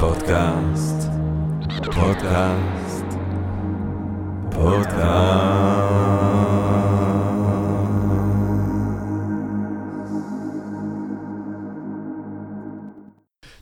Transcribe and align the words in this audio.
פודקאסט, 0.00 1.08
פודקאסט, 1.84 3.04
פודקאסט. 4.50 5.02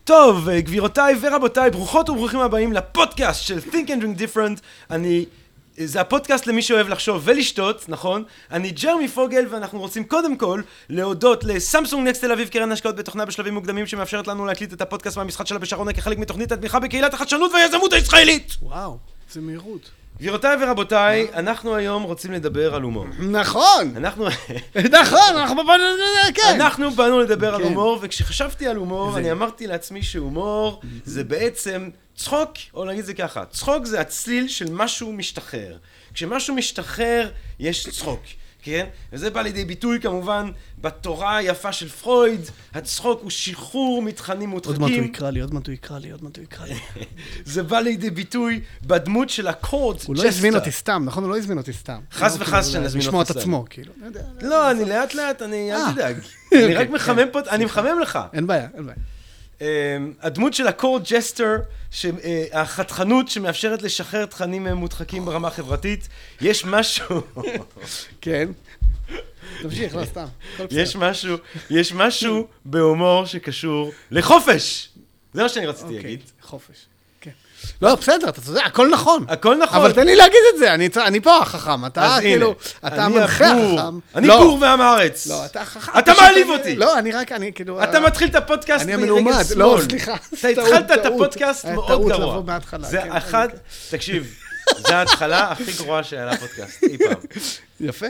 טוב, 0.03 0.49
גבירותיי 0.49 1.15
ורבותיי, 1.21 1.71
ברוכות 1.71 2.09
וברוכים 2.09 2.39
הבאים 2.39 2.73
לפודקאסט 2.73 3.43
של 3.43 3.57
Think 3.57 3.87
and 3.87 4.01
Drink 4.01 4.19
Different. 4.19 4.61
אני... 4.91 5.25
זה 5.85 6.01
הפודקאסט 6.01 6.47
למי 6.47 6.61
שאוהב 6.61 6.89
לחשוב 6.89 7.21
ולשתות, 7.25 7.85
נכון? 7.87 8.23
אני 8.51 8.71
ג'רמי 8.71 9.07
פוגל 9.07 9.45
ואנחנו 9.49 9.79
רוצים 9.79 10.03
קודם 10.03 10.37
כל 10.37 10.61
להודות 10.89 11.43
לסמסונג 11.43 12.07
נקסט 12.07 12.21
תל 12.21 12.31
אביב 12.31 12.47
קרן 12.47 12.71
השקעות 12.71 12.95
בתוכנה 12.95 13.25
בשלבים 13.25 13.53
מוקדמים 13.53 13.87
שמאפשרת 13.87 14.27
לנו 14.27 14.45
להקליט 14.45 14.73
את 14.73 14.81
הפודקאסט 14.81 15.17
מהמשחק 15.17 15.47
שלה 15.47 15.59
בשרונה 15.59 15.93
כחלק 15.93 16.17
מתוכנית 16.17 16.51
התמיכה 16.51 16.79
בקהילת 16.79 17.13
החדשנות 17.13 17.51
והיזמות 17.51 17.93
הישראלית! 17.93 18.57
וואו, 18.61 18.97
איזה 19.29 19.41
מהירות. 19.41 19.89
גבירותיי 20.21 20.57
ורבותיי, 20.63 21.27
אנחנו 21.33 21.75
היום 21.75 22.03
רוצים 22.03 22.31
לדבר 22.31 22.75
על 22.75 22.81
הומור. 22.81 23.05
נכון! 23.19 23.93
אנחנו... 23.95 24.27
נכון, 25.01 25.35
אנחנו 25.35 25.65
באנו, 25.65 25.83
כן. 26.33 26.55
אנחנו 26.55 26.91
באנו 26.91 27.19
לדבר 27.19 27.55
על 27.55 27.61
כן. 27.61 27.67
הומור, 27.67 27.99
וכשחשבתי 28.01 28.67
על 28.67 28.75
הומור, 28.75 29.17
אני 29.17 29.31
אמרתי 29.31 29.67
לעצמי 29.67 30.03
שהומור 30.03 30.81
זה 31.05 31.23
בעצם 31.23 31.89
צחוק, 32.21 32.51
או 32.73 32.85
נגיד 32.85 33.05
זה 33.05 33.13
ככה, 33.13 33.45
צחוק 33.45 33.85
זה 33.85 34.01
הצליל 34.01 34.47
של 34.47 34.65
משהו 34.71 35.13
משתחרר. 35.13 35.77
כשמשהו 36.13 36.55
משתחרר, 36.55 37.31
יש 37.59 37.89
צחוק. 37.89 38.21
כן? 38.63 38.85
וזה 39.13 39.29
בא 39.29 39.41
לידי 39.41 39.65
ביטוי 39.65 39.99
כמובן 39.99 40.51
בתורה 40.81 41.37
היפה 41.37 41.73
של 41.73 41.89
פרויד, 41.89 42.41
הצחוק 42.73 43.21
הוא 43.21 43.29
שחרור 43.29 44.01
מתכנים 44.01 44.51
עוד 44.51 44.67
מעט 44.67 44.77
הוא 44.77 44.81
מודחקים. 44.81 45.03
יקרא 45.03 45.29
לי, 45.29 45.41
עוד 45.41 45.53
מעט 45.53 45.67
הוא 45.67 45.73
יקרא 45.73 45.99
לי, 45.99 46.11
עוד 46.11 46.23
מעט 46.23 46.37
הוא 46.37 46.43
יקרא 46.43 46.65
לי. 46.65 46.75
זה 47.53 47.63
בא 47.63 47.79
לידי 47.79 48.09
ביטוי 48.09 48.61
בדמות 48.83 49.29
של 49.29 49.47
הקורד 49.47 49.97
הוא 50.05 50.15
לא 50.15 50.23
הזמין 50.25 50.55
אותי 50.55 50.71
סתם, 50.71 51.03
נכון? 51.05 51.23
הוא 51.23 51.31
לא 51.31 51.37
הזמין 51.37 51.57
אותי 51.57 51.73
סתם. 51.73 51.99
חס 52.11 52.37
לא, 52.37 52.41
וחס 52.41 52.51
כאילו, 52.51 52.83
שנזמין 52.83 53.03
לשמוע 53.03 53.19
אותך 53.19 53.31
את 53.31 53.35
סתם. 53.35 53.41
עצמו, 53.41 53.65
כאילו. 53.69 53.93
לא 54.01 54.05
יודע, 54.05 54.21
לא, 54.41 54.71
אני 54.71 54.85
לאט 54.85 55.13
לאט, 55.13 55.41
אני, 55.41 55.73
אל 55.73 55.77
אה. 55.77 55.91
תדאג. 55.93 56.15
אני 56.53 56.63
אוקיי, 56.63 56.75
רק 56.75 56.89
מחמם 56.89 57.27
פה, 57.31 57.39
אני 57.49 57.65
מחמם 57.65 57.99
לך. 58.01 58.19
אין 58.33 58.47
בעיה, 58.47 58.67
אין 58.73 58.85
בעיה. 58.85 58.97
אמ, 59.61 60.13
הדמות 60.21 60.53
של 60.53 60.67
הקורד 60.67 61.03
ג'סטר, 61.09 61.57
החתכנות 62.53 63.27
שמאפשרת 63.29 63.81
לשחרר 63.81 64.25
תכנים 64.25 64.67
אה, 64.67 64.73
מודחקים 64.73 65.25
ברמה 65.25 65.47
החברתית, 65.47 66.07
יש 66.41 66.65
משהו, 66.65 67.21
כן. 68.21 68.49
תמשיך, 69.61 69.95
לא 69.95 70.05
סתם. 70.05 70.25
יש 70.71 70.95
משהו, 70.95 71.37
יש 71.69 71.93
משהו 71.93 72.47
בהומור 72.65 73.25
שקשור 73.25 73.91
לחופש. 74.11 74.89
זה 75.33 75.43
מה 75.43 75.49
שאני 75.49 75.65
רציתי 75.65 75.85
אוקיי, 75.85 76.01
להגיד. 76.03 76.19
חופש. 76.41 76.85
לא, 77.81 77.95
בסדר, 77.95 78.29
אתה 78.29 78.41
צודק, 78.41 78.61
הכל 78.65 78.89
נכון. 78.89 79.25
הכל 79.29 79.57
נכון. 79.57 79.77
אבל 79.79 79.91
תן 79.91 80.05
לי 80.05 80.15
להגיד 80.15 80.39
את 80.53 80.59
זה, 80.59 80.73
אני 80.73 80.89
אני 80.97 81.19
פה 81.21 81.37
החכם, 81.37 81.85
אתה 81.85 82.05
אז 82.05 82.11
הנה, 82.11 82.21
כאילו, 82.21 82.55
אתה 82.87 83.05
אני 83.05 83.17
המנחה 83.17 83.45
החכם. 83.51 83.99
אני 84.15 84.27
לא, 84.27 84.37
בור 84.37 84.57
ועם 84.61 84.81
הארץ. 84.81 85.27
לא, 85.27 85.45
אתה 85.45 85.65
חכם. 85.65 85.99
אתה 85.99 86.13
מעליב 86.21 86.49
אותי. 86.49 86.75
לא, 86.75 86.99
אני 86.99 87.11
רק, 87.11 87.31
אני 87.31 87.53
כאילו... 87.53 87.83
אתה 87.83 87.99
מתחיל 87.99 88.29
את 88.29 88.35
הפודקאסט 88.35 88.83
אני 88.83 88.91
ברגל 88.91 89.03
המלומד, 89.03 89.43
שמאל. 89.43 89.59
לא, 89.59 89.79
סליחה. 89.89 90.15
אתה 90.15 90.37
טעות, 90.55 90.57
התחלת 90.57 90.91
את 90.91 91.03
טעות. 91.03 91.05
הפודקאסט 91.05 91.65
היה 91.65 91.73
מאוד 91.73 91.87
טעות 91.87 92.07
גרוע. 92.07 92.25
לבוא 92.25 92.43
מההתחלה, 92.45 92.87
זה 92.87 93.01
כן, 93.01 93.11
אחד, 93.11 93.47
כן. 93.51 93.57
תקשיב, 93.97 94.35
זה 94.87 94.95
ההתחלה 94.97 95.51
הכי 95.51 95.71
גרועה 95.71 96.03
שהיה 96.03 96.25
לפודקאסט 96.25 96.83
אי 96.83 96.97
פעם. 96.97 97.41
יפה, 97.79 98.07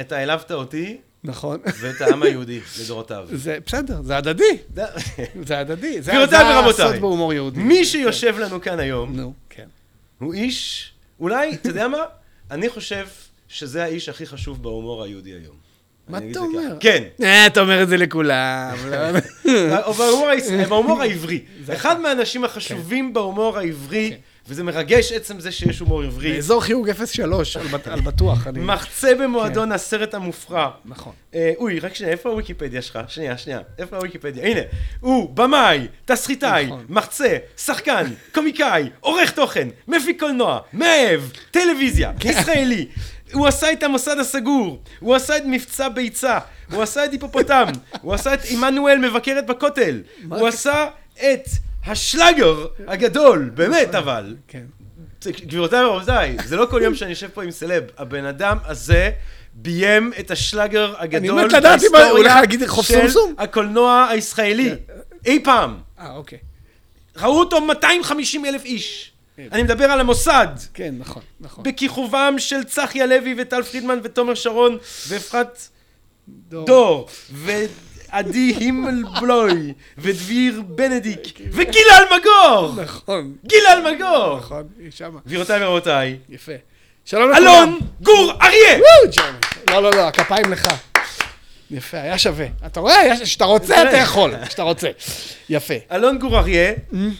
אתה 0.00 0.16
העלבת 0.16 0.52
אותי 0.52 0.96
נכון. 1.24 1.60
ואת 1.80 2.00
העם 2.00 2.22
היהודי 2.22 2.60
לדורותיו. 2.84 3.26
זה 3.32 3.58
בסדר, 3.66 4.02
זה 4.02 4.16
הדדי. 4.16 4.42
זה- 5.44 5.58
הדדי. 5.58 6.02
זה 6.02 6.10
גבירותיי 6.12 6.38
זה 6.38 6.58
ורבותיי, 6.58 6.84
הסוד 6.86 7.00
בהומור 7.00 7.32
יהודי. 7.34 7.60
מי 7.60 7.84
שיושב 7.84 8.38
לנו 8.38 8.60
כאן 8.60 8.80
היום, 8.80 9.16
נו, 9.16 9.32
כן. 9.50 9.66
הוא 10.18 10.34
איש, 10.34 10.90
אולי, 11.20 11.54
אתה 11.54 11.68
יודע 11.68 11.88
מה? 11.88 11.98
אני 12.50 12.68
חושב 12.68 13.06
שזה 13.48 13.84
האיש 13.84 14.08
הכי 14.08 14.26
חשוב 14.26 14.62
בהומור 14.62 15.02
היהודי 15.04 15.30
היום. 15.30 15.56
מה 16.08 16.18
אתה. 16.30 16.38
אומר? 16.38 16.76
כן. 16.80 17.04
אה, 17.22 17.46
אתה 17.46 17.60
אומר 17.60 17.82
את 17.82 17.88
זה 17.88 17.96
לכולם. 17.96 18.76
לא. 18.90 18.96
היש- 20.32 20.68
בהומור 20.68 21.02
העברי. 21.02 21.40
אחד 21.72 22.00
מהאנשים 22.00 22.44
החשובים 22.44 23.12
בהומור 23.12 23.58
העברי, 23.58 24.12
וזה 24.50 24.62
מרגש 24.62 25.12
עצם 25.12 25.40
זה 25.40 25.52
שיש 25.52 25.78
הומור 25.78 26.02
עברי, 26.02 26.32
באזור 26.32 26.60
חיוג 26.62 26.88
03, 27.06 27.56
על 27.56 27.66
בט- 27.66 27.88
על 27.88 28.00
בטוח. 28.00 28.46
אני- 28.46 28.60
מחצה 28.60 29.14
במועדון 29.14 29.72
הסרט 29.72 30.14
המופרע. 30.14 30.70
נכון. 30.84 31.12
אה, 31.34 31.52
אוי, 31.56 31.78
רק 31.80 31.94
שנייה, 31.94 32.12
איפה 32.12 32.28
הוויקיפדיה 32.28 32.82
שלך? 32.82 32.98
שנייה, 33.08 33.38
שנייה, 33.38 33.60
איפה 33.78 33.96
הוויקיפדיה? 33.96 34.44
הנה, 34.46 34.60
הוא 35.00 35.30
במאי, 35.34 35.86
תסריטאי, 36.04 36.66
נכון. 36.66 36.84
מחצה, 36.88 37.36
שחקן, 37.56 38.04
קומיקאי, 38.34 38.90
עורך 39.00 39.30
תוכן, 39.30 39.68
מפיק 39.88 40.20
קולנוע, 40.20 40.60
מאהב, 40.72 41.20
טלוויזיה, 41.50 42.12
כן. 42.20 42.28
ישראלי. 42.30 42.86
הוא 43.32 43.46
עשה 43.46 43.72
את 43.72 43.82
המוסד 43.82 44.18
הסגור, 44.18 44.82
הוא 45.00 45.14
עשה 45.14 45.36
את 45.36 45.42
מבצע 45.46 45.88
ביצה, 45.88 46.38
הוא 46.72 46.82
עשה 46.82 47.04
את 47.04 47.12
היפופוטם, 47.12 47.66
הוא 48.02 48.14
עשה 48.14 48.34
את 48.34 48.40
עמנואל 48.50 48.98
מבקרת 48.98 49.46
בכותל, 49.46 50.00
הוא? 50.28 50.48
עשה 50.48 50.86
את 51.16 51.48
השלאגר 51.86 52.66
הגדול, 52.86 53.50
באמת 53.54 53.94
אבל. 53.94 54.36
כן. 54.48 54.64
גבירותיי 55.26 55.84
ורבותיי, 55.84 56.36
זה 56.44 56.56
לא 56.56 56.66
כל 56.70 56.80
יום 56.84 56.94
שאני 56.94 57.10
יושב 57.10 57.28
פה 57.28 57.42
עם 57.42 57.50
סלב. 57.50 57.84
הבן 57.98 58.24
אדם 58.24 58.58
הזה 58.64 59.10
ביים 59.54 60.12
את 60.20 60.30
השלאגר 60.30 60.94
הגדול 60.98 61.50
חוף 62.66 62.86
של? 62.86 63.06
הקולנוע 63.38 64.06
הישראלי. 64.10 64.74
אי 65.26 65.44
פעם. 65.44 65.78
אה, 65.98 66.12
אוקיי. 66.12 66.38
ראו 67.16 67.38
אותו 67.38 67.60
250 67.60 68.46
אלף 68.46 68.64
איש. 68.64 69.12
אני 69.52 69.62
מדבר 69.62 69.84
על 69.84 70.00
המוסד. 70.00 70.48
כן, 70.74 70.94
נכון, 70.98 71.22
נכון. 71.40 71.64
בכיכובם 71.64 72.34
של 72.38 72.64
צחי 72.64 73.02
הלוי 73.02 73.34
וטל 73.38 73.62
פרידמן 73.62 73.98
ותומר 74.02 74.34
שרון 74.34 74.78
ואפרת 75.08 75.68
דור. 76.28 76.66
דור 76.66 77.08
ועדי 78.12 78.54
הימלבלוי 78.60 79.72
ודביר 79.98 80.62
בנדיק 80.66 81.40
וגיל 81.52 81.86
אלמגור! 82.00 82.82
נכון, 82.82 83.36
גיל 83.44 83.62
אלמגור! 83.72 84.36
נכון, 84.38 84.68
היא 84.78 84.90
שמה. 84.90 85.20
גבירותיי 85.26 85.64
ורבותיי, 85.64 86.16
יפה. 86.28 86.52
שלום 87.04 87.30
לכולם. 87.30 87.46
אלון 87.46 87.78
גור 88.02 88.32
אריה! 88.42 88.78
לא, 89.70 89.82
לא, 89.82 89.90
לא, 89.90 90.08
הכפיים 90.08 90.52
לך. 90.52 90.68
יפה, 91.70 92.00
היה 92.00 92.18
שווה. 92.18 92.46
אתה 92.66 92.80
רואה, 92.80 93.12
כשאתה 93.22 93.44
רוצה, 93.44 93.82
אתה 93.82 93.96
יכול. 93.96 94.32
כשאתה 94.46 94.62
רוצה. 94.62 94.88
יפה. 95.48 95.74
אלון 95.92 96.18
גור 96.18 96.38
אריה, 96.38 96.72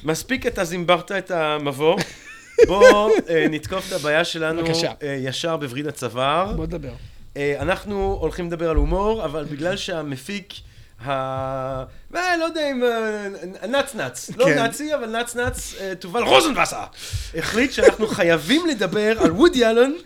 מספיק 0.05 0.47
אתה 0.47 0.65
זימברת 0.65 1.13
את 1.13 1.31
המבוא. 1.31 1.99
בוא 2.67 3.11
אה, 3.29 3.47
נתקוף 3.51 3.89
את 3.89 3.93
הבעיה 3.93 4.25
שלנו. 4.25 4.63
אה, 5.03 5.17
ישר 5.25 5.57
בווריד 5.57 5.87
הצוואר. 5.87 6.53
בוא 6.53 6.67
נדבר. 6.67 6.93
אה, 7.37 7.57
אנחנו 7.61 8.19
הולכים 8.21 8.47
לדבר 8.47 8.71
על 8.71 8.77
הומור, 8.77 9.25
אבל 9.25 9.45
בגלל 9.45 9.77
שהמפיק 9.77 10.53
ה... 11.05 11.85
אה, 12.15 12.37
לא 12.37 12.45
יודע 12.45 12.71
אם... 12.71 12.85
אה, 12.85 13.67
נצנץ. 13.69 14.31
לא 14.37 14.45
כן. 14.45 14.59
נאצי, 14.59 14.95
אבל 14.95 15.21
נצנץ, 15.21 15.75
אה, 15.81 15.95
תובל 15.95 16.23
רוזנבסר, 16.23 16.85
החליט 17.39 17.73
שאנחנו 17.73 18.07
חייבים 18.07 18.67
לדבר 18.67 19.21
על 19.21 19.31
וודי 19.31 19.67
אלון, 19.67 19.97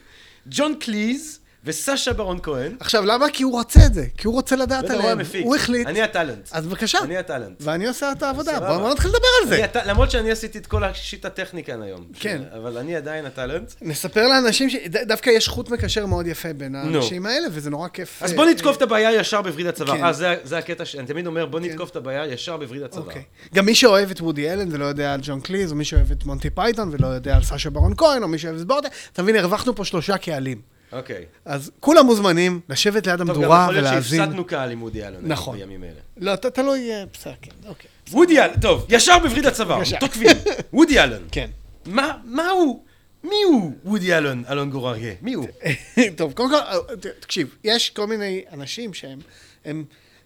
ג'ון 0.47 0.75
קליז 0.75 1.41
וסשה 1.65 2.13
ברון 2.13 2.39
כהן. 2.43 2.77
עכשיו, 2.81 3.05
למה? 3.05 3.27
כי 3.33 3.43
הוא 3.43 3.53
רוצה 3.53 3.81
את 3.87 3.95
זה. 3.95 4.07
כי 4.19 4.27
הוא 4.27 4.35
רוצה 4.35 4.57
לדעת 4.57 4.85
בטח, 4.85 4.95
הוא 4.95 5.03
עליהם. 5.03 5.19
המפיק. 5.19 5.45
הוא 5.45 5.57
החליט. 5.57 5.87
אני 5.87 6.03
הטאלנט. 6.03 6.49
אז 6.53 6.67
בבקשה. 6.67 6.99
אני 7.03 7.17
הטאלנט. 7.17 7.57
ואני 7.61 7.87
עושה 7.89 8.13
את 8.13 8.23
העבודה. 8.23 8.61
בואו 8.61 8.91
נתחיל 8.93 9.11
לדבר 9.11 9.27
על 9.43 9.49
זה. 9.49 9.55
אני 9.55 9.63
הט- 9.65 9.77
למרות 9.77 10.11
שאני 10.11 10.31
עשיתי 10.31 10.59
את 10.59 10.67
כל 10.67 10.85
השיט 10.85 11.25
הטכני 11.25 11.65
כאן 11.65 11.83
היום. 11.83 12.05
כן. 12.21 12.43
אבל 12.59 12.79
אני 12.79 12.97
עדיין 12.97 13.27
הטאלנט. 13.27 13.73
נספר 13.83 14.29
לאנשים 14.29 14.71
שדווקא 14.71 15.31
יש 15.31 15.49
חוט 15.49 15.71
מקשר 15.71 16.07
מאוד 16.07 16.27
יפה 16.27 16.53
בין 16.53 16.75
האנשים 16.75 17.27
האלה, 17.27 17.47
וזה 17.53 17.71
נורא 17.71 17.89
כיף. 17.89 18.23
אז 18.23 18.31
אה, 18.31 18.37
בוא 18.37 18.45
נתקוף 18.47 18.77
את 18.77 18.83
הבעיה 18.83 19.13
ישר 19.21 19.43
בווריד 19.43 19.67
הצוואר. 19.67 19.97
כן. 19.97 20.05
אה, 20.05 20.13
זה- 20.13 20.37
זה 20.45 20.59
הקטע 20.59 20.85
שאני 20.85 21.07
תמיד 21.07 21.27
אומר, 21.27 21.47
בוא 21.47 21.61
נתקוף 21.61 21.91
את 21.91 21.97
הבעיה 21.97 22.27
ישר 22.27 22.57
בווריד 22.57 22.83
הצוואר. 22.83 23.07
אוקיי. 23.07 23.23
גם 23.55 23.67
מי 23.67 23.75
שאוהב 23.75 24.11
את 24.11 24.21
וודי 24.21 24.51
אלן 24.53 24.69
ולא 24.73 24.85
יודע 24.85 25.15
על 25.15 25.21
ג'ון 25.23 25.41
קליז, 25.41 25.71
או 25.73 25.77
מי 25.77 25.85
שאוהב 25.85 26.11
את 26.11 26.25
מונטי 26.25 26.51
פייתון 26.51 26.89
ולא 26.93 27.07
יודע 27.07 27.37
על 27.37 27.43
סשה 27.43 27.71
ברון 27.71 27.95
כהן, 27.97 28.23
או 28.23 28.29
מי 28.29 28.39
שאוהב 28.39 28.57
את 28.57 28.61
את 28.63 28.70
בורט, 28.70 28.89
אתה 29.13 29.23
מבין, 29.23 29.37
הרווחנו 29.37 29.75
פה 29.75 29.85
שלושה 29.85 30.19
קהלים. 30.19 30.74
אוקיי. 30.95 31.25
אז 31.45 31.71
כולם 31.81 32.07
מוזמנים 32.07 32.61
לשבת 32.69 33.07
ליד 33.07 33.19
טוב, 33.19 33.29
גם 33.29 33.35
המדורה 33.37 33.63
יכול 33.63 33.75
להיות 33.75 33.87
ולהאזין. 33.87 34.19
שהפסדנו 34.21 34.45
קהל 34.45 34.71
עם 34.71 34.83
וודי 34.83 35.07
אלן 35.07 35.21
נכון. 35.23 35.59
בימים 35.59 35.85
אלה. 35.85 35.93
לא, 36.17 36.37
תלוי, 36.37 36.91
אה, 36.93 37.05
בסדר, 37.13 37.33
כן, 37.43 37.51
אוקיי. 37.69 37.91
וודי 38.11 38.41
אלן, 38.41 38.61
טוב, 38.61 38.87
ישר 38.89 39.19
בווריד 39.19 39.47
הצוואר. 39.47 39.83
תוקפים. 40.01 40.27
וודי 40.73 41.01
אלון. 41.01 41.23
כן. 41.33 41.51
מה 41.87 42.13
מה 42.25 42.51
הוא? 42.51 42.83
מי 43.25 43.43
הוא 43.49 43.73
וודי 43.85 44.15
אלון, 44.19 44.45
אלון 44.51 44.71
גור 44.71 44.91
אריה? 44.91 45.15
מי 45.23 45.33
הוא? 45.35 45.47
טוב, 46.17 46.33
קודם 46.33 46.51
כל, 46.51 46.57
אה, 46.57 46.79
תקשיב, 47.21 47.55
יש 47.65 47.91
כל 47.91 48.07
מיני 48.07 48.45
אנשים 48.53 48.95
שהם 48.95 49.19
הם 49.65 49.85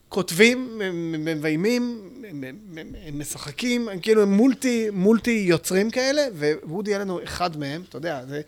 כותבים, 0.08 0.80
הם 0.84 1.12
מביימים, 1.24 2.00
הם- 2.28 2.44
הם- 2.78 2.94
הם 3.06 3.18
משחקים, 3.18 3.88
הם 3.88 4.00
כאילו 4.00 4.22
הם 4.22 4.32
מולטי, 4.32 4.86
מולטי 4.92 5.44
יוצרים 5.48 5.90
כאלה, 5.90 6.22
ווודי 6.64 6.96
אלן 6.96 7.08
הוא 7.08 7.20
אחד 7.24 7.56
מהם, 7.56 7.82
אתה 7.88 7.96
יודע, 7.96 8.20
זה... 8.28 8.40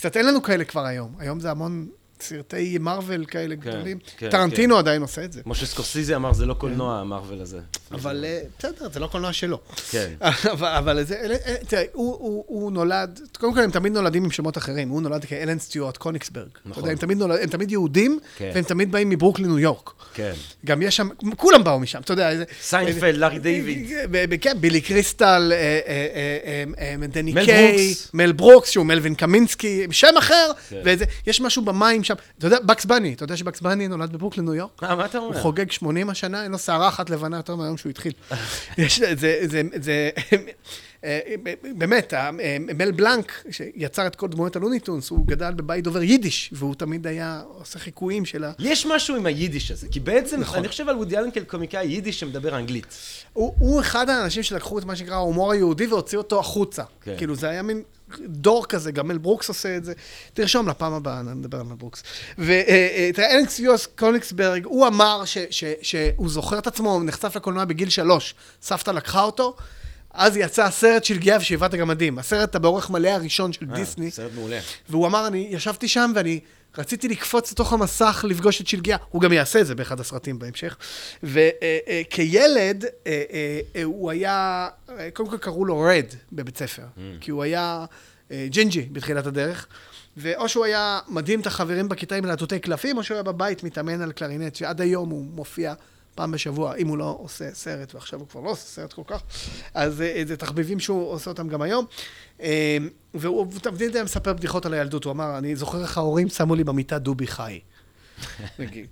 קצת 0.00 0.16
אין 0.16 0.26
לנו 0.26 0.42
כאלה 0.42 0.64
כבר 0.64 0.86
היום. 0.86 1.14
היום 1.18 1.40
זה 1.40 1.50
המון 1.50 1.88
סרטי 2.22 2.78
מארוול 2.80 3.24
כאלה 3.24 3.54
כן, 3.56 3.70
גדולים. 3.70 3.98
כן, 4.18 4.30
טרנטינו 4.30 4.76
עדיין 4.78 5.02
עושה 5.02 5.24
את 5.24 5.32
זה. 5.32 5.42
כמו 5.42 5.54
שסקורסיזי 5.54 6.14
אמר, 6.16 6.32
זה 6.32 6.46
לא 6.46 6.54
קולנוע, 6.54 6.98
המרוויל 7.00 7.40
הזה. 7.42 7.58
אבל 7.92 8.24
אה, 8.24 8.40
בסדר, 8.58 8.88
זה 8.92 9.00
לא 9.00 9.06
קולנוע 9.06 9.32
שלו. 9.32 9.58
כן. 9.90 10.12
אבל, 10.52 10.68
אבל 10.68 11.04
זה, 11.04 11.16
אלה- 11.20 11.36
אלה- 11.46 11.56
תראה, 11.68 11.82
הוא, 11.92 12.16
הוא, 12.20 12.44
הוא 12.46 12.72
נולד, 12.72 13.20
קודם 13.38 13.54
כל 13.54 13.60
הם 13.60 13.70
תמיד 13.70 13.92
נולדים 13.92 14.24
עם 14.24 14.30
שמות 14.30 14.58
אחרים, 14.58 14.88
הוא 14.88 15.02
נולד 15.02 15.24
כאלן 15.24 15.58
סטיוארט 15.58 15.96
קוניגסברג. 15.96 16.48
נכון. 16.64 16.72
אתה 16.72 16.80
יודע, 16.80 16.90
הם 16.92 16.98
תמיד, 16.98 17.18
נולד, 17.18 17.38
הם 17.42 17.48
תמיד 17.48 17.70
יהודים, 17.70 18.18
כן. 18.36 18.50
והם 18.54 18.64
תמיד 18.64 18.92
באים 18.92 19.08
מברוקלין, 19.08 19.46
ניו 19.48 19.58
יורק. 19.58 19.90
כן. 20.14 20.32
גם 20.66 20.82
יש 20.82 20.96
שם, 20.96 21.08
כולם 21.36 21.64
באו 21.64 21.80
משם, 21.80 22.00
אתה 22.00 22.12
יודע. 22.12 22.30
סיינפלד, 22.62 23.14
לארי 23.16 23.38
דיוויד. 23.38 23.90
כן, 24.40 24.60
בילי 24.60 24.80
קריסטל, 24.80 25.52
אה, 25.54 25.56
אה, 25.56 26.06
אה, 26.14 26.64
אה, 26.78 26.94
אה, 27.02 27.06
דני 27.06 27.32
קיי. 27.44 27.94
מל 28.14 28.32
ברוקס, 28.32 28.68
שהוא 28.70 28.86
מלווין 28.86 29.14
קמינסקי, 29.14 29.86
שם 29.90 30.14
אחר, 30.18 30.50
כן. 30.68 30.76
וזה, 30.84 31.04
יש 31.26 31.40
משהו 31.40 31.64
במים 31.64 32.04
שם. 32.10 32.14
אתה 32.38 32.46
יודע, 32.46 32.58
בקס 32.60 32.84
בני, 32.84 33.12
אתה 33.12 33.24
יודע 33.24 33.36
שבקס 33.36 33.60
בני 33.60 33.88
נולד 33.88 34.12
בברוקלין, 34.12 34.44
ניו 34.44 34.54
יורק? 34.54 34.82
אה, 34.82 34.94
מה 34.94 35.04
אתה 35.04 35.18
אומר? 35.18 35.28
הוא 35.28 35.42
חוגג 35.42 35.70
80 35.70 36.10
השנה, 36.10 36.42
אין 36.42 36.52
לו 36.52 36.58
שערה 36.58 36.88
אחת 36.88 37.10
לבנה 37.10 37.36
יותר 37.36 37.56
מהיום 37.56 37.76
שהוא 37.76 37.90
התחיל. 37.90 38.12
יש, 38.78 39.00
זה, 39.00 39.40
זה, 39.46 39.62
זה, 39.76 40.10
באמת, 41.76 42.12
ה- 42.12 42.30
אה, 42.40 42.56
מל 42.78 42.90
בלנק, 42.90 43.44
שיצר 43.50 44.06
את 44.06 44.16
כל 44.16 44.28
דמויות 44.28 44.56
הלוניטונס, 44.56 45.10
הוא 45.10 45.26
גדל 45.26 45.54
בבית 45.54 45.84
דובר 45.84 46.02
יידיש, 46.02 46.50
והוא 46.52 46.74
תמיד 46.74 47.06
היה 47.06 47.42
עושה 47.46 47.78
חיקויים 47.78 48.24
של 48.24 48.44
ה... 48.44 48.52
יש 48.58 48.86
משהו 48.86 49.16
עם 49.16 49.26
היידיש 49.26 49.70
הזה, 49.70 49.88
כי 49.90 50.00
בעצם, 50.00 50.40
נכון. 50.40 50.58
אני 50.58 50.68
חושב 50.68 50.88
על 50.88 50.96
וודי 50.96 51.18
אלן 51.18 51.30
כקומיקאי 51.30 51.86
יידיש 51.86 52.20
שמדבר 52.20 52.56
אנגלית. 52.56 52.86
הוא, 53.32 53.54
הוא 53.58 53.80
אחד 53.80 54.08
האנשים 54.10 54.42
שלקחו 54.42 54.78
את 54.78 54.84
מה 54.84 54.96
שנקרא 54.96 55.14
ההומור 55.14 55.52
היהודי 55.52 55.86
והוציאו 55.86 56.20
אותו 56.22 56.40
החוצה. 56.40 56.82
כן. 57.02 57.14
כאילו, 57.18 57.34
זה 57.34 57.48
היה 57.48 57.62
מין 57.62 57.82
דור 58.20 58.66
כזה, 58.66 58.92
גם 58.92 59.08
מל 59.08 59.18
ברוקס 59.18 59.48
עושה 59.48 59.76
את 59.76 59.84
זה. 59.84 59.92
תרשום 60.34 60.68
לפעם 60.68 60.92
הבאה, 60.92 61.22
נדבר 61.22 61.58
על 61.60 61.66
מל 61.66 61.74
ברוקס. 61.74 62.02
ותראה, 62.38 63.38
אלן 63.38 63.58
סטיוארט 63.58 63.86
קוניגסברג, 63.98 64.64
הוא 64.64 64.86
אמר 64.86 65.24
ש, 65.24 65.38
ש, 65.50 65.64
שהוא 65.82 66.28
זוכר 66.28 66.58
את 66.58 66.66
עצמו, 66.66 66.92
הוא 66.92 67.02
נחשף 67.04 67.36
לקולנוע 67.36 67.64
בגיל 67.64 67.88
שלוש. 67.90 68.34
סבתא 68.62 68.90
לקחה 68.90 69.22
אותו, 69.22 69.56
אז 70.14 70.36
יצא 70.36 70.64
הסרט 70.64 71.04
של 71.04 71.18
גיאה 71.18 71.36
ושבעת 71.40 71.74
הגמדים. 71.74 72.18
הסרט 72.18 72.56
באורך 72.56 72.90
מלא 72.90 73.08
הראשון 73.08 73.52
של 73.52 73.66
אה, 73.70 73.74
דיסני. 73.74 74.10
סרט 74.10 74.30
מעולה. 74.34 74.58
והוא 74.88 75.06
אמר, 75.06 75.26
אני 75.26 75.48
ישבתי 75.50 75.88
שם 75.88 76.12
ואני 76.14 76.40
רציתי 76.78 77.08
לקפוץ 77.08 77.52
לתוך 77.52 77.72
המסך, 77.72 78.24
לפגוש 78.28 78.60
את 78.60 78.66
שלגיה. 78.66 78.96
הוא 79.10 79.22
גם 79.22 79.32
יעשה 79.32 79.60
את 79.60 79.66
זה 79.66 79.74
באחד 79.74 80.00
הסרטים 80.00 80.38
בהמשך. 80.38 80.76
וכילד, 81.22 82.84
הוא 83.84 84.10
היה, 84.10 84.68
אה, 84.98 85.08
קודם 85.14 85.28
כל 85.28 85.38
קראו 85.38 85.64
לו 85.64 85.80
רד 85.80 86.06
בבית 86.32 86.58
ספר, 86.58 86.82
כי 87.20 87.30
הוא 87.30 87.42
היה 87.42 87.84
אה, 88.30 88.46
ג'ינג'י 88.50 88.88
בתחילת 88.92 89.26
הדרך. 89.26 89.66
ואו 90.16 90.48
שהוא 90.48 90.64
היה 90.64 90.98
מדהים 91.08 91.40
את 91.40 91.46
החברים 91.46 91.88
בכיתה 91.88 92.14
עם 92.14 92.24
להטוטי 92.24 92.58
קלפים, 92.58 92.96
או 92.96 93.02
שהוא 93.02 93.14
היה 93.14 93.22
בבית 93.22 93.62
מתאמן 93.64 94.02
על 94.02 94.12
קלרינט, 94.12 94.54
שעד 94.54 94.80
היום 94.80 95.10
הוא 95.10 95.24
מופיע 95.24 95.74
פעם 96.20 96.30
בשבוע, 96.30 96.74
אם 96.74 96.88
הוא 96.88 96.98
לא 96.98 97.18
עושה 97.20 97.54
סרט, 97.54 97.94
ועכשיו 97.94 98.20
הוא 98.20 98.28
כבר 98.28 98.40
לא 98.40 98.50
עושה 98.50 98.66
סרט 98.66 98.92
כל 98.92 99.02
כך, 99.06 99.22
אז 99.74 100.02
אה, 100.02 100.22
זה 100.26 100.36
תחביבים 100.36 100.80
שהוא 100.80 101.12
עושה 101.12 101.30
אותם 101.30 101.48
גם 101.48 101.62
היום. 101.62 101.84
אה, 102.42 102.76
והוא 103.14 103.46
תמיד 103.62 103.94
היה 103.94 104.04
מספר 104.04 104.32
בדיחות 104.32 104.66
על 104.66 104.74
הילדות, 104.74 105.04
הוא 105.04 105.10
אמר, 105.10 105.38
אני 105.38 105.56
זוכר 105.56 105.82
איך 105.82 105.98
ההורים 105.98 106.28
שמו 106.28 106.54
לי 106.54 106.64
במיטה 106.64 106.98
דובי 106.98 107.26
חי. 107.26 107.60
נגיד. 108.58 108.86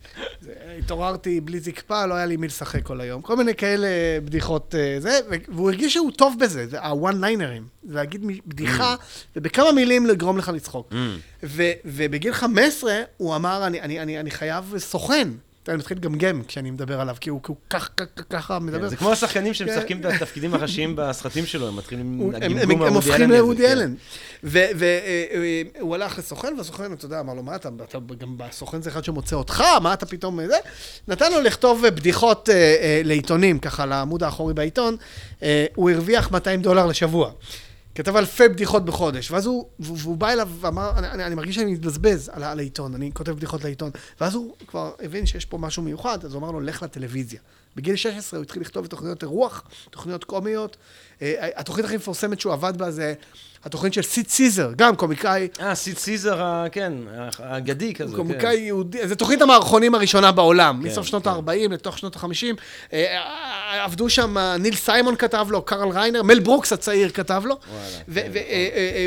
התעוררתי 0.79 1.41
בלי 1.41 1.61
זקפה, 1.61 2.07
לא 2.07 2.15
היה 2.15 2.27
לי 2.27 2.37
מי 2.37 2.47
לשחק 2.47 2.83
כל 2.83 3.01
היום. 3.01 3.23
כל 3.23 3.37
מיני 3.37 3.55
כאלה 3.55 3.89
בדיחות, 4.25 4.75
אה, 4.75 5.01
זה, 5.01 5.21
והוא 5.49 5.71
הרגיש 5.71 5.95
שהוא 5.95 6.11
טוב 6.11 6.35
בזה, 6.41 6.67
זה 6.67 6.81
הוואן 6.81 7.25
ליינרים. 7.25 7.67
זה 7.83 7.95
להגיד 7.95 8.27
בדיחה, 8.47 8.95
ובכמה 9.37 9.73
מילים 9.73 10.07
לגרום 10.07 10.39
לך 10.39 10.49
לצחוק. 10.49 10.93
ו- 11.43 11.73
ובגיל 11.85 12.33
15, 12.33 12.93
הוא 13.17 13.37
אמר, 13.37 13.67
אני, 13.67 13.81
אני, 13.81 14.01
אני, 14.01 14.21
אני 14.21 14.31
חייב 14.31 14.75
סוכן. 14.79 15.29
אתה 15.69 15.77
מתחיל 15.77 15.97
לגמגם 15.97 16.43
כשאני 16.49 16.71
מדבר 16.71 17.01
עליו, 17.01 17.17
כי 17.21 17.31
הוא 17.31 17.41
ככה 18.31 18.59
מדבר. 18.59 18.81
כן, 18.81 18.89
זה 18.89 18.97
כמו 18.97 19.13
השחקנים 19.13 19.47
כן. 19.47 19.55
שמשחקים 19.55 20.01
את 20.01 20.05
התפקידים 20.05 20.55
הראשיים 20.55 20.97
בסרטים 20.97 21.47
שלו, 21.47 21.69
הם 21.69 21.77
מתחילים 21.77 22.33
להגיד 22.33 22.59
הם, 22.63 22.71
הופכים 22.81 23.31
כן. 23.59 23.65
אלן. 23.65 23.95
והוא 24.43 25.95
הלך 25.95 26.19
לסוכן, 26.19 26.55
והסוכן, 26.59 26.93
אתה 26.93 27.05
יודע, 27.05 27.21
אמר 27.21 27.35
לו, 27.35 27.43
מה 27.43 27.57
אתה, 27.57 27.69
אתה 27.85 27.99
גם 28.19 28.39
בסוכן 28.39 28.83
זה 28.83 28.91
אחד 28.91 29.05
שמוצא 29.05 29.37
אותך, 29.37 29.65
מה 29.83 29.93
אתה 29.93 30.07
פתאום 30.07 30.47
זה? 30.47 30.57
נתן 31.09 31.33
לו 31.33 31.41
לכתוב 31.41 31.85
אה, 31.85 31.91
בדיחות 31.91 32.49
אה, 32.49 32.55
אה, 32.55 33.01
לעיתונים, 33.05 33.59
ככה, 33.59 33.87
לעמוד 33.87 34.23
האחורי 34.23 34.55
בעיתון. 34.55 34.97
אה, 35.43 35.67
הוא 35.75 35.91
הרוויח 35.91 36.31
200 36.31 36.63
דולר 36.63 36.87
לשבוע. 36.87 37.31
כתב 37.99 38.17
אלפי 38.17 38.49
בדיחות 38.49 38.85
בחודש, 38.85 39.31
ואז 39.31 39.47
הוא, 39.47 39.69
והוא 39.79 40.17
בא 40.17 40.29
אליו 40.29 40.49
ואמר, 40.61 40.91
אני, 40.99 41.09
אני, 41.09 41.25
אני 41.25 41.35
מרגיש 41.35 41.55
שאני 41.55 41.73
מתבזבז 41.73 42.31
על, 42.33 42.43
על 42.45 42.59
העיתון, 42.59 42.95
אני 42.95 43.11
כותב 43.15 43.33
בדיחות 43.33 43.65
לעיתון. 43.65 43.91
ואז 44.21 44.35
הוא 44.35 44.55
כבר 44.67 44.93
הבין 45.01 45.27
שיש 45.27 45.45
פה 45.45 45.59
משהו 45.59 45.83
מיוחד, 45.83 46.25
אז 46.25 46.35
הוא 46.35 46.41
אמר 46.41 46.51
לו, 46.51 46.61
לך 46.61 46.83
לטלוויזיה. 46.83 47.41
בגיל 47.77 47.97
16 47.97 48.39
הוא 48.39 48.45
התחיל 48.45 48.63
לכתוב 48.63 48.87
תוכניות 48.87 49.23
אירוח, 49.23 49.65
תוכניות 49.91 50.25
קומיות. 50.25 50.77
אה, 51.23 51.49
התוכנית 51.57 51.87
הכי 51.87 51.97
מפורסמת 51.97 52.41
שהוא 52.41 52.53
עבד 52.53 52.79
בה 52.79 52.91
זה 52.91 53.15
התוכנית 53.69 53.95
של 53.95 54.03
סיד 54.03 54.29
סיזר, 54.29 54.71
גם 54.77 54.97
קומיקאי, 54.97 55.49
אה, 55.61 55.75
סיד 55.75 55.99
סיזר, 55.99 56.65
כן, 56.73 56.93
האגדי 57.39 57.95
כזה, 57.95 58.11
כן. 58.11 58.17
קומיקאי 58.17 58.57
יהודי, 58.57 59.09
זו 59.09 59.15
תוכנית 59.15 59.43
המערכונים 59.43 59.95
הראשונה 59.95 60.33
בעולם, 60.33 60.81
כן, 60.83 60.89
מסוף 60.89 61.07
שנות 61.07 61.25
כן. 61.25 61.31
ה-40 61.31 61.73
לתוך 61.73 61.99
שנות 61.99 62.17
ה-50. 62.17 62.97
עבדו 63.85 64.11
שם, 64.11 64.39
אה, 64.39 64.57
ניל 64.57 64.75
סיימון 64.75 65.17
כתב 65.17 65.47
לו, 65.51 65.63
קרל 65.63 65.89
ריינר, 65.89 66.23
מל 66.23 66.39
ברוקס 66.39 66.73
הצעיר 66.73 67.09
כתב 67.11 67.43
לו. 67.47 67.57
וואלה, 67.71 68.23
כן, 68.23 68.31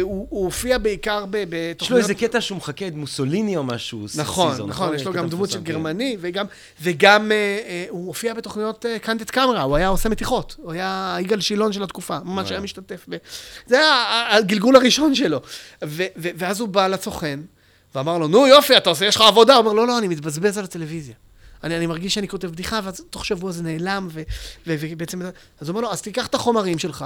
והוא 0.01 0.27
הופיע 0.29 0.77
בעיקר 0.77 1.25
ב- 1.29 1.35
יש 1.35 1.43
לו 1.43 1.47
בתוכניות... 1.49 2.01
איזה 2.01 2.13
קטע 2.13 2.41
שהוא 2.41 2.57
מחקה 2.57 2.87
את 2.87 2.93
מוסוליני 2.95 3.57
או 3.57 3.63
משהו, 3.63 4.07
סיד 4.07 4.21
נכון, 4.21 4.51
סיזר, 4.51 4.65
נכון, 4.65 4.95
יש 4.95 5.05
לו 5.05 5.13
גם 5.13 5.29
דמות 5.29 5.49
של 5.49 5.57
כן. 5.57 5.63
גרמני, 5.63 6.17
וגם, 6.19 6.45
וגם 6.81 7.31
אה, 7.31 7.37
אה, 7.37 7.85
הוא 7.89 8.07
הופיע 8.07 8.33
בתוכניות 8.33 8.85
אה, 8.85 8.99
קנדט 8.99 9.29
קמרה, 9.29 9.61
הוא 9.61 9.75
היה 9.75 9.87
עושה 9.87 10.09
מתיחות, 10.09 10.55
הוא 10.57 10.71
היה 10.71 11.17
יגאל 11.19 11.41
שילון 11.41 11.73
של 11.73 11.83
התקופה, 11.83 12.17
ממש. 12.25 12.51
היה 12.51 12.59
משתתף. 12.59 13.05
זה 13.65 13.77
היה 13.77 14.39
הגלגול 14.51 14.75
הראשון 14.75 15.15
שלו. 15.15 15.41
ו- 15.83 16.03
ו- 16.17 16.29
ואז 16.35 16.59
הוא 16.59 16.69
בא 16.69 16.87
לסוכן, 16.87 17.39
ואמר 17.95 18.17
לו, 18.17 18.27
נו 18.27 18.47
יופי, 18.47 18.77
אתה 18.77 18.89
עושה, 18.89 19.05
יש 19.05 19.15
לך 19.15 19.21
עבודה. 19.21 19.53
הוא 19.55 19.59
אומר, 19.59 19.73
לא, 19.73 19.87
לא, 19.87 19.97
אני 19.97 20.07
מתבזבז 20.07 20.57
על 20.57 20.63
הטלוויזיה. 20.63 21.15
אני, 21.63 21.77
אני 21.77 21.87
מרגיש 21.87 22.13
שאני 22.13 22.27
כותב 22.27 22.47
בדיחה, 22.47 22.79
ואז 22.83 23.03
תוך 23.09 23.25
שבוע 23.25 23.51
זה 23.51 23.63
נעלם, 23.63 24.07
ו- 24.11 24.21
ו- 24.67 24.75
ובעצם... 24.81 25.21
אז 25.21 25.29
הוא 25.59 25.69
אומר 25.69 25.81
לו, 25.81 25.91
אז 25.91 26.01
תיקח 26.01 26.27
את 26.27 26.35
החומרים 26.35 26.79
שלך, 26.79 27.05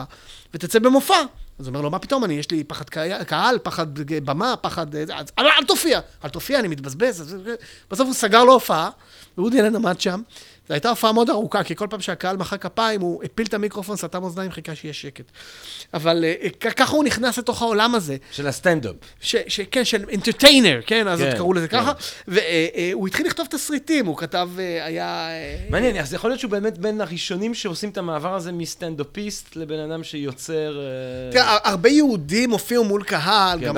ותצא 0.53 0.79
במופע. 0.79 1.15
אז 1.59 1.67
הוא 1.67 1.67
אומר 1.67 1.81
לו, 1.81 1.89
מה 1.89 1.99
פתאום, 1.99 2.23
אני, 2.25 2.33
יש 2.33 2.51
לי 2.51 2.63
פחד 2.63 2.85
קהל, 3.27 3.57
פחד 3.63 3.87
במה, 4.25 4.55
פחד... 4.61 4.95
אז 4.95 5.31
אל, 5.39 5.45
אל 5.47 5.65
תופיע, 5.67 5.99
אל 6.23 6.29
תופיע, 6.29 6.59
אני 6.59 6.67
מתבזבז. 6.67 7.21
אז- 7.21 7.35
בסוף 7.91 8.05
הוא 8.07 8.13
סגר 8.15 8.43
לו 8.43 8.53
הופעה, 8.53 8.89
ואודי 9.37 9.59
אלן 9.61 9.75
עמד 9.75 10.01
שם. 10.01 10.21
זו 10.67 10.73
הייתה 10.73 10.89
הופעה 10.89 11.11
מאוד 11.11 11.29
ארוכה, 11.29 11.63
כי 11.63 11.75
כל 11.75 11.87
פעם 11.89 12.01
שהקהל 12.01 12.37
מחא 12.37 12.57
כפיים, 12.57 13.01
הוא 13.01 13.23
הפיל 13.23 13.45
את 13.45 13.53
המיקרופון, 13.53 13.97
סתם 13.97 14.23
אוזניים, 14.23 14.51
חיכה 14.51 14.75
שיהיה 14.75 14.93
שקט. 14.93 15.23
אבל 15.93 16.23
אה, 16.25 16.49
כ- 16.59 16.73
ככה 16.75 16.91
הוא 16.95 17.03
נכנס 17.03 17.37
לתוך 17.37 17.61
העולם 17.61 17.95
הזה. 17.95 18.17
של 18.31 18.47
הסטנדאפ. 18.47 18.95
כן, 19.71 19.85
של 19.85 20.09
אינטרטיינר, 20.09 20.79
כן, 20.85 21.07
אז 21.07 21.19
כן, 21.19 21.25
עוד 21.25 21.35
קראו 21.35 21.53
לזה 21.53 21.67
כן. 21.67 21.79
ככה. 21.79 21.91
והוא 22.27 23.07
התחיל 23.07 23.25
לכתוב 23.25 23.47
תסריטים, 23.49 24.05
הוא 24.05 24.17
כתב, 24.17 24.49
אה, 24.59 24.85
היה... 24.85 25.05
אה, 25.29 25.55
מעניין, 25.69 25.97
אז 25.97 26.13
יכול 26.13 26.29
להיות 26.29 26.39
שהוא 26.39 26.51
באמת 26.51 26.77
בין 26.77 27.01
הראשונים 27.01 27.53
שעושים 27.53 27.89
את 27.89 27.97
המעבר 27.97 28.35
הזה 28.35 28.51
מסטנדאפיסט 28.51 29.55
לבן 29.55 29.79
אדם 29.79 30.03
שיוצר... 30.03 30.79
אה, 30.79 31.31
תראה, 31.31 31.57
הרבה 31.63 31.89
יהודים 31.89 32.51
הופיעו 32.51 32.83
מול 32.83 33.03
קהל. 33.03 33.59
כן, 33.59 33.65
גם- 33.65 33.77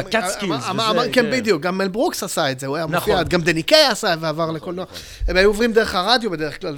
אמר- 0.69 0.91
וזה, 0.99 1.09
כן, 1.13 1.21
כן. 1.23 1.31
בדיוק, 1.31 1.61
גם 1.61 1.77
מל 1.77 1.87
ברוקס 1.87 2.23
עשה 2.23 2.51
את 2.51 2.59
זה, 2.59 2.67
הוא 2.67 2.75
היה 2.75 2.85
נכון. 2.85 2.95
מופיע, 3.13 3.23
גם 3.23 3.41
דני 3.41 3.63
קיי 3.63 3.85
עשה 3.85 4.15
ועבר 4.19 4.51
לקולנוע. 4.51 4.85
הם 5.27 5.37
היו 5.37 5.49
עוברים 5.49 5.73
דרך 5.73 5.95
הרדיו 5.95 6.31
בדרך 6.31 6.61
כלל. 6.61 6.76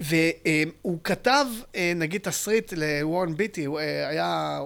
והוא 0.00 0.98
כתב, 1.04 1.46
אה, 1.74 1.92
נגיד, 1.96 2.20
תסריט 2.20 2.72
לוורן 2.76 3.36
ביטי, 3.36 3.64
הוא, 3.64 3.80
אה, 3.80 4.08
היה 4.08 4.60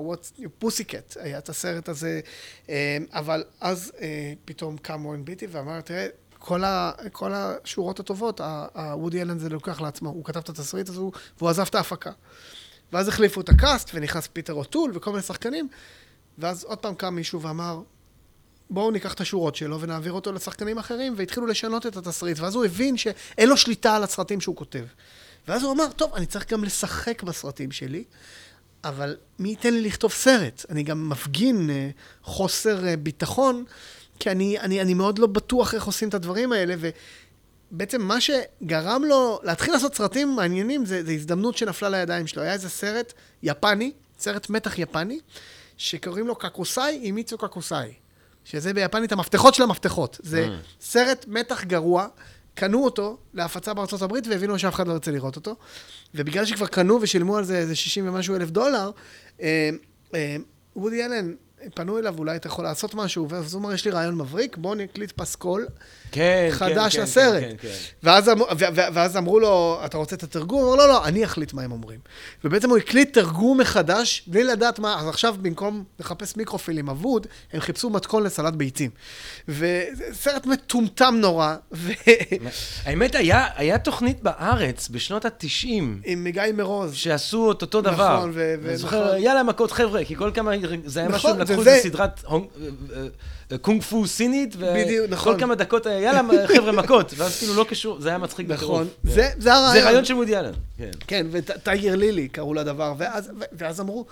Pussycat, 0.58 1.16
היה 1.20 1.38
את 1.38 1.48
הסרט 1.48 1.88
הזה, 1.88 2.20
אה, 2.68 2.98
אבל 3.12 3.44
אז 3.60 3.92
אה, 4.00 4.32
פתאום 4.44 4.76
קם 4.76 5.06
וורן 5.06 5.24
ביטי 5.24 5.46
ואמר, 5.50 5.80
תראה, 5.80 6.06
כל, 6.38 6.64
ה, 6.64 6.92
כל 7.12 7.32
השורות 7.34 8.00
הטובות, 8.00 8.40
הוודי 8.74 9.22
אלן 9.22 9.38
זה 9.38 9.48
לוקח 9.48 9.80
לעצמו, 9.80 10.08
הוא 10.08 10.24
כתב 10.24 10.40
את 10.40 10.48
התסריט 10.48 10.88
הזה 10.88 11.00
והוא 11.38 11.48
עזב 11.48 11.66
את 11.70 11.74
ההפקה. 11.74 12.10
ואז 12.92 13.08
החליפו 13.08 13.40
את 13.40 13.48
ה 13.48 13.55
cast, 13.55 13.90
ונכנס 13.94 14.26
פיטר 14.26 14.54
אוטול 14.54 14.90
וכל 14.94 15.10
מיני 15.10 15.22
שחקנים, 15.22 15.68
ואז 16.38 16.64
עוד 16.64 16.78
פעם 16.78 16.94
קם 16.94 17.14
מישהו 17.14 17.42
ואמר, 17.42 17.80
בואו 18.70 18.90
ניקח 18.90 19.14
את 19.14 19.20
השורות 19.20 19.56
שלו 19.56 19.80
ונעביר 19.80 20.12
אותו 20.12 20.32
לשחקנים 20.32 20.78
אחרים, 20.78 21.14
והתחילו 21.16 21.46
לשנות 21.46 21.86
את 21.86 21.96
התסריט, 21.96 22.38
ואז 22.38 22.54
הוא 22.54 22.64
הבין 22.64 22.96
שאין 22.96 23.48
לו 23.48 23.56
שליטה 23.56 23.96
על 23.96 24.02
הסרטים 24.02 24.40
שהוא 24.40 24.56
כותב. 24.56 24.84
ואז 25.48 25.62
הוא 25.62 25.72
אמר, 25.72 25.86
טוב, 25.96 26.14
אני 26.14 26.26
צריך 26.26 26.52
גם 26.52 26.64
לשחק 26.64 27.22
בסרטים 27.22 27.72
שלי, 27.72 28.04
אבל 28.84 29.16
מי 29.38 29.48
ייתן 29.48 29.74
לי 29.74 29.80
לכתוב 29.80 30.12
סרט? 30.12 30.66
אני 30.70 30.82
גם 30.82 31.08
מפגין 31.08 31.70
אה, 31.70 31.90
חוסר 32.22 32.86
אה, 32.86 32.96
ביטחון, 32.96 33.64
כי 34.18 34.30
אני, 34.30 34.58
אני, 34.58 34.80
אני 34.80 34.94
מאוד 34.94 35.18
לא 35.18 35.26
בטוח 35.26 35.74
איך 35.74 35.84
עושים 35.84 36.08
את 36.08 36.14
הדברים 36.14 36.52
האלה, 36.52 36.74
ובעצם 37.72 38.02
מה 38.02 38.20
שגרם 38.20 39.04
לו 39.04 39.40
להתחיל 39.42 39.72
לעשות 39.72 39.94
סרטים 39.94 40.36
מעניינים, 40.36 40.86
זה, 40.86 41.04
זה 41.04 41.12
הזדמנות 41.12 41.56
שנפלה 41.56 41.88
לידיים 41.88 42.26
שלו. 42.26 42.42
היה 42.42 42.52
איזה 42.52 42.68
סרט 42.68 43.12
יפני, 43.42 43.92
סרט 44.18 44.50
מתח 44.50 44.78
יפני, 44.78 45.20
שקוראים 45.76 46.26
לו 46.26 46.34
קקוסאי 46.36 47.00
עם 47.02 47.14
מיצו 47.14 47.38
קקוסאי. 47.38 47.92
שזה 48.50 48.74
ביפנית 48.74 49.12
המפתחות 49.12 49.54
של 49.54 49.62
המפתחות. 49.62 50.18
זה 50.22 50.46
Mm. 50.46 50.50
סרט 50.84 51.24
מתח 51.28 51.64
גרוע, 51.64 52.06
קנו 52.54 52.84
אותו 52.84 53.18
להפצה 53.34 53.74
בארצות 53.74 54.02
הברית 54.02 54.26
והבינו 54.26 54.58
שאף 54.58 54.74
אחד 54.74 54.88
לא 54.88 54.92
ירצה 54.92 55.10
לראות 55.10 55.36
אותו. 55.36 55.54
ובגלל 56.14 56.44
שכבר 56.44 56.66
קנו 56.66 56.98
ושילמו 57.02 57.36
על 57.36 57.44
זה 57.44 57.58
איזה 57.58 57.76
60 57.76 58.08
ומשהו 58.08 58.36
אלף 58.36 58.50
דולר, 58.50 58.90
אה, 59.40 59.70
אה, 60.14 60.36
וודי 60.76 61.04
אלן, 61.04 61.34
פנו 61.74 61.98
אליו, 61.98 62.14
אולי 62.18 62.36
אתה 62.36 62.46
יכול 62.46 62.64
לעשות 62.64 62.94
משהו, 62.94 63.28
ואז 63.28 63.54
הוא 63.54 63.60
אמר, 63.62 63.72
יש 63.72 63.84
לי 63.84 63.90
רעיון 63.90 64.14
מבריק, 64.14 64.56
בוא 64.56 64.74
נקליט 64.74 65.12
פסקול 65.12 65.66
כן, 66.12 66.48
חדש 66.50 66.96
כן, 66.96 67.02
לסרט. 67.02 67.40
כן, 67.42 67.48
כן, 67.50 67.56
כן. 67.60 67.74
ואז, 68.02 68.28
אמ- 68.28 68.40
ו- 68.40 68.44
ו- 68.74 68.94
ואז 68.94 69.16
אמרו 69.16 69.40
לו, 69.40 69.80
אתה 69.84 69.96
רוצה 69.98 70.16
את 70.16 70.22
התרגום? 70.22 70.60
הוא 70.62 70.74
אמר, 70.74 70.86
לא, 70.86 70.88
לא, 70.88 71.04
אני 71.04 71.24
אחליט 71.24 71.52
מה 71.52 71.62
הם 71.62 71.72
אומרים. 71.72 71.98
ובעצם 72.44 72.70
הוא 72.70 72.78
הקליט 72.78 73.14
תרגום 73.18 73.60
מחדש, 73.60 74.22
בלי 74.26 74.44
לדעת 74.44 74.78
מה, 74.78 75.00
אז 75.00 75.08
עכשיו 75.08 75.34
במקום 75.42 75.84
לחפש 76.00 76.36
מיקרופילים 76.36 76.88
אבוד, 76.88 77.26
הם 77.52 77.60
חיפשו 77.60 77.90
מתכון 77.90 78.22
לסלט 78.22 78.54
ביצים. 78.54 78.90
וסרט 79.48 80.46
מטומטם 80.46 81.14
נורא, 81.20 81.54
ו... 81.72 81.92
האמת, 82.84 83.14
היה, 83.14 83.46
היה 83.56 83.78
תוכנית 83.78 84.22
בארץ 84.22 84.88
בשנות 84.88 85.24
ה-90, 85.24 85.66
עם 86.04 86.26
גיא 86.30 86.42
מרוז. 86.54 86.94
שעשו 86.94 87.52
את 87.52 87.62
אותו 87.62 87.80
נכון, 87.80 87.94
דבר. 87.94 88.26
ו- 88.34 88.54
ו- 88.62 88.68
אני 88.68 88.76
זוכר, 88.76 89.04
נכון. 89.08 89.22
יאללה 89.22 89.42
מכות 89.42 89.72
חבר'ה, 89.72 90.04
כי 90.04 90.16
כל 90.16 90.30
כמה, 90.34 90.50
זה 90.84 91.00
היה 91.00 91.08
נכון, 91.08 91.30
משהו, 91.30 91.42
לקחו 91.42 91.60
וזה- 91.60 91.74
איזה 91.74 91.88
סדרת 91.88 92.24
הונג- 92.24 92.46
אה, 92.92 92.98
אה, 93.52 93.58
קונג 93.58 93.82
פו 93.82 94.06
סינית, 94.06 94.56
בדיוק, 94.56 95.06
נכון. 95.10 95.32
וכל 95.32 95.40
כמה 95.40 95.54
דקות, 95.54 95.86
יאללה 95.98 96.22
חבר'ה 96.46 96.72
מכות, 96.72 97.14
ואז 97.16 97.38
כאילו 97.38 97.54
לא 97.54 97.64
קשור, 97.68 98.00
זה 98.00 98.08
היה 98.08 98.18
מצחיק 98.18 98.46
בטירוף. 98.46 98.80
נכון. 98.80 98.88
זה, 99.38 99.54
הרעיון. 99.54 99.72
זה 99.72 99.84
רעיון 99.84 100.04
של 100.04 100.14
וודי 100.14 100.36
אלן, 100.36 100.52
כן. 100.78 100.90
כן, 101.06 101.26
וטייגר 101.30 101.96
לילי 101.96 102.28
קראו 102.28 102.54
לדבר, 102.54 102.94
ואז, 102.98 103.30
ו- 103.58 103.80
אמרו, 103.80 104.06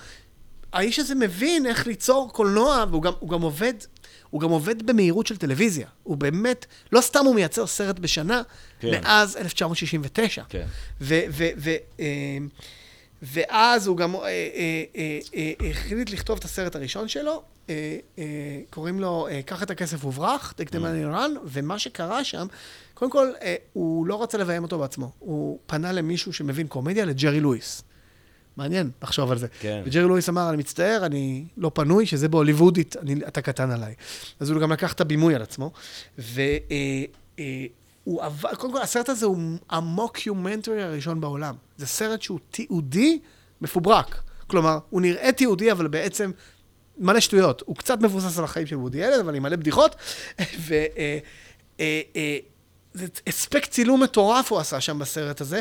האיש 0.72 0.98
הזה 0.98 1.14
מבין 1.14 1.66
איך 1.66 1.86
ליצור 1.86 2.32
קולנוע, 2.32 2.84
והוא 2.90 3.02
גם, 3.30 3.42
עובד, 3.42 3.74
הוא 4.30 4.40
גם 4.40 4.50
עובד 4.50 4.86
במהירות 4.86 5.26
של 5.26 5.36
טלוויזיה. 5.36 5.86
הוא 6.02 6.16
באמת, 6.16 6.66
לא 6.92 7.00
סתם 7.00 7.24
הוא 7.24 7.34
מייצר 7.34 7.66
סרט 7.66 7.98
בשנה, 7.98 8.42
כן. 8.80 8.90
מאז 8.90 9.36
1969. 9.36 10.42
כן. 10.48 10.66
ו, 11.00 11.20
ו, 11.30 11.48
ו, 11.56 11.70
אה, 12.00 12.38
ואז 13.22 13.86
הוא 13.86 13.96
גם 13.96 14.14
אה, 14.14 14.20
אה, 14.22 14.84
אה, 14.96 15.18
אה, 15.34 15.70
החליט 15.70 16.10
לכתוב 16.10 16.38
את 16.38 16.44
הסרט 16.44 16.76
הראשון 16.76 17.08
שלו, 17.08 17.42
אה, 17.70 17.98
אה, 18.18 18.24
קוראים 18.70 19.00
לו 19.00 19.28
אה, 19.30 19.40
קח 19.42 19.62
את 19.62 19.70
הכסף 19.70 20.04
וברח, 20.04 20.54
take 20.60 20.68
the 20.68 20.78
money 20.78 21.14
run, 21.14 21.38
ומה 21.44 21.78
שקרה 21.78 22.24
שם, 22.24 22.46
קודם 22.94 23.10
כל, 23.10 23.28
אה, 23.42 23.54
הוא 23.72 24.06
לא 24.06 24.22
רצה 24.22 24.38
לביים 24.38 24.62
אותו 24.62 24.78
בעצמו, 24.78 25.12
הוא 25.18 25.58
פנה 25.66 25.92
למישהו 25.92 26.32
שמבין 26.32 26.66
קומדיה, 26.66 27.04
לג'רי 27.04 27.40
לואיס. 27.40 27.82
מעניין 28.56 28.90
לחשוב 29.02 29.30
על 29.30 29.38
זה. 29.38 29.46
כן. 29.60 29.82
וג'רי 29.84 30.02
לואיס 30.02 30.28
אמר, 30.28 30.48
אני 30.48 30.56
מצטער, 30.56 31.06
אני 31.06 31.44
לא 31.56 31.70
פנוי, 31.74 32.06
שזה 32.06 32.28
בהוליוודית, 32.28 32.96
אני, 32.96 33.14
אתה 33.28 33.42
קטן 33.42 33.70
עליי. 33.70 33.94
אז 34.40 34.50
הוא 34.50 34.60
גם 34.60 34.72
לקח 34.72 34.92
את 34.92 35.00
הבימוי 35.00 35.34
על 35.34 35.42
עצמו, 35.42 35.72
והוא 38.06 38.22
עבר, 38.22 38.54
קודם 38.54 38.72
כל, 38.72 38.82
הסרט 38.82 39.08
הזה 39.08 39.26
הוא 39.26 39.38
המוקיומנטרי 39.70 40.82
הראשון 40.82 41.20
בעולם. 41.20 41.54
זה 41.76 41.86
סרט 41.86 42.22
שהוא 42.22 42.38
תיעודי 42.50 43.18
מפוברק. 43.60 44.22
כלומר, 44.46 44.78
הוא 44.90 45.00
נראה 45.00 45.32
תיעודי, 45.32 45.72
אבל 45.72 45.86
בעצם 45.86 46.30
מלא 46.98 47.20
שטויות. 47.20 47.62
הוא 47.66 47.76
קצת 47.76 48.00
מבוסס 48.00 48.38
על 48.38 48.44
החיים 48.44 48.66
של 48.66 48.76
וודי 48.76 48.98
ילד, 48.98 49.20
אבל 49.20 49.34
עם 49.34 49.42
מלא 49.42 49.56
בדיחות. 49.56 49.96
ו... 50.58 50.74
אה, 50.74 51.18
אה, 51.80 52.00
אה, 52.16 52.38
זה 52.94 53.06
הספק 53.26 53.66
צילום 53.66 54.02
מטורף 54.02 54.52
הוא 54.52 54.58
עשה 54.58 54.80
שם 54.80 54.98
בסרט 54.98 55.40
הזה, 55.40 55.60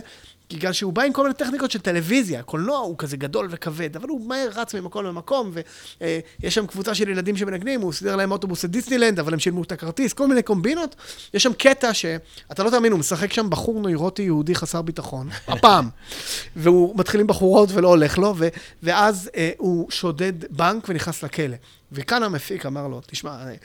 בגלל 0.53 0.73
שהוא 0.73 0.93
בא 0.93 1.01
עם 1.01 1.13
כל 1.13 1.21
מיני 1.23 1.33
טכניקות 1.33 1.71
של 1.71 1.79
טלוויזיה. 1.79 2.39
הקולנוע 2.39 2.77
הוא 2.77 2.97
כזה 2.97 3.17
גדול 3.17 3.47
וכבד, 3.51 3.95
אבל 3.95 4.09
הוא 4.09 4.27
מהר 4.27 4.49
רץ 4.55 4.75
ממקום 4.75 5.05
למקום, 5.05 5.51
ויש 6.01 6.55
שם 6.55 6.67
קבוצה 6.67 6.95
של 6.95 7.09
ילדים 7.09 7.37
שמנגנים, 7.37 7.81
הוא 7.81 7.93
סידר 7.93 8.15
להם 8.15 8.31
אוטובוס 8.31 8.63
לדיסנילנד, 8.63 9.19
אבל 9.19 9.33
הם 9.33 9.39
שילמו 9.39 9.63
את 9.63 9.71
הכרטיס, 9.71 10.13
כל 10.13 10.27
מיני 10.27 10.43
קומבינות. 10.43 10.95
יש 11.33 11.43
שם 11.43 11.53
קטע 11.53 11.93
שאתה 11.93 12.63
לא 12.63 12.69
תאמין, 12.69 12.91
הוא 12.91 12.99
משחק 12.99 13.33
שם 13.33 13.49
בחור 13.49 13.81
נוירוטי 13.81 14.21
יהודי 14.21 14.55
חסר 14.55 14.81
ביטחון, 14.81 15.29
הפעם. 15.47 15.89
והוא 16.55 16.93
מתחיל 16.97 17.21
עם 17.21 17.27
בחורות 17.27 17.69
ולא 17.71 17.87
הולך 17.87 18.17
לו, 18.17 18.33
ו- 18.37 18.47
ואז 18.83 19.29
אה, 19.35 19.51
הוא 19.57 19.91
שודד 19.91 20.33
בנק 20.49 20.89
ונכנס 20.89 21.23
לכלא. 21.23 21.55
וכאן 21.91 22.23
המפיק 22.23 22.65
אמר 22.65 22.87
לו, 22.87 23.01
תשמע, 23.07 23.31
אה, 23.31 23.55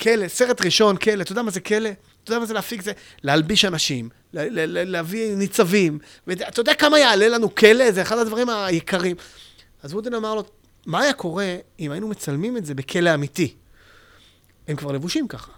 כלא, 0.00 0.28
סרט 0.28 0.60
ראשון, 0.60 0.96
כלא, 0.96 1.22
אתה 1.22 1.32
יודע 1.32 1.42
מה 1.42 1.50
זה 1.50 1.60
כלא? 1.60 1.88
אתה 2.24 2.32
יודע 2.32 2.40
מה 2.40 2.46
זה 2.46 2.54
להפיק 2.54 2.82
זה? 2.82 2.92
להלביש 3.22 3.64
אנשים, 3.64 4.08
להביא 4.36 5.34
ניצבים. 5.36 5.98
ואתה 6.26 6.60
יודע 6.60 6.74
כמה 6.74 6.98
יעלה 6.98 7.28
לנו 7.28 7.54
כלא? 7.54 7.90
זה 7.90 8.02
אחד 8.02 8.18
הדברים 8.18 8.48
היקרים. 8.48 9.16
אז 9.82 9.94
וודן 9.94 10.14
אמר 10.14 10.34
לו, 10.34 10.44
מה 10.86 11.00
היה 11.00 11.12
קורה 11.12 11.56
אם 11.80 11.90
היינו 11.90 12.08
מצלמים 12.08 12.56
את 12.56 12.66
זה 12.66 12.74
בכלא 12.74 13.14
אמיתי? 13.14 13.54
הם 14.68 14.76
כבר 14.76 14.92
לבושים 14.92 15.28
ככה. 15.28 15.52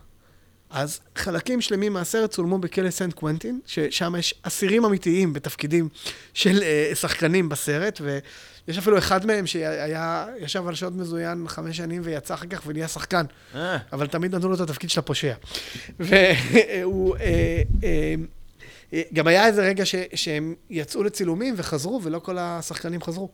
אז 0.70 1.00
חלקים 1.16 1.61
שלמים 1.61 1.92
מהסרט 1.92 2.30
צולמו 2.30 2.58
בכלא 2.58 2.90
סנט 2.90 3.14
קוונטין, 3.14 3.61
ששם 3.66 4.14
יש 4.18 4.35
אסירים 4.42 4.85
אמיתיים 4.85 5.32
בתפקידים 5.32 5.88
של 6.35 6.58
uh, 6.58 6.94
שחקנים 6.94 7.49
בסרט, 7.49 8.00
ויש 8.00 8.78
אפילו 8.78 8.99
אחד 8.99 9.26
מהם 9.26 9.47
שהיה, 9.47 10.26
ישב 10.38 10.68
על 10.68 10.75
שעות 10.75 10.92
מזוין 10.92 11.49
חמש 11.49 11.76
שנים 11.76 12.02
ויצא 12.04 12.35
אחר 12.35 12.47
כך 12.47 12.62
ונהיה 12.66 12.88
שחקן. 12.88 13.25
אה, 13.54 13.76
אבל 13.92 14.06
תמיד 14.06 14.35
נתנו 14.35 14.49
לו 14.49 14.54
את 14.54 14.61
התפקיד 14.61 14.90
של 14.90 15.00
הפושע. 15.00 15.35
והוא... 16.00 17.16
אה, 17.20 17.62
אה, 17.85 18.14
גם 19.12 19.26
היה 19.26 19.47
איזה 19.47 19.62
רגע 19.62 19.87
ש, 19.87 19.95
שהם 20.14 20.54
יצאו 20.71 21.02
לצילומים 21.02 21.54
וחזרו, 21.57 22.00
ולא 22.02 22.18
כל 22.18 22.38
השחקנים 22.38 23.02
חזרו. 23.02 23.28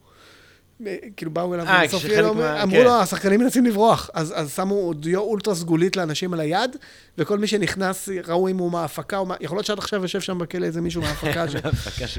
אה, 0.87 0.97
כאילו 1.17 1.31
באו 1.31 1.55
אליו 1.55 1.67
אה, 1.67 1.85
בסוף 1.85 2.05
מה- 2.35 2.63
אמרו 2.63 2.77
כן. 2.77 2.85
לו, 2.85 2.91
השחקנים 3.01 3.41
מנסים 3.41 3.67
לברוח. 3.67 4.11
אז, 4.15 4.33
אז 4.37 4.55
שמו 4.55 4.95
דיו 4.95 5.21
אולטרה 5.21 5.55
סגולית 5.55 5.97
לאנשים 5.97 6.35
על 6.35 6.41
היד, 6.41 6.77
וכל 7.19 7.39
מי 7.39 7.47
שנכנס, 7.47 8.09
ראו 8.27 8.49
אם 8.49 8.59
הוא 8.59 8.73
מההפקה 8.73 9.19
או 9.19 9.27
מה... 9.27 9.35
יכול 9.41 9.57
להיות 9.57 9.67
שעד 9.67 9.79
עכשיו 9.79 10.03
יושב 10.03 10.21
שם 10.21 10.39
בכלא 10.39 10.67
איזה 10.67 10.81
מישהו 10.81 11.03
מההפקה. 11.03 11.49
ש... 11.53 11.57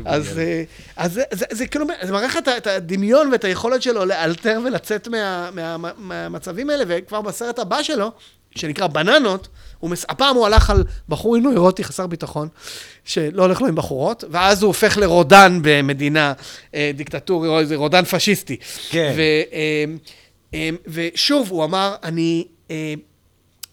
אז. 0.05 0.39
אה, 0.39 0.63
אז 0.95 1.13
זה, 1.13 1.23
זה, 1.31 1.45
זה 1.51 1.67
כאילו, 1.67 1.85
זה 2.03 2.11
מראה 2.11 2.25
לך 2.25 2.37
את 2.57 2.67
הדמיון 2.67 3.31
ואת 3.31 3.43
היכולת 3.43 3.81
שלו 3.81 4.05
לאלתר 4.05 4.59
ולצאת 4.65 5.07
מה, 5.07 5.49
מה, 5.53 5.77
מה, 5.77 5.91
מהמצבים 5.97 6.69
האלה, 6.69 6.83
וכבר 6.87 7.21
בסרט 7.21 7.59
הבא 7.59 7.83
שלו, 7.83 8.11
שנקרא 8.55 8.87
בננות, 8.87 9.47
הוא 9.79 9.89
מס... 9.89 10.05
הפעם 10.09 10.35
הוא 10.35 10.45
הלך 10.45 10.69
על 10.69 10.83
בחור 11.09 11.37
נוירוטי 11.37 11.83
חסר 11.83 12.07
ביטחון, 12.07 12.47
שלא 13.05 13.41
הולך 13.41 13.61
לו 13.61 13.67
עם 13.67 13.75
בחורות, 13.75 14.23
ואז 14.29 14.63
הוא 14.63 14.67
הופך 14.67 14.97
לרודן 14.97 15.59
במדינה 15.61 16.33
אה, 16.73 16.91
איזה 17.59 17.75
רודן 17.75 18.05
פשיסטי. 18.05 18.57
כן. 18.89 19.13
ו, 19.17 19.21
אה, 19.53 19.85
אה, 20.53 20.69
ושוב, 20.87 21.51
הוא 21.51 21.63
אמר, 21.63 21.95
אני... 22.03 22.47
אה, 22.71 22.93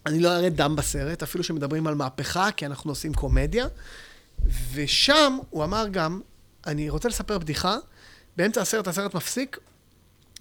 אני 0.06 0.21
לא 0.21 0.37
אראה 0.37 0.49
דם 0.50 0.76
בסרט, 0.76 1.23
אפילו 1.23 1.44
שמדברים 1.44 1.87
על 1.87 1.94
מהפכה, 1.94 2.50
כי 2.50 2.66
אנחנו 2.66 2.90
עושים 2.90 3.14
קומדיה. 3.14 3.66
ושם 4.75 5.38
הוא 5.50 5.64
אמר 5.64 5.87
גם, 5.90 6.21
אני 6.66 6.90
רוצה 6.90 7.09
לספר 7.09 7.38
בדיחה, 7.38 7.76
באמצע 8.37 8.61
הסרט 8.61 8.88
הסרט 8.88 9.14
מפסיק, 9.14 9.59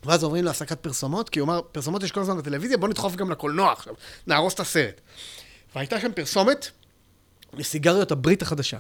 ואז 0.03 0.23
עוברים 0.23 0.43
להפסקת 0.43 0.79
פרסומות, 0.79 1.29
כי 1.29 1.39
הוא 1.39 1.45
אמר, 1.45 1.61
פרסומות 1.71 2.03
יש 2.03 2.11
כל 2.11 2.21
הזמן 2.21 2.37
בטלוויזיה, 2.37 2.77
בוא 2.77 2.87
נדחוף 2.87 3.15
גם 3.15 3.31
לקולנוע 3.31 3.71
עכשיו, 3.71 3.93
נהרוס 4.27 4.53
את 4.53 4.59
הסרט. 4.59 5.01
והייתה 5.75 5.99
שם 5.99 6.11
פרסומת 6.15 6.67
לסיגריות 7.53 8.11
הברית 8.11 8.41
החדשה. 8.41 8.77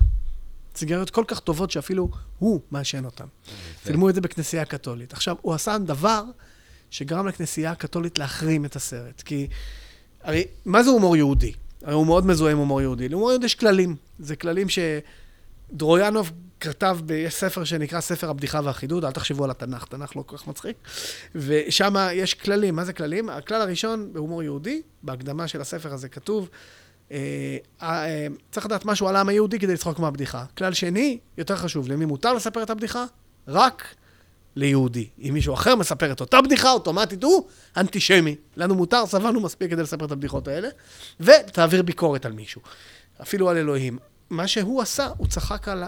סיגריות 0.75 1.09
כל 1.09 1.23
כך 1.27 1.39
טובות 1.39 1.71
שאפילו 1.71 2.09
הוא 2.39 2.61
מעשן 2.71 3.05
אותן. 3.05 3.25
צילמו 3.83 4.09
את 4.09 4.15
זה 4.15 4.21
בכנסייה 4.21 4.61
הקתולית. 4.61 5.13
עכשיו, 5.13 5.35
הוא 5.41 5.53
עשה 5.53 5.77
דבר 5.77 6.23
שגרם 6.89 7.27
לכנסייה 7.27 7.71
הקתולית 7.71 8.19
להחרים 8.19 8.65
את 8.65 8.75
הסרט. 8.75 9.21
כי, 9.21 9.47
הרי, 10.23 10.43
מה 10.65 10.83
זה 10.83 10.89
הומור 10.89 11.17
יהודי? 11.17 11.53
הרי 11.83 11.93
הוא 11.93 12.05
מאוד 12.05 12.25
מזוהה 12.25 12.51
עם 12.51 12.57
הומור 12.57 12.81
יהודי. 12.81 13.09
להומור 13.09 13.31
יהודי 13.31 13.45
יש 13.45 13.55
כללים. 13.55 13.95
זה 14.19 14.35
כללים 14.35 14.67
שדרויאנוב 15.71 16.31
כתב 16.59 16.97
בספר 17.05 17.63
שנקרא 17.63 18.01
ספר 18.01 18.29
הבדיחה 18.29 18.59
והחידוד, 18.63 19.05
אל 19.05 19.11
תחשבו 19.11 19.43
על 19.43 19.51
התנ"ך, 19.51 19.85
תנ"ך 19.85 20.15
לא 20.15 20.23
כל 20.25 20.37
כך 20.37 20.47
מצחיק. 20.47 20.75
ושם 21.35 21.95
יש 22.13 22.33
כללים. 22.33 22.75
מה 22.75 22.85
זה 22.85 22.93
כללים? 22.93 23.29
הכלל 23.29 23.61
הראשון 23.61 24.13
בהומור 24.13 24.43
יהודי, 24.43 24.81
בהקדמה 25.03 25.47
של 25.47 25.61
הספר 25.61 25.93
הזה 25.93 26.09
כתוב, 26.09 26.49
צריך 28.51 28.65
לדעת 28.65 28.85
משהו 28.85 29.07
על 29.07 29.15
העם 29.15 29.29
היהודי 29.29 29.59
כדי 29.59 29.73
לצחוק 29.73 29.99
מהבדיחה. 29.99 30.45
כלל 30.57 30.73
שני, 30.73 31.19
יותר 31.37 31.55
חשוב, 31.55 31.87
למי 31.87 32.05
מותר 32.05 32.33
לספר 32.33 32.63
את 32.63 32.69
הבדיחה? 32.69 33.05
רק 33.47 33.95
ליהודי. 34.55 35.09
אם 35.21 35.33
מישהו 35.33 35.53
אחר 35.53 35.75
מספר 35.75 36.11
את 36.11 36.21
אותה 36.21 36.41
בדיחה, 36.41 36.71
אוטומטית 36.71 37.23
הוא 37.23 37.47
אנטישמי. 37.77 38.35
לנו 38.55 38.75
מותר, 38.75 39.05
סבלנו 39.05 39.39
מספיק 39.39 39.71
כדי 39.71 39.81
לספר 39.81 40.05
את 40.05 40.11
הבדיחות 40.11 40.47
האלה, 40.47 40.69
ותעביר 41.19 41.81
ביקורת 41.81 42.25
על 42.25 42.31
מישהו. 42.31 42.61
אפילו 43.21 43.49
על 43.49 43.57
אלוהים. 43.57 43.97
מה 44.29 44.47
שהוא 44.47 44.81
עשה, 44.81 45.07
הוא 45.17 45.27
צחק 45.27 45.67
על 45.67 45.83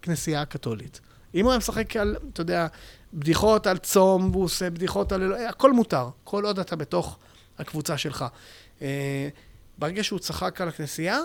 הכנסייה 0.00 0.42
הקתולית. 0.42 1.00
אם 1.34 1.44
הוא 1.44 1.52
היה 1.52 1.58
משחק 1.58 1.96
על, 1.96 2.16
אתה 2.32 2.40
יודע, 2.40 2.66
בדיחות 3.14 3.66
על 3.66 3.78
צום, 3.78 4.30
והוא 4.30 4.44
עושה 4.44 4.70
בדיחות 4.70 5.12
על 5.12 5.22
אלוהים, 5.22 5.48
הכל 5.48 5.72
מותר, 5.72 6.08
כל 6.24 6.44
עוד 6.44 6.58
אתה 6.58 6.76
בתוך 6.76 7.18
הקבוצה 7.58 7.98
שלך. 7.98 8.24
ברגע 9.78 10.04
שהוא 10.04 10.18
צחק 10.18 10.60
על 10.60 10.68
הכנסייה, 10.68 11.20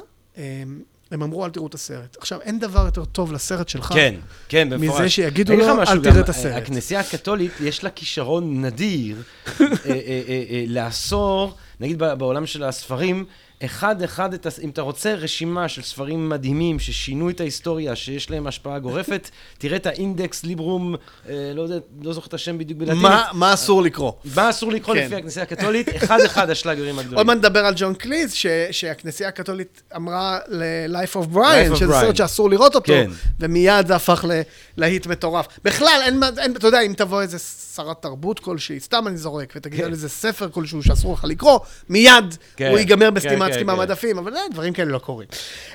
הם 1.11 1.23
אמרו, 1.23 1.45
אל 1.45 1.49
תראו 1.49 1.67
את 1.67 1.73
הסרט. 1.73 2.17
עכשיו, 2.19 2.41
אין 2.41 2.59
דבר 2.59 2.85
יותר 2.85 3.05
טוב 3.05 3.33
לסרט 3.33 3.69
שלך. 3.69 3.93
כן, 3.93 4.15
כן, 4.49 4.69
במפורש. 4.69 4.99
מזה 4.99 5.09
שיגידו 5.09 5.55
לו, 5.55 5.81
"אל 5.81 6.03
תראה 6.03 6.19
את 6.19 6.29
הסרט." 6.29 6.63
הכנסייה 6.63 6.99
הקתולית, 6.99 7.51
יש 7.59 7.83
לה 7.83 7.89
כישרון 7.89 8.65
נדיר 8.65 9.17
אה, 9.21 9.65
אה, 9.85 10.43
אה, 10.49 10.63
לאסור, 10.67 11.55
נגיד 11.79 11.99
בעולם 11.99 12.45
של 12.45 12.63
הספרים, 12.63 13.25
אחד-אחד, 13.65 14.33
את 14.33 14.45
הס- 14.45 14.59
אם 14.59 14.69
אתה 14.69 14.81
רוצה 14.81 15.13
רשימה 15.13 15.69
של 15.69 15.81
ספרים 15.81 16.29
מדהימים 16.29 16.79
ששינו 16.79 17.29
את 17.29 17.39
ההיסטוריה, 17.41 17.95
שיש 17.95 18.29
להם 18.29 18.47
השפעה 18.47 18.79
גורפת, 18.79 19.29
תראה 19.57 19.75
את 19.77 19.85
האינדקס 19.85 20.43
ליברום, 20.43 20.95
אה, 21.29 21.51
לא 21.55 21.61
יודע, 21.61 21.75
לא 22.01 22.13
זוכר 22.13 22.27
את 22.27 22.33
השם 22.33 22.57
בדיוק 22.57 22.79
בלטינית. 22.79 23.01
מה, 23.01 23.25
מה 23.33 23.53
אסור 23.53 23.81
לקרוא? 23.83 24.11
מה 24.35 24.49
אסור 24.49 24.71
לקרוא 24.71 24.95
כן. 24.95 25.05
לפי 25.05 25.15
הכנסייה 25.15 25.43
הקתולית? 25.43 25.95
אחד-אחד 25.95 26.49
השלאגרים 26.49 26.95
עוד 26.95 27.05
הגדולים. 27.05 27.27
מעט 27.27 27.37
נדבר 27.37 27.65
על 27.65 27.73
ג'ון 27.77 27.93
קליז, 27.93 28.33
ש, 28.33 28.45
שהכנסייה 28.71 29.29
הקתולית 29.29 29.81
אמרה 29.95 30.39
ל-Life 30.47 31.15
of 31.15 31.33
Life 31.33 31.35
Brian, 31.35 31.73
of 31.73 31.75
שזה 31.75 31.85
Brian. 31.93 32.01
סרט 32.01 32.15
שאסור 32.15 32.49
לראות 32.49 32.75
אותו, 32.75 32.87
כן. 32.87 33.09
ומיד 33.39 33.87
זה 33.87 33.95
הפך 33.95 34.25
ל- 34.29 34.41
להיט 34.77 35.07
מטורף. 35.07 35.47
בכלל, 35.63 36.01
אין, 36.05 36.21
אין, 36.37 36.55
אתה 36.55 36.67
יודע, 36.67 36.81
אם 36.81 36.93
תבוא 36.97 37.21
איזה 37.21 37.37
שרת 37.75 38.01
תרבות 38.01 38.39
כלשהי, 38.39 38.79
סתם 38.79 39.07
אני 39.07 39.17
זורק, 39.17 39.53
ותגיד 39.55 39.79
כן. 39.79 39.85
על 39.85 39.91
איזה 39.91 40.09
ספר 40.09 40.49
כלשהו 40.51 40.83
שאסור 40.83 41.13
לך 41.13 41.23
לקרוא, 41.23 41.59
מיד 41.89 42.37
כן, 42.55 42.69
הוא 42.69 42.77
ייגמר 42.79 43.05
כן, 43.07 43.13
בסתימת 43.13 43.47
כן, 43.47 43.53
סתימה 43.53 43.73
כן. 43.75 43.79
מדפים, 43.79 44.17
אבל 44.17 44.35
אה, 44.37 44.41
דברים 44.51 44.73
כאלה 44.73 44.91
לא 44.91 44.99
קורים. 44.99 45.27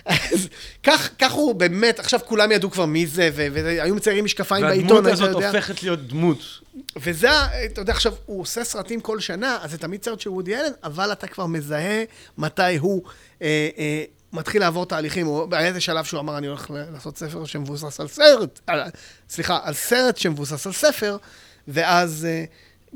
אז 0.06 0.48
כך, 0.82 1.10
כך 1.18 1.32
הוא 1.32 1.54
באמת, 1.54 1.98
עכשיו 1.98 2.20
כולם 2.26 2.52
ידעו 2.52 2.70
כבר 2.70 2.86
מי 2.86 3.06
זה, 3.06 3.30
והיו 3.32 3.94
מציירים 3.94 4.24
משקפיים 4.24 4.66
בעיתון, 4.66 4.90
והדמות 4.90 5.06
היית 5.06 5.18
הזאת 5.20 5.34
יודע. 5.34 5.46
הופכת 5.46 5.82
להיות 5.82 6.06
דמות. 6.08 6.38
וזה, 6.96 7.28
אתה 7.72 7.80
יודע, 7.80 7.92
עכשיו, 7.92 8.12
הוא 8.26 8.40
עושה 8.40 8.64
סרטים 8.64 9.00
כל 9.00 9.20
שנה, 9.20 9.58
אז 9.62 9.70
זה 9.70 9.78
תמיד 9.78 10.04
סרט 10.04 10.20
של 10.20 10.30
וודי 10.30 10.56
אלן, 10.56 10.70
אבל 10.84 11.12
אתה 11.12 11.26
כבר 11.26 11.46
מזהה 11.46 12.02
מתי 12.38 12.76
הוא 12.76 13.02
אה, 13.42 13.68
אה, 13.78 14.04
מתחיל 14.32 14.60
לעבור 14.60 14.86
תהליכים. 14.86 15.26
הוא- 15.26 15.48
היה 15.52 15.68
איזה 15.68 15.80
שלב 15.80 16.04
שהוא 16.04 16.20
אמר, 16.20 16.38
אני 16.38 16.46
הולך 16.46 16.70
לעשות 16.92 17.18
ספר 17.18 17.44
שמבוסס 17.44 18.00
על 18.00 18.08
סרט, 18.08 18.60
על, 18.66 18.80
סליחה, 19.30 19.58
על 19.62 19.74
סרט 19.74 20.16
שמבוסס 20.16 20.66
על 20.66 20.72
ספר, 20.72 21.16
ואז 21.68 22.24
אה, 22.28 22.44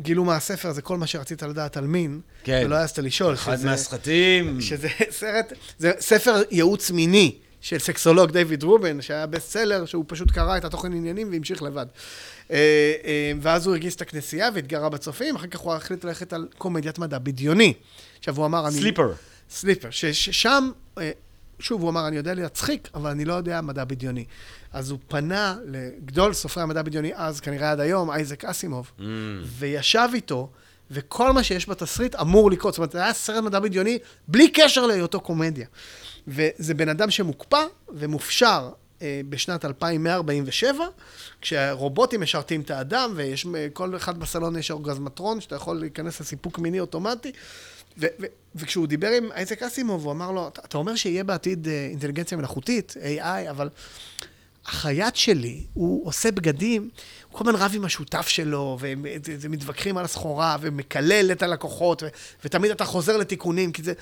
גילו 0.02 0.24
מה 0.24 0.36
הספר, 0.36 0.72
זה 0.72 0.82
כל 0.82 0.96
מה 0.98 1.06
שרצית 1.06 1.42
לדעת 1.42 1.76
על 1.76 1.86
מין, 1.86 2.20
כן. 2.44 2.62
ולא 2.64 2.74
העזת 2.76 2.98
לשאול. 2.98 3.34
אחד 3.34 3.56
שזה- 3.56 3.66
מהסרטים. 3.66 4.60
שזה 4.60 4.88
סרט, 5.10 5.52
זה 5.78 5.92
ספר 6.00 6.42
ייעוץ 6.50 6.90
מיני 6.90 7.32
של 7.60 7.78
סקסולוג 7.78 8.30
דיוויד 8.30 8.62
רובן, 8.62 9.00
שהיה 9.02 9.26
בסט 9.26 9.50
סלר, 9.50 9.84
שהוא 9.86 10.04
פשוט 10.08 10.30
קרא 10.30 10.56
את 10.56 10.64
התוכן 10.64 10.92
עניינים 10.92 11.32
והמשיך 11.32 11.62
לבד. 11.62 11.86
אה, 12.50 12.56
אה, 13.04 13.32
ואז 13.40 13.66
הוא 13.66 13.74
הרגיז 13.74 13.92
את 13.92 14.00
הכנסייה 14.00 14.48
והתגרה 14.54 14.88
בצופים, 14.88 15.36
אחר 15.36 15.46
כך 15.46 15.58
הוא 15.60 15.72
החליט 15.74 16.04
ללכת 16.04 16.32
על 16.32 16.48
קומדיית 16.58 16.98
מדע 16.98 17.18
בדיוני. 17.18 17.72
עכשיו, 18.18 18.36
הוא 18.36 18.46
אמר, 18.46 18.68
אני... 18.68 18.76
סליפר. 18.76 19.12
סליפר, 19.50 19.90
ש- 19.90 20.04
ששם, 20.04 20.70
שוב, 21.60 21.82
הוא 21.82 21.90
אמר, 21.90 22.08
אני 22.08 22.16
יודע 22.16 22.34
להצחיק, 22.34 22.88
אבל 22.94 23.10
אני 23.10 23.24
לא 23.24 23.34
יודע 23.34 23.60
מדע 23.60 23.84
בדיוני. 23.84 24.24
אז 24.72 24.90
הוא 24.90 24.98
פנה 25.08 25.56
לגדול 25.64 26.32
סופרי 26.32 26.62
המדע 26.62 26.82
בדיוני 26.82 27.12
אז, 27.14 27.40
כנראה 27.40 27.70
עד 27.70 27.80
היום, 27.80 28.10
אייזק 28.10 28.44
אסימוב, 28.44 28.92
Mm. 28.98 29.02
וישב 29.58 30.08
איתו, 30.14 30.50
וכל 30.90 31.32
מה 31.32 31.42
שיש 31.42 31.68
בתסריט 31.68 32.14
אמור 32.14 32.50
לקרות. 32.50 32.74
זאת 32.74 32.78
אומרת, 32.78 32.92
זה 32.92 33.02
היה 33.02 33.12
סרט 33.12 33.44
מדע 33.44 33.60
בדיוני 33.60 33.98
בלי 34.28 34.50
קשר 34.50 34.86
להיותו 34.86 35.20
קומדיה. 35.20 35.66
וזה 36.28 36.74
בן 36.74 36.88
אדם 36.88 37.10
שמוקפא 37.10 37.62
ומופשר 37.88 38.70
אה, 39.02 39.20
בשנת 39.28 39.64
2147, 39.64 40.84
כשהרובוטים 41.40 42.20
משרתים 42.20 42.60
את 42.60 42.70
האדם, 42.70 43.12
ויש, 43.16 43.46
כל 43.72 43.96
אחד 43.96 44.18
בסלון 44.18 44.56
יש 44.56 44.70
אורגזמטרון, 44.70 45.40
שאתה 45.40 45.56
יכול 45.56 45.80
להיכנס 45.80 46.20
לסיפוק 46.20 46.58
מיני 46.58 46.80
אוטומטי. 46.80 47.32
ו- 47.98 48.06
ו- 48.20 48.26
וכשהוא 48.54 48.86
דיבר 48.86 49.08
עם 49.10 49.32
אייזק 49.32 49.62
אסימוב, 49.62 50.04
הוא 50.04 50.12
אמר 50.12 50.30
לו, 50.30 50.48
"אתה- 50.48 50.62
אתה 50.64 50.78
אומר 50.78 50.94
שיהיה 50.94 51.24
בעתיד 51.24 51.68
אה, 51.68 51.86
אינטליגנציה 51.90 52.38
מלאכותית, 52.38 52.94
AI, 53.18 53.50
אבל 53.50 53.68
החייט 54.66 55.16
שלי, 55.16 55.64
הוא 55.74 56.06
עושה 56.06 56.30
בגדים, 56.32 56.88
הוא 57.30 57.38
כל 57.38 57.48
הזמן 57.48 57.60
רב 57.60 57.72
עם 57.74 57.84
השותף 57.84 58.28
שלו, 58.28 58.76
והם 58.80 59.04
זה 59.38 59.48
מתווכחים 59.48 59.96
על 59.98 60.04
הסחורה, 60.04 60.56
ומקלל 60.60 61.32
את 61.32 61.42
הלקוחות, 61.42 62.02
ו- 62.02 62.08
ותמיד 62.44 62.70
אתה 62.70 62.84
חוזר 62.84 63.16
לתיקונים, 63.16 63.72
כי 63.72 63.82
זה... 63.82 63.92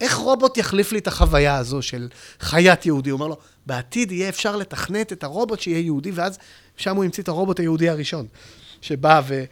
איך 0.00 0.14
רובוט 0.16 0.56
יחליף 0.58 0.92
לי 0.92 0.98
את 0.98 1.06
החוויה 1.06 1.56
הזו 1.56 1.82
של 1.82 2.08
חייט 2.40 2.86
יהודי? 2.86 3.10
הוא 3.10 3.16
אומר 3.16 3.26
לו, 3.28 3.36
בעתיד 3.66 4.12
יהיה 4.12 4.28
אפשר 4.28 4.56
לתכנת 4.56 5.12
את 5.12 5.24
הרובוט 5.24 5.60
שיהיה 5.60 5.78
יהודי, 5.78 6.10
ואז 6.10 6.38
שם 6.76 6.96
הוא 6.96 7.04
המציא 7.04 7.22
את 7.22 7.28
הרובוט 7.28 7.60
היהודי 7.60 7.88
הראשון, 7.88 8.26
שבא 8.80 9.20
ו... 9.28 9.44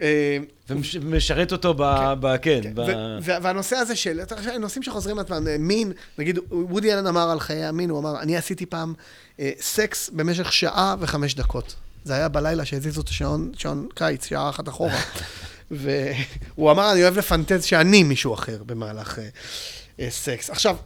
אה, 0.00 0.38
ומשרת 0.68 1.52
אותו 1.52 1.74
ב... 1.74 1.82
ב- 2.20 2.36
כן, 2.36 2.60
ב... 2.74 2.78
ו- 2.78 3.18
ו- 3.22 3.42
והנושא 3.42 3.76
הזה 3.76 3.96
של, 3.96 4.20
נושאים 4.60 4.82
שחוזרים 4.82 5.16
לעצמם, 5.16 5.48
אה, 5.48 5.56
מין, 5.58 5.92
נגיד, 6.18 6.38
וודי 6.50 6.92
אלן 6.92 7.06
אמר 7.06 7.30
על 7.30 7.40
חיי 7.40 7.64
המין, 7.64 7.90
הוא 7.90 7.98
אמר, 7.98 8.20
אני 8.20 8.36
עשיתי 8.36 8.66
פעם 8.66 8.94
אה, 9.40 9.50
סקס 9.60 10.10
במשך 10.10 10.52
שעה 10.52 10.96
וחמש 11.00 11.34
דקות. 11.34 11.74
זה 12.04 12.14
היה 12.14 12.28
בלילה 12.28 12.64
שהזיזו 12.64 13.00
את 13.00 13.08
השעון, 13.08 13.52
שעון 13.56 13.88
קיץ, 13.94 14.26
שעה 14.26 14.50
אחת 14.50 14.68
אחורה. 14.68 15.00
והוא 15.70 16.70
אמר, 16.70 16.92
אני 16.92 17.02
אוהב 17.02 17.18
לפנטז 17.18 17.64
שאני 17.64 18.02
מישהו 18.02 18.34
אחר 18.34 18.62
במהלך 18.66 19.18
סקס. 20.08 20.50
עכשיו, 20.50 20.76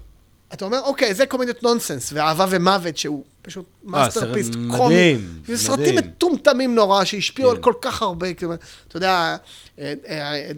אתה 0.53 0.65
אומר, 0.65 0.81
אוקיי, 0.81 1.15
זה 1.15 1.27
קומדיות 1.27 1.63
נונסנס, 1.63 2.13
ואהבה 2.13 2.47
ומוות, 2.51 2.97
שהוא 2.97 3.25
פשוט 3.49 3.67
masterpiece 3.85 4.53
סרט 4.53 4.63
קומי. 4.77 4.95
מדהים, 4.95 5.43
זה 5.47 5.59
סרטים 5.59 5.85
מדהים. 5.85 5.99
מטומטמים 5.99 6.75
נורא, 6.75 7.05
שהשפיעו 7.05 7.51
כן. 7.51 7.57
על 7.57 7.63
כל 7.63 7.73
כך 7.81 8.03
הרבה, 8.03 8.35
כאילו, 8.35 8.55
אתה 8.89 8.97
יודע, 8.97 9.37
אה, 9.79 9.95
אה, 10.09 10.35
אה, 10.35 10.53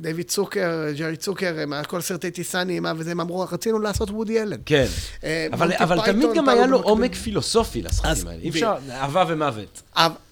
דיוויד 0.00 0.26
צוקר, 0.26 0.84
ג'רי 0.96 1.16
צוקר, 1.16 1.56
כל 1.86 2.00
סרטי 2.00 2.30
טיסה 2.30 2.80
נעימה 2.80 2.92
וזה, 2.96 3.10
הם 3.10 3.20
אמרו, 3.20 3.40
רצינו 3.40 3.78
לעשות 3.78 4.10
וודי 4.10 4.42
אלן. 4.42 4.56
כן. 4.66 4.86
אה, 5.24 5.46
אבל, 5.52 6.00
תמיד 6.06 6.28
גם 6.34 6.48
היה 6.48 6.66
לו. 6.66 6.82
עומק 6.82 7.14
פילוסופי 7.14 7.82
לסרטים 7.82 8.28
האלה. 8.28 8.42
אי 8.42 8.48
אפשר, 8.48 8.74
אהבה 8.90 9.24
ומוות. 9.28 9.82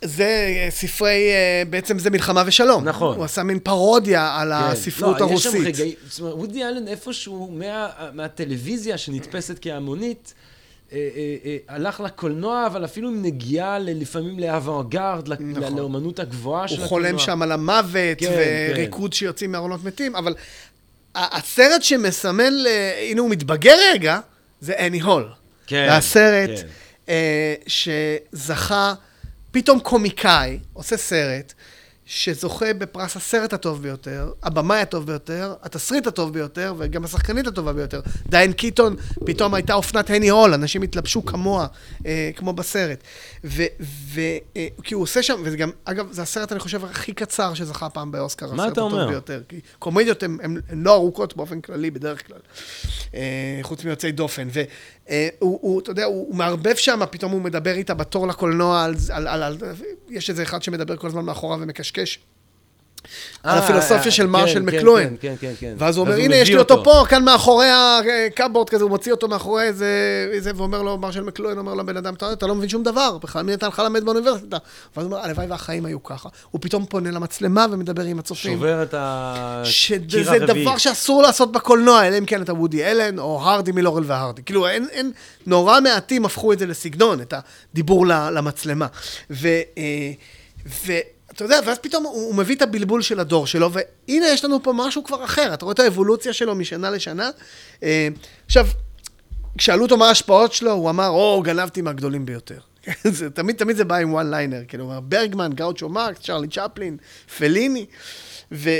זה 0.05 0.25
אה, 0.25 0.67
ספרי, 0.71 1.31
אה, 1.31 1.63
בעצם 1.71 1.99
זה 1.99 2.11
מלחמה 2.11 2.43
ושלום. 2.47 2.85
נכון. 2.85 3.17
הוא 3.17 3.25
עשה 3.25 3.43
מין 3.43 3.59
פרודיה 3.59 4.37
על 4.41 4.53
כן. 4.53 4.55
הספרות 4.55 5.21
לא, 5.21 5.27
יש 5.33 5.43
שם 5.43 5.49
הרוסית. 5.49 5.67
רגעים, 5.67 5.95
זאת 6.09 6.21
אומרת, 6.21 6.35
וודי 6.35 6.65
אלן 6.65 6.89
איפשהו 6.89 7.51
מה, 7.53 7.89
מהטלוויזיה 8.15 8.99
שנתפסת 8.99 9.59
כהמונית, 9.61 10.35
אה, 10.37 10.41
אה, 10.41 10.43
אה, 10.43 10.46
הלך 11.69 12.01
לקולנוע, 12.01 12.67
אבל 12.67 12.85
אפילו 12.85 13.09
עם 13.09 13.23
נגיעה 13.23 13.79
לפעמים 13.79 14.39
לאוונגרד, 14.39 15.29
נכון. 15.41 15.77
לאומנות 15.79 16.19
הגבוהה 16.19 16.69
של 16.69 16.77
הוא 16.77 16.85
הקולנוע. 16.85 17.11
חולם 17.11 17.19
שם 17.19 17.43
על 17.43 17.53
המוות, 17.53 18.19
כן, 18.19 18.37
וריקוד 18.71 19.13
שיוצאים 19.13 19.53
מארונות 19.53 19.85
מתים, 19.85 20.17
אבל 20.17 20.35
הסרט 21.15 21.83
שמסמל, 21.83 22.67
אה, 22.67 23.09
הנה 23.11 23.21
הוא 23.21 23.31
מתבגר 23.31 23.75
רגע, 23.93 24.21
זה 24.61 24.75
אני 24.77 25.01
הול. 25.01 25.29
כן, 25.67 25.87
זה 25.89 25.97
הסרט 25.97 26.59
כן. 26.59 26.67
אה, 27.09 27.55
שזכה, 27.67 28.95
פתאום 29.51 29.81
קומיקאי 29.81 30.59
עושה 30.73 30.97
סרט 30.97 31.53
שזוכה 32.07 32.73
בפרס 32.75 33.17
הסרט 33.17 33.53
הטוב 33.53 33.83
ביותר, 33.83 34.33
הבמאי 34.43 34.81
הטוב 34.81 35.07
ביותר, 35.07 35.55
התסריט 35.63 36.07
הטוב 36.07 36.33
ביותר, 36.33 36.75
וגם 36.79 37.05
השחקנית 37.05 37.47
הטובה 37.47 37.73
ביותר. 37.73 38.01
דיין 38.27 38.53
קיטון, 38.53 38.97
פתאום 39.27 39.55
הייתה 39.55 39.75
אופנת 39.75 40.11
הני 40.11 40.29
הול, 40.29 40.55
אנשים 40.55 40.83
התלבשו 40.83 41.25
כמוה, 41.27 41.67
אה, 42.07 42.31
כמו 42.37 42.53
בסרט. 42.53 43.03
ו... 43.45 43.63
ו 43.81 44.21
אה, 44.57 44.67
כי 44.83 44.95
הוא 44.95 45.03
עושה 45.03 45.23
שם, 45.23 45.41
וזה 45.45 45.57
גם, 45.57 45.71
אגב, 45.85 46.13
זה 46.13 46.23
הסרט, 46.23 46.53
אני 46.53 46.61
חושב, 46.61 46.85
הכי 46.85 47.13
קצר 47.13 47.55
שזכה 47.55 47.89
פעם 47.91 48.11
באוסקר, 48.11 48.53
מה 48.53 48.53
הסרט 48.53 48.73
אתה 48.73 48.81
הטוב 48.81 48.93
אומר? 48.93 49.09
ביותר. 49.09 49.43
כי 49.49 49.61
קומדיות 49.79 50.23
הן 50.23 50.61
לא 50.73 50.95
ארוכות 50.95 51.37
באופן 51.37 51.61
כללי, 51.61 51.91
בדרך 51.91 52.27
כלל. 52.27 52.39
אה, 53.15 53.59
חוץ 53.63 53.85
מיוצאי 53.85 54.13
דופן. 54.13 54.49
והוא, 55.11 55.81
אתה 55.81 55.91
יודע, 55.91 56.05
הוא, 56.05 56.27
הוא 56.29 56.35
מערבב 56.35 56.75
שם, 56.75 57.01
פתאום 57.11 57.33
הוא 57.33 57.43
מדבר 57.43 57.75
איתה 57.75 57.95
בתור 57.95 58.27
לקולנוע, 58.29 58.85
על, 58.85 58.95
על, 59.13 59.27
על, 59.29 59.43
על, 59.43 59.57
יש 60.11 60.31
איזה 60.31 60.43
אחד 60.43 60.63
שמדבר 60.63 60.97
כל 60.97 61.07
הזמן 61.07 61.25
מאחורה 61.25 61.57
ומקשקש. 61.61 62.19
על 63.43 63.59
אה, 63.59 63.65
הפילוסופיה 63.65 63.97
אה, 63.97 64.11
של 64.11 64.23
כן, 64.23 64.29
מרשל 64.31 64.71
כן. 64.71 64.81
כן, 65.01 65.15
כן, 65.21 65.35
כן, 65.41 65.53
כן. 65.61 65.75
ואז 65.79 65.97
הוא 65.97 66.07
אומר, 66.07 66.17
הנה, 66.17 66.37
יש 66.37 66.49
לי 66.49 66.57
אותו 66.59 66.85
פה, 66.85 67.05
כאן 67.09 67.25
מאחורי 67.25 67.67
ה 68.27 68.32
cupboard 68.32 68.71
כזה, 68.71 68.83
הוא 68.83 68.91
מוציא 68.91 69.13
אותו 69.13 69.29
מאחורי 69.29 69.65
איזה, 69.67 70.51
ואומר 70.57 70.83
לו, 70.83 70.99
מרשל 70.99 71.23
מקלוהן 71.23 71.59
אומר 71.59 71.75
לבן 71.75 71.97
אדם, 71.97 72.15
"אתה- 72.15 72.47
לא 72.47 72.55
מבין 72.55 72.69
שום 72.69 72.83
דבר, 72.83 73.19
בכלל 73.19 73.43
מי 73.43 73.53
נתן 73.53 73.69
לך 73.69 73.79
ללמד 73.79 74.05
באוניברסיטה? 74.05 74.57
ואז 74.97 75.07
הוא 75.07 75.13
אומר, 75.13 75.25
הלוואי 75.25 75.47
והחיים 75.47 75.85
היו 75.85 76.03
ככה. 76.03 76.29
הוא 76.51 76.61
פתאום 76.61 76.87
פונה 76.87 77.11
למצלמה 77.11 77.67
ומדבר 77.71 78.03
עם 78.03 78.19
הצופים. 78.19 78.53
שובר 78.57 78.83
את 78.83 78.95
הקיר 78.99 79.73
שזה 80.09 80.31
הרביעי. 80.33 80.65
דבר 80.65 80.79
שאסור 80.79 81.23
לעשות 81.23 81.53
בקולנוע, 81.53 82.07
אלא 82.07 82.19
אם 82.19 82.25
כן 82.25 82.43
אתה 82.43 82.53
וודי 82.53 82.85
אלן, 82.85 83.19
או 83.19 83.41
הרדי 83.43 83.73
מלורל 83.73 84.05
והרדי. 84.07 84.43
כאילו, 84.43 84.69
אין, 84.69 85.13
נורא 85.47 85.81
מעטים 85.81 86.25
הפכו 86.25 86.53
את 86.53 86.59
זה 86.59 86.67
לסגנון, 86.67 87.21
את 87.21 87.35
הדיבור 87.73 88.07
למצלמה. 88.07 88.87
ואתה 91.37 91.45
יודע, 91.45 91.61
ואז 91.67 91.79
פתאום 91.79 92.05
הוא, 92.05 92.13
הוא 92.13 92.35
מביא 92.35 92.57
את 92.57 92.63
הבלבול 92.63 93.03
של 93.03 93.21
הדור 93.21 93.47
שלו, 93.47 93.71
והנה 93.73 94.27
יש 94.27 94.45
לנו 94.45 94.63
פה 94.63 94.73
משהו 94.73 95.05
כבר 95.05 95.25
אחר, 95.25 95.55
אתה 95.55 95.65
רואה 95.65 95.73
את 95.73 95.79
האבולוציה 95.79 96.33
שלו 96.33 96.55
משנה 96.55 96.91
לשנה. 96.91 97.31
אה, 97.83 98.09
עכשיו, 98.47 98.67
כשאלו 99.59 99.83
אותו 99.83 99.97
מה 99.97 100.09
ההשפעות 100.09 100.53
שלו, 100.53 100.73
הוא 100.73 100.91
אמר, 100.91 101.09
או, 101.09 101.43
גנבתי 101.45 101.83
מהגדולים 101.83 102.27
ביותר. 102.27 102.59
זה, 103.05 103.31
תמיד, 103.31 103.57
תמיד 103.57 103.77
זה 103.77 103.85
בא 103.85 103.97
עם 103.97 104.13
וואן 104.13 104.31
ליינר, 104.31 104.63
כאילו, 104.69 104.93
ברגמן, 105.03 105.53
גאוצ'ו 105.55 105.89
מרקס, 105.89 106.21
צ'רלי 106.21 106.49
צ'פלין, 106.49 106.97
פליני, 107.39 107.87
ו... 108.53 108.71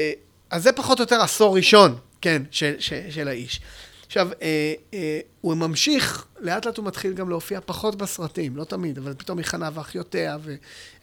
אז 0.51 0.63
זה 0.63 0.73
פחות 0.73 0.99
או 0.99 1.03
יותר 1.03 1.21
עשור 1.21 1.57
ראשון, 1.57 1.97
כן, 2.21 2.43
של, 2.51 2.75
של, 2.79 3.01
של 3.11 3.29
האיש. 3.29 3.61
עכשיו, 4.07 4.29
אה, 4.43 4.75
אה, 4.95 5.21
הוא 5.41 5.55
ממשיך, 5.55 6.27
לאט 6.41 6.67
לאט 6.67 6.77
הוא 6.77 6.87
מתחיל 6.87 7.13
גם 7.13 7.29
להופיע 7.29 7.61
פחות 7.67 7.95
בסרטים, 7.97 8.57
לא 8.57 8.65
תמיד, 8.65 8.99
אבל 8.99 9.15
פתאום 9.15 9.39
היא 9.39 9.47
חנה 9.47 9.71
ואחיותיה. 9.75 10.37
ו... 10.43 10.55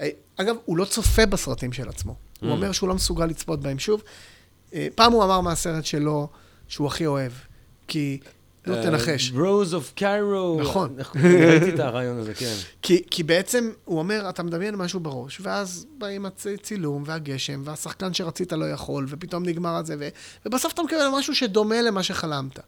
אה, 0.01 0.09
אגב, 0.37 0.55
הוא 0.65 0.77
לא 0.77 0.85
צופה 0.85 1.25
בסרטים 1.25 1.73
של 1.73 1.89
עצמו. 1.89 2.15
הוא 2.41 2.51
אומר 2.51 2.71
שהוא 2.71 2.89
לא 2.89 2.95
מסוגל 2.95 3.25
לצפות 3.25 3.59
בהם 3.59 3.79
שוב. 3.79 4.01
אה, 4.73 4.87
פעם 4.95 5.13
הוא 5.13 5.23
אמר 5.23 5.41
מהסרט 5.41 5.85
שלו 5.85 6.27
שהוא 6.67 6.87
הכי 6.87 7.05
אוהב, 7.05 7.31
כי... 7.87 8.19
לא 8.67 8.83
תנחש. 8.83 9.31
רוז 9.31 9.73
אוף 9.73 9.91
קיירו. 9.95 10.57
נכון. 10.61 10.95
ראיתי 11.49 11.69
את 11.69 11.79
הרעיון 11.79 12.17
הזה, 12.17 12.33
כן. 12.33 12.53
כי, 12.81 13.03
כי 13.11 13.23
בעצם, 13.23 13.71
הוא 13.85 13.99
אומר, 13.99 14.29
אתה 14.29 14.43
מדמיין 14.43 14.75
משהו 14.75 14.99
בראש, 14.99 15.39
ואז 15.41 15.85
באים 15.97 16.25
הצילום 16.25 17.03
והגשם, 17.05 17.61
והשחקן 17.65 18.13
שרצית 18.13 18.51
לא 18.51 18.65
יכול, 18.65 19.05
ופתאום 19.09 19.45
נגמר 19.45 19.79
את 19.79 19.85
זה, 19.85 19.95
ו, 19.99 20.07
ובסוף 20.45 20.73
אתה 20.73 20.83
מקבל 20.83 21.07
משהו 21.17 21.35
שדומה 21.35 21.81
למה 21.81 22.03
שחלמת. 22.03 22.59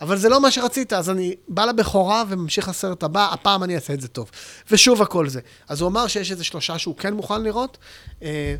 אבל 0.00 0.16
זה 0.16 0.28
לא 0.28 0.40
מה 0.40 0.50
שרצית, 0.50 0.92
אז 0.92 1.10
אני 1.10 1.34
בא 1.48 1.64
לבכורה 1.64 2.24
וממשיך 2.28 2.68
לסרט 2.68 3.02
הבא, 3.02 3.28
הפעם 3.32 3.62
אני 3.62 3.74
אעשה 3.74 3.94
את 3.94 4.00
זה 4.00 4.08
טוב. 4.08 4.30
ושוב 4.70 5.02
הכל 5.02 5.28
זה. 5.28 5.40
אז 5.68 5.80
הוא 5.80 5.88
אמר 5.88 6.06
שיש 6.06 6.30
איזה 6.30 6.44
שלושה 6.44 6.78
שהוא 6.78 6.96
כן 6.96 7.14
מוכן 7.14 7.42
לראות, 7.42 7.78
אה, 8.22 8.54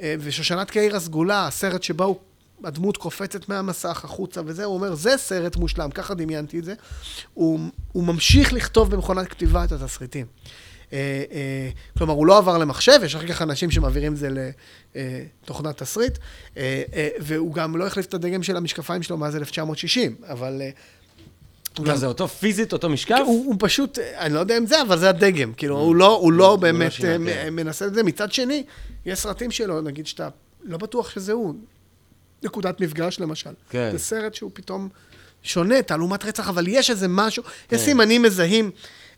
אה, 0.00 0.14
ושושנת 0.20 0.70
קהיר 0.70 0.96
הסגולה, 0.96 1.46
הסרט 1.46 1.82
שבו 1.82 2.04
הוא 2.04 2.16
הדמות 2.64 2.96
קופצת 2.96 3.48
מהמסך 3.48 4.04
החוצה 4.04 4.40
וזה, 4.46 4.64
הוא 4.64 4.74
אומר, 4.74 4.94
זה 4.94 5.16
סרט 5.16 5.56
מושלם, 5.56 5.90
ככה 5.90 6.14
דמיינתי 6.14 6.58
את 6.58 6.64
זה. 6.64 6.74
הוא, 7.34 7.60
הוא 7.92 8.04
ממשיך 8.04 8.52
לכתוב 8.52 8.90
במכונת 8.90 9.28
כתיבה 9.28 9.64
את 9.64 9.72
התסריטים. 9.72 10.26
אה, 10.92 10.98
אה, 11.32 11.68
כלומר, 11.98 12.12
הוא 12.14 12.26
לא 12.26 12.38
עבר 12.38 12.58
למחשב, 12.58 13.00
יש 13.04 13.14
אחר 13.14 13.26
כך 13.26 13.42
אנשים 13.42 13.70
שמעבירים 13.70 14.12
את 14.12 14.18
זה 14.18 14.28
לתוכנת 14.94 15.82
תסריט, 15.82 16.18
אה, 16.56 16.82
אה, 16.94 17.08
והוא 17.20 17.54
גם 17.54 17.76
לא 17.76 17.86
החליף 17.86 18.06
את 18.06 18.14
הדגם 18.14 18.42
של 18.42 18.56
המשקפיים 18.56 19.02
שלו 19.02 19.16
מאז 19.16 19.36
1960, 19.36 20.16
אבל... 20.28 20.62
אה, 20.62 20.70
גם- 21.84 21.96
זה 21.96 22.06
אותו 22.06 22.28
פיזית, 22.28 22.72
אותו 22.72 22.88
משקף? 22.88 23.18
הוא, 23.26 23.46
הוא 23.46 23.56
פשוט, 23.58 23.98
אני 23.98 24.34
לא 24.34 24.38
יודע 24.40 24.58
אם 24.58 24.66
זה, 24.66 24.82
אבל 24.82 24.98
זה 24.98 25.08
הדגם. 25.08 25.52
כאילו, 25.56 25.78
הוא 25.78 25.96
לא, 25.96 26.16
הוא 26.16 26.32
לא 26.32 26.56
באמת 26.56 26.92
שינה, 26.92 27.30
אה, 27.30 27.44
כן. 27.44 27.54
מנסה 27.54 27.86
את 27.86 27.94
זה. 27.94 28.02
מצד 28.02 28.32
שני, 28.32 28.64
יש 29.06 29.18
סרטים 29.18 29.50
שלו, 29.50 29.80
נגיד 29.80 30.06
שאתה 30.06 30.28
לא 30.64 30.78
בטוח 30.78 31.10
שזה 31.10 31.32
הוא. 31.32 31.54
נקודת 32.46 32.80
מפגש, 32.80 33.20
למשל. 33.20 33.50
כן. 33.70 33.88
זה 33.92 33.98
סרט 33.98 34.34
שהוא 34.34 34.50
פתאום 34.54 34.88
שונה, 35.42 35.82
תעלומת 35.82 36.24
רצח, 36.24 36.48
אבל 36.48 36.68
יש 36.68 36.90
איזה 36.90 37.08
משהו, 37.08 37.42
יש 37.42 37.50
כן. 37.68 37.78
סימנים 37.78 38.22
מזהים, 38.22 38.70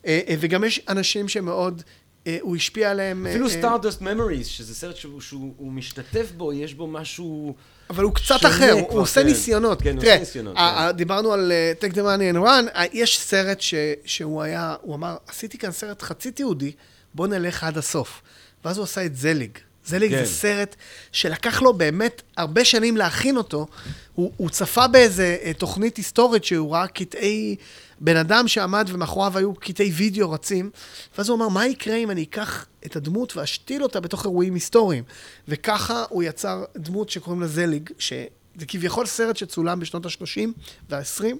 אה, 0.06 0.20
אה, 0.28 0.34
וגם 0.40 0.64
יש 0.64 0.80
אנשים 0.88 1.28
שמאוד, 1.28 1.82
אה, 2.26 2.38
הוא 2.40 2.56
השפיע 2.56 2.90
עליהם. 2.90 3.26
אפילו 3.26 3.46
Stardust 3.46 4.02
Memories, 4.02 4.44
שזה 4.44 4.74
סרט 4.74 4.96
שהוא- 4.96 5.20
שהוא 5.20 5.54
הוא 5.56 5.72
משתתף 5.72 6.32
בו, 6.36 6.52
יש 6.52 6.74
בו 6.74 6.86
משהו... 6.86 7.54
אבל 7.90 8.04
הוא 8.04 8.14
קצת 8.14 8.46
אחר, 8.46 8.72
הוא 8.72 8.88
כבר, 8.90 8.98
עושה 9.00 9.20
כן. 9.20 9.26
ניסיונות. 9.26 9.82
כן, 9.82 9.90
הוא 9.96 10.02
עושה 10.02 10.18
ניסיונות, 10.18 10.56
כן. 10.56 10.90
דיברנו 10.96 11.32
על 11.32 11.52
אה, 11.52 11.72
Take 11.80 11.92
the 11.92 11.96
money 11.96 12.36
and 12.36 12.46
run, 12.46 12.80
יש 12.92 13.20
סרט 13.20 13.60
ש- 13.60 13.74
שהוא 14.04 14.42
היה, 14.42 14.74
הוא 14.82 14.94
אמר, 14.94 15.16
עשיתי 15.28 15.58
כאן 15.58 15.70
סרט 15.72 16.02
חצי 16.02 16.30
תיעודי, 16.30 16.72
בוא 17.14 17.26
נלך 17.26 17.64
עד 17.64 17.78
הסוף. 17.78 18.22
ואז 18.64 18.76
הוא 18.78 18.84
עשה 18.84 19.04
את 19.06 19.16
זליג. 19.16 19.58
זליג 19.88 20.11
כן. 20.11 20.24
זה 20.24 20.31
סרט 20.31 20.77
שלקח 21.12 21.62
לו 21.62 21.74
באמת 21.74 22.22
הרבה 22.37 22.64
שנים 22.64 22.96
להכין 22.96 23.37
אותו. 23.37 23.66
הוא, 24.14 24.33
הוא 24.37 24.51
צפה 24.51 24.87
באיזה 24.87 25.37
אה, 25.42 25.53
תוכנית 25.53 25.96
היסטורית 25.96 26.44
שהוא 26.44 26.72
ראה 26.72 26.87
קטעי 26.87 27.57
בן 28.01 28.16
אדם 28.16 28.48
שעמד 28.48 28.88
ומאחוריו 28.92 29.38
היו 29.38 29.55
קטעי 29.55 29.90
וידאו 29.90 30.31
רצים, 30.31 30.70
ואז 31.18 31.29
הוא 31.29 31.37
אמר, 31.37 31.48
מה 31.48 31.66
יקרה 31.66 31.96
אם 31.96 32.11
אני 32.11 32.22
אקח 32.22 32.66
את 32.87 32.96
הדמות 32.96 33.37
ואשתיל 33.37 33.83
אותה 33.83 34.01
בתוך 34.01 34.24
אירועים 34.24 34.55
היסטוריים? 34.55 35.05
וככה 35.48 36.05
הוא 36.09 36.22
יצר 36.22 36.64
דמות 36.77 37.11
שקוראים 37.11 37.40
לה 37.40 37.46
זליג, 37.46 37.90
שזה 37.98 38.27
כביכול 38.68 39.07
סרט 39.07 39.37
שצולם 39.37 39.81
בשנות 39.81 40.07
ה-30 40.07 40.48
וה-20, 40.90 41.37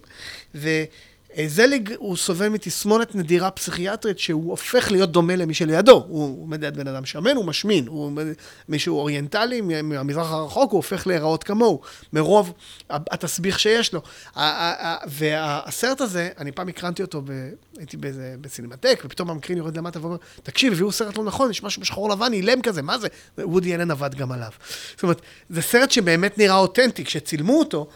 וזליג 1.41 1.95
הוא 1.99 2.17
סובל 2.17 2.49
מתסמונת 2.49 3.15
נדירה 3.15 3.51
פסיכיאטרית 3.51 4.19
שהוא 4.19 4.51
הופך 4.51 4.91
להיות 4.91 5.13
דומה 5.13 5.37
למי 5.37 5.55
שלידו. 5.55 6.05
הוא 6.09 6.43
עומד 6.43 6.65
ליד 6.65 6.77
בן 6.77 6.89
אדם 6.89 7.05
שמן, 7.05 7.37
הוא 7.37 7.45
משמין. 7.45 7.87
הוא 7.87 8.13
מישהו 8.69 8.97
אוריינטלי 8.97 9.61
מהמזרח 9.61 10.33
הרחוק, 10.33 10.71
הוא 10.73 10.79
הופך 10.79 11.07
להיראות 11.07 11.45
כמוהו, 11.45 11.81
מרוב 12.13 12.53
התסביך 12.91 13.61
שיש 13.61 13.95
לו. 13.95 14.01
והסרט 15.07 16.01
הזה, 16.01 16.29
אני 16.39 16.53
פעם 16.53 16.69
הקרנתי 16.69 17.03
אותו, 17.03 17.23
ב- 17.25 17.49
הייתי 17.79 17.97
באיזה, 17.97 18.35
בסינמטק, 18.41 19.03
ופתאום 19.05 19.31
המקרין 19.31 19.59
יורד 19.59 19.77
למטה 19.77 20.01
ואומר, 20.03 20.17
תקשיב, 20.43 20.73
הביאו 20.73 20.93
סרט 20.93 21.19
לא 21.19 21.25
נכון, 21.25 21.51
יש 21.51 21.63
משהו 21.63 21.83
בשחור 21.83 22.11
לבן, 22.11 22.33
אילם 22.33 22.63
כזה, 22.63 22.83
מה 22.83 22.99
זה? 22.99 23.09
וודי 23.39 23.75
אלן 23.75 23.91
עבד 23.91 24.15
גם 24.15 24.33
עליו. 24.33 24.51
זאת 24.95 25.03
אומרת, 25.03 25.21
זה 25.51 25.63
סרט 25.63 25.91
שבאמת 25.91 26.39
נראה 26.39 26.57
אותנטי, 26.57 27.05
כשצילמו 27.05 27.59
אותו, 27.59 27.89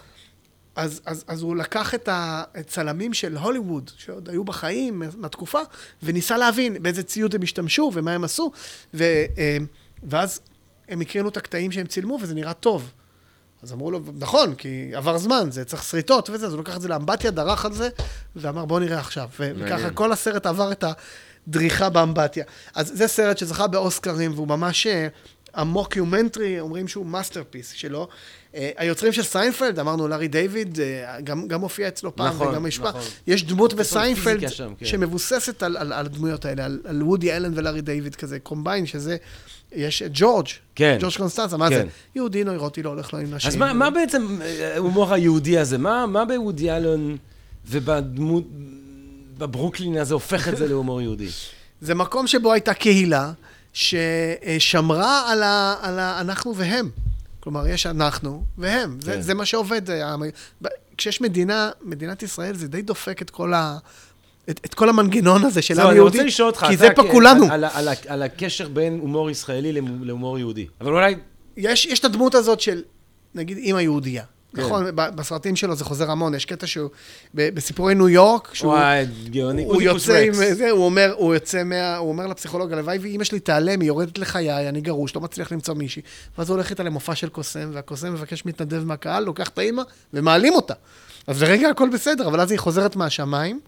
אז, 0.77 1.01
אז, 1.07 1.25
אז 1.27 1.43
הוא 1.43 1.57
לקח 1.57 1.95
את 1.95 2.09
הצלמים 2.13 3.15
של 3.15 3.37
הוליווד, 3.37 3.91
שעוד 3.97 4.29
היו 4.29 4.45
בחיים 4.45 5.03
מהתקופה, 5.17 5.61
וניסה 6.03 6.37
להבין 6.37 6.83
באיזה 6.83 7.03
ציוד 7.03 7.35
הם 7.35 7.43
השתמשו 7.43 7.91
ומה 7.95 8.13
הם 8.13 8.25
עשו, 8.25 8.53
ו, 8.95 9.05
אה, 9.39 9.57
ואז 10.03 10.41
הם 10.89 11.01
הקרינו 11.01 11.29
את 11.29 11.37
הקטעים 11.37 11.73
שהם 11.73 11.87
צילמו, 11.87 12.19
וזה 12.21 12.35
נראה 12.35 12.53
טוב. 12.53 12.91
אז 13.63 13.73
אמרו 13.73 13.91
לו, 13.91 14.01
נכון, 14.19 14.55
כי 14.55 14.91
עבר 14.95 15.19
זמן, 15.19 15.51
זה 15.51 15.65
צריך 15.65 15.83
שריטות 15.83 16.31
וזה, 16.31 16.47
אז 16.47 16.53
הוא 16.53 16.61
לקח 16.61 16.77
את 16.77 16.81
זה 16.81 16.89
לאמבטיה, 16.89 17.31
דרך 17.31 17.65
על 17.65 17.73
זה, 17.73 17.89
ואמר, 18.37 18.65
בוא 18.65 18.81
נראה 18.81 18.99
עכשיו. 18.99 19.29
וככה. 19.39 19.91
כל 19.91 20.13
הסרט 20.13 20.47
עבר 20.47 20.73
את 20.73 20.85
הדריכה 21.47 21.89
באמבטיה. 21.89 22.45
אז 22.75 22.93
זה 22.95 23.09
סרט 23.09 23.39
שזכה 23.39 23.67
באוסקרים, 23.67 24.33
והוא 24.35 24.49
ממש... 24.49 24.87
המוקיומנטרי, 25.55 26.61
אומרים 26.61 26.89
שהוא 26.89 27.07
masterpiece 27.07 27.71
שלו. 27.71 28.09
אה, 28.55 28.71
היוצרים 28.77 29.13
של 29.13 29.23
סיינפלד, 29.23 29.79
אמרנו, 29.79 30.09
לארי 30.09 30.29
דיוויד, 30.29 30.81
אה, 30.81 31.21
גם, 31.21 31.49
גם 31.49 31.61
הופיע 31.61 31.89
אצלו 31.89 32.17
פעם 32.17 32.35
נכון, 32.35 32.49
וגם 32.49 32.67
השפע. 32.67 32.89
נכון. 32.89 33.01
יש 33.27 33.45
דמות 33.45 33.75
בסיינפלד 33.75 34.49
שם, 34.49 34.73
כן. 34.79 34.87
שמבוססת 34.87 35.63
על, 35.63 35.77
על, 35.77 35.93
על 35.93 36.07
הדמויות 36.07 36.45
האלה, 36.45 36.65
על, 36.65 36.81
על 36.85 37.03
וודי 37.03 37.33
אלן 37.33 37.53
ולארי 37.55 37.81
דיוויד 37.81 38.15
כזה, 38.15 38.39
combine, 38.39 38.87
שזה, 38.87 39.17
יש 39.73 40.03
את 40.03 40.11
ג'ורג', 40.15 40.47
כן. 40.75 40.99
ג'ורג' 41.01 41.17
קונסטנצה, 41.17 41.57
מה 41.57 41.69
כן. 41.69 41.75
זה? 41.75 41.85
יהודי 42.15 42.45
נוירוטי 42.45 42.83
לא 42.83 42.91
הולך 42.91 43.13
לו 43.13 43.19
עם 43.19 43.35
נשים. 43.35 43.49
אז 43.49 43.57
מה, 43.57 43.73
מה 43.73 43.91
בעצם 43.91 44.39
אה, 44.43 44.75
ההומור 44.75 45.15
היהודי 45.15 45.59
הזה? 45.59 45.79
מה, 45.79 46.07
מה 46.07 46.25
בוודי 46.25 46.71
אלון 46.71 47.17
ובדמות, 47.67 48.45
בברוקלין 49.39 49.97
הזה 49.97 50.15
הופך 50.15 50.49
את 50.49 50.57
זה 50.57 50.69
להומור 50.69 51.03
יהודי? 51.03 51.29
זה 51.81 51.95
מקום 51.95 52.27
שבו 52.27 52.53
הייתה 52.53 52.75
קהילה 52.75 53.33
ששמרה 53.73 55.33
על, 55.33 55.43
ה, 55.43 55.77
על 55.83 55.99
ה, 55.99 56.21
אנחנו 56.21 56.57
והם. 56.57 56.91
כלומר, 57.41 57.67
יש 57.69 57.87
אנחנו 57.87 58.45
והם. 58.59 58.99
זה, 59.01 59.13
כן. 59.13 59.21
זה 59.21 59.35
מה 59.35 59.47
שעובד. 59.47 59.91
אה, 59.91 60.15
כשיש 60.97 61.21
מדינה, 61.21 61.71
מדינת 61.83 62.23
ישראל, 62.23 62.55
זה 62.57 62.69
די 62.69 62.83
דופק 62.83 63.23
את 63.23 63.31
כל, 63.31 63.55
ה, 63.55 63.79
את, 64.51 64.61
את 64.65 64.75
כל 64.75 64.89
המנגנון 64.89 65.45
הזה 65.45 65.63
של 65.63 65.75
עם 65.81 65.97
יהודי. 65.97 66.19
כי 66.71 66.77
זה 66.77 66.89
פה 66.97 67.03
כולנו. 67.11 67.45
על, 67.45 67.65
על, 67.65 67.89
על, 67.89 67.89
על 68.07 68.23
הקשר 68.23 68.69
בין 68.69 68.99
הומור 69.01 69.31
ישראלי 69.31 69.73
להומ- 69.81 70.05
להומור 70.05 70.39
יהודי. 70.39 70.67
אבל 70.81 70.93
אולי... 70.93 71.15
יש, 71.57 71.87
יש 71.87 71.99
את 72.01 72.05
הדמות 72.05 72.35
הזאת 72.35 72.61
של, 72.61 72.83
נגיד, 73.35 73.57
אימא 73.57 73.81
יהודייה. 73.81 74.25
כן. 74.57 74.63
נכון, 74.63 74.85
בסרטים 74.97 75.57
שלו 75.57 75.77
זה 75.77 75.85
חוזר 75.85 76.11
המון, 76.11 76.35
יש 76.35 76.45
קטע 76.45 76.67
שהוא, 76.67 76.91
בסיפורי 77.35 77.95
ניו 77.95 78.09
יורק, 78.09 78.55
שהוא 78.55 78.73
וואי, 78.73 79.07
גאוני. 79.31 79.65
הוא 79.65 79.83
יוצא 79.83 80.19
עם. 80.19 80.33
זה, 80.33 80.71
הוא 80.71 80.85
אומר, 80.85 81.15
הוא 81.17 81.35
יוצא 81.35 81.63
מה... 81.65 81.97
הוא 81.97 82.09
אומר 82.09 82.27
לפסיכולוג, 82.27 82.73
הלוואי 82.73 82.99
ואימא 82.99 83.25
שלי 83.25 83.41
תיעלם, 83.41 83.81
היא 83.81 83.89
יורדת 83.89 84.19
לחיי, 84.19 84.69
אני 84.69 84.81
גרוש, 84.81 85.15
לא 85.15 85.21
מצליח 85.21 85.53
למצוא 85.53 85.75
מישהי. 85.75 86.03
ואז 86.39 86.49
הוא 86.49 86.55
הולך 86.55 86.71
איתה 86.71 86.83
למופע 86.83 87.15
של 87.15 87.29
קוסם, 87.29 87.71
והקוסם 87.73 88.13
מבקש 88.13 88.47
מתנדב 88.47 88.85
מהקהל, 88.85 89.25
לוקח 89.25 89.49
את 89.49 89.59
האימא, 89.59 89.83
ומעלים 90.15 90.55
אותה. 90.55 90.75
אז 91.27 91.43
לרגע 91.43 91.69
הכל 91.69 91.89
בסדר, 91.93 92.27
אבל 92.27 92.41
אז 92.41 92.51
היא 92.51 92.59
חוזרת 92.59 92.97
מהשמיים. 92.97 93.61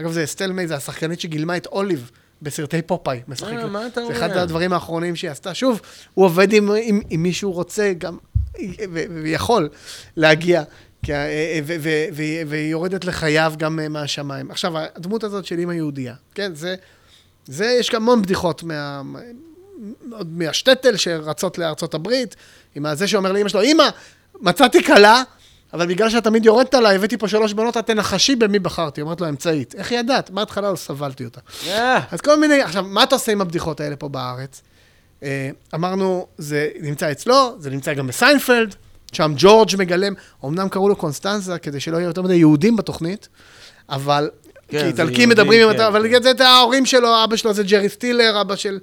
אגב, 0.00 0.12
זה 0.12 0.24
אסטל 0.24 0.52
מיי, 0.52 0.68
זה 0.68 0.76
השחקנית 0.76 1.20
שגילמה 1.20 1.56
את 1.56 1.66
אוליב 1.66 2.10
בסרטי 2.42 2.82
פופאי. 2.82 3.20
משחקת. 3.28 3.52
אה, 3.52 3.66
מה 3.66 3.86
אתה 3.86 4.06
זה 4.06 4.12
אחד 4.12 4.30
אומר? 4.30 4.42
הדברים 4.42 4.72
האחרונים 4.72 5.16
שהיא 5.16 5.30
עשתה. 5.30 5.54
שוב, 5.54 5.80
הוא 6.14 6.24
עובד 6.24 6.52
עם, 6.52 6.70
עם, 6.82 7.00
עם 7.10 7.22
מי 7.22 7.32
שהוא 7.32 7.54
רוצה, 7.54 7.92
גם, 7.98 8.18
ויכול 9.22 9.68
להגיע. 10.16 10.62
כי 11.04 11.14
ה- 11.14 11.26
ו- 11.64 11.74
ו- 11.80 12.04
ו- 12.12 12.42
והיא 12.46 12.70
יורדת 12.70 13.04
לחייו 13.04 13.52
גם 13.58 13.80
אה, 13.80 13.88
מהשמיים. 13.88 14.50
עכשיו, 14.50 14.72
הדמות 14.78 15.24
הזאת 15.24 15.44
של 15.44 15.58
אימא 15.58 15.72
יהודייה, 15.72 16.14
כן, 16.34 16.54
זה, 16.54 16.74
זה, 17.46 17.76
יש 17.80 17.90
גם 17.90 18.02
המון 18.02 18.22
בדיחות 18.22 18.62
מה, 18.62 19.02
עוד 20.12 20.38
מהשטטל 20.38 20.96
שרצות 20.96 21.58
לארצות 21.58 21.94
הברית, 21.94 22.36
עם 22.74 22.86
הזה 22.86 23.08
שאומר 23.08 23.32
לאמא 23.32 23.48
שלו, 23.48 23.62
אמא, 23.62 23.88
מצאתי 24.40 24.84
כלה, 24.84 25.22
אבל 25.72 25.86
בגלל 25.86 26.10
שאת 26.10 26.24
תמיד 26.24 26.46
יורדת 26.46 26.74
עליי, 26.74 26.96
הבאתי 26.96 27.16
פה 27.16 27.28
שלוש 27.28 27.52
בנות, 27.52 27.76
את 27.76 27.86
תנחשי 27.86 28.36
במי 28.36 28.58
בחרתי. 28.58 29.00
אומרת 29.00 29.20
לו, 29.20 29.28
אמצעית. 29.28 29.74
איך 29.74 29.92
ידעת? 29.92 30.30
מההתחלה 30.30 30.70
לא 30.70 30.76
סבלתי 30.76 31.24
אותה. 31.24 31.40
אה, 31.66 32.00
אז 32.10 32.20
כל 32.20 32.40
מיני, 32.40 32.62
עכשיו, 32.62 32.82
מה 32.82 33.02
אתה 33.02 33.14
עושה 33.14 33.32
עם 33.32 33.40
הבדיחות 33.40 33.80
האלה 33.80 33.96
פה 33.96 34.08
בארץ? 34.08 34.62
אה, 35.22 35.50
אמרנו, 35.74 36.26
זה 36.38 36.68
נמצא 36.80 37.12
אצלו, 37.12 37.56
זה 37.58 37.70
נמצא 37.70 37.94
גם 37.94 38.06
בסיינפלד, 38.06 38.74
שם 39.12 39.32
ג'ורג' 39.36 39.70
מגלם, 39.78 40.14
אמנם 40.44 40.68
קראו 40.68 40.88
לו 40.88 40.96
קונסטנזה, 40.96 41.58
כדי 41.58 41.80
שלא 41.80 41.96
יהיו 41.96 42.08
יותר 42.08 42.22
מדי 42.22 42.34
יהודים 42.34 42.76
בתוכנית, 42.76 43.28
אבל, 43.88 44.30
כן, 44.68 44.78
כי 44.78 44.84
איטלקים 44.84 45.28
מדברים 45.28 45.68
עם, 45.68 45.76
כן, 45.76 45.80
אבל 45.80 46.08
כן. 46.10 46.22
זה 46.22 46.30
את 46.30 46.40
ההורים 46.40 46.86
שלו, 46.86 47.24
אבא 47.24 47.36
שלו 47.36 47.52
זה 47.52 47.62
ג'רי 47.62 47.88
סטילר, 47.88 48.40
אבא 48.40 48.56
של... 48.56 48.78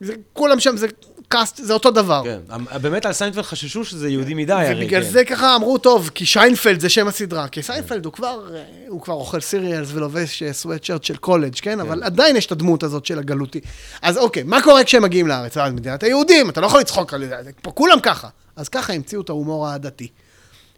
זה, 0.00 0.14
כולם 0.32 0.60
שם, 0.60 0.76
זה 0.76 0.86
cast, 1.28 1.56
זה 1.56 1.72
אותו 1.72 1.90
דבר. 1.90 2.22
כן, 2.24 2.40
באמת 2.82 3.06
על 3.06 3.12
סיינפלד 3.12 3.44
חששו 3.44 3.84
שזה 3.84 4.08
יהודי 4.08 4.34
מדי, 4.34 4.52
הרי. 4.52 4.84
ובגלל 4.84 5.02
כן. 5.02 5.10
זה 5.10 5.24
ככה 5.24 5.56
אמרו, 5.56 5.78
טוב, 5.78 6.10
כי 6.14 6.26
שיינפלד 6.26 6.80
זה 6.80 6.88
שם 6.88 7.08
הסדרה. 7.08 7.48
כי 7.48 7.62
סיינפלד 7.62 8.04
הוא 8.04 8.12
כבר, 8.12 8.54
אה, 8.54 8.64
הוא 8.88 9.02
כבר 9.02 9.14
אוכל 9.14 9.40
cereals 9.40 9.88
ולובש 9.92 10.42
סוואטשרט 10.52 11.04
של 11.04 11.16
קולג', 11.16 11.54
כן? 11.62 11.80
אבל 11.80 12.02
עדיין 12.02 12.36
יש 12.36 12.46
את 12.46 12.52
הדמות 12.52 12.82
הזאת 12.82 13.06
של 13.06 13.18
הגלותי. 13.18 13.60
אז 14.02 14.18
אוקיי, 14.18 14.42
מה 14.42 14.62
קורה 14.62 14.84
כשהם 14.84 15.02
מגיעים 15.02 15.26
לארץ? 15.26 15.56
אה, 15.56 15.70
מדינת 15.70 16.02
היהודים, 16.02 16.50
אתה 16.50 16.60
לא 16.60 16.66
יכול 16.66 16.80
לצחוק 16.80 17.14
על 17.14 17.26
זה, 17.26 17.50
פה 17.62 17.70
כולם 17.70 18.00
ככה. 18.00 18.28
אז 18.56 18.68
ככה 18.68 18.92
המציאו 18.92 19.20
את 19.20 19.28
ההומור 19.28 19.68
העדתי. 19.68 20.08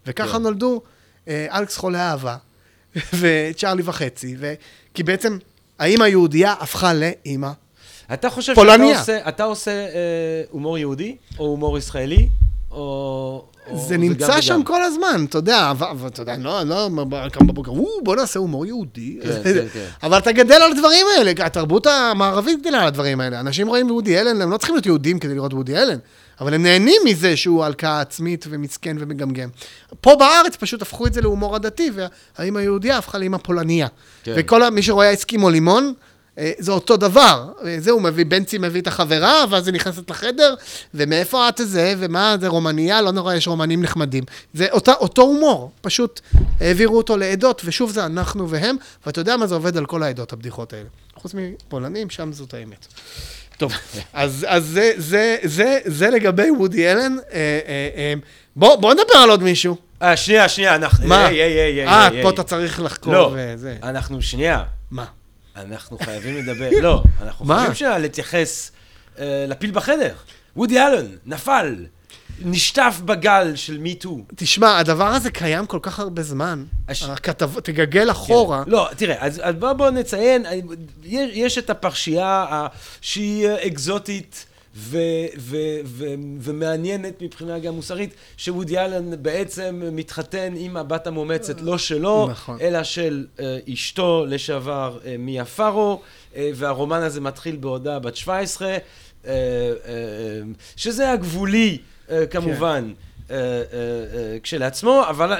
וככה 0.07 0.37
כן. 0.37 0.43
נולדו 0.43 0.81
אה, 1.27 1.47
אלכס 1.51 1.77
חולה 1.77 2.11
אהבה, 2.11 2.37
וצ'ארלי 3.19 3.83
וחצי. 3.85 4.35
כי 4.93 5.03
בעצם 5.03 5.37
האימא 5.79 6.03
היהודייה 6.03 6.53
הפכה 6.59 6.93
לאימא. 6.93 7.51
אתה 8.13 8.29
חושב 8.29 8.53
פולניה. 8.55 8.93
שאתה 8.99 8.99
עושה, 9.13 9.29
אתה 9.29 9.43
עושה 9.43 9.71
אה, 9.71 9.87
הומור 10.51 10.77
יהודי, 10.77 11.15
או 11.39 11.45
הומור 11.45 11.77
ישראלי, 11.77 12.27
או... 12.71 13.45
זה 13.75 13.97
נמצא? 13.97 14.41
שם 14.41 14.61
כל 14.65 14.83
הזמן, 14.83 15.25
אתה 15.29 15.37
יודע, 15.37 15.71
אבל 15.71 16.07
אתה 16.07 16.21
יודע, 16.21 16.37
לא, 16.37 16.63
לא, 16.63 16.89
ב- 17.09 17.29
קם 17.29 17.47
בבוקר, 17.47 17.71
"או, 17.71 17.87
בוא 18.03 18.15
נעשה 18.15 18.39
הומור 18.39 18.65
יהודי. 18.65 19.19
כן, 19.23 19.41
כן, 19.43 19.67
כן. 19.73 19.85
אבל 20.03 20.17
אתה 20.17 20.31
גדל 20.31 20.53
על 20.53 20.71
הדברים 20.71 21.05
האלה, 21.17 21.31
התרבות 21.45 21.87
המערבית 21.87 22.61
גדלה 22.61 22.81
על 22.81 22.87
הדברים 22.87 23.21
האלה. 23.21 23.39
אנשים 23.39 23.67
רואים 23.67 23.91
וודי 23.91 24.19
אלן, 24.19 24.41
הם 24.41 24.51
לא 24.51 24.57
צריכים 24.57 24.75
להיות 24.75 24.85
יהודים 24.85 25.19
כדי 25.19 25.33
לראות 25.35 25.53
וודי 25.53 25.77
אלן, 25.77 25.97
אבל 26.41 26.53
הם 26.53 26.63
נהנים 26.63 27.01
מזה 27.05 27.37
שהוא 27.37 27.63
הלקאה 27.63 28.01
עצמית 28.01 28.45
ומסכן 28.49 28.97
ומגמגם. 28.99 29.49
פה 30.01 30.15
בארץ 30.15 30.55
פשוט 30.55 30.81
הפכו 30.81 31.07
את 31.07 31.13
זה 31.13 31.21
להומור 31.21 31.55
עדתי, 31.55 31.91
והאמא 32.39 32.59
היהודייה 32.59 32.97
הפכה 32.97 33.17
לאמא 33.17 33.37
פולניה. 33.37 33.87
כן. 34.23 34.33
וכל 34.37 34.69
מי 34.69 34.81
שרואה 34.83 35.13
אסקימו 35.13 35.49
לימון, 35.49 35.93
זה 36.57 36.71
אותו 36.71 36.97
דבר. 36.97 37.51
אה, 37.65 37.75
זה, 37.79 37.91
הוא 37.91 38.01
מביא, 38.01 38.25
בנצי 38.25 38.57
מביא 38.57 38.81
את 38.81 38.87
החברה, 38.87 39.45
ואז 39.49 39.67
היא 39.67 39.75
נכנסת 39.75 40.09
לחדר, 40.09 40.55
ומאיפה 40.93 41.49
את 41.49 41.61
זה, 41.63 41.93
ומה, 41.97 42.35
זה 42.41 42.47
רומניה, 42.47 43.01
לא 43.01 43.11
נורא, 43.11 43.33
יש 43.33 43.47
רומנים 43.47 43.81
נחמדים. 43.81 44.23
זה 44.53 44.67
אותה, 44.71 44.93
אותו 44.93 45.21
הומור, 45.21 45.71
פשוט 45.81 46.21
העבירו 46.59 46.97
אותו 46.97 47.17
לעדות, 47.17 47.61
ושוב 47.65 47.91
זה 47.91 48.05
אנחנו 48.05 48.49
והם, 48.49 48.75
ואתה 49.05 49.21
יודע 49.21 49.37
מה 49.37 49.47
זה 49.47 49.55
עובד 49.55 49.77
על 49.77 49.85
כל 49.85 50.03
העדות, 50.03 50.33
הבדיחות 50.33 50.73
האלה. 50.73 50.87
חוץ 51.15 51.33
מפולנים, 51.33 52.09
שם 52.09 52.33
זאת 52.33 52.53
האמת. 52.53 52.87
טוב, 53.57 53.73
אז, 54.13 54.45
אז 54.49 54.65
זה, 54.65 54.91
זה, 54.97 55.37
זה, 55.43 55.79
זה 55.85 56.09
לגבי 56.09 56.51
וודי 56.51 56.91
אלן. 56.91 57.17
אה, 57.33 57.59
אה, 57.67 57.89
אה, 57.95 58.13
בוא, 58.55 58.75
בוא 58.75 58.93
נדבר 58.93 59.17
על 59.23 59.29
עוד 59.29 59.43
מישהו. 59.43 59.75
אה, 60.01 60.17
שנייה, 60.17 60.49
שנייה, 60.49 60.75
אנחנו... 60.75 61.07
מה? 61.07 61.15
אה, 61.15 61.27
היי, 61.27 62.23
פה. 62.23 62.29
אתה 62.29 62.43
צריך 62.43 62.79
לחקור 62.79 63.13
לא. 63.13 63.35
אנחנו, 63.83 64.21
שנייה, 64.21 64.63
מה? 64.91 65.05
אנחנו 65.55 65.97
חייבים 65.99 66.35
לדבר, 66.37 66.69
לא, 66.81 67.03
אנחנו? 67.21 67.45
חייבים 67.45 67.73
שנייה 67.75 67.97
להתייחס 67.97 68.71
אה, 69.19 69.45
לפיל 69.47 69.71
בחדר. 69.71 70.13
וודי 70.55 70.79
אלן, 70.79 71.05
נפל, 71.25 71.85
נשטף 72.41 73.01
בגל 73.05 73.55
של 73.55 73.77
מיטו. 73.77 74.17
תשמע, 74.35 74.77
הדבר 74.77 75.07
הזה 75.07 75.31
קיים 75.31 75.65
כל 75.65 75.79
כך 75.81 75.99
הרבה 75.99 76.23
זמן. 76.23 76.63
הש- 76.89 77.03
הכתב... 77.03 77.59
תגגל 77.59 78.11
אחורה. 78.11 78.63
לא, 78.67 78.89
תראה, 78.97 79.15
אז, 79.25 79.41
אז 79.43 79.55
בוא, 79.55 79.73
בוא 79.73 79.89
נציין, 79.89 80.45
אה, 80.45 80.51
יש, 81.03 81.29
יש 81.33 81.57
את 81.57 81.69
הפרשייה 81.69 82.45
שהיא 83.01 83.47
אה, 83.47 83.67
אקזוטית 83.67 84.45
ו, 84.75 84.97
ו, 85.37 85.57
ו, 85.85 86.05
ומעניינת 86.39 87.21
מבחינה 87.21 87.59
גם 87.59 87.73
מוסרית, 87.73 88.13
שוודי 88.37 88.79
אלן 88.79 89.23
בעצם 89.23 89.81
מתחתן 89.91 90.53
עם 90.57 90.77
הבת 90.77 91.07
המאומצת, 91.07 91.61
לא 91.61 91.77
שלו, 91.77 92.27
נכון. 92.31 92.57
אלא 92.61 92.83
של 92.83 93.25
אה, 93.39 93.57
אשתו 93.73 94.25
לשעבר 94.27 94.99
אה, 95.05 95.15
מיה 95.19 95.45
פארו, 95.45 96.01
אה, 96.35 96.51
והרומן 96.55 97.01
הזה 97.01 97.21
מתחיל 97.21 97.55
בעודה 97.55 97.99
בת 97.99 98.15
17, 98.15 98.67
אה, 98.67 98.77
אה, 99.25 99.31
אה, 99.85 100.41
שזה 100.75 101.11
הגבולי, 101.11 101.77
אה, 102.11 102.25
כמובן. 102.25 102.93
אה, 103.31 103.37
כשלעצמו, 104.43 105.03
אבל 105.09 105.33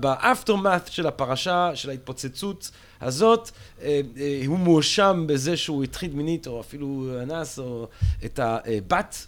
באפטרמאט 0.00 0.88
של 0.92 1.06
הפרשה, 1.06 1.70
של 1.74 1.90
ההתפוצצות 1.90 2.70
הזאת, 3.00 3.50
אה, 3.82 4.00
אה, 4.16 4.42
הוא 4.46 4.58
מואשם 4.58 5.24
בזה 5.28 5.56
שהוא 5.56 5.84
הטחיד 5.84 6.14
מינית, 6.14 6.46
או 6.46 6.60
אפילו 6.60 7.10
אנס, 7.22 7.58
או 7.58 7.88
את 8.24 8.40
הבת, 8.42 9.26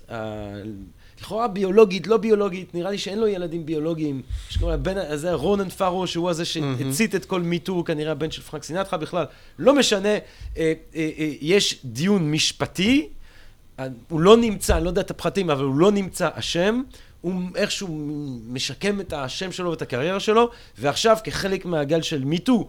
לכאורה 1.21 1.49
ביולוגית, 1.49 2.07
לא 2.07 2.17
ביולוגית, 2.17 2.75
נראה 2.75 2.91
לי 2.91 2.99
שאין 2.99 3.19
לו 3.19 3.27
ילדים 3.27 3.67
ביולוגיים. 3.67 4.23
שקוראים 4.51 4.81
לבן, 4.81 5.17
זה 5.17 5.33
רונן 5.33 5.69
פארו, 5.69 6.07
שהוא 6.07 6.31
הזה 6.31 6.45
שהצית 6.45 7.15
את 7.15 7.25
כל 7.25 7.41
מיטו, 7.41 7.85
כנראה 7.85 8.13
הבן 8.13 8.31
של 8.31 8.43
פרנק 8.43 8.65
סינטרה 8.65 8.99
בכלל. 8.99 9.25
לא 9.59 9.75
משנה, 9.75 10.15
אה, 10.57 10.73
יש 11.41 11.81
דיון 11.85 12.31
משפטי, 12.31 13.09
הוא 14.09 14.21
לא 14.21 14.37
נמצא, 14.37 14.77
אני 14.77 14.85
לא 14.85 14.91
יודע 14.91 15.01
את 15.01 15.11
הפחתים, 15.11 15.51
אבל 15.51 15.65
הוא 15.65 15.75
לא 15.75 15.93
נמצא 15.93 16.29
אשם. 16.33 16.83
הוא 17.21 17.43
איכשהו 17.57 17.89
משקם 18.47 19.01
את 19.01 19.13
השם 19.13 19.53
שלו 19.53 19.71
ואת 19.71 19.83
הקריירה 19.83 20.21
שלו, 20.21 20.51
ועכשיו 20.79 21.17
כחלק 21.25 21.65
מהגל 21.65 22.03
של 22.03 22.25
מיטו, 22.25 22.69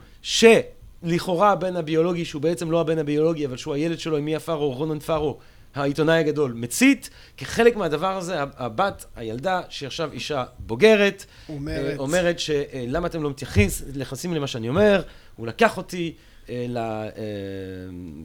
שלכאורה 1.07 1.51
הבן 1.51 1.75
הביולוגי, 1.75 2.25
שהוא 2.25 2.41
בעצם 2.41 2.71
לא 2.71 2.81
הבן 2.81 2.97
הביולוגי, 2.97 3.45
אבל 3.45 3.57
שהוא 3.57 3.73
הילד 3.73 3.99
שלו 3.99 4.17
עם 4.17 4.25
מיה 4.25 4.39
פארו, 4.39 4.71
רונן 4.73 4.99
פארו, 4.99 5.37
העיתונאי 5.75 6.17
הגדול, 6.19 6.53
מצית, 6.53 7.09
כחלק 7.37 7.75
מהדבר 7.75 8.17
הזה, 8.17 8.35
הבת, 8.41 9.05
הילדה, 9.15 9.61
שעכשיו 9.69 10.11
אישה 10.11 10.43
בוגרת, 10.59 11.25
אומרת. 11.49 11.85
אה, 11.91 11.95
אומרת 11.97 12.39
שלמה 12.39 13.07
אתם 13.07 13.23
לא 13.23 13.29
מתייחס- 13.29 13.83
מתייחסים 13.89 14.33
למה 14.33 14.47
שאני 14.47 14.69
אומר, 14.69 15.01
הוא 15.35 15.47
לקח 15.47 15.77
אותי 15.77 16.13
אה, 16.49 16.65
ל- 16.69 16.77
אה, 16.77 17.11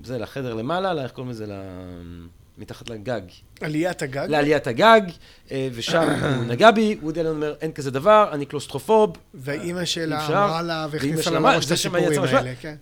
זה, 0.04 0.18
לחדר 0.18 0.54
למעלה, 0.54 1.02
איך 1.02 1.10
קוראים 1.12 1.30
לזה? 1.30 1.46
ל- 1.46 2.26
מתחת 2.58 2.90
לגג. 2.90 3.20
עליית 3.60 4.02
הגג. 4.02 4.26
לעליית 4.28 4.66
הגג, 4.66 5.00
אה, 5.50 5.68
ושם 5.74 6.08
הוא 6.36 6.44
נגע 6.52 6.70
בי, 6.70 6.98
וודי 7.02 7.20
אלן 7.20 7.26
אומר, 7.26 7.54
אין 7.60 7.72
כזה 7.72 7.90
דבר, 7.90 8.28
אני 8.32 8.46
קלוסטרופוב. 8.46 9.16
ואימא 9.34 9.84
שלה. 9.84 10.26
אמרה 10.26 10.62
לה 10.62 10.86
והכניסה 10.90 11.30
לה 11.30 11.40
לראש 11.40 11.66
את 11.66 11.70
הסיפורים 11.70 12.22
האלה, 12.22 12.52
כן. 12.60 12.74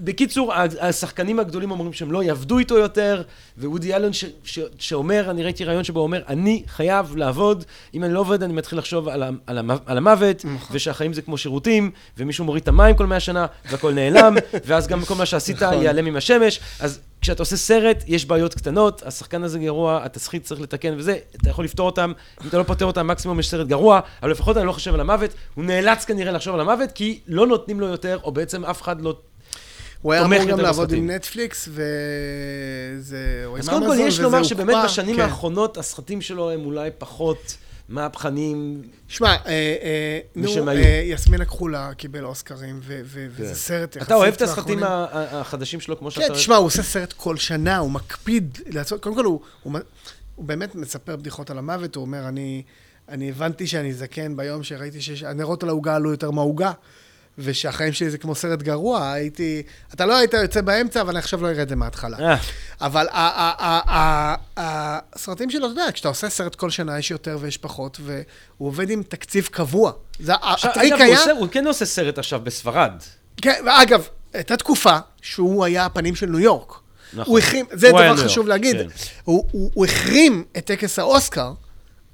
בקיצור, 0.00 0.52
השחקנים 0.80 1.40
הגדולים 1.40 1.70
אומרים 1.70 1.92
שהם 1.92 2.12
לא 2.12 2.22
יעבדו 2.22 2.58
איתו 2.58 2.78
יותר, 2.78 3.22
ווודי 3.58 3.94
אלן 3.94 4.12
ש- 4.12 4.24
ש- 4.44 4.58
שאומר, 4.78 5.30
אני 5.30 5.42
ראיתי 5.44 5.64
רעיון 5.64 5.84
שבו 5.84 6.00
אומר, 6.00 6.22
אני 6.28 6.62
חייב 6.66 7.16
לעבוד, 7.16 7.64
אם 7.94 8.04
אני 8.04 8.14
לא 8.14 8.20
עובד 8.20 8.42
אני 8.42 8.52
מתחיל 8.52 8.78
לחשוב 8.78 9.08
על, 9.08 9.22
על, 9.22 9.70
על 9.86 9.98
המוות, 9.98 10.44
נכון. 10.44 10.76
ושהחיים 10.76 11.12
זה 11.12 11.22
כמו 11.22 11.38
שירותים, 11.38 11.90
ומישהו 12.18 12.44
מוריד 12.44 12.62
את 12.62 12.68
המים 12.68 12.96
כל 12.96 13.06
מאה 13.06 13.20
שנה, 13.20 13.46
והכל 13.70 13.92
נעלם, 13.92 14.36
ואז 14.66 14.86
גם 14.86 15.04
כל 15.04 15.14
מה 15.14 15.26
שעשית 15.26 15.62
נכון. 15.62 15.82
ייעלם 15.82 16.06
עם 16.06 16.16
השמש, 16.16 16.60
אז 16.80 17.00
כשאתה 17.20 17.42
עושה 17.42 17.56
סרט, 17.56 18.04
יש 18.06 18.24
בעיות 18.24 18.54
קטנות, 18.54 19.02
השחקן 19.06 19.42
הזה 19.42 19.58
גרוע, 19.58 20.00
התסריט 20.04 20.44
צריך 20.44 20.60
לתקן 20.60 20.94
וזה, 20.96 21.18
אתה 21.36 21.50
יכול 21.50 21.64
לפתור 21.64 21.86
אותם, 21.86 22.12
אם 22.44 22.48
אתה 22.48 22.58
לא 22.58 22.62
פותר 22.62 22.84
אותם, 22.84 23.06
מקסימום 23.06 23.40
יש 23.40 23.50
סרט 23.50 23.66
גרוע, 23.66 24.00
אבל 24.22 24.30
לפחות 24.30 24.56
אני 24.56 24.66
לא 24.66 24.72
חושב 24.72 24.94
על 24.94 25.00
המוות, 25.00 25.30
הוא 25.54 25.64
נאלץ 25.64 26.04
כנראה 26.04 26.32
לחשוב 26.32 26.54
על 26.54 26.60
המוות, 26.60 26.92
כי 26.92 27.20
לא 27.26 27.46
נותנים 27.46 27.80
לו 27.80 27.86
יותר, 27.86 28.18
או 28.24 28.32
בעצם 28.32 28.64
אף 28.64 28.82
אחד 28.82 29.00
לא 29.00 29.16
הוא 30.06 30.12
היה 30.12 30.24
אמור 30.24 30.44
גם 30.44 30.60
לעבוד. 30.60 30.92
עם 30.92 31.10
נטפליקס, 31.10 31.68
וזה... 31.68 33.42
או 33.44 33.56
עם 33.56 33.62
אז 33.62 33.68
קודם 33.68 33.86
כל, 33.86 33.96
יש 33.98 34.20
לומר. 34.20 34.42
שבאמת 34.42 34.76
בשנים 34.84 35.16
כן. 35.16 35.22
האחרונות, 35.22 35.78
הסרטים 35.78 36.20
שלו 36.20 36.50
הם 36.50 36.64
אולי 36.64 36.90
פחות 36.98 37.56
מהפכנים. 37.88 38.82
שמע, 39.08 39.28
אה, 39.28 39.36
אה, 39.46 40.18
נו. 40.36 40.68
אה, 40.68 41.02
יסמין 41.04 41.40
הכחולה 41.40 41.94
קיבל 41.94 42.24
אוסקרים, 42.24 42.80
וזה 42.82 43.54
סרט 43.54 43.96
יחסית 43.96 44.08
אתה 44.08 44.14
אוהב 44.14 44.34
את 44.34 44.42
הסרטים 44.42 44.80
החדשים 44.82 45.80
שלו 45.80 45.98
כמו 45.98 46.10
שאתה... 46.10 46.26
כן, 46.28 46.34
תשמע, 46.34 46.56
הוא 46.56 46.66
עושה 46.66 46.82
סרט 46.82 47.12
כל 47.12 47.36
שנה, 47.36 47.78
הוא 47.78 47.90
מקפיד 47.90 48.58
לעשות, 48.66 49.02
קודם 49.02 49.14
כל 49.14 49.24
הוא, 49.24 49.40
באמת 50.38 50.74
מספר 50.74 51.16
בדיחות 51.16 51.50
על 51.50 51.58
המוות, 51.58 51.96
הוא 51.96 52.02
אומר, 52.02 52.28
אני 53.08 53.30
הבנתי 53.30 53.66
שאני 53.66 53.94
זקן 53.94 54.36
ביום 54.36 54.62
שראיתי 54.62 55.00
שהנרות 55.00 55.62
על 55.62 55.68
העוגה 55.68 55.94
עלו 55.94 56.10
יותר 56.10 56.30
מהעוגה, 56.30 56.72
ושהחיים 57.38 57.92
שלי 57.92 58.10
זה 58.10 58.18
כמו 58.18 58.34
סרט 58.34 58.62
גרוע, 58.62 59.12
הייתי, 59.12 59.62
אתה 59.94 60.06
לא 60.06 60.16
היית 60.16 60.34
יוצא 60.34 60.60
באמצע, 60.60 61.00
אבל 61.00 61.10
אני 61.10 61.18
עכשיו 61.18 61.42
לא 61.42 61.48
אראה 61.48 61.62
את 61.62 61.68
זה 61.68 61.76
מההתחלה. 61.76 62.18
אה, 62.18 62.36
אבל 62.80 63.06
הסרטים 64.56 65.50
שלו, 65.50 65.66
אתה 65.66 65.72
יודע, 65.72 65.92
כשאתה 65.92 66.08
עושה 66.08 66.28
סרט 66.28 66.54
כל 66.54 66.70
שנה 66.70 66.98
יש 66.98 67.10
יותר 67.10 67.38
ויש 67.40 67.56
פחות, 67.56 68.00
והוא 68.00 68.68
עובד 68.68 68.90
עם 68.90 69.02
תקציב 69.02 69.48
קבוע. 69.50 69.92
זה 70.20 70.32
הטריק 70.42 70.94
היה... 70.94 71.20
הוא 71.38 71.48
כן 71.48 71.66
עושה 71.66 71.84
סרט 71.84 72.18
עכשיו 72.18 72.40
בספרד. 72.40 72.92
כן, 73.42 73.64
ואגב, 73.66 74.08
הייתה 74.32 74.56
תקופה 74.56 74.98
שהוא 75.22 75.64
היה 75.64 75.84
הפנים 75.84 76.14
של 76.14 76.26
ניו 76.26 76.40
יורק. 76.40 76.72
נכון. 77.12 77.24
הוא 77.26 77.38
החרים, 77.38 77.66
זה 77.72 77.88
דבר 77.88 78.16
חשוב 78.16 78.48
להגיד, 78.48 78.76
כן. 78.76 78.86
הוא 79.24 79.86
החרים 79.86 80.44
את 80.56 80.64
טקס 80.64 80.98
האוסקר, 80.98 81.52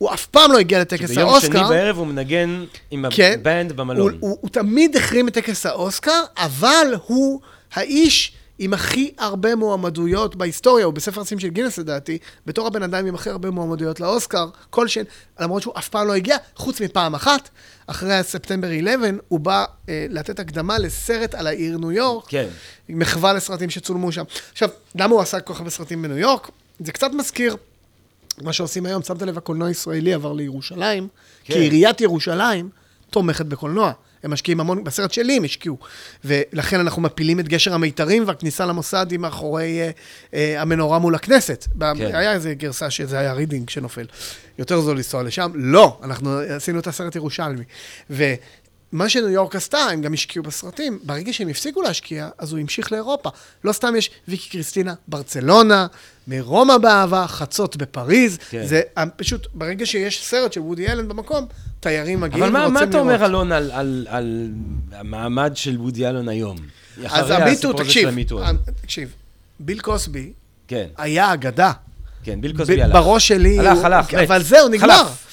הוא 0.02 0.14
אף 0.14 0.26
פעם 0.26 0.52
לא 0.52 0.58
הגיע 0.58 0.80
לטקס 0.80 1.16
האוסקר. 1.18 1.58
שני 1.58 1.68
בערב 1.68 1.96
הוא 1.96 2.06
מנגן 2.06 2.64
עם 2.90 3.04
כן, 3.10 3.36
ה 3.40 3.46
band 3.46 3.70
הוא, 3.70 3.78
במלון. 3.78 4.18
הוא, 4.20 4.38
הוא 4.40 4.50
תמיד 4.50 4.96
החרים 4.96 5.28
את 5.28 5.34
טקס 5.34 5.66
האוסקר, 5.66 6.22
אבל 6.36 6.86
הוא 7.06 7.40
האיש 7.72 8.32
עם 8.58 8.74
הכי 8.74 9.14
הרבה 9.18 9.54
מועמדויות 9.54 10.36
בהיסטוריה, 10.36 10.84
הוא 10.84 10.94
בספר 10.94 11.20
השיאים 11.20 11.38
של 11.38 11.48
גינס 11.48 11.78
לדעתי, 11.78 12.18
בתור 12.46 12.66
הבן 12.66 12.82
אדם 12.82 13.06
עם 13.06 13.14
הכי 13.14 13.30
הרבה 13.30 13.50
מועמדויות 13.50 14.00
לאוסקר, 14.00 14.48
כל 14.70 14.88
שנה, 14.88 15.02
למרות 15.40 15.62
שהוא 15.62 15.74
אף 15.78 15.88
פעם 15.88 16.06
לא 16.06 16.14
הגיע, 16.14 16.36
חוץ 16.56 16.80
מפעם 16.80 17.14
אחת, 17.14 17.48
אחרי 17.86 18.14
הספטמבר 18.14 18.68
11, 18.68 19.10
הוא 19.28 19.40
בא 19.40 19.64
אה, 19.88 20.06
לתת 20.10 20.40
הקדמה 20.40 20.78
לסרט 20.78 21.34
על 21.34 21.46
העיר 21.46 21.78
ניו 21.78 21.92
יורק, 21.92 22.24
כן. 22.28 22.46
מחווה 22.88 23.32
לסרטים 23.32 23.70
שצולמו 23.70 24.12
שם. 24.12 24.24
עכשיו, 24.52 24.68
למה 24.94 25.14
הוא 25.14 25.22
עשה 25.22 25.40
כל 25.40 25.54
כך 25.54 25.58
הרבה 25.58 25.70
סרטים 25.70 26.02
בניו 26.02 26.18
יורק? 26.18 26.50
זה 26.80 26.92
קצת 26.92 27.10
מזכיר 27.12 27.56
מה 28.42 28.52
שעושים 28.52 28.86
היום, 28.86 29.02
שמת 29.02 29.22
לב, 29.22 29.38
הקולנוע 29.38 29.68
הישראלי 29.68 30.14
עבר 30.14 30.32
לירושלים, 30.32 31.08
כן. 31.44 31.54
כי 31.54 31.60
עיריית 31.60 32.00
ירושלים 32.00 32.68
תומכת 33.10 33.46
בקולנוע. 33.46 33.92
הם 34.22 34.30
משקיעים 34.30 34.60
המון, 34.60 34.84
בסרט 34.84 35.12
שלי 35.12 35.36
הם 35.36 35.44
השקיעו. 35.44 35.78
ולכן 36.24 36.80
אנחנו 36.80 37.02
מפילים 37.02 37.40
את 37.40 37.48
גשר 37.48 37.74
המיתרים, 37.74 38.24
והכניסה 38.26 38.66
למוסד 38.66 39.06
היא 39.10 39.18
מאחורי 39.18 39.80
אה, 39.80 39.90
אה, 40.34 40.62
המנורה 40.62 40.98
מול 40.98 41.14
הכנסת. 41.14 41.66
כן. 41.80 42.14
היה 42.14 42.32
איזה 42.32 42.54
גרסה 42.54 42.90
שזה 42.90 43.18
היה 43.18 43.32
רידינג 43.32 43.70
שנופל. 43.70 44.06
יותר 44.58 44.80
זול 44.80 44.96
לנסוע 44.96 45.22
לשם. 45.22 45.50
לא, 45.54 45.98
אנחנו 46.02 46.38
עשינו 46.38 46.78
את 46.78 46.86
הסרט 46.86 47.16
ירושלמי. 47.16 47.64
ומה 48.10 49.08
שניו 49.08 49.28
יורק 49.28 49.56
עשתה, 49.56 49.78
הם 49.78 50.02
גם 50.02 50.12
השקיעו 50.12 50.44
בסרטים. 50.44 50.98
ברגע 51.02 51.32
שהם 51.32 51.48
הפסיקו 51.48 51.82
להשקיע, 51.82 52.28
אז 52.38 52.52
הוא 52.52 52.60
המשיך 52.60 52.92
לאירופה. 52.92 53.30
לא 53.64 53.72
סתם 53.72 53.96
יש 53.96 54.10
ויקי 54.28 54.48
קריסטינה, 54.48 54.94
ברצלונה, 55.08 55.86
מרומא 56.28 56.78
באהבה, 56.78 57.24
חצות 57.28 57.76
בפריז. 57.76 58.38
כן. 58.50 58.66
זה 58.66 58.80
אה, 58.98 59.04
פשוט, 59.16 59.46
ברגע 59.54 59.86
שיש 59.86 60.24
סרט 60.24 60.52
של 60.52 60.60
וודי 60.60 60.88
אלן 60.88 61.08
במקום, 61.08 61.46
תיירים 61.80 62.20
מגיעים 62.20 62.42
אבל 62.44 62.52
מה, 62.52 62.58
ורוצים 62.58 62.74
מה 62.74 62.80
לראות. 62.80 62.90
אתה 62.90 62.98
אומר, 62.98 63.26
אלון, 63.26 63.52
על, 63.52 63.70
על, 63.70 64.06
על 64.10 64.48
המעמד 64.92 65.52
של 65.54 65.76
וודי 65.80 66.08
אלון 66.08 66.28
היום? 66.28 66.56
אז 67.10 67.30
המיטו, 67.30 67.72
תקשיב, 67.72 68.02
של 68.02 68.08
המיטו 68.08 68.38
הזה. 68.44 68.50
ה- 68.68 68.72
תקשיב, 68.82 69.12
ביל 69.60 69.80
קוסבי 69.80 70.32
כן, 70.68 70.86
היה 70.98 71.32
אגדה. 71.34 71.72
כן, 72.24 72.40
ביל 72.40 72.52
ב- 72.52 72.56
קוסבי 72.56 72.82
הלך. 72.82 72.94
בראש 72.94 73.28
שלי... 73.28 73.58
הלך, 73.58 73.78
הוא- 73.78 73.86
הלך, 73.86 74.14
מת. 74.14 74.20
אבל 74.28 74.42
זהו, 74.42 74.68
נגמר. 74.68 75.04
חלף. 75.04 75.26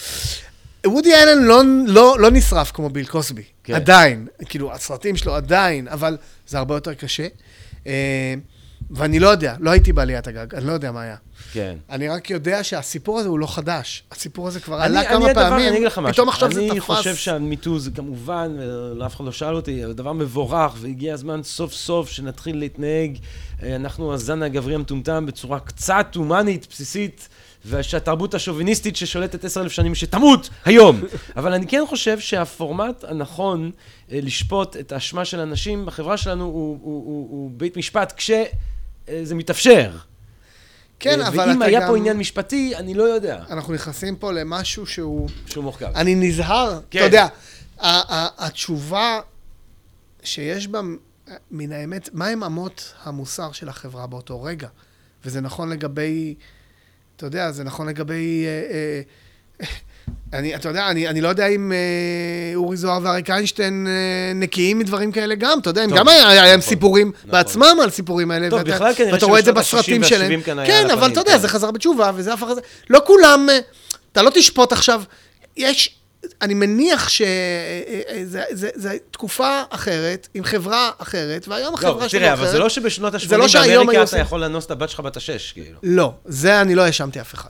וודי 0.85 1.15
אלן 1.15 1.43
לא, 1.43 1.61
לא, 1.87 2.15
לא 2.19 2.31
נשרף 2.31 2.71
כמו 2.71 2.89
ביל 2.89 3.05
קוסבי, 3.05 3.43
כן. 3.63 3.73
עדיין. 3.73 4.27
כאילו, 4.45 4.73
הסרטים 4.73 5.15
שלו 5.17 5.35
עדיין, 5.35 5.87
אבל 5.87 6.17
זה 6.47 6.57
הרבה 6.57 6.75
יותר 6.75 6.93
קשה. 6.93 7.27
ואני 8.91 9.19
לא 9.19 9.27
יודע, 9.27 9.55
לא 9.59 9.69
הייתי 9.71 9.93
בעליית 9.93 10.27
הגג, 10.27 10.55
אני 10.55 10.65
לא 10.67 10.71
יודע 10.71 10.91
מה 10.91 11.01
היה. 11.01 11.15
כן. 11.53 11.75
אני 11.89 12.09
רק 12.09 12.29
יודע 12.29 12.63
שהסיפור 12.63 13.19
הזה 13.19 13.29
הוא 13.29 13.39
לא 13.39 13.47
חדש. 13.47 14.03
הסיפור 14.11 14.47
הזה 14.47 14.59
כבר 14.59 14.75
אני- 14.77 14.85
עלה 14.85 14.99
אני 14.99 15.07
כמה 15.09 15.29
הדבר- 15.29 15.49
פעמים, 15.49 15.67
אני 15.67 15.75
אגיד 15.75 15.87
לך 15.87 15.97
משהו. 15.97 16.13
פתאום 16.13 16.29
עכשיו 16.29 16.51
זה 16.51 16.61
תפס. 16.61 16.71
אני 16.71 16.79
חושב 16.79 17.15
שהמיטו 17.15 17.79
זה 17.79 17.91
כמובן, 17.91 18.55
אף 19.05 19.15
אחד 19.15 19.25
לא 19.25 19.31
שאל 19.31 19.55
אותי, 19.55 19.81
זה 19.87 19.93
דבר 19.93 20.13
מבורך, 20.13 20.73
והגיע 20.79 21.13
הזמן 21.13 21.43
סוף 21.43 21.73
סוף 21.73 22.09
שנתחיל 22.09 22.57
להתנהג, 22.59 23.17
אה, 23.63 23.75
אנחנו 23.75 24.13
הזן 24.13 24.43
הגברי 24.43 24.75
המטומטם, 24.75 25.25
בצורה 25.25 25.59
קצת 25.59 26.15
הומנית, 26.15 26.67
בסיסית. 26.71 27.29
ושהתרבות 27.65 28.33
השוביניסטית 28.33 28.95
ששולטת 28.95 29.45
עשר 29.45 29.61
אלף 29.61 29.71
שנים, 29.71 29.95
שתמות 29.95 30.49
היום. 30.65 31.01
אבל 31.37 31.53
אני 31.53 31.67
כן 31.67 31.83
חושב 31.87 32.19
שהפורמט 32.19 33.03
הנכון 33.07 33.71
אה, 34.11 34.19
לשפוט 34.21 34.77
את 34.77 34.91
האשמה 34.91 35.25
של 35.25 35.39
אנשים 35.39 35.85
בחברה 35.85 36.17
שלנו 36.17 36.43
הוא, 36.45 36.53
הוא, 36.53 37.05
הוא, 37.05 37.27
הוא 37.31 37.51
בית 37.53 37.77
משפט 37.77 38.13
כשזה 39.09 39.35
מתאפשר. 39.35 39.97
כן, 40.99 41.21
אה, 41.21 41.27
אבל 41.27 41.49
ואם 41.49 41.57
אתה 41.57 41.65
היה 41.65 41.79
גם... 41.79 41.87
פה 41.87 41.97
עניין 41.97 42.17
משפטי, 42.17 42.75
אני 42.75 42.93
לא 42.93 43.03
יודע 43.03 43.43
אנחנו 43.49 43.73
נכנסים 43.73 44.15
פה 44.15 44.31
למשהו 44.31 44.85
שהוא... 44.85 45.29
שהוא 45.45 45.63
מורכב. 45.63 45.85
אני 45.95 46.15
נזהר, 46.15 46.79
כן. 46.91 46.99
אתה 46.99 47.07
יודע, 47.07 47.27
התשובה 48.37 49.19
שיש 50.23 50.67
בה, 50.67 50.81
מן 51.51 51.71
האמת, 51.71 52.09
מהם 52.13 52.43
אמות 52.43 52.93
המוסר 53.03 53.51
של 53.51 53.69
החברה 53.69 54.07
באותו 54.07 54.43
רגע? 54.43 54.67
וזה 55.25 55.41
נכון 55.41 55.69
לגבי, 55.69 56.35
אתה 57.15 57.25
יודע, 57.25 57.51
זה 57.51 57.63
נכון 57.63 57.89
לגבי... 57.89 58.45
אה, 58.45 58.61
אה, 58.71 59.67
אני, 60.33 60.55
אתה 60.55 60.69
יודע, 60.69 60.87
אני, 60.89 61.07
אני 61.07 61.21
לא 61.21 61.27
יודע 61.29 61.47
אם 61.47 61.71
אה, 61.71 61.77
אורי 62.55 62.77
זוהר 62.77 62.99
ואריק 63.03 63.29
איינשטיין 63.29 63.87
אה, 63.87 63.93
נקיים 64.35 64.79
מדברים 64.79 65.11
כאלה 65.11 65.35
גם, 65.35 65.59
אתה 65.59 65.69
יודע, 65.69 65.81
הם 65.81 65.89
גם 65.89 66.07
היה, 66.07 66.29
היה 66.29 66.41
להם 66.45 66.57
נכון, 66.59 66.69
סיפורים 66.69 67.11
נכון. 67.17 67.31
בעצמם 67.31 67.77
על 67.83 67.89
סיפורים 67.89 68.31
האלה. 68.31 68.49
טוב, 68.49 68.59
ואתה- 68.59 68.71
בכלל 68.75 68.93
כנראה 68.93 69.13
ואתה 69.13 69.25
רואה 69.25 69.39
את 69.39 69.45
זה 69.45 69.51
בסרטים 69.51 70.03
שלהם. 70.03 70.21
וה- 70.21 70.27
70 70.27 70.41
כאן 70.41 70.59
היה 70.59 70.67
כן, 70.83 70.89
אבל 70.89 71.11
אתה 71.11 71.19
יודע, 71.19 71.31
כן. 71.31 71.37
זה 71.39 71.47
חזר 71.47 71.71
בתשובה, 71.71 72.11
וזה 72.15 72.33
הפך 72.33 72.47
לזה. 72.51 72.61
לא 72.89 72.99
כולם, 73.05 73.47
אה, 73.51 73.59
אתה 74.11 74.21
לא 74.21 74.29
תשפוט 74.29 74.71
עכשיו, 74.71 75.01
יש, 75.57 75.98
אני 76.41 76.53
מניח 76.53 77.09
שזו 77.09 77.29
תקופה 79.11 79.61
אחרת, 79.69 80.27
עם 80.33 80.43
חברה 80.43 80.91
אחרת, 80.97 81.47
והיום 81.47 81.73
החברה 81.73 81.91
לא, 82.03 82.07
שלנו 82.07 82.09
תראה, 82.21 82.33
אחרת. 82.33 82.43
אבל 82.45 82.51
זה 82.51 82.59
לא 82.59 82.69
שבשנות 82.69 83.13
זה 83.27 83.37
לא 83.37 83.43
ה-80 83.43 83.49
שהיום 83.49 83.67
באמריקה 83.85 83.91
אתה 83.91 84.01
עושים- 84.01 84.19
יכול 84.19 84.41
לאנוס 84.41 84.65
את 84.65 84.71
הבת 84.71 84.89
שלך 84.89 84.99
בת 84.99 85.17
השש, 85.17 85.51
כאילו. 85.51 85.79
לא, 85.83 86.13
זה 86.25 86.61
אני 86.61 86.75
לא 86.75 86.81
האשמתי 86.81 87.21
אף 87.21 87.33
אחד. 87.33 87.49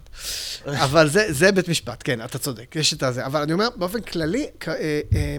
אבל 0.68 1.10
זה, 1.10 1.26
זה 1.34 1.52
בית 1.52 1.68
משפט, 1.70 2.02
כן, 2.04 2.22
אתה 2.26 2.38
צודק, 2.38 2.76
יש 2.76 2.94
את 2.94 3.04
הזה. 3.04 3.26
אבל 3.26 3.42
אני 3.42 3.54
אומר, 3.54 3.68
באופן 3.76 4.02
כללי, 4.02 4.48
אה, 4.68 4.74
אה, 4.74 5.38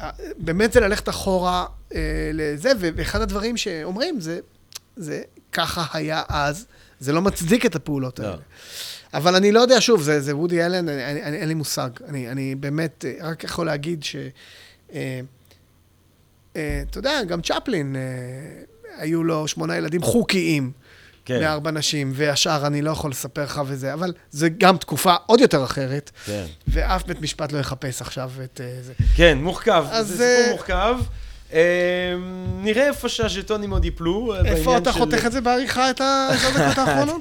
אה, 0.00 0.10
באמת 0.38 0.72
זה 0.72 0.80
ללכת 0.80 1.08
אחורה 1.08 1.66
לזה, 2.32 2.72
ואחד 2.78 3.20
הדברים 3.20 3.56
שאומרים 3.56 4.20
זה, 4.20 4.40
זה 4.96 5.22
ככה 5.52 5.84
היה 5.92 6.22
אז, 6.28 6.66
זה 7.00 7.12
לא 7.12 7.22
מצדיק 7.22 7.66
את 7.66 7.74
הפעולות 7.76 8.18
לא. 8.18 8.24
האלה. 8.26 8.36
אבל 9.14 9.34
אני 9.34 9.52
לא 9.52 9.60
יודע, 9.60 9.80
שוב, 9.80 10.02
זה, 10.02 10.20
זה 10.20 10.36
וודי 10.36 10.66
אלן, 10.66 10.88
אני, 10.88 11.04
אני, 11.04 11.22
אני, 11.22 11.36
אין 11.36 11.48
לי 11.48 11.54
מושג. 11.54 11.90
אני, 12.08 12.30
אני 12.30 12.54
באמת 12.54 13.04
אה, 13.04 13.28
רק 13.28 13.44
יכול 13.44 13.66
להגיד 13.66 14.02
ש... 14.02 14.16
אה, 14.94 15.20
אה, 16.56 16.82
אתה 16.90 16.98
יודע, 16.98 17.24
גם 17.24 17.42
צ'פלין, 17.42 17.96
אה, 17.96 19.00
היו 19.02 19.24
לו 19.24 19.48
שמונה 19.48 19.76
ילדים 19.76 20.02
חוקיים. 20.02 20.72
כן. 21.24 21.40
מארבע 21.40 21.70
נשים, 21.70 22.12
והשאר 22.14 22.66
אני 22.66 22.82
לא 22.82 22.90
יכול 22.90 23.10
לספר 23.10 23.44
לך 23.44 23.62
וזה, 23.66 23.94
אבל 23.94 24.12
זה 24.30 24.48
גם 24.48 24.76
תקופה 24.76 25.14
עוד 25.26 25.40
יותר 25.40 25.64
אחרת, 25.64 26.10
כן. 26.26 26.44
ואף 26.68 27.06
בית 27.06 27.20
משפט 27.20 27.52
לא 27.52 27.58
יחפש 27.58 28.00
עכשיו 28.00 28.30
את 28.44 28.60
זה. 28.80 28.92
כן, 29.16 29.38
מורכב. 29.38 29.84
אז, 29.90 30.08
זה 30.08 30.36
סיפור 30.38 30.56
מורכב. 30.56 30.96
אה, 31.54 32.14
נראה 32.60 32.86
איפה 32.86 33.08
שהז'טונים 33.08 33.70
עוד 33.70 33.84
ייפלו. 33.84 34.34
איפה 34.44 34.76
אתה 34.76 34.92
חותך 34.92 35.26
את 35.26 35.32
זה 35.32 35.40
בעריכה, 35.40 35.90
את 35.90 36.00
העשר 36.00 36.50
דקות 36.50 36.78
האחרונות? 36.88 37.20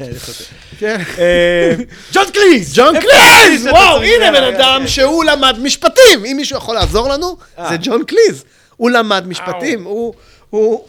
כן. 0.79 0.97
כן. 1.05 1.21
אה, 1.21 1.75
ג'ון 2.13 2.25
קליז! 2.33 2.73
ג'ון 2.75 2.95
קליז! 2.99 3.67
וואו, 3.67 4.01
הנה 4.01 4.31
בן? 4.31 4.55
אדם 4.55 4.81
כן. 4.81 4.87
שהוא 4.87 5.23
למד 5.23 5.59
משפטים. 5.59 6.25
אם 6.25 6.33
מישהו 6.37 6.57
יכול 6.57 6.75
לעזור 6.75 7.09
לנו, 7.09 7.37
אה. 7.57 7.69
זה 7.69 7.75
ג'ון 7.81 8.03
קליז. 8.03 8.43
הוא 8.77 8.89
למד 8.89 9.27
משפטים, 9.27 9.83
הוא... 9.83 10.13
הוא 10.49 10.83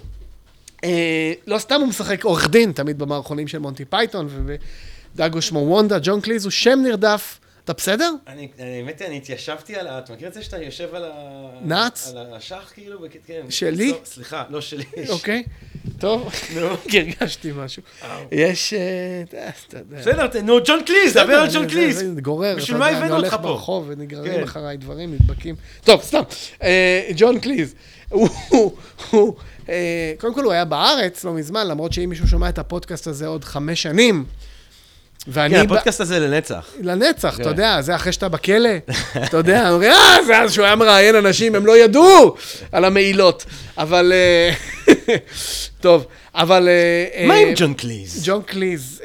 אה, 0.85 1.33
לא 1.47 1.59
סתם 1.59 1.81
הוא 1.81 1.89
משחק 1.89 2.25
עורך 2.25 2.49
דין, 2.49 2.73
תמיד 2.73 2.99
במערכונים 2.99 3.49
של 3.49 3.59
מונטי 3.59 3.85
פייתון, 3.85 4.29
ודג 5.15 5.43
ששמו 5.43 5.59
וונדה, 5.59 5.99
ג'ון 6.03 6.21
קליז 6.21 6.45
הוא 6.45 6.51
שם 6.51 6.79
נרדף. 6.83 7.39
אתה 7.65 7.73
בסדר? 7.73 8.11
אני, 8.27 8.49
אני- 8.59 8.77
האמת 8.79 9.01
היא, 9.01 9.09
אני 9.09 9.17
התיישבתי 9.17 9.77
על 9.77 9.87
ה... 9.87 9.99
אתה 9.99 10.13
מכיר 10.13 10.29
את 10.29 10.35
זה 10.35 10.43
שאתה 10.43 10.63
יושב 10.63 10.95
על 10.95 11.05
ה... 11.05 11.49
נץ? 11.65 12.13
על 12.17 12.35
השח, 12.35 12.71
כאילו? 12.75 12.99
כן. 13.27 13.41
שלי? 13.51 13.91
לא, 13.91 13.99
סליחה, 14.05 14.45
לא 14.51 14.61
שלי. 14.61 14.85
אוקיי. 15.09 15.43
טוב, 15.99 16.33
נו. 16.55 16.77
כי 16.89 17.01
הרגשתי 17.21 17.51
משהו. 17.57 17.83
יש... 18.33 18.75
אה, 18.75 19.49
אתה 19.69 19.79
יודע. 19.79 19.99
בסדר, 19.99 20.41
נו, 20.43 20.59
ג'ון 20.67 20.81
קליז, 20.87 21.13
דבר 21.13 21.33
על 21.33 21.49
ג'ון 21.53 21.69
קליז. 21.69 22.03
גורר, 22.23 22.55
בשביל 22.57 22.77
מה 22.77 22.87
הבאנו 22.89 23.05
אני 23.05 23.11
אותך 23.13 23.19
הולך 23.19 23.33
פה? 23.35 23.43
ברחוב 23.43 23.85
ונגררים 23.89 24.33
כן. 24.33 24.43
אחריי 24.43 24.77
דברים, 24.77 25.13
נדבקים. 25.15 25.55
טוב, 25.85 26.03
סתם. 26.03 26.23
אה, 26.63 27.09
ג'ון 27.17 27.41
קליז, 27.41 27.75
הוא, 29.11 29.35
אה, 29.69 30.13
קודם 30.19 30.35
כל 30.35 30.45
הוא 30.45 30.53
היה 30.53 30.65
בארץ 30.65 31.25
לא 31.25 31.33
מזמן, 31.33 31.67
למרות 31.69 31.93
שאם 31.93 32.09
מישהו 32.09 32.29
שומע 32.29 32.49
את 32.49 32.59
הפודקאסט 32.59 33.07
הזה 33.07 33.27
עוד 33.27 33.45
חמש 33.45 33.83
שנים, 33.83 34.25
ואני... 35.29 35.55
כן, 35.55 35.65
הפודקאסט 35.65 36.01
הזה 36.01 36.19
לנצח. 36.19 36.71
לנצח, 36.81 37.35
כן. 37.37 37.43
אתה 37.43 37.51
יודע, 37.51 37.83
זה 37.83 37.97
אחרי 37.97 38.13
שאתה 38.13 38.29
בכלא, 38.29 38.71
אתה 39.25 39.37
יודע, 39.37 39.71
אומרים, 39.71 39.91
אה, 39.91 40.25
זה 40.27 40.39
אז 40.39 40.53
שהוא 40.53 40.65
היה 40.65 40.77
מראיין 40.77 41.17
אנשים, 41.17 41.55
הם 41.55 41.67
לא 41.67 41.77
ידעו 41.77 42.37
על 42.73 42.85
המעילות. 42.85 43.45
אבל, 43.79 44.13
אה, 44.13 44.55
טוב, 45.81 46.07
אבל... 46.35 46.69
אה, 46.69 47.27
מה 47.27 47.35
אה, 47.35 47.41
עם 47.41 47.49
ג'ון 47.57 47.75
קליז? 47.75 48.23
ג'ון 48.25 48.43
קליז, 48.43 49.03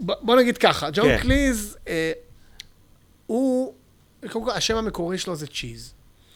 בוא 0.00 0.36
נגיד 0.36 0.58
ככה, 0.58 0.90
ג'ון 0.92 1.08
כן. 1.08 1.18
קליז, 1.18 1.76
הוא, 3.26 3.74
קודם 4.30 4.44
כל, 4.44 4.50
השם 4.50 4.76
המקורי 4.76 5.18
שלו 5.18 5.36
זה 5.36 5.46
צ'יז. 5.46 5.92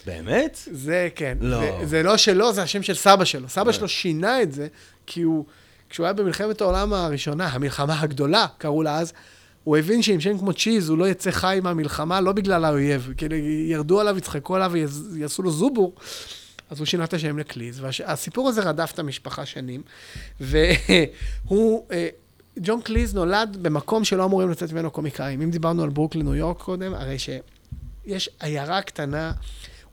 באמת? 0.07 0.59
זה 0.71 1.09
כן. 1.15 1.39
לא. 1.41 1.61
זה, 1.61 1.87
זה 1.87 2.03
לא 2.03 2.17
שלו, 2.17 2.53
זה 2.53 2.63
השם 2.63 2.83
של 2.83 2.95
סבא 2.95 3.25
שלו. 3.25 3.49
סבא 3.49 3.73
שלו 3.73 3.89
שינה 3.89 4.43
את 4.43 4.53
זה, 4.53 4.67
כי 5.07 5.23
הוא, 5.23 5.45
כשהוא 5.93 6.07
היה 6.07 6.13
במלחמת 6.13 6.61
העולם 6.61 6.93
הראשונה, 6.93 7.47
המלחמה 7.47 8.01
הגדולה, 8.01 8.47
קראו 8.59 8.83
לה 8.83 8.99
אז, 8.99 9.13
הוא 9.65 9.77
הבין 9.77 10.03
שעם 10.03 10.21
שם 10.21 10.39
כמו 10.39 10.53
צ'יז, 10.53 10.89
הוא 10.89 10.99
לא 10.99 11.09
יצא 11.09 11.31
חי 11.31 11.59
מהמלחמה, 11.63 12.21
לא 12.21 12.33
בגלל 12.33 12.65
האויב. 12.65 13.13
כאילו, 13.17 13.37
ירדו 13.37 14.01
עליו, 14.01 14.19
יצחקו 14.19 14.57
עליו 14.57 14.73
ויעשו 15.13 15.43
לו 15.43 15.51
זובור. 15.51 15.95
אז 16.71 16.79
הוא 16.79 16.87
שינה 16.87 17.05
את 17.05 17.15
השם 17.15 17.39
לקליז, 17.39 17.81
והסיפור 17.81 18.49
הזה 18.49 18.63
רדף 18.63 18.93
את 18.95 18.99
המשפחה 18.99 19.47
שנים, 19.47 19.83
והוא, 20.41 21.87
אה, 21.93 22.09
ג'ון 22.59 22.81
קליז 22.81 23.15
נולד 23.15 23.57
במקום 23.63 24.05
שלא 24.05 24.25
אמורים 24.25 24.51
לצאת 24.51 24.73
ממנו 24.73 24.91
קומיקאים. 24.91 25.43
אם 25.43 25.51
דיברנו 25.51 25.83
על 25.83 25.89
ברוקלין, 25.89 26.27
ניו 26.27 26.35
יורק 26.35 26.59
קודם, 26.59 26.95
הרי 26.95 27.17
שיש 27.19 28.29
עיירה 28.41 28.83
קטנה, 28.83 29.33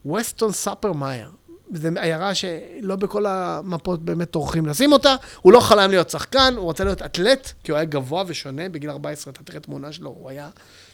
ווסטון 0.06 0.52
סופר 0.52 0.94
מייר. 0.94 1.30
זו 1.74 1.90
עיירה 1.96 2.36
שלא 2.36 2.96
בכל 2.96 3.26
המפות 3.26 4.06
באמת 4.06 4.32
טורחים 4.32 4.66
לשים 4.66 4.92
אותה. 4.92 5.16
הוא 5.42 5.54
לא 5.54 5.60
חלם 5.60 5.90
להיות 5.90 6.10
שחקן, 6.10 6.54
הוא 6.58 6.64
רוצה 6.64 6.84
להיות 6.84 7.02
אתלט, 7.02 7.52
כי 7.64 7.72
הוא 7.72 7.78
היה 7.78 7.86
גבוה 7.86 8.24
ושונה. 8.28 8.70
בגיל 8.70 8.90
14, 8.90 9.34
אתה 9.34 9.44
תראה 9.44 9.60
תמונה 9.60 9.92
שלו, 9.92 10.10
הוא 10.20 10.30
היה 10.30 10.50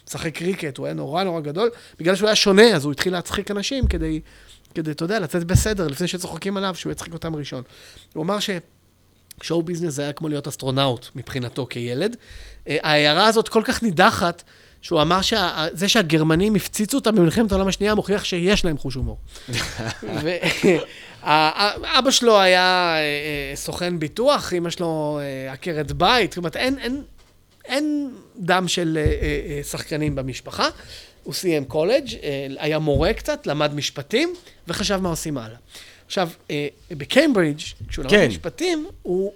משחק 0.08 0.34
קריקט, 0.34 0.78
הוא 0.78 0.86
היה 0.86 0.96
נורא 0.96 1.24
נורא 1.24 1.42
גדול. 1.42 1.70
בגלל 2.00 2.16
שהוא 2.16 2.28
היה 2.28 2.36
שונה, 2.36 2.76
אז 2.76 2.86
הוא 2.86 2.92
התחיל 2.92 3.14
להצחיק 3.14 3.52
אנשים 3.52 3.88
כדי, 3.88 4.22
כדי, 4.76 4.92
אתה 4.92 5.04
יודע, 5.04 5.20
לצאת 5.20 5.44
בסדר, 5.44 5.88
לפני 5.88 6.08
שצוחקים 6.08 6.58
עליו, 6.58 6.76
שהוא 6.76 6.92
יצחיק 6.92 7.14
אותם 7.14 7.36
ראשון. 7.36 7.64
הוא 8.14 8.24
אמר 8.24 8.40
ש... 8.40 8.50
show 9.42 9.64
business 9.64 9.94
זה 9.94 10.02
היה 10.02 10.14
כמו 10.14 10.30
להיות 10.30 10.48
אסטרונאוט 10.48 11.08
מבחינתו 11.16 11.68
כילד. 11.70 12.18
אה, 12.68 12.78
העיירה 12.84 13.28
הזאת 13.28 13.50
כל 13.50 13.62
כך 13.66 13.84
נידחת, 13.84 14.44
שהוא 14.86 15.02
אמר 15.02 15.22
שזה 15.22 15.88
שהגרמנים 15.90 16.56
הפציצו 16.56 16.98
אותם 16.98 17.16
במלחמת 17.16 17.52
העולם 17.52 17.68
השנייה 17.68 17.96
מוכיח 17.96 18.24
שיש 18.24 18.66
להם 18.66 18.78
חוש 18.78 18.96
הומור. 18.96 19.18
אבא 22.00 22.12
שלו 22.12 22.40
היה 22.40 22.96
אה, 22.96 23.00
אה, 23.00 23.56
סוכן 23.56 24.00
ביטוח, 24.00 24.54
אמא 24.54 24.70
שלו 24.70 25.20
אה, 25.22 25.54
עקרת 25.54 25.92
בית, 25.92 26.32
זאת 26.32 26.38
אומרת, 26.38 26.56
אין, 26.56 26.80
אין, 26.80 27.04
אין 27.66 28.12
דם 28.38 28.68
של 28.68 28.98
שחקנים 29.70 30.16
במשפחה. 30.16 30.68
הוא 31.24 31.34
סיים 31.34 31.66
קולג', 31.66 32.08
היה 32.58 32.80
מורה 32.80 33.14
קצת, 33.14 33.48
למד 33.48 33.74
משפטים, 33.74 34.34
וחשב 34.68 34.98
מה 34.98 35.10
עושים 35.10 35.38
הלאה. 35.38 35.58
עכשיו, 36.06 36.30
בקיימברידג', 36.92 37.60
כשהוא 37.88 38.06
כן. 38.10 38.20
למד 38.20 38.28
משפטים, 38.28 38.88
הוא... 39.02 39.32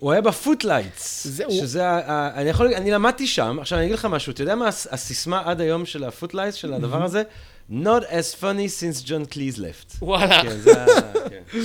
הוא 0.00 0.12
היה 0.12 0.20
בפוטלייטס, 0.20 1.26
שזה, 1.50 1.88
ה... 1.88 2.30
אני 2.34 2.48
יכול, 2.48 2.74
אני 2.74 2.90
למדתי 2.90 3.26
שם, 3.26 3.58
עכשיו 3.60 3.78
אני 3.78 3.86
אגיד 3.86 3.98
לך 3.98 4.04
משהו, 4.04 4.32
אתה 4.32 4.42
יודע 4.42 4.54
מה 4.54 4.68
הסיסמה 4.68 5.42
עד 5.44 5.60
היום 5.60 5.86
של 5.86 6.04
הפוטלייטס, 6.04 6.54
של 6.54 6.72
הדבר 6.72 7.04
הזה? 7.04 7.22
Not 7.70 8.02
as 8.10 8.34
funny 8.40 8.68
since 8.68 9.06
John 9.06 9.34
Cleese 9.34 9.58
left. 9.58 9.96
וואלה. 10.02 10.42
כן, 10.42 10.58
זה 10.58 10.82
ה... 10.82 10.86
כן. 11.30 11.60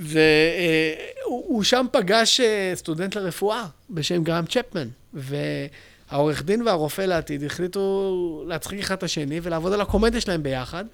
והוא 0.00 1.60
אה, 1.60 1.64
שם 1.64 1.86
פגש 1.92 2.40
אה, 2.40 2.72
סטודנט 2.74 3.14
לרפואה 3.14 3.66
בשם 3.90 4.24
גרהם 4.24 4.44
צ'פמן, 4.46 4.88
והעורך 5.14 6.42
דין 6.42 6.62
והרופא 6.62 7.02
לעתיד 7.02 7.44
החליטו 7.44 8.44
להצחיק 8.48 8.80
אחד 8.80 8.94
את 8.94 9.02
השני 9.02 9.40
ולעבוד 9.42 9.72
על 9.72 9.80
הקומדיה 9.80 10.20
שלהם 10.20 10.42
ביחד, 10.42 10.84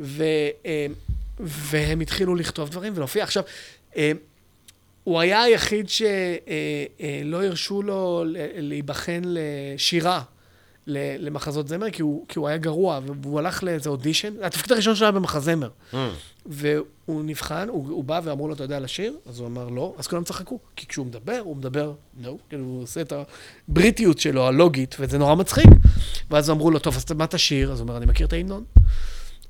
ו, 0.00 0.24
אה, 0.66 0.86
והם 1.40 2.00
התחילו 2.00 2.34
לכתוב 2.34 2.68
דברים 2.68 2.92
ולהופיע. 2.96 3.24
עכשיו, 3.24 3.42
הוא 5.04 5.20
היה 5.20 5.42
היחיד 5.42 5.88
שלא 5.88 7.44
הרשו 7.44 7.82
לו 7.82 8.24
להיבחן 8.56 9.20
לשירה. 9.24 10.22
למחזות 10.90 11.68
זמר, 11.68 11.90
כי 11.90 12.02
הוא, 12.02 12.24
כי 12.28 12.38
הוא 12.38 12.48
היה 12.48 12.56
גרוע, 12.56 13.00
והוא 13.22 13.38
הלך 13.38 13.62
לאיזה 13.62 13.90
אודישן, 13.90 14.34
התפקיד 14.42 14.72
הראשון 14.72 14.94
שלו 14.94 15.06
היה 15.06 15.12
במחזמר. 15.12 15.68
Mm. 15.92 15.96
והוא 16.46 17.24
נבחן, 17.24 17.68
הוא, 17.68 17.88
הוא 17.88 18.04
בא 18.04 18.20
ואמרו 18.24 18.48
לו, 18.48 18.54
אתה 18.54 18.64
יודע 18.64 18.80
לשיר? 18.80 19.16
אז 19.26 19.38
הוא 19.38 19.46
אמר, 19.46 19.68
לא, 19.68 19.94
אז 19.98 20.06
כולם 20.06 20.24
צחקו. 20.24 20.58
כי 20.76 20.86
כשהוא 20.86 21.06
מדבר, 21.06 21.40
הוא 21.44 21.56
מדבר, 21.56 21.92
לא, 22.20 22.32
no, 22.32 22.48
כאילו, 22.48 22.64
הוא 22.64 22.82
עושה 22.82 23.00
את 23.00 23.12
הבריטיות 23.68 24.18
שלו, 24.18 24.46
הלוגית, 24.46 24.96
וזה 25.00 25.18
נורא 25.18 25.34
מצחיק. 25.34 25.66
ואז 26.30 26.50
אמרו 26.50 26.70
לו, 26.70 26.78
טוב, 26.78 26.96
אז 26.96 27.04
מה 27.12 27.26
תשיר? 27.26 27.72
אז 27.72 27.80
הוא 27.80 27.88
אומר, 27.88 27.96
אני 27.96 28.06
מכיר 28.06 28.26
את 28.26 28.32
ההמנון. 28.32 28.64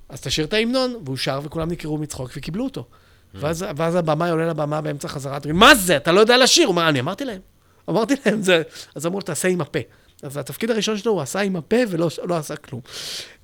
אז 0.09 0.20
תשיר 0.20 0.44
את 0.44 0.52
ההמנון, 0.52 0.96
והוא 1.04 1.16
שר, 1.16 1.40
וכולם 1.42 1.70
נקראו 1.70 1.98
מצחוק 1.98 2.30
וקיבלו 2.36 2.64
אותו. 2.64 2.80
Mm. 2.80 3.36
ואז, 3.40 3.64
ואז 3.76 3.94
הבמאי 3.94 4.30
עולה 4.30 4.46
לבמה 4.46 4.80
באמצע 4.80 5.09
חזרה, 5.09 5.38
מה 5.54 5.74
זה? 5.74 5.96
אתה 5.96 6.12
לא 6.12 6.20
יודע 6.20 6.38
לשיר? 6.38 6.66
הוא 6.66 6.72
אומר, 6.72 6.88
אני 6.88 7.00
אמרתי 7.00 7.24
להם. 7.24 7.40
אמרתי 7.88 8.14
להם, 8.26 8.42
זה... 8.42 8.62
אז 8.94 9.06
אמרו 9.06 9.20
תעשה 9.20 9.48
עם 9.48 9.61
הפה. 9.61 9.78
אז 10.22 10.36
התפקיד 10.36 10.70
הראשון 10.70 10.98
שלו 10.98 11.12
הוא 11.12 11.20
עשה 11.20 11.40
עם 11.40 11.56
הפה 11.56 11.76
ולא 11.88 12.09
לא 12.24 12.36
עשה 12.36 12.56
כלום. 12.56 12.80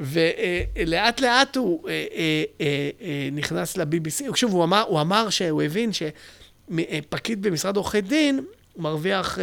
ולאט 0.00 1.20
לאט 1.20 1.56
הוא 1.56 1.88
אה, 1.88 2.04
אה, 2.16 2.44
אה, 3.00 3.28
נכנס 3.32 3.76
ל-BBC, 3.76 4.36
שוב, 4.36 4.52
הוא 4.52 4.64
אמר, 4.64 4.84
הוא 4.88 5.00
אמר 5.00 5.30
שהוא 5.30 5.62
הבין 5.62 5.90
שפקיד 5.92 7.42
במשרד 7.42 7.76
עורכי 7.76 8.00
דין 8.00 8.44
מרוויח 8.76 9.38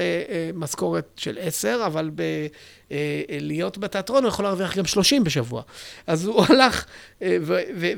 משכורת 0.53 1.07
של 1.17 1.37
עשר, 1.41 1.83
אבל 1.85 2.11
ב... 2.15 2.23
להיות 3.29 3.77
בתיאטרון 3.77 4.23
הוא 4.23 4.29
יכול 4.29 4.45
להרוויח 4.45 4.77
גם 4.77 4.85
שלושים 4.85 5.23
בשבוע. 5.23 5.61
אז 6.07 6.25
הוא 6.25 6.45
הלך 6.49 6.85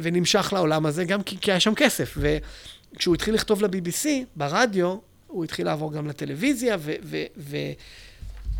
ונמשך 0.01 0.53
לעולם 0.53 0.85
הזה, 0.85 1.05
גם 1.05 1.23
כי, 1.23 1.37
כי 1.41 1.51
היה 1.51 1.59
שם 1.59 1.75
כסף. 1.75 2.17
וכשהוא 2.17 3.15
התחיל 3.15 3.33
לכתוב 3.33 3.63
ל-BBC, 3.63 4.07
ברדיו, 4.35 4.95
הוא 5.27 5.43
התחיל 5.43 5.65
לעבור 5.65 5.93
גם 5.93 6.07
לטלוויזיה, 6.07 6.75
ו... 6.79 6.93
ו, 7.03 7.17
ו 7.37 7.57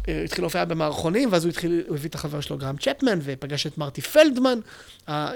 התחיל 0.07 0.43
להופיע 0.43 0.65
במערכונים, 0.65 1.29
ואז 1.31 1.43
הוא 1.43 1.49
התחיל, 1.49 1.83
הוא 1.87 1.97
הביא 1.97 2.09
את 2.09 2.15
החבר 2.15 2.41
שלו 2.41 2.57
גרם 2.57 2.75
צ'פמן, 2.77 3.19
ופגש 3.23 3.67
את 3.67 3.77
מרטי 3.77 4.01
פלדמן. 4.01 4.59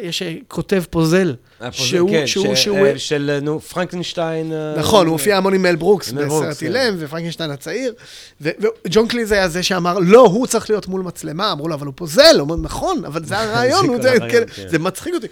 יש 0.01 0.23
כותב 0.47 0.83
פוזל. 0.89 1.35
שהוא, 1.71 2.09
כן, 2.09 2.27
שהוא, 2.27 2.55
ש, 2.55 2.63
שהוא... 2.63 2.87
של, 2.97 3.39
נו, 3.41 3.59
פרנקנשטיין. 3.59 4.53
נכון, 4.77 5.07
הוא 5.07 5.13
הופיע 5.13 5.37
המון 5.37 5.53
עם 5.53 5.61
מל 5.61 5.75
ברוקס 5.75 6.11
בסרט 6.11 6.61
אילם, 6.61 6.97
כן. 6.97 7.05
ופרנקנשטיין 7.05 7.51
הצעיר. 7.51 7.93
וג'ון 8.41 9.07
קליז 9.07 9.31
היה 9.31 9.49
זה 9.49 9.63
שאמר, 9.63 9.99
לא, 9.99 10.21
הוא 10.21 10.47
צריך 10.47 10.69
להיות 10.69 10.87
מול 10.87 11.01
מצלמה. 11.01 11.51
אמרו 11.51 11.67
לו, 11.67 11.75
אבל 11.75 11.85
הוא 11.85 11.93
פוזל. 11.97 12.23
הוא 12.33 12.41
אומר, 12.41 12.55
נכון, 12.55 13.05
אבל 13.05 13.25
זה 13.25 13.37
הרעיון, 13.41 14.01
זה, 14.01 14.15
כן, 14.19 14.43
כן. 14.55 14.67
זה 14.67 14.79
מצחיק 14.79 15.13
אותי. 15.13 15.27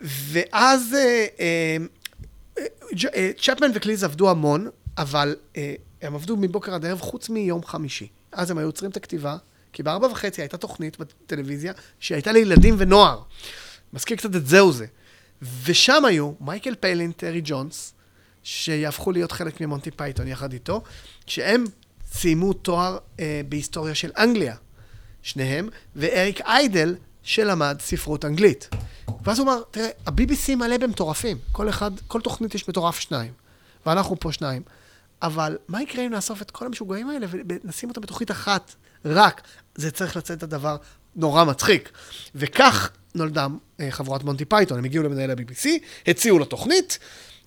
ואז 0.00 0.96
צ'פמן 3.38 3.70
וקליז 3.74 4.04
עבדו 4.04 4.30
המון, 4.30 4.68
אבל... 4.98 5.34
הם 6.02 6.14
עבדו 6.14 6.36
מבוקר 6.36 6.74
עד 6.74 6.84
ערב 6.84 7.00
חוץ 7.00 7.28
מיום 7.28 7.64
חמישי. 7.64 8.08
אז 8.32 8.50
הם 8.50 8.58
היו 8.58 8.68
עוצרים 8.68 8.90
את 8.90 8.96
הכתיבה, 8.96 9.36
כי 9.72 9.82
בארבע 9.82 10.06
וחצי 10.06 10.42
הייתה 10.42 10.56
תוכנית 10.56 10.98
בטלוויזיה 10.98 11.72
שהייתה 12.00 12.32
לילדים 12.32 12.74
ונוער. 12.78 13.22
מזכיר 13.92 14.16
קצת 14.16 14.36
את 14.36 14.46
זהו 14.46 14.72
זה. 14.72 14.86
ושם 15.64 16.04
היו 16.04 16.32
מייקל 16.40 16.74
פיילין, 16.74 17.12
טרי 17.12 17.40
ג'ונס, 17.44 17.94
שיהפכו 18.42 19.12
להיות 19.12 19.32
חלק 19.32 19.60
ממונטי 19.60 19.90
פייתון 19.90 20.28
יחד 20.28 20.52
איתו, 20.52 20.82
שהם 21.26 21.64
סיימו 22.12 22.52
תואר 22.52 22.98
אה, 23.20 23.40
בהיסטוריה 23.48 23.94
של 23.94 24.10
אנגליה, 24.18 24.56
שניהם, 25.22 25.68
ואריק 25.96 26.40
איידל, 26.40 26.96
שלמד 27.22 27.76
ספרות 27.80 28.24
אנגלית. 28.24 28.68
ואז 29.24 29.38
הוא 29.38 29.44
אמר, 29.44 29.62
תראה, 29.70 29.88
ה-BBC 30.06 30.56
מלא 30.56 30.76
במטורפים. 30.76 31.38
כל 31.52 31.68
אחד, 31.68 31.90
כל 32.06 32.20
תוכנית 32.20 32.54
יש 32.54 32.68
מטורף 32.68 32.98
שניים. 32.98 33.32
ואנחנו 33.86 34.20
פה 34.20 34.32
שניים. 34.32 34.62
אבל 35.22 35.56
מה 35.68 35.82
יקרה 35.82 36.06
אם 36.06 36.10
נאסוף 36.10 36.42
את 36.42 36.50
כל 36.50 36.66
המשוגעים 36.66 37.08
האלה 37.08 37.26
ונשים 37.30 37.88
אותם 37.88 38.00
בתוכנית 38.00 38.30
אחת, 38.30 38.74
רק? 39.04 39.42
זה 39.74 39.90
צריך 39.90 40.16
לצאת 40.16 40.42
דבר 40.42 40.76
נורא 41.16 41.44
מצחיק. 41.44 41.90
וכך 42.34 42.90
נולדה 43.14 43.46
אה, 43.80 43.90
חבורת 43.90 44.24
מונטי 44.24 44.44
פייתון. 44.44 44.78
הם 44.78 44.84
הגיעו 44.84 45.04
למנהל 45.04 45.30
ה-BBC, 45.30 45.68
הציעו 46.06 46.38
לו 46.38 46.44
תוכנית, 46.44 46.98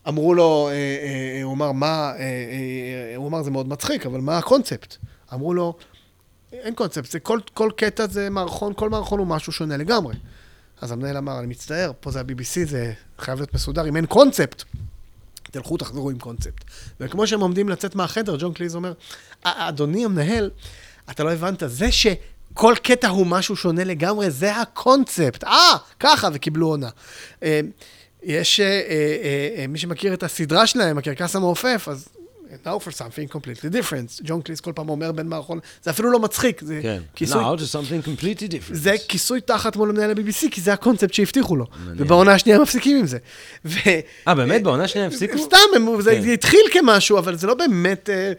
אמרו 0.07 0.33
לו, 0.33 0.69
אה, 0.69 0.73
אה, 0.73 1.43
הוא 1.43 1.53
אמר, 1.53 1.71
מה, 1.71 2.11
הוא 3.15 3.27
אמר, 3.27 3.43
זה 3.43 3.51
מאוד 3.51 3.67
מצחיק, 3.67 4.05
אבל 4.05 4.19
מה 4.19 4.37
הקונספט? 4.37 4.95
אמרו 5.33 5.53
לו, 5.53 5.77
אין 6.51 6.75
קונספט, 6.75 7.11
זה 7.11 7.19
כל, 7.19 7.39
כל 7.53 7.69
קטע 7.75 8.07
זה 8.07 8.29
מערכון, 8.29 8.73
כל 8.73 8.89
מערכון 8.89 9.19
הוא 9.19 9.27
משהו 9.27 9.51
שונה 9.51 9.77
לגמרי. 9.77 10.15
אז 10.81 10.91
המנהל 10.91 11.17
אמר, 11.17 11.39
אני 11.39 11.47
מצטער, 11.47 11.91
פה 11.99 12.11
זה 12.11 12.19
ה-BBC, 12.19 12.65
זה 12.65 12.93
חייב 13.19 13.37
להיות 13.37 13.53
מסודר, 13.53 13.87
אם 13.87 13.95
אין 13.95 14.05
קונספט, 14.05 14.63
תלכו, 15.55 15.77
תחזרו 15.77 16.09
עם 16.09 16.19
קונספט. 16.19 16.63
וכמו 16.99 17.27
שהם 17.27 17.39
עומדים 17.39 17.69
לצאת 17.69 17.95
מהחדר, 17.95 18.35
ג'ון 18.39 18.53
קליז 18.53 18.75
אומר, 18.75 18.93
אדוני 19.43 20.05
המנהל, 20.05 20.49
אתה 21.11 21.23
לא 21.23 21.33
הבנת, 21.33 21.63
זה 21.65 21.91
שכל 21.91 22.73
קטע 22.83 23.07
הוא 23.07 23.27
משהו 23.27 23.55
שונה 23.55 23.83
לגמרי, 23.83 24.31
זה 24.31 24.55
הקונספט. 24.55 25.43
אה, 25.43 25.77
ככה, 25.99 26.29
וקיבלו 26.33 26.67
עונה. 26.67 26.89
אה, 27.43 27.59
יש, 28.23 28.59
אה, 28.59 28.65
אה, 29.57 29.67
מי 29.67 29.77
שמכיר 29.77 30.13
את 30.13 30.23
הסדרה 30.23 30.67
שלהם, 30.67 30.97
הקרקס 30.97 31.35
המעופף, 31.35 31.87
אז 31.91 32.07
now 32.65 32.87
for 32.87 32.91
something 32.91 33.35
completely 33.35 33.69
different. 33.69 34.21
ג'ון 34.23 34.41
קליס 34.41 34.59
כל 34.59 34.71
פעם 34.75 34.89
אומר 34.89 35.11
בין 35.11 35.27
מערכון, 35.27 35.59
זה 35.83 35.91
אפילו 35.91 36.11
לא 36.11 36.19
מצחיק, 36.19 36.61
זה 36.61 36.79
כן. 36.83 37.01
כיסוי... 37.15 37.43
now 37.43 37.57
to 37.57 37.61
something 37.61 38.07
completely 38.07 38.51
different. 38.51 38.73
זה 38.73 38.95
כיסוי 39.07 39.41
תחת 39.41 39.75
מול 39.75 39.91
מנהל 39.91 40.09
ה-BBC, 40.09 40.49
כי 40.51 40.61
זה 40.61 40.73
הקונספט 40.73 41.13
שהבטיחו 41.13 41.55
לו. 41.55 41.65
ובעונה 41.85 42.33
השנייה 42.33 42.59
מפסיקים 42.59 42.97
עם 42.97 43.05
זה. 43.07 43.17
אה, 44.27 44.35
באמת? 44.35 44.63
בעונה 44.63 44.83
השנייה 44.83 45.07
הפסיקו? 45.07 45.37
סתם, 45.37 45.57
זה 45.99 46.11
כן. 46.15 46.29
התחיל 46.29 46.61
כמשהו, 46.71 47.17
אבל 47.17 47.35
זה 47.35 47.47
לא 47.47 47.53
באמת... 47.53 48.09
אה, 48.09 48.33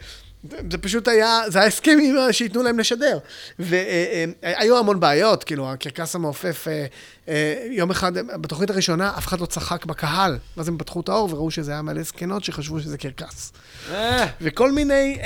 זה 0.70 0.78
פשוט 0.78 1.08
היה, 1.08 1.40
זה 1.48 1.62
הסכם 1.62 1.98
שייתנו 2.32 2.62
להם 2.62 2.78
לשדר. 2.78 3.18
והיו 3.58 4.78
המון 4.78 5.00
בעיות, 5.00 5.44
כאילו, 5.44 5.72
הקרקס 5.72 6.14
המעופף, 6.14 6.68
אה, 6.68 6.86
אה, 7.28 7.66
יום 7.70 7.90
אחד, 7.90 8.12
בתוכנית 8.14 8.70
הראשונה, 8.70 9.12
אף 9.18 9.26
אחד 9.26 9.40
לא 9.40 9.46
צחק 9.46 9.84
בקהל. 9.84 10.38
ואז 10.56 10.68
הם 10.68 10.78
פתחו 10.78 11.00
את 11.00 11.08
האור 11.08 11.28
וראו 11.32 11.50
שזה 11.50 11.72
היה 11.72 11.82
מלא 11.82 12.02
זקנות 12.02 12.44
שחשבו 12.44 12.80
שזה 12.80 12.98
קרקס. 12.98 13.52
אה. 13.90 14.26
וכל 14.40 14.72
מיני 14.72 15.18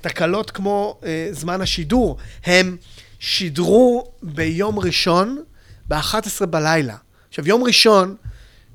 תקלות 0.00 0.50
כמו 0.50 1.00
זמן 1.30 1.60
השידור. 1.60 2.16
הם 2.44 2.76
שידרו 3.18 4.12
ביום 4.22 4.78
ראשון 4.78 5.42
ב-11 5.88 6.46
בלילה. 6.46 6.96
עכשיו, 7.28 7.48
יום 7.48 7.64
ראשון 7.64 8.16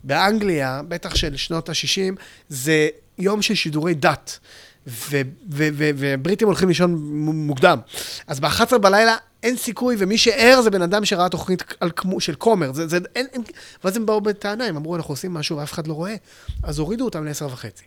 באנגליה, 0.04 0.82
בטח 0.88 1.16
של 1.16 1.38
שנות 1.38 1.70
ה-60, 1.70 2.22
זה 2.50 2.88
יום 3.18 3.42
של 3.42 3.56
שידורי 3.56 3.94
דת. 3.94 4.40
ובריטים 4.88 6.48
הולכים 6.48 6.68
לישון 6.68 6.96
מוקדם. 7.22 7.80
אז 8.28 8.40
ב-11 8.40 8.78
בלילה 8.78 9.16
אין 9.44 9.58
סיכוי, 9.58 9.96
ומי 10.00 10.18
שער 10.18 10.62
זה 10.62 10.70
בן 10.70 10.82
אדם 10.82 11.06
שראה 11.06 11.30
תוכנית 11.30 11.64
על 11.80 11.92
של 12.20 12.36
כומר. 12.36 12.74
זה, 12.74 12.88
זה, 12.88 12.98
אין, 13.16 13.28
אין, 13.34 13.44
ואז 13.84 13.98
הם 13.98 14.06
באו 14.06 14.22
בטענה, 14.22 14.66
הם 14.66 14.76
אמרו, 14.76 14.96
אנחנו 14.96 15.12
עושים 15.12 15.34
משהו 15.34 15.58
ואף 15.58 15.74
אחד 15.74 15.88
לא 15.88 15.94
רואה. 15.94 16.16
אז 16.64 16.80
הורידו 16.80 17.06
אותם 17.06 17.26
ל-10 17.26 17.46
וחצי. 17.46 17.84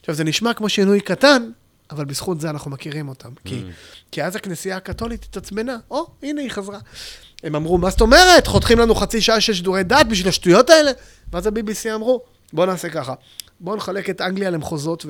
עכשיו, 0.00 0.14
זה 0.14 0.24
נשמע 0.24 0.54
כמו 0.54 0.68
שינוי 0.68 1.00
קטן, 1.00 1.50
אבל 1.90 2.04
בזכות 2.04 2.40
זה 2.40 2.50
אנחנו 2.50 2.70
מכירים 2.70 3.08
אותם. 3.08 3.28
Mm. 3.28 3.40
כי, 3.44 3.62
כי 4.10 4.24
אז 4.24 4.36
הכנסייה 4.36 4.76
הקתולית 4.76 5.24
התעצבנה, 5.24 5.76
או, 5.90 6.06
הנה 6.22 6.40
היא 6.40 6.50
חזרה. 6.50 6.78
הם 7.42 7.54
אמרו, 7.54 7.78
מה 7.78 7.90
זאת 7.90 8.00
אומרת? 8.00 8.46
חותכים 8.46 8.78
לנו 8.78 8.94
חצי 8.94 9.20
שעה 9.20 9.40
של 9.40 9.54
שידורי 9.54 9.82
דת 9.82 10.06
בשביל 10.10 10.28
השטויות 10.28 10.70
האלה? 10.70 10.90
ואז 11.32 11.46
ה-BBC 11.46 11.94
אמרו, 11.94 12.22
בואו 12.52 12.66
נעשה 12.66 12.88
ככה. 12.88 13.14
בואו 13.60 13.76
נחלק 13.76 14.10
את 14.10 14.20
אנגליה 14.20 14.50
למחוזות, 14.50 15.06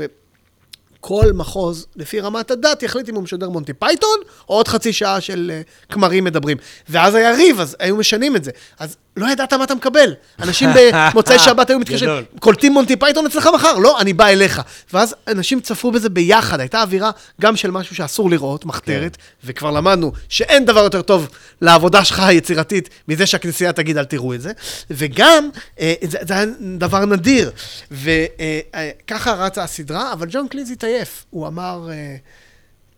וכל 1.07 1.33
מחוז, 1.35 1.87
לפי 1.97 2.21
רמת 2.21 2.51
הדת, 2.51 2.83
יחליט 2.83 3.09
אם 3.09 3.15
הוא 3.15 3.23
משדר 3.23 3.49
מונטי 3.49 3.73
פייתון, 3.73 4.19
או 4.49 4.55
עוד 4.55 4.69
חצי 4.69 4.93
שעה 4.93 5.21
של 5.21 5.51
אה, 5.55 5.61
כמרים 5.89 6.25
מדברים. 6.25 6.57
ואז 6.89 7.15
היה 7.15 7.35
ריב, 7.35 7.61
אז 7.61 7.77
היו 7.79 7.97
משנים 7.97 8.37
את 8.37 8.45
זה. 8.45 8.51
אז 8.79 8.97
לא 9.17 9.31
ידעת 9.33 9.53
מה 9.53 9.65
אתה 9.65 9.75
מקבל. 9.75 10.15
אנשים 10.39 10.71
במוצאי 10.75 11.39
שבת 11.45 11.71
היו 11.71 11.79
מתקשרים. 11.79 12.25
קולטים 12.41 12.73
מונטי 12.73 12.97
פייתון 12.97 13.27
אצלך 13.27 13.49
מחר? 13.55 13.79
לא, 13.79 14.01
אני 14.01 14.13
בא 14.13 14.27
אליך. 14.27 14.63
ואז 14.93 15.15
אנשים 15.29 15.61
צפו 15.61 15.91
בזה 15.91 16.09
ביחד, 16.09 16.61
הייתה 16.61 16.83
אווירה 16.83 17.11
גם 17.41 17.57
של 17.57 17.71
משהו 17.71 17.97
שאסור 17.97 18.31
לראות, 18.31 18.65
מחתרת, 18.65 19.17
וכבר 19.45 19.71
למדנו 19.71 20.13
שאין 20.29 20.65
דבר 20.65 20.81
יותר 20.81 21.03
טוב 21.03 21.29
לעבודה 21.61 22.05
שלך 22.05 22.21
היצירתית 22.21 22.89
מזה 23.09 23.27
שהכנסייה 23.27 23.73
תגיד 23.73 23.99
אל 23.99 24.05
תראו 24.05 24.35
את 24.35 24.41
זה, 24.41 24.53
וגם, 24.91 25.49
אה, 25.81 25.95
זה, 26.03 26.19
זה 26.23 26.35
היה 26.35 26.45
דבר 26.79 27.05
נדיר. 27.05 27.51
וככה 27.91 29.33
רצה 29.33 29.63
הסדרה, 29.63 30.13
אבל 30.13 30.27
ג'ון 30.31 30.49
קליז 30.49 30.71
התעייף. 30.71 31.25
הוא 31.31 31.47
אמר, 31.47 31.89
אה, 31.91 32.17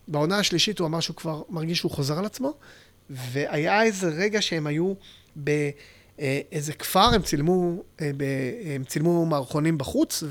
בעונה 0.09 0.39
השלישית 0.39 0.79
הוא 0.79 0.87
אמר 0.87 1.01
שהוא 1.01 1.17
כבר 1.17 1.43
מרגיש 1.51 1.79
שהוא 1.79 1.91
חוזר 1.91 2.19
על 2.19 2.25
עצמו, 2.25 2.55
והיה 3.11 3.83
איזה 3.83 4.09
רגע 4.09 4.43
שהם 4.43 4.67
היו 4.67 4.93
באיזה 6.19 6.73
כפר, 6.73 7.15
הם 7.15 7.23
צילמו, 7.23 7.83
אה, 8.01 8.11
הם 8.75 8.85
צילמו 8.85 9.27
מערכונים 9.27 9.79
בחוץ, 9.79 10.23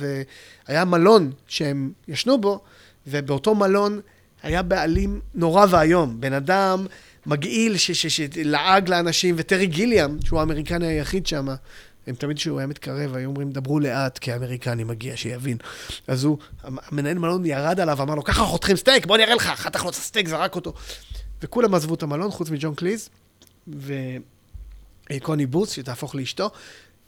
והיה 0.67 0.85
מלון 0.85 1.31
שהם 1.47 1.91
ישנו 2.07 2.41
בו, 2.41 2.59
ובאותו 3.07 3.55
מלון 3.55 3.99
היה 4.43 4.63
בעלים 4.63 5.21
נורא 5.35 5.65
ואיום. 5.69 6.21
בן 6.21 6.33
אדם 6.33 6.85
מגעיל 7.25 7.77
שלעג 7.77 8.89
לאנשים, 8.89 9.35
וטרי 9.37 9.67
גיליאם, 9.67 10.17
שהוא 10.23 10.39
האמריקני 10.39 10.87
היחיד 10.87 11.27
שם, 11.27 11.47
הם 12.07 12.15
תמיד 12.15 12.37
כשהוא 12.37 12.57
היה 12.59 12.67
מתקרב, 12.67 13.15
היו 13.15 13.29
אומרים, 13.29 13.51
דברו 13.51 13.79
לאט, 13.79 14.17
כי 14.17 14.31
האמריקני 14.31 14.83
מגיע, 14.83 15.17
שיבין. 15.17 15.57
אז 16.07 16.23
הוא, 16.23 16.37
המנהל 16.63 17.17
מלון 17.17 17.45
ירד 17.45 17.79
עליו, 17.79 18.01
אמר 18.01 18.15
לו, 18.15 18.23
ככה 18.23 18.43
חותכים 18.43 18.75
סטייק, 18.75 19.05
בוא 19.05 19.15
אני 19.15 19.23
אראה 19.23 19.35
לך, 19.35 19.43
חתך 19.43 19.83
לו 19.83 19.89
את 19.89 19.95
הסטייק, 19.95 20.27
זרק 20.27 20.55
אותו. 20.55 20.73
וכולם 21.41 21.75
עזבו 21.75 21.93
את 21.93 22.03
המלון, 22.03 22.31
חוץ 22.31 22.49
מג'ון 22.49 22.75
קליז, 22.75 23.09
וקוני 25.13 25.45
בות', 25.45 25.71
שתהפוך 25.71 26.15
לאשתו, 26.15 26.49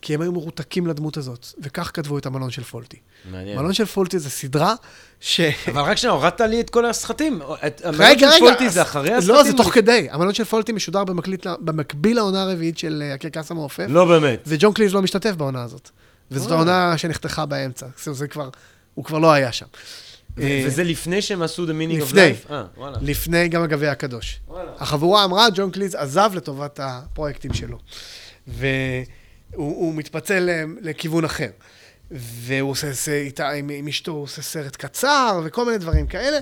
כי 0.02 0.14
הם 0.14 0.22
היו 0.22 0.32
מרותקים 0.32 0.88
לדמות 0.88 1.18
הזאת, 1.18 1.48
וכך 1.62 1.92
כתבו 1.94 2.18
את 2.18 2.26
המלון 2.26 2.52
של 2.52 2.64
פולטי. 2.64 2.98
מעניין. 3.32 3.58
מלון 3.58 3.74
של 3.74 3.86
פולטי 3.86 4.20
זה 4.20 4.30
סדרה 4.30 4.74
ש... 5.20 5.42
אבל 5.68 5.82
רק 5.82 5.98
שנייה, 5.98 6.14
הורדת 6.14 6.42
לי 6.42 6.62
את 6.62 6.70
כל. 6.70 6.90
את- 6.90 7.82
המלון 7.86 8.02
רגע, 8.02 8.20
של 8.32 8.36
רגע. 8.36 8.40
פולטי 8.40 8.70
זה 8.70 8.82
אחרי 8.82 9.14
הסרטים? 9.14 9.36
לא, 9.36 9.44
זה 9.44 9.54
תוך 9.58 9.74
כדי. 9.74 10.08
המלון 10.12 10.34
של 10.34 10.44
פולטי 10.44 10.72
משודר 10.72 11.04
במקליט, 11.04 11.48
במקביל 11.60 12.16
לעונה 12.18 12.42
הרביעית 12.44 12.78
של 12.78 13.04
אה, 13.06 13.14
הקרקס 13.14 13.52
המעופף. 13.52 13.86
לא 13.90 14.06
באמת. 14.06 14.44
וג'ון 14.48 14.74
קליז 14.74 14.94
לא 14.94 15.02
משתתף 15.02 15.32
בעונה 15.32 15.64
הזאת. 15.64 15.90
וזאת 16.32 16.52
אה. 16.52 16.56
העונה 16.56 16.98
שנחתכה 16.98 17.46
באמצע. 17.46 17.86
זה 18.12 18.28
כבר, 18.28 18.50
הוא 18.96 19.06
כבר 19.06 19.20
לא 19.20 19.32
היה 19.32 19.52
שם. 19.52 19.66
אה, 20.42 20.64
וזה 20.66 20.84
לפני 20.84 21.22
שהם 21.22 21.42
עשו 21.42 21.66
The 21.66 21.70
Meaning 21.70 22.12
of. 22.12 22.14
Life? 22.14 22.52
אה. 22.52 22.64
לפני 23.02 23.48
גם 23.48 23.64
הגביע 23.64 23.92
הקדוש. 23.92 24.40
החבורה 24.78 25.26
אמרה, 25.26 25.48
ג'ון 25.56 25.72
קליז 25.72 25.96
עזב 25.96 26.32
לטובת 26.36 26.80
הפרויקטים 26.84 27.54
שלו. 27.54 27.78
והוא 28.48 28.78
הוא 29.56 29.96
מתפצל 29.96 30.50
אה, 30.50 30.64
לכיוון 30.82 31.26
אחר. 31.26 31.50
והוא 32.12 32.72
עושה, 32.72 33.12
איתה, 33.12 33.50
עם 33.50 33.88
אשתו, 33.88 34.12
הוא 34.12 34.24
עושה 34.24 34.42
סרט 34.42 34.76
קצר 34.76 35.42
וכל 35.46 35.66
מיני 35.66 35.78
דברים 35.78 36.08
כאלה. 36.08 36.38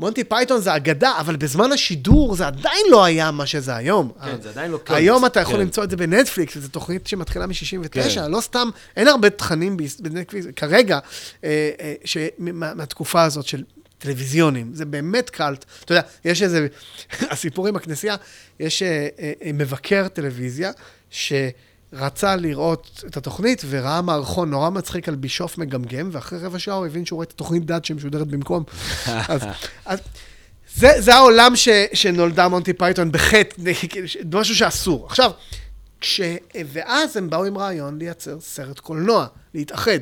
ומונטי 0.00 0.24
פייתון 0.24 0.60
זה 0.60 0.76
אגדה, 0.76 1.12
אבל 1.20 1.36
בזמן 1.36 1.72
השידור 1.72 2.34
זה 2.36 2.46
עדיין 2.46 2.86
לא 2.90 3.04
היה 3.04 3.30
מה 3.30 3.46
שזה 3.46 3.76
היום. 3.76 4.12
כן, 4.24 4.40
זה 4.42 4.48
עדיין 4.50 4.70
לא 4.70 4.78
קולט. 4.78 4.98
היום 4.98 5.26
אתה 5.26 5.40
יכול 5.40 5.54
כן. 5.54 5.60
למצוא 5.60 5.84
את 5.84 5.90
זה 5.90 5.96
בנטפליקס, 5.96 6.58
זו 6.58 6.68
תוכנית 6.68 7.06
שמתחילה 7.06 7.46
מ-69, 7.46 7.88
כן. 7.90 8.30
לא 8.30 8.40
סתם, 8.40 8.68
אין 8.96 9.08
הרבה 9.08 9.30
תכנים 9.30 9.76
בנטפליקס 10.00 10.46
כרגע, 10.56 10.98
אה, 11.44 11.70
אה, 11.80 11.94
ש- 12.04 12.16
מה- 12.38 12.74
מהתקופה 12.74 13.22
הזאת 13.22 13.46
של 13.46 13.62
טלוויזיונים, 13.98 14.70
זה 14.74 14.84
באמת 14.84 15.30
קאלט. 15.30 15.64
אתה 15.84 15.92
יודע, 15.92 16.02
יש 16.24 16.42
איזה, 16.42 16.66
הסיפור 17.32 17.66
עם 17.68 17.76
הכנסייה, 17.76 18.16
יש 18.60 18.82
אה, 18.82 19.08
אה, 19.20 19.50
מבקר 19.54 20.08
טלוויזיה, 20.08 20.70
שרצה 21.94 22.36
לראות 22.36 23.04
את 23.06 23.16
התוכנית 23.16 23.62
וראה 23.68 24.02
מערכון 24.02 24.50
נורא 24.50 24.70
מצחיק 24.70 25.08
על 25.08 25.14
בישוף 25.14 25.58
מגמגם, 25.58 26.08
ואחרי 26.12 26.38
רבע 26.38 26.58
שעה 26.58 26.74
הוא 26.74 26.86
הבין 26.86 27.06
שהוא 27.06 27.16
רואה 27.16 27.24
את 27.24 27.30
התוכנית 27.30 27.66
דת 27.66 27.84
שמשודרת 27.84 28.26
במקום. 28.28 28.64
אז, 29.28 29.40
אז 29.84 29.98
זה, 30.76 30.92
זה 30.98 31.14
העולם 31.14 31.56
ש, 31.56 31.68
שנולדה 31.92 32.48
מונטי 32.48 32.72
פייתון 32.72 33.12
בחטא, 33.12 33.62
משהו 34.38 34.54
שאסור. 34.54 35.06
עכשיו, 35.06 35.30
כש... 36.00 36.20
ואז 36.72 37.16
הם 37.16 37.30
באו 37.30 37.44
עם 37.44 37.58
רעיון 37.58 37.98
לייצר 37.98 38.40
סרט 38.40 38.78
קולנוע, 38.78 39.26
להתאחד. 39.54 39.98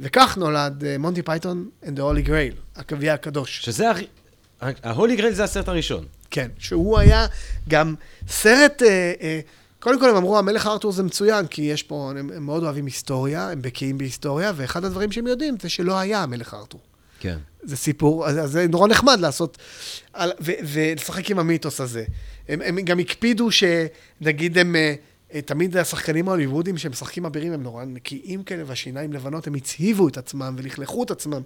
וכך 0.00 0.36
נולד 0.36 0.84
אה, 0.84 0.98
מונטי 0.98 1.22
פייתון 1.22 1.68
and 1.82 1.86
the 1.86 2.00
Holy 2.00 2.28
Grail, 2.28 2.80
הגביע 2.80 3.14
הקדוש. 3.14 3.60
שזה... 3.64 3.86
ה 4.60 4.71
Holy 4.71 5.16
Grail 5.16 5.34
זה 5.34 5.44
הסרט 5.44 5.68
הראשון. 5.68 6.04
כן, 6.30 6.48
שהוא 6.58 6.98
היה 6.98 7.26
גם 7.68 7.94
סרט, 8.28 8.82
אה, 8.82 9.12
אה, 9.20 9.40
קודם 9.80 10.00
כל 10.00 10.10
הם 10.10 10.16
אמרו, 10.16 10.38
המלך 10.38 10.66
ארתור 10.66 10.92
זה 10.92 11.02
מצוין, 11.02 11.46
כי 11.46 11.62
יש 11.62 11.82
פה, 11.82 12.10
הם, 12.10 12.30
הם 12.36 12.46
מאוד 12.46 12.62
אוהבים 12.62 12.86
היסטוריה, 12.86 13.50
הם 13.50 13.62
בקיאים 13.62 13.98
בהיסטוריה, 13.98 14.52
ואחד 14.56 14.84
הדברים 14.84 15.12
שהם 15.12 15.26
יודעים 15.26 15.54
זה 15.62 15.68
שלא 15.68 15.98
היה 15.98 16.22
המלך 16.22 16.54
ארתור. 16.54 16.80
כן. 17.20 17.38
זה 17.62 17.76
סיפור, 17.76 18.26
אז, 18.26 18.52
זה 18.52 18.66
נורא 18.68 18.88
נחמד 18.88 19.20
לעשות, 19.20 19.58
על, 20.12 20.32
ו, 20.40 20.52
ולשחק 20.64 21.30
עם 21.30 21.38
המיתוס 21.38 21.80
הזה. 21.80 22.04
הם, 22.48 22.62
הם 22.62 22.80
גם 22.80 22.98
הקפידו 22.98 23.48
שנגיד 23.50 24.58
הם, 24.58 24.76
אה, 24.76 25.40
תמיד 25.40 25.76
השחקנים 25.76 26.28
ההוליוודים 26.28 26.78
שהם 26.78 26.92
משחקים 26.92 27.24
אבירים 27.24 27.52
הם 27.52 27.62
נורא 27.62 27.84
נקיים 27.84 28.42
כאלה, 28.42 28.62
והשיניים 28.66 29.12
לבנות, 29.12 29.46
הם 29.46 29.54
הצהיבו 29.54 30.08
את 30.08 30.18
עצמם 30.18 30.54
ולכלכו 30.58 31.02
את 31.02 31.10
עצמם. 31.10 31.42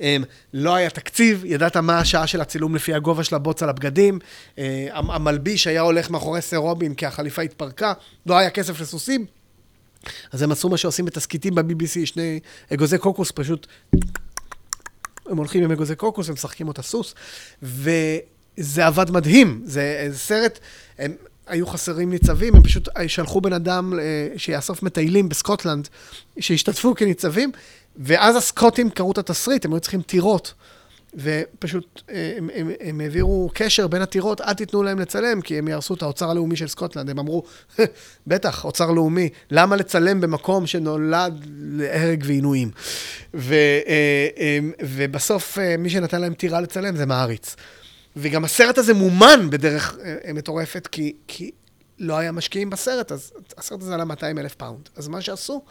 הם, 0.00 0.24
לא 0.54 0.74
היה 0.74 0.90
תקציב, 0.90 1.44
ידעת 1.44 1.76
מה 1.76 1.98
השעה 1.98 2.26
של 2.26 2.40
הצילום 2.40 2.74
לפי 2.74 2.94
הגובה 2.94 3.24
של 3.24 3.34
הבוץ 3.34 3.62
על 3.62 3.68
הבגדים, 3.68 4.18
אה, 4.58 4.88
המ- 4.92 5.10
המלביש 5.10 5.66
היה 5.66 5.80
הולך 5.80 6.10
מאחורי 6.10 6.42
סר 6.42 6.56
רובין 6.56 6.94
כי 6.94 7.06
החליפה 7.06 7.42
התפרקה, 7.42 7.92
לא 8.26 8.36
היה 8.38 8.50
כסף 8.50 8.80
לסוסים. 8.80 9.26
אז 10.32 10.42
הם 10.42 10.52
עשו 10.52 10.68
מה 10.68 10.76
שעושים 10.76 11.04
בתסכיתים 11.04 11.54
ב-BBC, 11.54 12.06
שני 12.06 12.40
אגוזי 12.74 12.98
קוקוס 12.98 13.32
פשוט 13.34 13.66
הם 15.26 15.36
הולכים 15.36 15.64
עם 15.64 15.70
אגוזי 15.72 15.94
קוקוס 15.96 16.28
ומשחקים 16.28 16.68
אותה 16.68 16.82
סוס, 16.82 17.14
וזה 17.62 18.86
עבד 18.86 19.10
מדהים. 19.10 19.62
זה, 19.64 20.06
זה 20.10 20.18
סרט, 20.18 20.58
הם 20.98 21.12
היו 21.46 21.66
חסרים 21.66 22.10
ניצבים, 22.10 22.54
הם 22.56 22.62
פשוט 22.62 22.88
שלחו 23.06 23.40
בן 23.40 23.52
אדם 23.52 23.98
אה, 23.98 24.28
שיאסוף 24.36 24.82
מטיילים 24.82 25.28
בסקוטלנד, 25.28 25.88
שהשתתפו 26.40 26.94
כניצבים, 26.94 27.52
ואז 27.98 28.36
הסקוטים 28.36 28.90
קראו 28.90 29.12
את 29.12 29.18
התסריט, 29.18 29.64
הם 29.64 29.72
היו 29.72 29.80
צריכים 29.80 30.02
טירות. 30.02 30.54
ופשוט 31.16 32.02
אה, 32.10 32.34
הם, 32.36 32.50
הם, 32.54 32.70
הם 32.80 33.00
העבירו 33.00 33.50
קשר 33.54 33.86
בין 33.86 34.02
הטירות, 34.02 34.40
אל 34.40 34.54
תיתנו 34.54 34.82
להם 34.82 34.98
לצלם, 34.98 35.40
כי 35.40 35.58
הם 35.58 35.68
יהרסו 35.68 35.94
את 35.94 36.02
האוצר 36.02 36.30
הלאומי 36.30 36.56
של 36.56 36.68
סקוטלנד. 36.68 37.10
הם 37.10 37.18
אמרו, 37.18 37.42
בטח, 38.26 38.64
אוצר 38.64 38.90
לאומי, 38.90 39.28
למה 39.50 39.76
לצלם 39.76 40.20
במקום 40.20 40.66
שנולד 40.66 41.46
להרג 41.48 42.24
ועינויים? 42.26 42.70
אה, 43.34 43.40
אה, 43.88 44.58
ובסוף, 44.82 45.58
מי 45.78 45.90
שנתן 45.90 46.20
להם 46.20 46.34
טירה 46.34 46.60
לצלם 46.60 46.96
זה 46.96 47.06
מעריץ. 47.06 47.56
וגם 48.16 48.44
הסרט 48.44 48.78
הזה 48.78 48.94
מומן 48.94 49.50
בדרך 49.50 49.96
מטורפת, 50.34 50.86
כי, 50.86 51.12
כי 51.28 51.50
לא 51.98 52.18
היה 52.18 52.32
משקיעים 52.32 52.70
בסרט, 52.70 53.12
אז 53.12 53.32
הסרט 53.58 53.82
הזה 53.82 53.94
עלה 53.94 54.04
200 54.04 54.38
אלף 54.38 54.54
פאונד. 54.54 54.88
אז 54.96 55.08
מה 55.08 55.20
שעשו, 55.20 55.62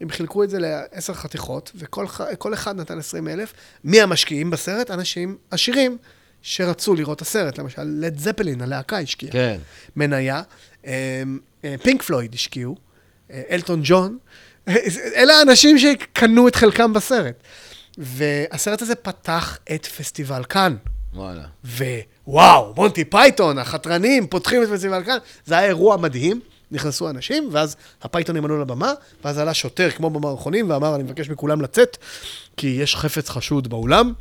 הם 0.00 0.10
חילקו 0.10 0.44
את 0.44 0.50
זה 0.50 0.58
לעשר 0.60 1.14
חתיכות, 1.14 1.72
וכל 1.74 2.54
אחד 2.54 2.76
נתן 2.76 2.98
20 2.98 3.28
אלף. 3.28 3.52
מי 3.84 4.00
המשקיעים 4.00 4.50
בסרט? 4.50 4.90
אנשים 4.90 5.36
עשירים 5.50 5.98
שרצו 6.42 6.94
לראות 6.94 7.16
את 7.16 7.22
הסרט. 7.22 7.58
למשל, 7.58 7.82
לד 7.84 8.18
זפלין, 8.18 8.60
הלהקה 8.60 8.98
השקיעה. 8.98 9.32
כן. 9.32 9.58
מניה. 9.96 10.42
אמ, 10.86 10.90
אה, 11.64 11.74
פינק 11.82 12.02
פלויד 12.02 12.34
השקיעו, 12.34 12.76
אה, 13.30 13.42
אלטון 13.50 13.80
ג'ון. 13.84 14.18
אלה 15.16 15.34
האנשים 15.34 15.78
שקנו 15.78 16.48
את 16.48 16.56
חלקם 16.56 16.92
בסרט. 16.92 17.34
והסרט 17.98 18.82
הזה 18.82 18.94
פתח 18.94 19.58
את 19.74 19.86
פסטיבל 19.86 20.44
קאן. 20.44 20.76
וואלה. 21.14 21.44
ווואו, 22.26 22.74
מונטי 22.76 23.04
פייתון, 23.04 23.58
החתרנים, 23.58 24.26
פותחים 24.26 24.62
את 24.62 24.68
פסטיבל 24.68 25.04
קאן. 25.04 25.18
זה 25.44 25.58
היה 25.58 25.66
אירוע 25.66 25.96
מדהים. 25.96 26.40
נכנסו 26.70 27.10
אנשים, 27.10 27.48
ואז 27.52 27.76
הפייתונים 28.02 28.44
עלו 28.44 28.60
לבמה, 28.60 28.92
ואז 29.24 29.38
עלה 29.38 29.54
שוטר 29.54 29.90
כמו 29.90 30.10
במערכונים 30.10 30.70
ואמר, 30.70 30.94
אני 30.94 31.02
מבקש 31.02 31.30
מכולם 31.30 31.60
לצאת, 31.60 31.96
כי 32.56 32.66
יש 32.66 32.96
חפץ 32.96 33.28
חשוד 33.28 33.68
באולם. 33.68 34.12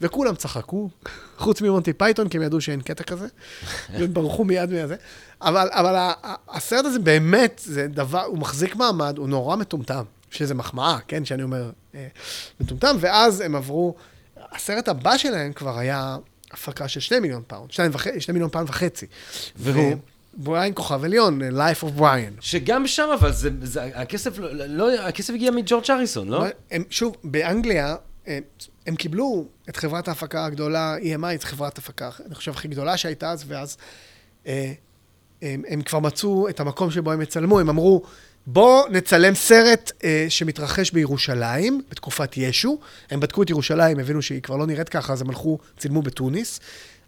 וכולם 0.00 0.34
צחקו, 0.34 0.88
חוץ 1.36 1.62
ממונטי 1.62 1.92
פייתון, 1.92 2.28
כי 2.28 2.36
הם 2.36 2.42
ידעו 2.42 2.60
שאין 2.60 2.80
קטע 2.80 3.04
כזה, 3.04 3.26
והם 3.92 4.14
ברחו 4.14 4.44
מיד 4.44 4.70
מזה. 4.70 4.96
אבל, 5.42 5.68
אבל 5.72 6.10
הסרט 6.48 6.84
הזה 6.84 6.98
באמת, 6.98 7.60
זה 7.64 7.86
דבר, 7.88 8.24
הוא 8.24 8.38
מחזיק 8.38 8.76
מעמד, 8.76 9.18
הוא 9.18 9.28
נורא 9.28 9.56
מטומטם, 9.56 10.04
שזה 10.30 10.54
מחמאה, 10.54 10.98
כן, 11.08 11.24
שאני 11.24 11.42
אומר, 11.42 11.70
אה, 11.94 12.06
מטומטם, 12.60 12.96
ואז 13.00 13.40
הם 13.40 13.54
עברו, 13.54 13.94
הסרט 14.52 14.88
הבא 14.88 15.16
שלהם 15.16 15.52
כבר 15.52 15.78
היה 15.78 16.16
הפקה 16.50 16.88
של 16.88 17.00
שני 17.00 17.20
מיליון 17.20 17.42
פאונד, 17.46 17.70
שניים 17.70 17.90
וחצי, 17.94 18.20
שני 18.20 18.32
מיליון 18.32 18.50
פאונד 18.50 18.68
וחצי. 18.68 19.06
והוא? 19.56 19.96
בריין 20.40 20.72
כוכב 20.74 21.04
עליון, 21.04 21.40
Life 21.42 21.82
of 21.82 22.00
Brian. 22.00 22.40
שגם 22.40 22.86
שם, 22.86 23.08
אבל 23.14 23.32
זה, 23.32 23.50
זה, 23.62 23.84
הכסף, 23.84 24.38
לא, 24.38 24.66
לא, 24.66 25.00
הכסף 25.00 25.34
הגיע 25.34 25.50
מג'ורג' 25.50 25.90
האריסון, 25.90 26.28
לא? 26.28 26.44
הם, 26.70 26.82
שוב, 26.90 27.16
באנגליה, 27.24 27.96
הם, 28.26 28.42
הם 28.86 28.96
קיבלו 28.96 29.44
את 29.68 29.76
חברת 29.76 30.08
ההפקה 30.08 30.44
הגדולה, 30.44 30.96
EMI, 30.98 31.34
את 31.34 31.44
חברת 31.44 31.78
ההפקה, 31.78 32.10
אני 32.26 32.34
חושב, 32.34 32.52
הכי 32.52 32.68
גדולה 32.68 32.96
שהייתה 32.96 33.30
אז, 33.30 33.44
ואז 33.46 33.76
אה, 34.46 34.72
הם, 35.42 35.62
הם 35.68 35.82
כבר 35.82 35.98
מצאו 35.98 36.48
את 36.48 36.60
המקום 36.60 36.90
שבו 36.90 37.12
הם 37.12 37.22
יצלמו, 37.22 37.60
הם 37.60 37.68
אמרו, 37.68 38.02
בואו 38.46 38.88
נצלם 38.90 39.34
סרט 39.34 39.92
אה, 40.04 40.26
שמתרחש 40.28 40.90
בירושלים, 40.90 41.82
בתקופת 41.90 42.36
ישו. 42.36 42.78
הם 43.10 43.20
בדקו 43.20 43.42
את 43.42 43.50
ירושלים, 43.50 43.98
הבינו 43.98 44.22
שהיא 44.22 44.42
כבר 44.42 44.56
לא 44.56 44.66
נראית 44.66 44.88
ככה, 44.88 45.12
אז 45.12 45.20
הם 45.22 45.28
הלכו, 45.28 45.58
צילמו 45.78 46.02
בתוניס. 46.02 46.60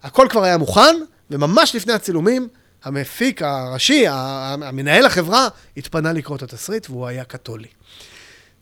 הכל 0.03 0.27
כבר 0.29 0.43
היה 0.43 0.57
מוכן, 0.57 0.95
וממש 1.31 1.75
לפני 1.75 1.93
הצילומים, 1.93 2.47
המפיק 2.83 3.41
הראשי, 3.41 4.05
המנהל 4.07 5.05
החברה, 5.05 5.47
התפנה 5.77 6.13
לקרוא 6.13 6.37
את 6.37 6.41
התסריט, 6.41 6.89
והוא 6.89 7.07
היה 7.07 7.23
קתולי. 7.23 7.67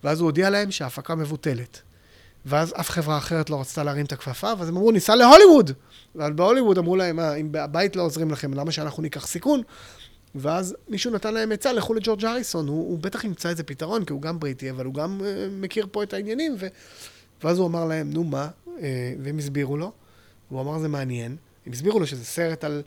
ואז 0.03 0.19
הוא 0.19 0.25
הודיע 0.25 0.49
להם 0.49 0.71
שההפקה 0.71 1.15
מבוטלת. 1.15 1.81
ואז 2.45 2.73
אף 2.79 2.89
חברה 2.89 3.17
אחרת 3.17 3.49
לא 3.49 3.61
רצתה 3.61 3.83
להרים 3.83 4.05
את 4.05 4.11
הכפפה, 4.11 4.53
ואז 4.57 4.69
הם 4.69 4.77
אמרו, 4.77 4.91
ניסע 4.91 5.15
להוליווד. 5.15 5.71
ואז 6.15 6.31
בהוליווד 6.35 6.77
אמרו 6.77 6.95
להם, 6.95 7.15
מה, 7.15 7.35
אם 7.35 7.49
הבית 7.59 7.95
לא 7.95 8.01
עוזרים 8.01 8.31
לכם, 8.31 8.53
למה 8.53 8.71
שאנחנו 8.71 9.03
ניקח 9.03 9.27
סיכון? 9.27 9.61
ואז 10.35 10.75
מישהו 10.87 11.11
נתן 11.11 11.33
להם 11.33 11.51
עצה, 11.51 11.73
לכו 11.73 11.93
לג'ורג' 11.93 12.25
אריסון, 12.25 12.67
הוא, 12.67 12.89
הוא 12.89 12.99
בטח 12.99 13.23
ימצא 13.23 13.49
איזה 13.49 13.63
פתרון, 13.63 14.05
כי 14.05 14.13
הוא 14.13 14.21
גם 14.21 14.39
בריטי, 14.39 14.69
אבל 14.69 14.85
הוא 14.85 14.93
גם 14.93 15.21
uh, 15.21 15.23
מכיר 15.51 15.87
פה 15.91 16.03
את 16.03 16.13
העניינים, 16.13 16.55
ו... 16.59 16.67
ואז 17.43 17.59
הוא 17.59 17.67
אמר 17.67 17.85
להם, 17.85 18.09
נו 18.09 18.23
מה, 18.23 18.49
uh, 18.65 18.69
והם 19.23 19.37
הסבירו 19.37 19.77
לו, 19.77 19.91
והוא 20.51 20.61
אמר, 20.61 20.79
זה 20.79 20.87
מעניין, 20.87 21.35
הם 21.65 21.73
הסבירו 21.73 21.99
לו 21.99 22.07
שזה 22.07 22.25
סרט 22.25 22.63
על, 22.63 22.81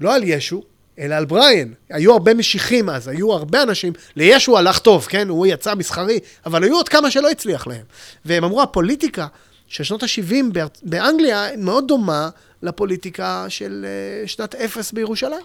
לא 0.00 0.14
על 0.14 0.22
ישו, 0.24 0.62
אלא 0.98 1.14
על 1.14 1.24
בריאן. 1.24 1.72
היו 1.90 2.12
הרבה 2.12 2.34
משיחים 2.34 2.90
אז, 2.90 3.08
היו 3.08 3.32
הרבה 3.32 3.62
אנשים, 3.62 3.92
לישו 4.16 4.58
הלך 4.58 4.78
טוב, 4.78 5.06
כן? 5.06 5.28
הוא 5.28 5.46
יצא 5.46 5.74
מסחרי, 5.74 6.18
אבל 6.46 6.64
היו 6.64 6.74
עוד 6.74 6.88
כמה 6.88 7.10
שלא 7.10 7.30
הצליח 7.30 7.66
להם. 7.66 7.84
והם 8.24 8.44
אמרו, 8.44 8.62
הפוליטיקה 8.62 9.26
של 9.68 9.84
שנות 9.84 10.02
ה-70 10.02 10.58
באנגליה 10.82 11.46
מאוד 11.58 11.88
דומה 11.88 12.28
לפוליטיקה 12.62 13.46
של 13.48 13.86
uh, 14.24 14.28
שנת 14.28 14.54
אפס 14.54 14.92
בירושלים. 14.92 15.44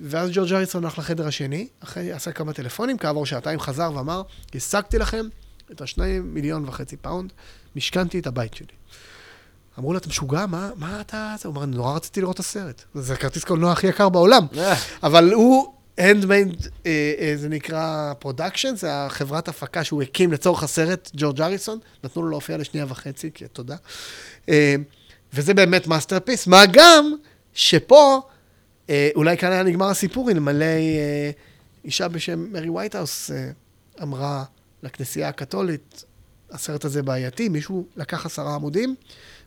ואז 0.00 0.30
ג'ורג' 0.32 0.52
הריסון 0.52 0.84
הלך 0.84 0.98
לחדר 0.98 1.26
השני, 1.26 1.68
אחרי 1.80 2.12
עשה 2.12 2.32
כמה 2.32 2.52
טלפונים, 2.52 2.98
כעבור 2.98 3.26
שעתיים 3.26 3.60
חזר 3.60 3.90
ואמר, 3.94 4.22
השגתי 4.54 4.98
לכם 4.98 5.26
את 5.72 5.80
השני 5.80 6.18
מיליון 6.18 6.64
וחצי 6.68 6.96
פאונד, 6.96 7.32
משכנתי 7.76 8.18
את 8.18 8.26
הבית 8.26 8.54
שלי. 8.54 8.66
אמרו 9.78 9.92
לו, 9.92 9.98
אתה 9.98 10.08
משוגע? 10.08 10.46
מה, 10.46 10.70
מה 10.76 11.00
אתה... 11.00 11.34
הוא 11.44 11.52
אמר, 11.52 11.64
נורא 11.64 11.96
רציתי 11.96 12.20
לראות 12.20 12.34
את 12.34 12.40
הסרט. 12.40 12.84
זה 12.94 13.14
הכרטיס 13.14 13.44
קולנוע 13.44 13.72
הכי 13.72 13.86
יקר 13.86 14.08
בעולם. 14.08 14.46
אה. 14.58 14.74
אבל 15.02 15.32
הוא, 15.32 15.72
Handmade, 16.00 16.68
אה, 16.86 17.14
אה, 17.18 17.32
זה 17.36 17.48
נקרא 17.48 18.12
production, 18.18 18.76
זה 18.76 19.04
החברת 19.04 19.48
הפקה 19.48 19.84
שהוא 19.84 20.02
הקים 20.02 20.32
לצורך 20.32 20.62
הסרט, 20.62 21.10
ג'ורג' 21.14 21.40
הריסון. 21.40 21.78
נתנו 22.04 22.22
לו 22.22 22.28
להופיע 22.28 22.56
לשנייה 22.56 22.86
וחצי, 22.88 23.30
כי 23.34 23.44
תודה. 23.48 23.76
וזה 25.32 25.54
באמת 25.54 25.86
masterpiece. 25.86 26.46
מה 26.46 26.62
גם 26.72 27.14
שפה... 27.52 28.20
אולי 29.14 29.36
כאן 29.36 29.52
היה 29.52 29.62
נגמר 29.62 29.86
הסיפור, 29.86 30.30
אלמלא 30.30 30.64
אישה 31.84 32.08
בשם 32.08 32.52
מרי 32.52 32.68
וייטהאוס 32.68 33.30
אמרה 34.02 34.44
לכנסייה 34.82 35.28
הקתולית, 35.28 36.04
הסרט 36.50 36.84
הזה 36.84 37.02
בעייתי, 37.02 37.48
מישהו 37.48 37.86
לקח 37.96 38.26
עשרה 38.26 38.54
עמודים 38.54 38.94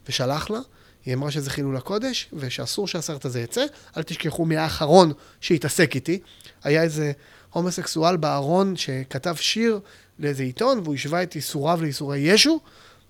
ושלח 0.10 0.50
לה. 0.50 0.60
היא 1.06 1.14
אמרה 1.14 1.32
שזה 1.32 1.50
חילול 1.50 1.78
הקודש, 1.78 2.30
ושאסור 2.34 2.88
שהסרט 2.88 3.26
הזה 3.26 3.42
יצא. 3.42 3.66
אל 3.98 4.04
תשכחו 4.04 4.46
מי 4.46 4.58
האחרון 4.58 5.12
שהתעסק 5.42 5.96
איתי. 5.96 6.20
היה 6.64 6.84
איזה 6.84 7.12
הומוסקסואל 7.54 8.18
בארון 8.18 8.76
שכתב 8.76 9.36
שיר 9.36 9.80
לאיזה 10.20 10.44
עיתון, 10.44 10.80
והוא 10.84 10.96
השווה 10.96 11.24
את 11.24 11.36
ייסוריו 11.36 11.80
לייסורי 11.82 12.20
ישו. 12.20 12.60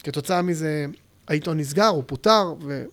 כתוצאה 0.04 0.42
מזה 0.42 0.86
העיתון 1.28 1.58
נסגר, 1.58 1.88
הוא 1.88 2.04
פוטר, 2.08 2.54
ו... 2.62 2.84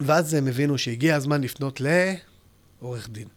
ואז 0.00 0.34
הם 0.34 0.48
הבינו 0.48 0.78
שהגיע 0.78 1.16
הזמן 1.16 1.40
לפנות 1.40 1.80
לעורך 1.80 3.08
דין. 3.08 3.28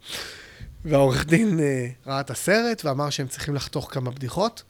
והעורך 0.86 1.26
דין 1.26 1.60
אה, 1.60 1.88
ראה 2.08 2.20
את 2.20 2.30
הסרט 2.30 2.86
ואמר 2.86 3.10
שהם 3.10 3.28
צריכים 3.28 3.56
לחתוך 3.56 3.93
כמה 3.93 4.12
בדיחות. 4.12 4.64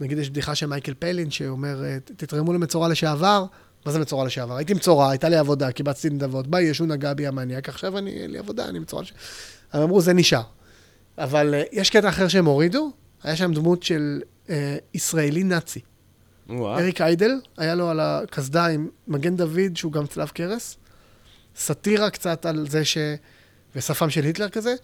נגיד 0.00 0.18
יש 0.18 0.30
בדיחה 0.30 0.54
של 0.54 0.66
מייקל 0.66 0.94
פיילין 0.94 1.30
שאומר, 1.30 1.84
אה, 1.84 1.98
תתרמו 2.00 2.52
למצורע 2.52 2.88
לשעבר. 2.88 3.44
מה 3.86 3.92
זה 3.92 3.98
מצורע 3.98 4.26
לשעבר? 4.26 4.56
הייתי 4.56 4.74
מצורע, 4.74 5.10
הייתה 5.10 5.28
לי 5.28 5.36
עבודה, 5.36 5.72
קיבצתי 5.72 6.10
נדבות, 6.10 6.46
בא 6.46 6.60
ישו 6.60 6.86
נגע 6.86 7.14
בי 7.14 7.26
המניאק, 7.26 7.68
עכשיו 7.68 7.98
אני, 7.98 8.10
אין 8.10 8.30
לי 8.30 8.38
עבודה, 8.38 8.68
אני 8.68 8.78
מצורע 8.78 9.02
לשעבר. 9.02 9.18
הם 9.72 9.82
אמרו, 9.82 10.00
זה 10.00 10.12
נשאר. 10.12 10.42
אבל 11.18 11.54
uh, 11.54 11.68
יש 11.72 11.90
קטע 11.90 12.08
אחר 12.08 12.28
שהם 12.28 12.44
הורידו, 12.44 12.90
היה 13.22 13.36
שם 13.36 13.52
דמות 13.52 13.82
של 13.82 14.20
uh, 14.46 14.50
ישראלי 14.94 15.44
נאצי. 15.44 15.80
אריק 16.50 17.00
איידל, 17.00 17.40
היה 17.56 17.74
לו 17.74 17.90
על 17.90 18.00
הקסדה 18.00 18.66
עם 18.66 18.88
מגן 19.08 19.36
דוד, 19.36 19.76
שהוא 19.76 19.92
גם 19.92 20.06
צלב 20.06 20.28
קרס. 20.28 20.76
סאטירה 21.56 22.10
קצת 22.10 22.46
על 22.46 22.66
זה 22.68 22.84
ש... 22.84 22.98
ושפם 23.76 24.10
של 24.10 24.24
היטלר 24.24 24.48
כזה, 24.48 24.74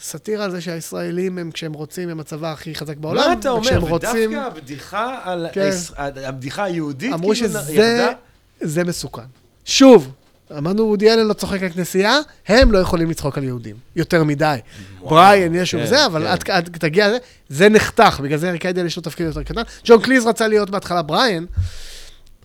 סאטירה 0.00 0.44
על 0.44 0.50
זה 0.50 0.60
שהישראלים 0.60 1.38
הם, 1.38 1.50
כשהם 1.50 1.72
רוצים, 1.72 2.08
הם 2.08 2.20
הצבא 2.20 2.52
הכי 2.52 2.74
חזק 2.74 2.96
בעולם. 2.96 3.28
מה 3.28 3.32
אתה 3.32 3.50
אומר? 3.50 3.78
רוצים... 3.78 4.30
ודווקא 4.30 4.46
הבדיחה 4.46 5.18
על... 5.24 5.46
כן. 5.52 5.60
היש... 5.60 5.92
הבדיחה 5.96 6.64
היהודית, 6.64 7.12
אמרו 7.12 7.32
כאילו 7.34 7.48
שזה 7.48 7.72
ירדה... 7.72 8.12
זה 8.60 8.84
מסוכן. 8.84 9.22
שוב, 9.64 10.12
אמרנו, 10.58 10.82
וודי 10.82 11.12
אלן 11.12 11.26
לא 11.26 11.32
צוחק 11.32 11.62
על 11.62 11.68
כנסייה, 11.68 12.18
הם 12.48 12.72
לא 12.72 12.78
יכולים 12.78 13.10
לצחוק 13.10 13.38
על 13.38 13.44
יהודים. 13.44 13.76
יותר 13.96 14.24
מדי. 14.24 14.58
בריין, 15.00 15.54
יש 15.54 15.74
כן, 15.74 15.86
זה, 15.86 16.06
אבל 16.06 16.36
כן. 16.44 16.52
עד 16.52 16.68
תגיע 16.72 17.08
לזה, 17.08 17.18
זה 17.48 17.68
נחתך, 17.68 18.20
בגלל 18.22 18.38
זה 18.38 18.54
איידל 18.64 18.86
יש 18.86 18.96
לו 18.96 19.02
תפקיד 19.02 19.26
יותר 19.26 19.42
קטן. 19.42 19.62
ג'ון 19.84 20.02
קליז 20.02 20.26
רצה 20.26 20.48
להיות 20.48 20.70
בהתחלה 20.70 21.02
בריין, 21.02 21.46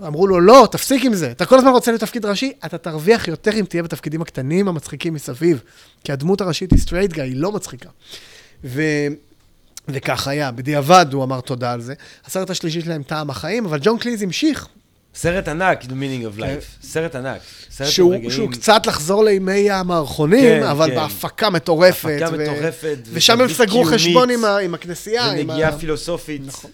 אמרו 0.07 0.27
לו, 0.27 0.39
לא, 0.39 0.67
תפסיק 0.71 1.05
עם 1.05 1.13
זה. 1.13 1.31
אתה 1.31 1.45
כל 1.45 1.57
הזמן 1.57 1.69
רוצה 1.69 1.91
להיות 1.91 2.01
תפקיד 2.01 2.25
ראשי, 2.25 2.51
אתה 2.65 2.77
תרוויח 2.77 3.27
יותר 3.27 3.51
אם 3.59 3.65
תהיה 3.65 3.83
בתפקידים 3.83 4.21
הקטנים 4.21 4.67
המצחיקים 4.67 5.13
מסביב. 5.13 5.61
כי 6.03 6.11
הדמות 6.11 6.41
הראשית 6.41 6.71
היא 6.71 6.79
straight 6.79 7.13
guy, 7.13 7.23
היא 7.23 7.35
לא 7.35 7.51
מצחיקה. 7.51 7.89
ו... 8.63 8.81
וכך 9.87 10.27
היה, 10.27 10.51
בדיעבד 10.51 11.05
הוא 11.13 11.23
אמר 11.23 11.41
תודה 11.41 11.71
על 11.71 11.81
זה. 11.81 11.93
הסרט 12.25 12.49
השלישי 12.49 12.81
שלהם 12.81 13.03
טעם 13.03 13.29
החיים, 13.29 13.65
אבל 13.65 13.79
ג'ון 13.81 13.97
קליז 13.97 14.21
המשיך. 14.21 14.67
סרט 15.15 15.47
ענק, 15.47 15.83
The 15.83 15.87
Meaning 15.87 16.37
of 16.37 16.39
Life. 16.39 16.85
סרט 16.87 17.15
ענק. 17.15 17.41
סרט 17.71 17.89
שהוא, 17.89 18.13
רגעים... 18.13 18.31
שהוא 18.31 18.51
קצת 18.51 18.87
לחזור 18.87 19.23
לימי 19.23 19.71
המערכונים, 19.71 20.61
כן, 20.61 20.63
אבל 20.63 20.89
כן. 20.89 20.95
בהפקה 20.95 21.49
מטורפת. 21.49 22.19
הפקה 22.23 22.35
ו... 22.35 22.37
מטורפת. 22.37 22.97
ושם 23.13 23.41
הם 23.41 23.53
סגרו 23.53 23.83
חשבון 23.83 24.29
עם, 24.29 24.45
ה... 24.45 24.57
עם 24.57 24.73
הכנסייה. 24.73 25.31
ונגיעה 25.37 25.69
ה... 25.69 25.77
פילוסופית. 25.77 26.41
נכון. 26.45 26.71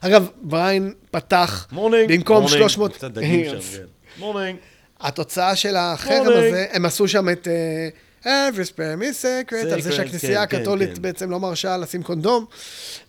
אגב, 0.00 0.28
בריין 0.42 0.94
פתח, 1.10 1.66
מורנינג, 1.72 2.12
במקום 2.12 2.48
300... 2.48 2.92
קצת 2.94 3.10
דגים 3.10 3.44
שם, 3.44 3.78
כן. 3.78 3.84
מורנינג. 4.18 4.58
התוצאה 5.00 5.56
של 5.56 5.76
החרם 5.76 6.26
הזה, 6.26 6.66
הם 6.72 6.86
עשו 6.86 7.08
שם 7.08 7.28
את 7.28 7.48
uh, 7.48 7.96
Every 8.24 8.66
Sperm 8.66 9.00
Is 9.00 9.22
Sacred, 9.22 9.72
על 9.72 9.80
זה 9.80 9.92
שהכנסייה 9.92 10.46
כן, 10.46 10.56
הקתולית 10.56 10.88
כן, 10.88 10.94
כן. 10.94 11.02
בעצם 11.02 11.30
לא 11.30 11.40
מרשה 11.40 11.76
לשים 11.76 12.02
קונדום, 12.02 12.44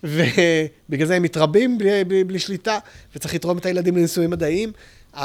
ובגלל 0.03 1.07
זה 1.07 1.16
הם 1.16 1.24
מתרבים 1.24 1.78
בלי, 1.78 2.03
בלי, 2.03 2.24
בלי 2.24 2.39
שליטה, 2.39 2.80
וצריך 3.16 3.34
לתרום 3.34 3.57
את 3.57 3.66
הילדים 3.66 3.97
לניסויים 3.97 4.30
מדעיים. 4.30 4.72
אמ, 5.16 5.22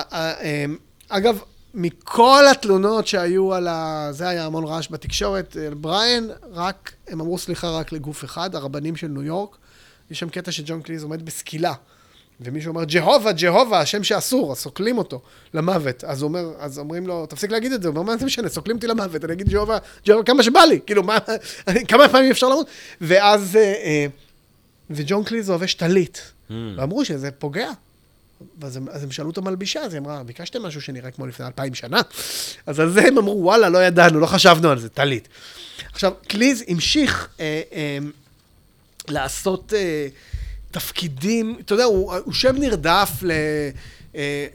אגב, 1.09 1.39
מכל 1.75 2.45
התלונות 2.51 3.07
שהיו 3.07 3.55
על 3.55 3.69
ה... 3.69 4.09
זה 4.11 4.29
היה 4.29 4.47
המון 4.47 4.65
רעש 4.65 4.89
בתקשורת, 4.91 5.57
בריין, 5.81 6.31
רק, 6.53 6.93
הם 7.09 7.21
אמרו 7.21 7.39
סליחה 7.39 7.71
רק 7.71 7.93
לגוף 7.93 8.25
אחד, 8.25 8.55
הרבנים 8.55 8.97
של 8.97 9.07
ניו 9.07 9.23
יורק. 9.23 9.57
יש 10.11 10.19
שם 10.19 10.29
קטע 10.29 10.53
שג'ון 10.53 10.83
קליז 10.83 11.03
עומד 11.03 11.25
בסקילה, 11.25 11.73
ומישהו 12.41 12.71
אומר, 12.71 12.85
ג'הובה, 12.85 13.33
ג'הובה, 13.33 13.81
השם 13.81 14.05
שאסור, 14.05 14.53
אז 14.53 14.59
סוקלים 14.59 14.99
אותו 14.99 15.21
למוות. 15.55 16.05
אז 16.05 16.23
הוא 16.23 16.29
אומר, 16.29 16.53
אז 16.59 16.79
אומרים 16.79 17.07
לו, 17.07 17.27
תפסיק 17.27 17.51
להגיד 17.51 17.73
את 17.73 17.83
זה. 17.83 17.89
הוא 17.89 17.97
אומר, 17.97 18.13
מה 18.13 18.19
זה 18.19 18.27
משנה, 18.27 18.49
סוקלים 18.49 18.77
אותי 18.77 18.87
למוות, 18.87 19.25
אני 19.25 19.33
אגיד 19.33 19.49
ג'הובה, 19.49 19.79
ג'הובה, 20.07 20.25
כמה 20.25 20.43
שבא 20.43 20.61
לי, 20.61 20.81
כאילו, 20.87 21.03
מה, 21.03 21.19
כמה 21.89 22.09
פעמים 22.09 22.31
אפשר 22.31 22.49
למות? 22.49 22.67
ואז, 23.01 23.57
אה, 23.57 23.63
אה, 23.63 24.07
וג'ון 24.91 25.25
קליז 25.25 25.51
לובש 25.51 25.75
טלית, 25.75 26.33
mm. 26.51 26.53
ואמרו 26.77 27.05
שזה 27.05 27.31
פוגע. 27.31 27.71
ואז 28.61 28.77
הם, 28.77 28.89
אז 28.89 29.03
הם 29.03 29.11
שאלו 29.11 29.31
את 29.31 29.39
המלבישה, 29.39 29.81
אז 29.81 29.93
היא 29.95 30.01
אמרה, 30.01 30.23
ביקשתם 30.23 30.63
משהו 30.63 30.81
שנראה 30.81 31.11
כמו 31.11 31.27
לפני 31.27 31.47
אלפיים 31.47 31.75
שנה? 31.75 32.01
אז 32.67 32.81
על 32.81 32.91
זה 32.91 33.03
הם 33.03 33.19
אמרו, 33.19 33.43
וואלה, 33.43 33.69
לא 33.69 33.85
ידענו, 33.85 34.21
לא 34.21 34.27
חשבנו 34.27 34.71
על 34.71 34.79
זה, 34.79 34.89
טלית. 34.89 35.29
עכשיו, 35.93 36.13
קליז 36.29 36.65
המשיך 36.69 37.29
אה, 37.41 37.63
אה, 37.73 37.99
לעשות 39.11 39.73
אה, 39.77 40.09
תפקידים, 40.71 41.57
אתה 41.61 41.75
יודע, 41.75 41.85
הוא, 41.85 42.15
הוא 42.15 42.33
שם 42.35 42.57
נרדף 42.59 43.11
ל... 43.23 43.31
אה, 44.17 44.47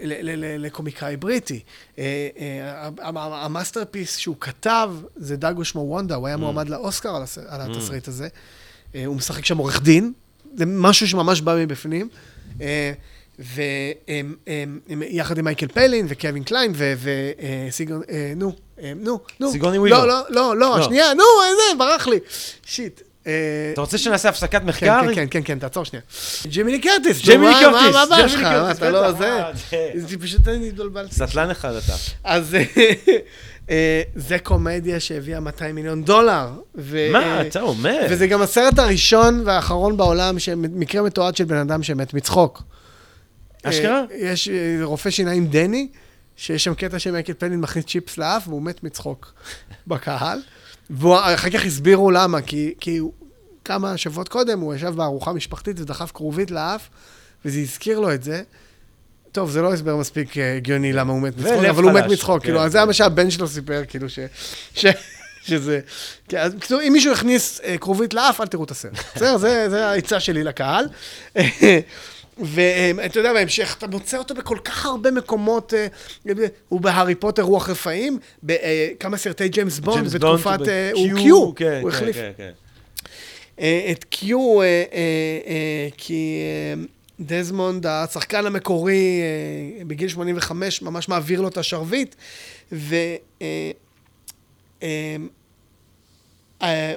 לקומיקאי 0.57 1.17
בריטי. 1.17 1.59
אה, 1.99 2.27
אה, 2.39 2.89
ה 3.15 3.24
masterpiece 3.24 4.17
שהוא 4.17 4.35
כתב 4.39 4.91
זה 5.15 5.35
דג 5.35 5.65
ושמו 5.65 5.81
וונדה, 5.81 6.15
הוא 6.15 6.27
היה 6.27 6.35
mm. 6.35 6.39
מועמד 6.39 6.69
לאוסקר 6.69 7.15
על 7.15 7.23
mm. 7.23 7.71
התסריט 7.71 8.07
הזה. 8.07 8.27
הוא 9.05 9.15
משחק 9.15 9.45
שם 9.45 9.57
עורך 9.57 9.81
דין, 9.81 10.13
זה 10.55 10.65
משהו 10.65 11.07
שממש 11.07 11.41
בא 11.41 11.55
מבפנים. 11.55 12.09
ויחד 13.39 15.37
עם 15.37 15.45
מייקל 15.45 15.67
פיילין 15.67 16.05
וקווין 16.09 16.43
קליין 16.43 16.73
וסיגון, 16.75 18.01
נו, 18.35 18.55
נו, 18.95 19.19
נו. 19.39 19.51
סיגוני. 19.51 19.77
לא, 19.77 20.07
לא, 20.07 20.23
לא, 20.29 20.57
לא, 20.57 20.79
לא. 20.79 20.83
שנייה, 20.83 21.13
נו, 21.13 21.23
איזה, 21.49 21.77
ברח 21.77 22.07
לי. 22.07 22.19
שיט. 22.65 23.01
אה, 23.27 23.31
אתה 23.73 23.81
רוצה 23.81 23.97
שנעשה 23.97 24.29
הפסקת 24.29 24.61
כן, 24.61 24.65
מחקר? 24.67 25.01
כן, 25.07 25.15
כן, 25.15 25.27
כן, 25.31 25.41
כן, 25.45 25.59
תעצור 25.59 25.85
שנייה. 25.85 26.01
ג'ימי 26.47 26.71
לי 26.71 26.79
קרטיס. 26.79 27.29
מה- 27.29 27.59
קרטיס, 27.61 27.93
מה 27.95 28.01
הבעיה 28.01 28.29
שלך? 28.29 28.47
אתה 28.71 28.89
לא 28.89 29.11
זה? 29.11 29.31
אה, 29.43 29.51
זה- 29.71 30.07
זה 30.07 30.17
פשוט 30.17 30.47
אני 30.47 30.67
התבלבלתי. 30.69 31.15
סטלן 31.15 31.49
אחד 31.49 31.73
אתה. 31.75 31.93
אז 32.23 32.55
אה, 33.69 34.01
זה 34.15 34.39
קומדיה 34.39 34.99
שהביאה 34.99 35.39
200 35.39 35.75
מיליון 35.75 36.03
דולר. 36.03 36.49
מה 37.11 37.41
אתה 37.41 37.61
אומר? 37.61 38.05
וזה 38.09 38.27
גם 38.27 38.41
הסרט 38.41 38.79
הראשון 38.79 39.43
והאחרון 39.45 39.97
בעולם, 39.97 40.39
שמקרה 40.39 41.01
מתועד 41.01 41.35
של 41.35 41.43
בן 41.43 41.57
אדם 41.57 41.83
שמת 41.83 42.13
מצחוק. 42.13 42.63
אשכרה? 43.63 44.03
יש 44.17 44.49
רופא 44.83 45.09
שיניים 45.09 45.47
דני, 45.47 45.87
שיש 46.35 46.63
שם 46.63 46.73
קטע 46.73 46.99
שמייקל 46.99 47.33
פנין 47.37 47.61
מכניס 47.61 47.85
צ'יפס 47.85 48.17
לאף, 48.17 48.47
והוא 48.47 48.61
מת 48.61 48.83
מצחוק 48.83 49.33
בקהל. 49.87 50.39
ואחר 50.91 51.49
כך 51.49 51.65
הסבירו 51.65 52.11
למה, 52.11 52.41
כי, 52.41 52.73
כי 52.79 52.97
הוא, 52.97 53.11
כמה 53.65 53.97
שבועות 53.97 54.29
קודם 54.29 54.59
הוא 54.59 54.75
ישב 54.75 54.93
בארוחה 54.95 55.33
משפחתית 55.33 55.79
ודחף 55.79 56.11
כרובית 56.13 56.51
לאף, 56.51 56.89
וזה 57.45 57.59
הזכיר 57.59 57.99
לו 57.99 58.13
את 58.13 58.23
זה. 58.23 58.41
טוב, 59.31 59.51
זה 59.51 59.61
לא 59.61 59.73
הסבר 59.73 59.95
מספיק 59.95 60.37
אה, 60.37 60.55
הגיוני 60.55 60.93
למה 60.93 61.13
הוא 61.13 61.21
מת 61.21 61.37
מצחוק, 61.37 61.65
אבל 61.69 61.83
הוא 61.83 61.91
מת 61.91 62.03
חלש, 62.03 62.11
מצחוק, 62.11 62.39
כן. 62.39 62.43
כאילו, 62.43 62.61
אז 62.61 62.71
זה 62.71 62.85
מה 62.85 62.93
שהבן 62.93 63.31
שלו 63.31 63.47
סיפר, 63.47 63.81
כאילו, 63.87 64.09
ש... 64.09 64.19
ש... 64.73 64.85
שזה... 65.43 65.79
כן, 66.27 66.37
אז 66.37 66.53
בקיצור, 66.53 66.81
אם 66.81 66.93
מישהו 66.93 67.13
יכניס 67.13 67.61
אה, 67.63 67.77
כרובית 67.77 68.13
לאף, 68.13 68.41
אל 68.41 68.47
תראו 68.47 68.63
את 68.63 68.71
הסרט. 68.71 68.93
בסדר? 69.15 69.37
זה, 69.37 69.69
זה 69.69 69.87
העצה 69.87 70.19
שלי 70.19 70.43
לקהל. 70.43 70.85
ואתה 72.41 73.19
יודע, 73.19 73.33
בהמשך, 73.33 73.75
אתה 73.77 73.87
מוצא 73.87 74.17
אותו 74.17 74.33
בכל 74.33 74.57
כך 74.63 74.85
הרבה 74.85 75.11
מקומות, 75.11 75.73
אה, 75.73 75.87
הוא 76.69 76.81
בהארי 76.81 77.15
פוטר 77.15 77.41
רוח 77.41 77.69
רפאים, 77.69 78.19
בכמה 78.43 79.17
סרטי 79.17 79.49
ג'יימס 79.49 79.79
בונד, 79.79 80.07
בתקופת, 80.07 80.67
אה, 80.67 80.91
הוא 80.93 81.07
קיו, 81.17 81.55
כן, 81.55 81.79
הוא 81.81 81.91
כן, 81.91 81.95
החליף. 81.95 82.15
כן. 82.37 82.51
אה, 83.59 83.87
את 83.91 84.03
קיו, 84.03 84.61
אה, 84.61 84.65
אה, 84.65 84.83
אה, 85.47 85.87
כי 85.97 86.37
אה, 86.41 86.83
דזמונד, 87.19 87.85
השחקן 87.85 88.45
המקורי, 88.45 89.21
אה, 89.79 89.85
בגיל 89.85 90.09
85, 90.09 90.81
ממש 90.81 91.09
מעביר 91.09 91.41
לו 91.41 91.47
את 91.47 91.57
השרביט, 91.57 92.15
והוא 92.71 92.81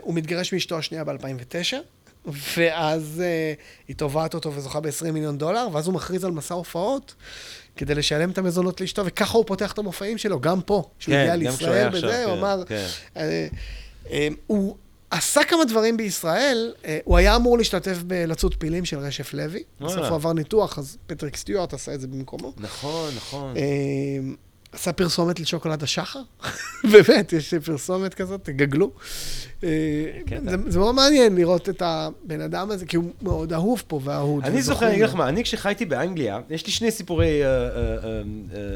מתגרש 0.06 0.52
מאשתו 0.52 0.78
השנייה 0.78 1.04
ב-2009, 1.04 1.76
ואז 2.26 3.22
אה, 3.24 3.52
היא 3.88 3.96
תובעת 3.96 4.34
אותו 4.34 4.52
וזוכה 4.54 4.80
ב-20 4.80 5.10
מיליון 5.12 5.38
דולר, 5.38 5.68
ואז 5.72 5.86
הוא 5.86 5.94
מכריז 5.94 6.24
על 6.24 6.30
מסע 6.30 6.54
הופעות. 6.54 7.14
כדי 7.76 7.94
לשלם 7.94 8.30
את 8.30 8.38
המזונות 8.38 8.80
לאשתו, 8.80 9.06
וככה 9.06 9.38
הוא 9.38 9.44
פותח 9.46 9.72
את 9.72 9.78
המופעים 9.78 10.18
שלו, 10.18 10.40
גם 10.40 10.60
פה. 10.60 10.90
כשהוא 10.98 11.14
כן, 11.14 11.20
הגיע 11.20 11.36
לישראל 11.36 11.88
וזה, 11.92 12.06
עכשיו, 12.06 12.22
הוא 12.22 12.34
כן, 12.34 12.38
אמר... 12.38 12.62
כן. 12.66 12.86
אה, 13.16 13.46
אה, 14.10 14.28
הוא 14.46 14.76
עשה 15.10 15.44
כמה 15.44 15.64
דברים 15.64 15.96
בישראל, 15.96 16.74
אה, 16.84 16.98
הוא 17.04 17.16
היה 17.16 17.36
אמור 17.36 17.58
להשתתף 17.58 17.98
בלצות 18.02 18.54
פילים 18.58 18.84
של 18.84 18.98
רשף 18.98 19.34
לוי. 19.34 19.62
בסוף 19.80 20.06
הוא 20.06 20.14
עבר 20.14 20.32
ניתוח, 20.32 20.78
אז 20.78 20.96
פטריק 21.06 21.36
סטיוארט 21.36 21.74
עשה 21.74 21.94
את 21.94 22.00
זה 22.00 22.06
במקומו. 22.06 22.52
נכון, 22.56 23.10
נכון. 23.16 23.54
עשה 24.74 24.92
פרסומת 24.92 25.40
לשוקולד 25.40 25.82
השחר, 25.82 26.20
באמת, 26.92 27.32
יש 27.32 27.54
פרסומת 27.54 28.14
כזאת, 28.14 28.44
תגגלו. 28.44 28.90
אה, 29.64 29.68
קטע. 30.26 30.50
זה, 30.50 30.56
זה 30.66 30.78
מאוד 30.78 30.94
מעניין 30.94 31.36
לראות 31.36 31.68
את 31.68 31.82
הבן 31.82 32.40
אדם 32.40 32.70
הזה, 32.70 32.86
כי 32.86 32.96
הוא 32.96 33.12
מאוד 33.22 33.52
אהוב 33.52 33.82
פה 33.86 34.00
ואהוד. 34.04 34.44
אני 34.44 34.62
זוכר, 34.62 34.86
אני 34.86 34.94
אגיד 34.94 35.04
לך. 35.04 35.14
מה, 35.14 35.28
אני 35.28 35.44
כשחייתי 35.44 35.84
באנגליה, 35.84 36.40
יש 36.50 36.66
לי 36.66 36.72
שני 36.72 36.90
סיפורי 36.90 37.44
אה, 37.44 37.48
אה, 37.48 38.22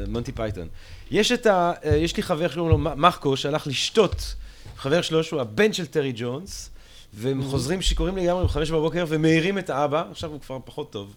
מונטי 0.07 0.31
פייתון. 0.31 0.67
יש 1.11 1.31
את 1.31 1.45
ה... 1.45 1.71
יש 1.83 2.17
לי 2.17 2.23
חבר 2.23 2.47
שקוראים 2.47 2.69
לו 2.69 2.77
מ- 2.77 3.01
מחקו, 3.01 3.37
שהלך 3.37 3.67
לשתות, 3.67 4.35
חבר 4.77 5.01
שלו 5.01 5.23
שהוא 5.23 5.41
הבן 5.41 5.73
של 5.73 5.85
טרי 5.85 6.13
ג'ונס, 6.15 6.69
והם 7.13 7.43
חוזרים 7.43 7.81
שיכורים 7.81 8.17
לגמרי 8.17 8.43
בחמש 8.43 8.71
בבוקר 8.71 9.05
ומעירים 9.07 9.57
את 9.57 9.69
האבא, 9.69 10.03
עכשיו 10.11 10.31
הוא 10.31 10.39
כבר 10.39 10.57
פחות 10.65 10.91
טוב, 10.91 11.15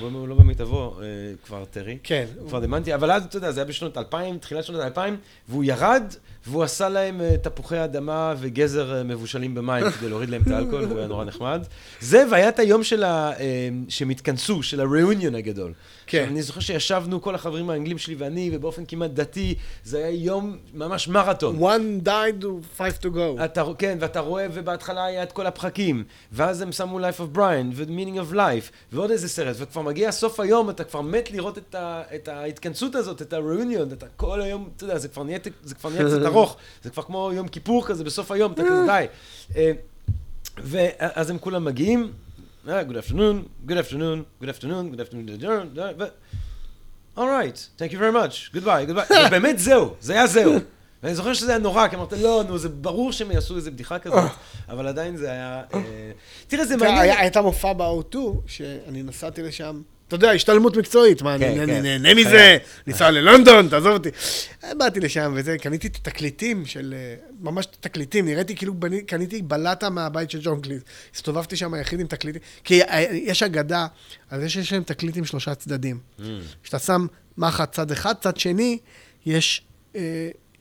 הוא 0.00 0.10
הוא 0.10 0.28
לא 0.28 0.34
במיטבו 0.34 0.96
אה, 1.00 1.06
כבר 1.44 1.64
טרי. 1.64 1.98
כן. 2.02 2.26
הוא 2.38 2.48
כבר 2.48 2.60
דמנטי, 2.60 2.94
אבל 2.94 3.10
אז, 3.10 3.24
אתה 3.24 3.36
יודע, 3.36 3.52
זה 3.52 3.60
היה 3.60 3.68
בשנות 3.68 3.98
2000, 3.98 4.38
תחילת 4.38 4.64
שנות 4.64 4.80
2000, 4.80 5.16
והוא 5.48 5.64
ירד, 5.64 6.02
והוא 6.46 6.62
עשה 6.62 6.88
להם 6.88 7.20
אה, 7.20 7.36
תפוחי 7.42 7.84
אדמה 7.84 8.34
וגזר 8.38 8.96
אה, 8.96 9.02
מבושלים 9.02 9.54
במים 9.54 9.90
כדי 9.90 10.08
להוריד 10.08 10.30
להם 10.30 10.42
את 10.42 10.50
האלכוהול, 10.50 10.84
והוא 10.84 10.98
היה 10.98 11.06
נורא 11.06 11.24
נחמד. 11.24 11.64
זה, 12.00 12.24
והיה 12.30 12.48
את 12.48 12.58
היום 12.58 12.82
של 12.82 13.04
ה... 13.04 13.32
אה, 13.40 13.68
שהם 13.88 14.10
התכנסו, 14.10 14.62
של 14.62 14.80
ה-reunion 14.80 15.36
הגדול. 15.36 15.72
כן. 16.06 16.26
אני 16.30 16.42
זוכר 16.42 16.60
שישבנו, 16.60 17.22
כל 17.22 17.34
החברים 17.34 17.70
האנגלים 17.70 17.98
שלי 17.98 18.14
ואני, 18.14 18.50
ובאופן 18.52 18.84
כמעט 18.88 19.10
דתי, 19.10 19.54
זה 19.84 19.98
היה 19.98 20.10
יום 20.10 20.56
ממש 20.74 21.08
מרתון. 21.08 21.58
One 21.58 22.06
died, 22.06 22.44
five 22.78 23.02
to 23.02 23.06
go. 23.06 23.44
אתה, 23.44 23.64
כן, 23.78 23.98
ואתה 24.00 24.20
רואה, 24.20 24.46
ובהתחלה 24.52 25.04
היה 25.04 25.22
את 25.22 25.32
כל 25.32 25.46
הפחקים, 25.46 26.04
ואז 26.32 26.60
הם 26.60 26.72
שמו 26.72 27.00
Life 27.00 27.20
of 27.20 27.36
Brian, 27.36 27.72
ו-Meaning 27.74 28.30
of 28.30 28.34
Life, 28.34 28.92
ועוד 28.92 29.10
איזה 29.10 29.28
סרט, 29.28 29.56
וכבר 29.58 29.82
מגיע 29.82 30.12
סוף 30.12 30.40
היום, 30.40 30.70
אתה 30.70 30.84
כבר 30.84 31.00
מת 31.00 31.30
לראות 31.30 31.58
את, 31.58 31.74
ה, 31.74 32.02
את 32.14 32.28
ההתכנסות 32.28 32.94
הזאת, 32.94 33.22
את 33.22 33.32
ה-reunion, 33.32 33.92
אתה 33.92 34.06
כל 34.16 34.40
היום, 34.40 34.68
אתה 34.76 34.84
יודע, 34.84 34.98
זה 34.98 35.08
כבר 35.08 35.22
נהיה, 35.22 35.38
זה 35.62 35.74
כבר 35.74 35.90
נהיה 35.90 36.04
קצת 36.04 36.22
ארוך, 36.32 36.56
זה 36.82 36.90
כבר 36.90 37.02
כמו 37.02 37.30
יום 37.34 37.48
כיפור 37.48 37.86
כזה, 37.86 38.04
בסוף 38.04 38.30
היום, 38.30 38.52
אתה 38.52 38.62
כזה 38.62 38.86
די. 38.86 39.06
אה, 39.56 39.72
ואז 40.58 41.30
הם 41.30 41.38
כולם 41.38 41.64
מגיעים, 41.64 42.12
אה, 42.68 42.82
Good 42.82 43.10
afternoon, 43.10 43.68
good 43.68 43.72
afternoon, 43.72 44.42
good 44.42 44.48
afternoon, 44.48 44.94
good 44.94 45.00
afternoon. 45.00 45.78
All 47.16 47.28
right, 47.28 47.68
thank 47.78 47.92
you 47.92 47.98
very 47.98 48.12
much, 48.12 48.52
goodbye, 48.54 48.86
goodbye. 48.86 49.14
ובאמת 49.26 49.58
זהו, 49.58 49.94
זה 50.00 50.12
היה 50.12 50.26
זהו. 50.26 50.52
ואני 51.02 51.14
זוכר 51.14 51.34
שזה 51.34 51.50
היה 51.50 51.58
נורא, 51.58 51.88
כי 51.88 51.96
אמרת, 51.96 52.12
לא, 52.12 52.44
נו, 52.48 52.58
זה 52.58 52.68
ברור 52.68 53.12
שהם 53.12 53.30
יעשו 53.30 53.56
איזה 53.56 53.70
בדיחה 53.70 53.98
כזאת, 53.98 54.30
אבל 54.68 54.86
עדיין 54.86 55.16
זה 55.16 55.30
היה... 55.30 55.62
אה, 55.74 55.80
תראה, 56.48 56.64
זה 56.64 56.76
מעניין. 56.76 57.18
הייתה 57.18 57.42
מופע 57.42 57.72
ב-O2, 57.72 58.16
שאני 58.46 59.02
נסעתי 59.02 59.42
לשם. 59.42 59.82
אתה 60.14 60.26
יודע, 60.26 60.30
השתלמות 60.34 60.76
מקצועית, 60.76 61.22
מה, 61.22 61.38
כן, 61.38 61.60
אני- 61.60 61.66
כן. 61.72 61.82
נהנה 61.82 62.14
מזה, 62.14 62.56
ניסע 62.86 63.10
ללונדון, 63.10 63.68
תעזוב 63.68 63.92
אותי. 63.92 64.08
באתי 64.78 65.00
לשם 65.00 65.32
וזה, 65.36 65.58
קניתי 65.58 65.86
את 65.86 65.96
התקליטים 65.96 66.66
של, 66.66 66.94
אה, 66.96 67.14
ממש 67.40 67.66
את 67.66 67.86
התקליטים, 67.86 68.24
נראיתי 68.24 68.56
כאילו 68.56 68.74
קניתי 69.06 69.42
בלטה 69.42 69.90
מהבית 69.90 70.30
של 70.30 70.38
ג'ון 70.42 70.60
קליז. 70.60 70.82
הסתובבתי 71.14 71.56
שם 71.56 71.74
היחיד 71.74 72.00
עם 72.00 72.06
תקליטים, 72.06 72.40
כי 72.64 72.82
אה, 72.82 73.00
יש 73.12 73.42
אגדה 73.42 73.86
על 74.30 74.40
זה 74.40 74.48
שיש 74.48 74.72
להם 74.72 74.82
תקליט 74.82 75.16
עם 75.16 75.24
שלושה 75.24 75.54
צדדים. 75.54 75.98
Mm. 76.18 76.22
כשאתה 76.62 76.78
שם 76.78 77.06
מחט 77.38 77.72
צד 77.72 77.90
אחד, 77.90 78.14
צד 78.20 78.36
שני, 78.36 78.78
יש 79.26 79.62
אה, 79.96 80.00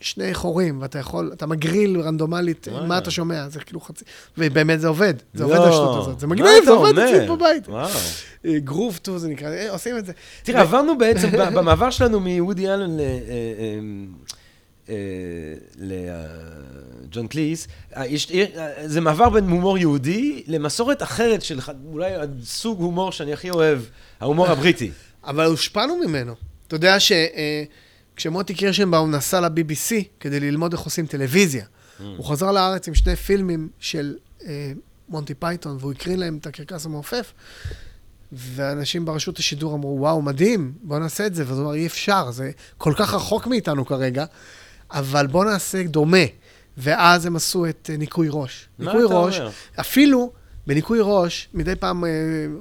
שני 0.01 0.33
חורים, 0.33 0.81
ואתה 0.81 0.99
יכול, 0.99 1.29
אתה 1.33 1.45
מגריל 1.45 2.01
רנדומלית, 2.01 2.67
אה, 2.67 2.73
וואלה. 2.73 2.87
מה 2.87 2.97
אתה 2.97 3.11
שומע, 3.11 3.49
זה 3.49 3.59
כאילו 3.59 3.81
חצי, 3.81 4.05
ובאמת 4.37 4.81
זה 4.81 4.87
עובד, 4.87 5.13
זה 5.33 5.43
לא. 5.43 5.47
עובד 5.49 5.67
השטות 5.69 5.97
הזאת, 6.01 6.19
זה 6.19 6.27
מה 6.27 6.35
מגניב, 6.35 6.63
זה 6.65 6.71
עובד? 6.71 6.99
אצלי 6.99 7.27
בבית. 7.27 7.67
וואו. 7.67 7.89
גרוב 8.45 8.95
2 8.95 9.17
זה 9.17 9.27
נקרא, 9.27 9.49
אה, 9.49 9.71
עושים 9.71 9.97
את 9.97 10.05
זה. 10.05 10.11
תראה, 10.43 10.61
עברנו 10.61 10.97
בעצם, 10.97 11.29
במעבר 11.57 11.89
שלנו 11.89 12.19
מוודי 12.19 12.67
אלן 12.69 12.97
ל- 12.97 12.99
אה, 12.99 13.05
אה, 13.05 13.79
אה, 14.89 14.95
לג'ון 15.79 17.27
קליס, 17.27 17.67
אה, 17.97 18.03
אה, 18.33 18.87
זה 18.87 19.01
מעבר 19.01 19.29
בין 19.29 19.49
הומור 19.49 19.77
יהודי 19.77 20.43
למסורת 20.47 21.03
אחרת 21.03 21.41
של 21.41 21.59
אולי 21.91 22.11
הסוג 22.15 22.79
הומור 22.81 23.11
שאני 23.11 23.33
הכי 23.33 23.49
אוהב, 23.49 23.79
ההומור 24.19 24.47
הבריטי. 24.47 24.91
אבל 25.27 25.45
הושפענו 25.45 25.95
ממנו. 26.07 26.33
אתה 26.67 26.75
יודע 26.75 26.97
שכשמוטי 28.21 28.53
קירשנבאום 28.53 29.11
נסע 29.11 29.39
ל-BBC 29.39 29.93
כדי 30.19 30.39
ללמוד 30.39 30.73
איך 30.73 30.81
עושים 30.81 31.05
טלוויזיה, 31.05 31.65
Mm. 31.65 32.03
הוא 32.17 32.25
חזר 32.25 32.51
לארץ 32.51 32.87
עם 32.87 32.95
שני 32.95 33.15
פילמים 33.15 33.69
של 33.79 34.15
אה, 34.45 34.71
מונטי 35.09 35.33
פייתון, 35.33 35.77
והוא 35.79 35.91
הקרין 35.91 36.19
להם 36.19 36.37
את 36.37 36.47
הקרקס 36.47 36.85
המעופף, 36.85 37.33
ואנשים 38.31 39.05
ברשות 39.05 39.39
השידור 39.39 39.75
אמרו, 39.75 39.97
וואו, 39.99 40.21
מדהים, 40.21 40.73
בוא 40.83 40.99
נעשה 40.99 41.25
את 41.25 41.35
זה. 41.35 41.43
ואז 41.47 41.57
הוא 41.57 41.65
אמר, 41.65 41.73
אי 41.73 41.87
אפשר, 41.87 42.31
זה 42.31 42.51
כל 42.77 42.93
כך 42.97 43.13
רחוק 43.13 43.47
מאיתנו 43.47 43.85
כרגע, 43.85 44.25
אבל 44.91 45.27
בוא 45.27 45.45
נעשה 45.45 45.83
דומה. 45.83 46.25
ואז 46.77 47.25
הם 47.25 47.35
עשו 47.35 47.69
את 47.69 47.89
אה, 47.93 47.97
ניקוי 47.97 48.27
ראש. 48.31 48.67
מה 48.79 48.85
ניקוי 48.85 49.05
אתה 49.05 49.13
ראש, 49.13 49.39
אומר? 49.39 49.49
אפילו 49.79 50.31
בניקוי 50.67 50.99
ראש, 51.01 51.47
מדי 51.53 51.75
פעם 51.75 52.05
אה, 52.05 52.09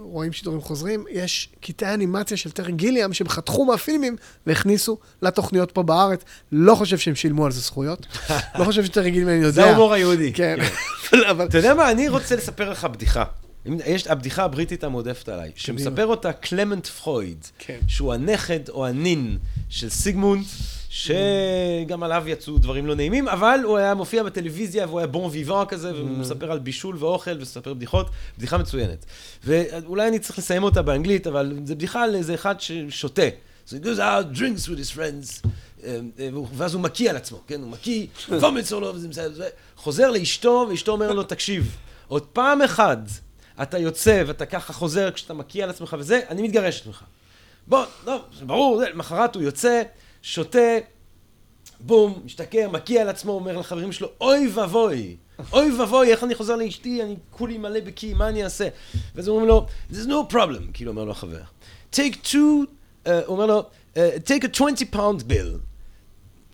רואים 0.00 0.32
שידורים 0.32 0.60
חוזרים, 0.60 1.04
יש 1.10 1.48
קטעי 1.60 1.94
אנימציה 1.94 2.36
של 2.36 2.50
טרי 2.50 2.72
גיליאם 2.72 3.12
שהם 3.12 3.28
חתכו 3.28 3.64
מהפילמים 3.64 4.16
והכניסו 4.46 4.98
לתוכניות 5.22 5.72
פה 5.72 5.82
בארץ. 5.82 6.20
לא 6.52 6.74
חושב 6.74 6.98
שהם 6.98 7.14
שילמו 7.14 7.46
על 7.46 7.52
זה 7.52 7.60
זכויות. 7.60 8.06
לא 8.58 8.64
חושב 8.64 8.84
שטרי 8.84 9.10
גיליאם 9.10 9.38
יודע. 9.38 9.50
זה 9.50 9.64
ההומור 9.64 9.94
היהודי. 9.94 10.32
כן. 10.32 10.56
אבל- 11.12 11.24
אבל... 11.24 11.46
אתה 11.46 11.58
יודע 11.58 11.74
מה, 11.74 11.90
אני 11.90 12.08
רוצה 12.08 12.36
לספר 12.36 12.70
לך 12.70 12.84
בדיחה. 12.84 13.24
יש 13.86 14.06
הבדיחה 14.06 14.44
הבריטית 14.44 14.84
המועדפת 14.84 15.28
עליי, 15.28 15.50
שמספר 15.56 16.06
אותה 16.06 16.32
קלמנט 16.32 16.86
פרויד, 16.86 17.46
כן. 17.58 17.78
שהוא 17.88 18.12
הנכד 18.14 18.68
או 18.68 18.86
הנין 18.86 19.38
של 19.68 19.88
סיגמונד, 19.88 20.44
שגם 20.90 22.02
עליו 22.02 22.24
יצאו 22.26 22.58
דברים 22.58 22.86
לא 22.86 22.94
נעימים, 22.94 23.28
אבל 23.28 23.60
הוא 23.64 23.78
היה 23.78 23.94
מופיע 23.94 24.22
בטלוויזיה 24.22 24.86
והוא 24.86 24.98
היה 25.00 25.06
bon 25.06 25.30
vivant 25.32 25.64
כזה, 25.68 25.94
והוא 25.94 26.08
מספר 26.10 26.52
על 26.52 26.58
בישול 26.58 26.96
ואוכל 26.98 27.30
ומספר 27.30 27.74
בדיחות, 27.74 28.06
בדיחה 28.38 28.58
מצוינת. 28.58 29.04
ואולי 29.44 30.08
אני 30.08 30.18
צריך 30.18 30.38
לסיים 30.38 30.62
אותה 30.62 30.82
באנגלית, 30.82 31.26
אבל 31.26 31.52
זו 31.64 31.74
בדיחה 31.74 32.02
על 32.04 32.14
איזה 32.14 32.34
אחד 32.34 32.60
ששותה. 32.60 33.22
So 33.68 33.72
he 33.72 33.84
goes 33.84 33.98
out, 33.98 34.36
drinks 34.38 34.66
with 34.68 34.78
his 34.78 34.96
friends 34.96 35.48
אה, 35.84 35.98
אה, 36.18 36.28
ואז 36.54 36.74
הוא 36.74 36.82
מקיא 36.82 37.10
על 37.10 37.16
עצמו, 37.16 37.38
כן? 37.46 37.60
הוא 37.60 37.70
מקיא, 37.70 38.06
לו, 38.80 38.94
וזה 38.94 39.08
מסיים, 39.08 39.32
זה- 39.32 39.48
חוזר 39.76 40.10
לאשתו, 40.10 40.66
ואשתו 40.70 40.92
אומרת 40.92 41.14
לו, 41.14 41.22
תקשיב, 41.22 41.76
עוד 42.08 42.22
פעם 42.22 42.62
אחת 42.62 42.98
אתה 43.62 43.78
יוצא 43.78 44.22
ואתה 44.26 44.46
ככה 44.46 44.72
חוזר 44.72 45.10
כשאתה 45.10 45.34
מקיא 45.34 45.64
על 45.64 45.70
עצמך 45.70 45.96
וזה, 45.98 46.20
אני 46.28 46.42
מתגרשת 46.42 46.86
ממך. 46.86 47.02
בוא, 47.66 47.84
לא, 48.06 48.20
ברור, 48.46 48.82
למחרת 48.92 49.34
הוא 49.34 49.42
יוצא, 49.42 49.82
שותה, 50.22 50.78
בום, 51.80 52.22
משתכר, 52.24 52.68
מקיא 52.68 53.00
על 53.00 53.08
עצמו, 53.08 53.32
אומר 53.32 53.56
לחברים 53.58 53.92
שלו, 53.92 54.08
אוי 54.20 54.48
ואבוי, 54.54 55.16
אוי 55.52 55.72
ואבוי, 55.72 56.10
איך 56.10 56.24
אני 56.24 56.34
חוזר 56.34 56.56
לאשתי, 56.56 57.02
אני 57.02 57.16
כולי 57.30 57.58
מלא 57.58 57.80
בקיא, 57.80 58.14
מה 58.14 58.28
אני 58.28 58.44
אעשה? 58.44 58.68
ואז 59.14 59.28
אומרים 59.28 59.48
לו, 59.48 59.66
there's 59.92 60.06
no 60.06 60.32
problem, 60.32 60.72
כאילו 60.72 60.90
אומר 60.90 61.04
לו 61.04 61.10
החבר. 61.10 61.40
take 61.94 62.14
two, 62.24 62.34
uh, 62.34 63.08
הוא 63.08 63.12
אומר 63.28 63.46
לו, 63.46 63.64
uh, 63.94 63.98
take 64.26 64.44
a 64.44 64.48
20 64.48 64.74
pound 64.92 65.22
bill. 65.30 65.58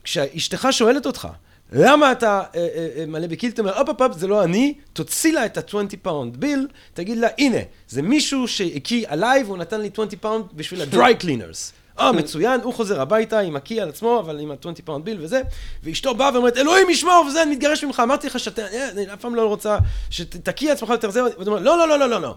כשאשתך 0.04 0.68
שואלת 0.70 1.06
אותך, 1.06 1.28
למה 1.72 2.12
אתה 2.12 2.42
uh, 2.42 2.54
uh, 2.54 2.56
uh, 2.56 3.06
מלא 3.06 3.26
בקיא, 3.26 3.50
אתה 3.50 3.62
אומר, 3.62 3.78
הופ 3.78 3.88
הופ 3.88 4.02
הופ, 4.02 4.18
זה 4.18 4.26
לא 4.26 4.44
אני, 4.44 4.74
תוציא 4.92 5.32
לה 5.32 5.46
את 5.46 5.58
ה-20 5.58 5.96
pound 6.02 6.36
bill, 6.36 6.68
תגיד 6.94 7.18
לה, 7.18 7.28
הנה, 7.38 7.58
זה 7.88 8.02
מישהו 8.02 8.48
שהקיא 8.48 9.06
עליי 9.08 9.42
והוא 9.42 9.58
נתן 9.58 9.80
לי 9.80 9.90
20 9.92 10.08
פאונד 10.20 10.44
בשביל 10.54 10.82
ה-dry 10.82 11.22
cleaners. 11.22 11.72
אה, 11.98 12.12
מצוין, 12.12 12.60
הוא 12.60 12.74
חוזר 12.74 13.00
הביתה 13.00 13.40
עם 13.40 13.56
הקיא 13.56 13.82
על 13.82 13.88
עצמו, 13.88 14.20
אבל 14.20 14.40
עם 14.40 14.50
ה-20 14.50 14.82
pound 14.84 15.04
bill 15.04 15.18
וזה, 15.20 15.42
ואשתו 15.82 16.14
באה 16.14 16.30
ואומרת, 16.34 16.56
אלוהים 16.56 16.90
ישמור 16.90 17.24
וזה, 17.28 17.42
אני 17.42 17.50
מתגרש 17.50 17.84
ממך, 17.84 18.00
אמרתי 18.04 18.26
לך 18.26 18.40
שאתה, 18.40 18.62
אה, 18.62 18.90
אני 18.90 19.12
אף 19.12 19.20
פעם 19.20 19.34
לא 19.34 19.46
רוצה 19.48 19.78
שתקיא 20.10 20.72
עצמך 20.72 20.88
יותר 20.90 21.10
זה, 21.10 21.24
ואתה 21.24 21.50
אומר, 21.50 21.60
לא, 21.60 21.78
לא, 21.78 21.88
לא, 21.88 21.98
לא, 21.98 22.08
לא, 22.08 22.20
לא. 22.20 22.34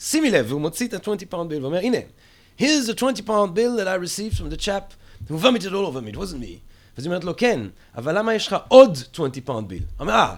שימי 0.00 0.30
לב, 0.30 0.46
והוא 0.48 0.60
מוציא 0.60 0.88
את 0.88 0.94
ה-20 0.94 1.26
pound 1.28 1.50
bill 1.50 1.62
ואומר, 1.62 1.78
הנה, 1.78 1.98
here's 2.60 2.88
a 2.88 2.94
20 2.94 3.22
pound 3.26 3.54
bill 3.54 3.76
that 3.76 3.88
I 3.88 3.94
received 3.94 4.36
from 4.36 4.50
the 4.50 4.56
chap 4.56 4.94
who 5.28 5.38
vomited 5.38 5.72
all 5.72 5.86
over 5.86 6.00
me, 6.00 6.10
it 6.10 6.16
wasn't 6.16 6.40
me. 6.40 6.58
ואז 6.96 7.04
היא 7.04 7.06
אומרת 7.06 7.24
לו, 7.24 7.36
כן, 7.36 7.60
אבל 7.96 8.18
למה 8.18 8.34
יש 8.34 8.46
לך 8.46 8.56
עוד 8.68 8.98
20 9.14 9.32
pound 9.46 9.48
bill? 9.48 9.84
הוא 9.96 10.00
אומר, 10.00 10.12
אה, 10.12 10.36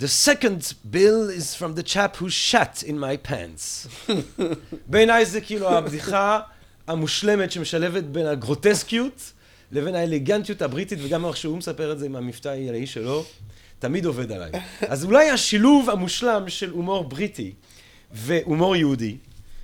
the 0.00 0.08
second 0.26 0.74
bill 0.92 1.30
is 1.30 1.54
from 1.54 1.74
the 1.74 1.82
chap 1.82 2.16
who 2.16 2.28
shat 2.28 2.82
in 2.82 2.98
my 2.98 3.28
pants. 3.28 3.88
בעיניי 4.90 5.26
זה 5.26 5.40
כאילו 5.40 5.68
הבדיחה 5.68 6.40
המושלמת 6.86 7.52
שמשלבת 7.52 8.04
בין 8.04 8.26
הגרוטסקיות 8.26 9.32
לבין 9.72 9.94
האלגנטיות 9.94 10.62
הבריטית, 10.62 10.98
וגם 11.02 11.24
איך 11.26 11.36
שהוא 11.36 11.58
מספר 11.58 11.92
את 11.92 11.98
זה 11.98 12.06
עם 12.06 12.16
המבטא 12.16 12.48
העילאי 12.48 12.86
שלו, 12.86 13.24
תמיד 13.78 14.04
עובד 14.04 14.32
עליי. 14.32 14.50
אז 14.88 15.04
אולי 15.04 15.30
השילוב 15.30 15.90
המושלם 15.90 16.48
של 16.48 16.70
הומור 16.70 17.04
בריטי 17.04 17.52
והומור 18.12 18.76
יהודי, 18.76 19.16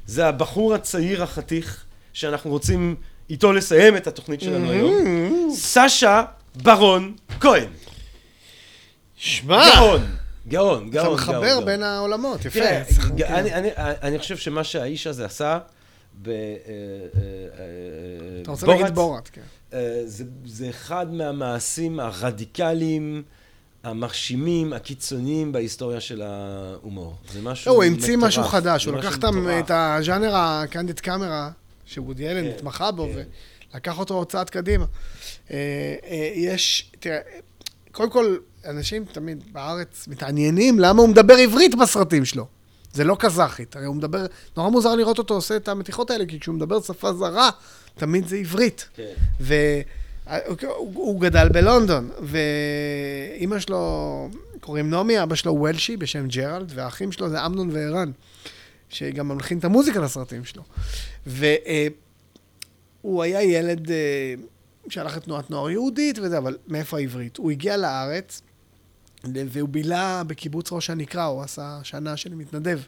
זה 0.06 0.26
הבחור 0.26 0.74
הצעיר 0.74 1.22
החתיך 1.22 1.84
שאנחנו 2.12 2.50
רוצים 2.50 2.94
איתו 3.30 3.52
לסיים 3.52 3.96
את 3.96 4.06
התוכנית 4.06 4.40
שלנו 4.40 4.70
היום, 4.70 4.94
סשה 5.54 6.24
ברון 6.62 7.14
כהן. 7.40 7.68
שמע, 9.16 9.68
גאון, 9.74 10.06
גאון, 10.48 10.90
גאון, 10.90 11.06
אתה. 11.06 11.14
מחבר. 11.14 11.60
בין 11.64 11.82
העולמות, 11.82 12.44
יפה. 12.44 12.58
תראה, 12.60 12.82
כן. 13.18 13.34
אני- 13.34 13.54
אני- 13.54 13.70
אני 14.02 14.18
חושב 14.18 14.36
שמה 14.36 14.64
שהאיש 14.64 15.06
הזה 15.06 15.24
עשה 15.24 15.58
אתה 16.22 16.30
רוצה 18.50 18.66
להגיד 18.66 18.94
בורת, 18.94 19.28
כן. 19.32 19.40
אה, 19.72 20.02
זה, 20.04 20.24
זה 20.44 20.70
אחד 20.70 21.14
מהמעשים 21.14 22.00
הרדיקליים, 22.00 23.22
המרשימים, 23.84 24.72
הקיצוניים 24.72 25.52
בהיסטוריה 25.52 26.00
של 26.00 26.22
ההומור. 26.22 27.14
זה 27.32 27.42
משהו 27.42 27.70
לא, 27.70 27.76
הוא 27.76 27.84
המציא 27.84 28.16
מטורף. 28.16 28.28
משהו 28.28 28.44
חדש, 28.44 28.84
הוא 28.84 28.96
לקח 28.96 29.18
את 29.18 29.24
מטורף. 29.24 29.70
הז'אנר 29.70 30.32
הקנדיד 30.34 31.00
קאמרה, 31.00 31.50
שוודי 31.86 32.28
אלן 32.28 32.44
כן, 32.44 32.50
התמחה 32.50 32.90
בו, 32.90 33.08
כן. 33.14 33.22
ולקח 33.74 33.98
אותו 33.98 34.24
צעד 34.24 34.50
קדימה. 34.50 34.84
אה, 35.50 35.56
אה, 36.04 36.32
יש, 36.34 36.92
תראה, 37.00 37.18
קודם 37.92 38.10
כל, 38.10 38.36
אנשים 38.64 39.04
תמיד 39.12 39.44
בארץ 39.52 40.08
מתעניינים 40.08 40.78
למה 40.78 41.02
הוא 41.02 41.08
מדבר 41.08 41.34
עברית 41.34 41.74
בסרטים 41.74 42.24
שלו. 42.24 42.46
זה 42.92 43.04
לא 43.04 43.16
קזחית, 43.18 43.76
הרי 43.76 43.86
הוא 43.86 43.96
מדבר, 43.96 44.26
נורא 44.56 44.70
מוזר 44.70 44.94
לראות 44.94 45.18
אותו 45.18 45.34
עושה 45.34 45.56
את 45.56 45.68
המתיחות 45.68 46.10
האלה, 46.10 46.26
כי 46.26 46.40
כשהוא 46.40 46.54
מדבר 46.54 46.80
שפה 46.80 47.12
זרה, 47.12 47.50
תמיד 47.94 48.28
זה 48.28 48.36
עברית. 48.36 48.88
כן. 48.94 49.12
והוא 49.40 49.84
הוא 50.94 51.20
גדל 51.20 51.48
בלונדון, 51.48 52.10
ואימא 52.22 53.60
שלו, 53.60 54.28
קוראים 54.60 54.90
נעמי, 54.90 55.22
אבא 55.22 55.34
שלו 55.34 55.54
וולשי 55.54 55.96
בשם 55.96 56.28
ג'רלד, 56.28 56.72
והאחים 56.74 57.12
שלו 57.12 57.30
זה 57.30 57.46
אמנון 57.46 57.70
וערן, 57.72 58.10
שגם 58.88 59.28
מלחין 59.28 59.58
את 59.58 59.64
המוזיקה 59.64 60.00
לסרטים 60.00 60.44
שלו. 60.44 60.62
והוא 61.26 63.22
היה 63.22 63.42
ילד 63.42 63.90
אה, 63.90 64.34
שהלך 64.88 65.16
לתנועת 65.16 65.50
נוער 65.50 65.70
יהודית 65.70 66.18
וזה, 66.18 66.38
אבל 66.38 66.56
מאיפה 66.68 66.98
העברית? 66.98 67.36
הוא 67.36 67.50
הגיע 67.50 67.76
לארץ, 67.76 68.42
והוא 69.24 69.68
בילה 69.68 70.22
בקיבוץ 70.26 70.72
ראש 70.72 70.90
הנקרה, 70.90 71.24
הוא 71.24 71.42
עשה 71.42 71.80
שנה 71.82 72.16
של 72.16 72.34
מתנדב. 72.34 72.80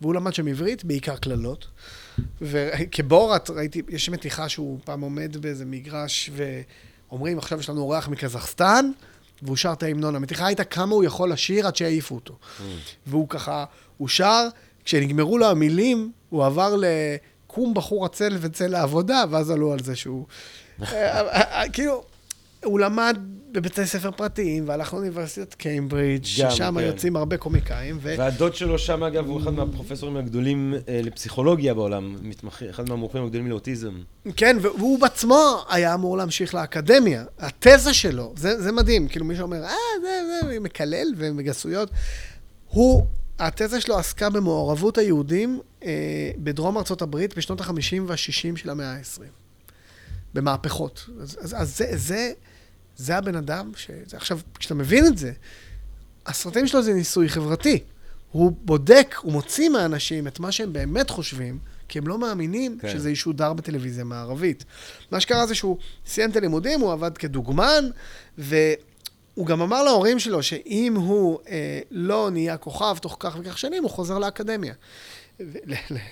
והוא 0.00 0.14
למד 0.14 0.34
שם 0.34 0.48
עברית, 0.48 0.84
בעיקר 0.84 1.16
קללות. 1.16 1.66
וכבורת, 2.40 3.50
ראיתי, 3.50 3.82
יש 3.88 4.08
מתיחה 4.08 4.48
שהוא 4.48 4.78
פעם 4.84 5.00
עומד 5.00 5.36
באיזה 5.36 5.64
מגרש, 5.64 6.30
ואומרים, 6.36 7.38
עכשיו 7.38 7.60
יש 7.60 7.68
לנו 7.68 7.80
אורח 7.80 8.08
מקזחסטן, 8.08 8.90
והוא 9.42 9.56
שר 9.56 9.72
את 9.72 9.82
ההמנון. 9.82 10.16
המתיחה 10.16 10.46
הייתה 10.46 10.64
כמה 10.64 10.94
הוא 10.94 11.04
יכול 11.04 11.32
לשיר 11.32 11.66
עד 11.66 11.76
שיעיפו 11.76 12.14
אותו. 12.14 12.38
והוא 13.06 13.28
ככה, 13.28 13.64
הוא 13.96 14.08
שר, 14.08 14.48
כשנגמרו 14.84 15.38
לו 15.38 15.46
המילים, 15.46 16.12
הוא 16.28 16.44
עבר 16.44 16.76
לקום 16.76 17.74
בחור 17.74 18.06
הצל 18.06 18.36
וצא 18.40 18.66
לעבודה, 18.66 19.24
ואז 19.30 19.50
עלו 19.50 19.72
על 19.72 19.82
זה 19.82 19.96
שהוא... 19.96 20.26
אה, 20.82 21.20
אה, 21.20 21.60
אה, 21.62 21.68
כאילו, 21.68 22.04
הוא 22.64 22.80
למד 22.80 23.16
בבתי 23.52 23.86
ספר 23.86 24.10
פרטיים, 24.10 24.68
והלך 24.68 24.92
לאוניברסיטת 24.94 25.54
קיימברידג', 25.54 26.24
ששם 26.24 26.74
כן. 26.78 26.84
יוצאים 26.84 27.16
הרבה 27.16 27.36
קומיקאים, 27.36 27.98
ו... 28.00 28.14
והדוד 28.18 28.54
שלו 28.54 28.78
שם, 28.78 29.04
אגב, 29.04 29.26
הוא 29.26 29.40
אחד 29.40 29.50
מהפרופסורים 29.50 30.16
הגדולים 30.16 30.74
אה, 30.88 31.00
לפסיכולוגיה 31.04 31.74
בעולם, 31.74 32.16
מתמחה, 32.22 32.70
אחד 32.70 32.88
מהמומחים 32.88 33.24
הגדולים 33.24 33.48
לאוטיזם. 33.48 33.94
כן, 34.36 34.56
והוא 34.60 35.00
בעצמו 35.00 35.64
היה 35.68 35.94
אמור 35.94 36.16
להמשיך 36.16 36.54
לאקדמיה. 36.54 37.24
התזה 37.38 37.94
שלו, 37.94 38.32
זה, 38.36 38.62
זה 38.62 38.72
מדהים, 38.72 39.08
כאילו 39.08 39.24
מישהו 39.24 39.42
אומר, 39.42 39.64
אה, 39.64 39.74
זה, 40.02 40.48
זה 40.48 40.60
מקלל 40.60 41.06
ומגסויות. 41.16 41.90
הוא, 42.68 43.06
התזה 43.38 43.80
שלו 43.80 43.98
עסקה 43.98 44.30
במעורבות 44.30 44.98
היהודים 44.98 45.60
אה, 45.84 46.30
בדרום 46.38 46.78
ארצות 46.78 47.02
הברית 47.02 47.36
בשנות 47.36 47.60
ה-50 47.60 48.02
וה-60 48.06 48.56
של 48.56 48.70
המאה 48.70 48.92
ה-20. 48.92 49.22
במהפכות. 50.34 51.06
אז, 51.20 51.38
אז, 51.40 51.54
אז 51.58 51.78
זה, 51.78 51.86
זה, 51.94 52.32
זה 53.00 53.16
הבן 53.16 53.36
אדם 53.36 53.72
ש... 53.76 53.90
עכשיו, 54.12 54.40
כשאתה 54.58 54.74
מבין 54.74 55.06
את 55.06 55.18
זה, 55.18 55.32
הסרטים 56.26 56.66
שלו 56.66 56.82
זה 56.82 56.92
ניסוי 56.92 57.28
חברתי. 57.28 57.78
הוא 58.32 58.52
בודק, 58.64 59.16
הוא 59.22 59.32
מוציא 59.32 59.68
מהאנשים 59.68 60.26
את 60.26 60.40
מה 60.40 60.52
שהם 60.52 60.72
באמת 60.72 61.10
חושבים, 61.10 61.58
כי 61.88 61.98
הם 61.98 62.08
לא 62.08 62.18
מאמינים. 62.18 62.78
כן. 62.80 62.88
שזה 62.88 63.10
ישודר 63.10 63.52
בטלוויזיה 63.52 64.04
מערבית. 64.04 64.64
מה 65.10 65.20
שקרה 65.20 65.46
זה 65.46 65.54
שהוא 65.54 65.76
סיים 66.06 66.30
את 66.30 66.36
הלימודים, 66.36 66.80
הוא 66.80 66.92
עבד 66.92 67.18
כדוגמן, 67.18 67.84
והוא 68.38 69.46
גם 69.46 69.62
אמר 69.62 69.82
להורים 69.82 70.18
שלו 70.18 70.42
שאם 70.42 70.94
הוא 70.96 71.38
אה, 71.48 71.80
לא 71.90 72.30
נהיה 72.30 72.56
כוכב 72.56 72.96
תוך 73.00 73.16
כך 73.20 73.36
וכך 73.40 73.58
שנים, 73.58 73.82
הוא 73.82 73.90
חוזר 73.90 74.18
לאקדמיה. 74.18 74.74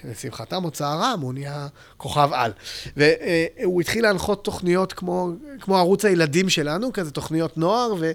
לשמחתם 0.05 0.64
או 0.64 0.70
צערם, 0.70 1.20
הוא 1.22 1.35
נהיה 1.35 1.66
כוכב 1.97 2.31
על. 2.33 2.53
והוא 2.97 3.81
התחיל 3.81 4.03
להנחות 4.03 4.45
תוכניות 4.45 4.93
כמו, 4.93 5.31
כמו 5.61 5.76
ערוץ 5.76 6.05
הילדים 6.05 6.49
שלנו, 6.49 6.93
כזה 6.93 7.11
תוכניות 7.11 7.59
נוער, 7.59 7.95
ו, 7.99 8.12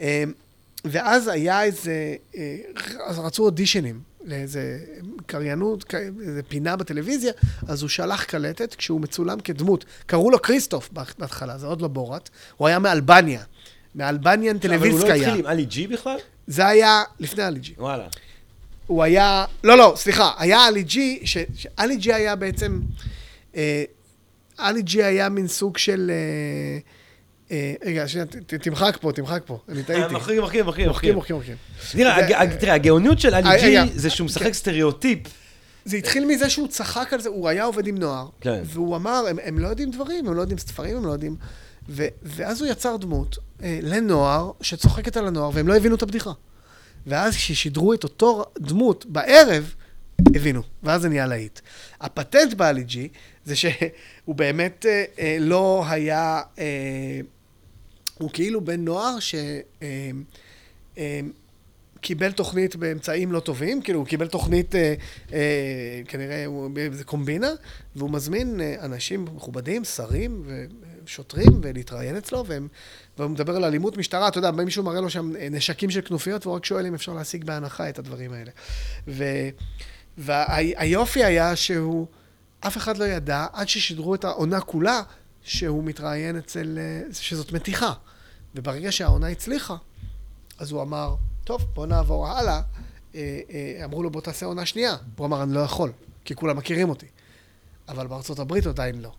אה, 0.00 0.24
ואז 0.84 1.28
היה 1.28 1.62
איזה, 1.62 2.16
אה, 2.36 2.56
אז 3.06 3.18
רצו 3.18 3.44
אודישנים 3.44 4.00
לאיזה 4.24 4.78
קריינות, 5.26 5.94
איזה 6.20 6.42
פינה 6.48 6.76
בטלוויזיה, 6.76 7.32
אז 7.68 7.82
הוא 7.82 7.88
שלח 7.88 8.24
קלטת 8.24 8.74
כשהוא 8.74 9.00
מצולם 9.00 9.40
כדמות. 9.40 9.84
קראו 10.06 10.30
לו 10.30 10.42
כריסטוף 10.42 10.90
בהתחלה, 11.18 11.58
זה 11.58 11.66
עוד 11.66 11.82
לא 11.82 11.88
בורת, 11.88 12.30
הוא 12.56 12.68
היה 12.68 12.78
מאלבניה. 12.78 13.42
מאלבניאן 13.94 14.56
אבל 14.56 14.68
הוא 14.68 14.76
לא 14.76 14.78
טלוויזקיה. 14.78 15.14
התחיל 15.14 15.34
עם 15.34 15.46
עלי 15.46 15.64
ג'י 15.64 15.86
בכלל? 15.86 16.16
זה 16.46 16.66
היה 16.66 17.02
לפני 17.20 17.46
אלי 17.46 17.60
ג'י. 17.60 17.74
וואלה. 17.78 18.06
הוא 18.86 19.02
היה, 19.02 19.44
לא, 19.64 19.78
לא, 19.78 19.92
סליחה, 19.96 20.32
היה 20.38 20.68
אלי 20.68 20.82
ג'י, 20.82 21.20
שאלי 21.24 21.96
ג'י 21.96 22.12
היה 22.12 22.36
בעצם, 22.36 22.80
אה, 23.56 23.84
אלי 24.60 24.82
ג'י 24.82 25.02
היה 25.02 25.28
מין 25.28 25.48
סוג 25.48 25.78
של, 25.78 26.10
אה, 26.10 26.78
אה, 27.50 27.74
רגע, 27.84 28.08
שנייה, 28.08 28.26
תמחק 28.46 28.98
פה, 29.00 29.12
תמחק 29.12 29.42
פה, 29.46 29.58
אני 29.68 29.82
טעיתי. 29.82 30.12
מוחקים, 30.12 30.40
מוחקים, 30.40 30.64
מוחקים, 30.64 30.88
מוחקים, 30.88 31.14
מוחקים, 31.14 31.36
מוחקים. 31.36 31.56
תראה, 32.60 32.74
הגאוניות 32.74 33.20
של 33.20 33.34
אה, 33.34 33.40
ג'י. 33.60 33.76
זה 33.94 34.10
שהוא 34.10 34.24
משחק 34.24 34.54
סטריאוטיפ. 34.54 35.18
זה 35.84 35.96
התחיל 35.96 36.26
מזה 36.26 36.50
שהוא 36.50 36.68
צחק 36.68 37.12
על 37.12 37.20
זה, 37.20 37.28
הוא 37.28 37.48
היה 37.48 37.64
עובד 37.64 37.86
עם 37.86 37.98
נוער. 37.98 38.28
כן. 38.40 38.62
והוא 38.64 38.96
אמר, 38.96 39.24
הם, 39.44 39.58
לא 39.58 39.68
יודעים 39.68 39.90
דברים, 39.90 40.28
הם 40.28 40.34
לא 40.34 40.40
יודעים 40.40 40.58
ספרים, 40.58 40.96
הם 40.96 41.06
לא 41.06 41.10
יודעים... 41.10 41.36
ואז 42.22 42.60
הוא 42.60 42.70
יצר 42.70 42.96
דמות 42.96 43.38
לנוער, 43.60 44.50
שצוחקת 44.60 45.16
על 45.16 45.26
הנוער, 45.26 45.50
והם 45.54 45.68
לא 45.68 45.76
הבינו 45.76 45.94
את 45.94 46.02
הבדיחה. 46.02 46.32
ואז 47.06 47.36
כששידרו 47.36 47.94
את 47.94 48.04
אותו 48.04 48.44
דמות 48.58 49.06
בערב, 49.06 49.74
הבינו, 50.36 50.62
ואז 50.82 51.02
זה 51.02 51.08
נהיה 51.08 51.26
להיט. 51.26 51.60
הפטנט 52.00 52.54
באלי 52.54 52.84
ג'י 52.84 53.08
זה 53.44 53.56
שהוא 53.56 54.34
באמת 54.34 54.86
אה, 54.88 55.04
אה, 55.18 55.36
לא 55.40 55.84
היה... 55.88 56.42
אה, 56.58 57.20
הוא 58.18 58.30
כאילו 58.32 58.60
בן 58.60 58.84
נוער 58.84 59.20
ש... 59.20 59.34
אה, 59.82 60.10
אה, 60.98 61.20
תוכנית 62.32 62.76
באמצעים 62.76 63.32
לא 63.32 63.40
טובים, 63.40 63.82
כאילו 63.82 63.98
הוא 63.98 64.06
קיבל 64.06 64.28
תוכנית, 64.28 64.74
אה, 64.74 64.94
אה, 65.32 66.00
כנראה 66.08 66.46
הוא 66.46 66.70
באיזה 66.70 67.04
קומבינה, 67.04 67.50
והוא 67.96 68.10
מזמין 68.10 68.60
אה, 68.60 68.74
אנשים 68.80 69.24
מכובדים, 69.24 69.84
שרים 69.84 70.44
ושוטרים, 71.04 71.60
ולהתראיין 71.62 72.16
אצלו, 72.16 72.46
והם, 72.46 72.68
והוא 73.18 73.30
מדבר 73.30 73.56
על 73.56 73.64
אלימות 73.64 73.96
משטרה, 73.96 74.28
אתה 74.28 74.38
יודע, 74.38 74.50
מישהו 74.50 74.82
מראה 74.82 75.00
לו 75.00 75.10
שם 75.10 75.32
נשקים 75.50 75.90
של 75.90 76.00
כנופיות, 76.00 76.46
והוא 76.46 76.56
רק 76.56 76.64
שואל 76.64 76.86
אם 76.86 76.94
אפשר 76.94 77.12
להשיג 77.12 77.44
בהנחה 77.44 77.88
את 77.88 77.98
הדברים 77.98 78.32
האלה. 78.32 78.50
ו, 79.08 79.24
והיופי 80.18 81.24
היה 81.24 81.56
שהוא, 81.56 82.06
אף 82.60 82.76
אחד 82.76 82.96
לא 82.96 83.04
ידע, 83.04 83.46
עד 83.52 83.68
ששידרו 83.68 84.14
את 84.14 84.24
העונה 84.24 84.60
כולה, 84.60 85.02
שהוא 85.42 85.84
מתראיין 85.84 86.36
אצל, 86.36 86.78
שזאת 87.12 87.52
מתיחה. 87.52 87.92
וברגע 88.54 88.92
שהעונה 88.92 89.28
הצליחה, 89.28 89.76
אז 90.58 90.72
הוא 90.72 90.82
אמר, 90.82 91.14
טוב, 91.44 91.66
בוא 91.74 91.86
נעבור 91.86 92.28
הלאה. 92.28 92.60
אה, 93.14 93.40
אה, 93.50 93.84
אמרו 93.84 94.02
לו, 94.02 94.10
בוא 94.10 94.20
תעשה 94.20 94.46
עונה 94.46 94.66
שנייה. 94.66 94.96
הוא 95.16 95.26
אמר, 95.26 95.42
אני 95.42 95.54
לא 95.54 95.60
יכול, 95.60 95.92
כי 96.24 96.34
כולם 96.34 96.56
מכירים 96.56 96.88
אותי. 96.88 97.06
אבל 97.88 98.06
בארצות 98.06 98.38
הברית 98.38 98.66
עדיין 98.66 99.00
לא. 99.00 99.12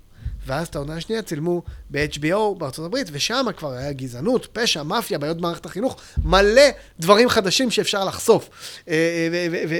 ואז 0.46 0.68
את 0.68 0.76
העונה 0.76 0.96
השנייה 0.96 1.22
צילמו 1.22 1.62
ב-HBO 1.89 2.58
בארצות 2.58 2.86
הברית, 2.86 3.08
ושם 3.12 3.46
כבר 3.58 3.72
היה 3.72 3.93
גזענות, 3.93 4.48
פשע, 4.54 4.84
מאפיה, 4.84 5.18
בעיות 5.18 5.38
במערכת 5.38 5.66
החינוך, 5.66 6.02
מלא 6.24 6.62
דברים 7.00 7.30
חדשים 7.30 7.72
שאפשר 7.72 8.06
לחשוף 8.06 8.50
אה, 8.88 9.28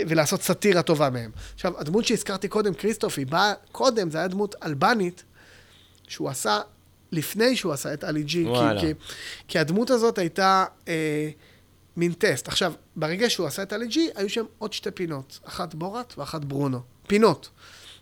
ולעשות 0.08 0.42
סאטירה 0.42 0.82
טובה 0.82 1.10
מהם. 1.10 1.32
עכשיו, 1.54 1.80
הדמות 1.80 2.06
שהזכרתי 2.06 2.48
קודם, 2.48 2.74
כריסטוף, 2.74 3.18
היא 3.18 3.28
באה 3.28 3.54
קודם, 3.72 4.12
זו 4.12 4.18
הייתה 4.18 4.34
דמות 4.34 4.56
אלבנית, 4.64 5.24
שהוא 6.08 6.30
עשה 6.30 6.60
לפני 7.12 7.56
שהוא 7.56 7.74
עשה 7.74 7.94
את 7.94 8.04
אלי 8.04 8.24
ג'י, 8.24 8.46
כי, 8.46 8.80
כי, 8.80 8.94
כי 9.48 9.60
הדמות 9.60 9.90
הזאת 9.90 10.18
הייתה... 10.18 10.66
אה, 10.88 11.30
מין 11.98 12.14
טסט. 12.14 12.48
עכשיו, 12.48 12.74
ברגע 12.96 13.30
שהוא 13.30 13.48
עשה 13.48 13.64
את 13.64 13.74
ה-LG, 13.74 13.98
היו 14.16 14.30
שם 14.30 14.46
עוד 14.58 14.74
שתי 14.74 14.92
פינות, 14.92 15.40
אחת 15.46 15.74
בורת 15.74 16.14
ואחת 16.18 16.46
ברונו. 16.46 16.80
פינות, 17.08 17.50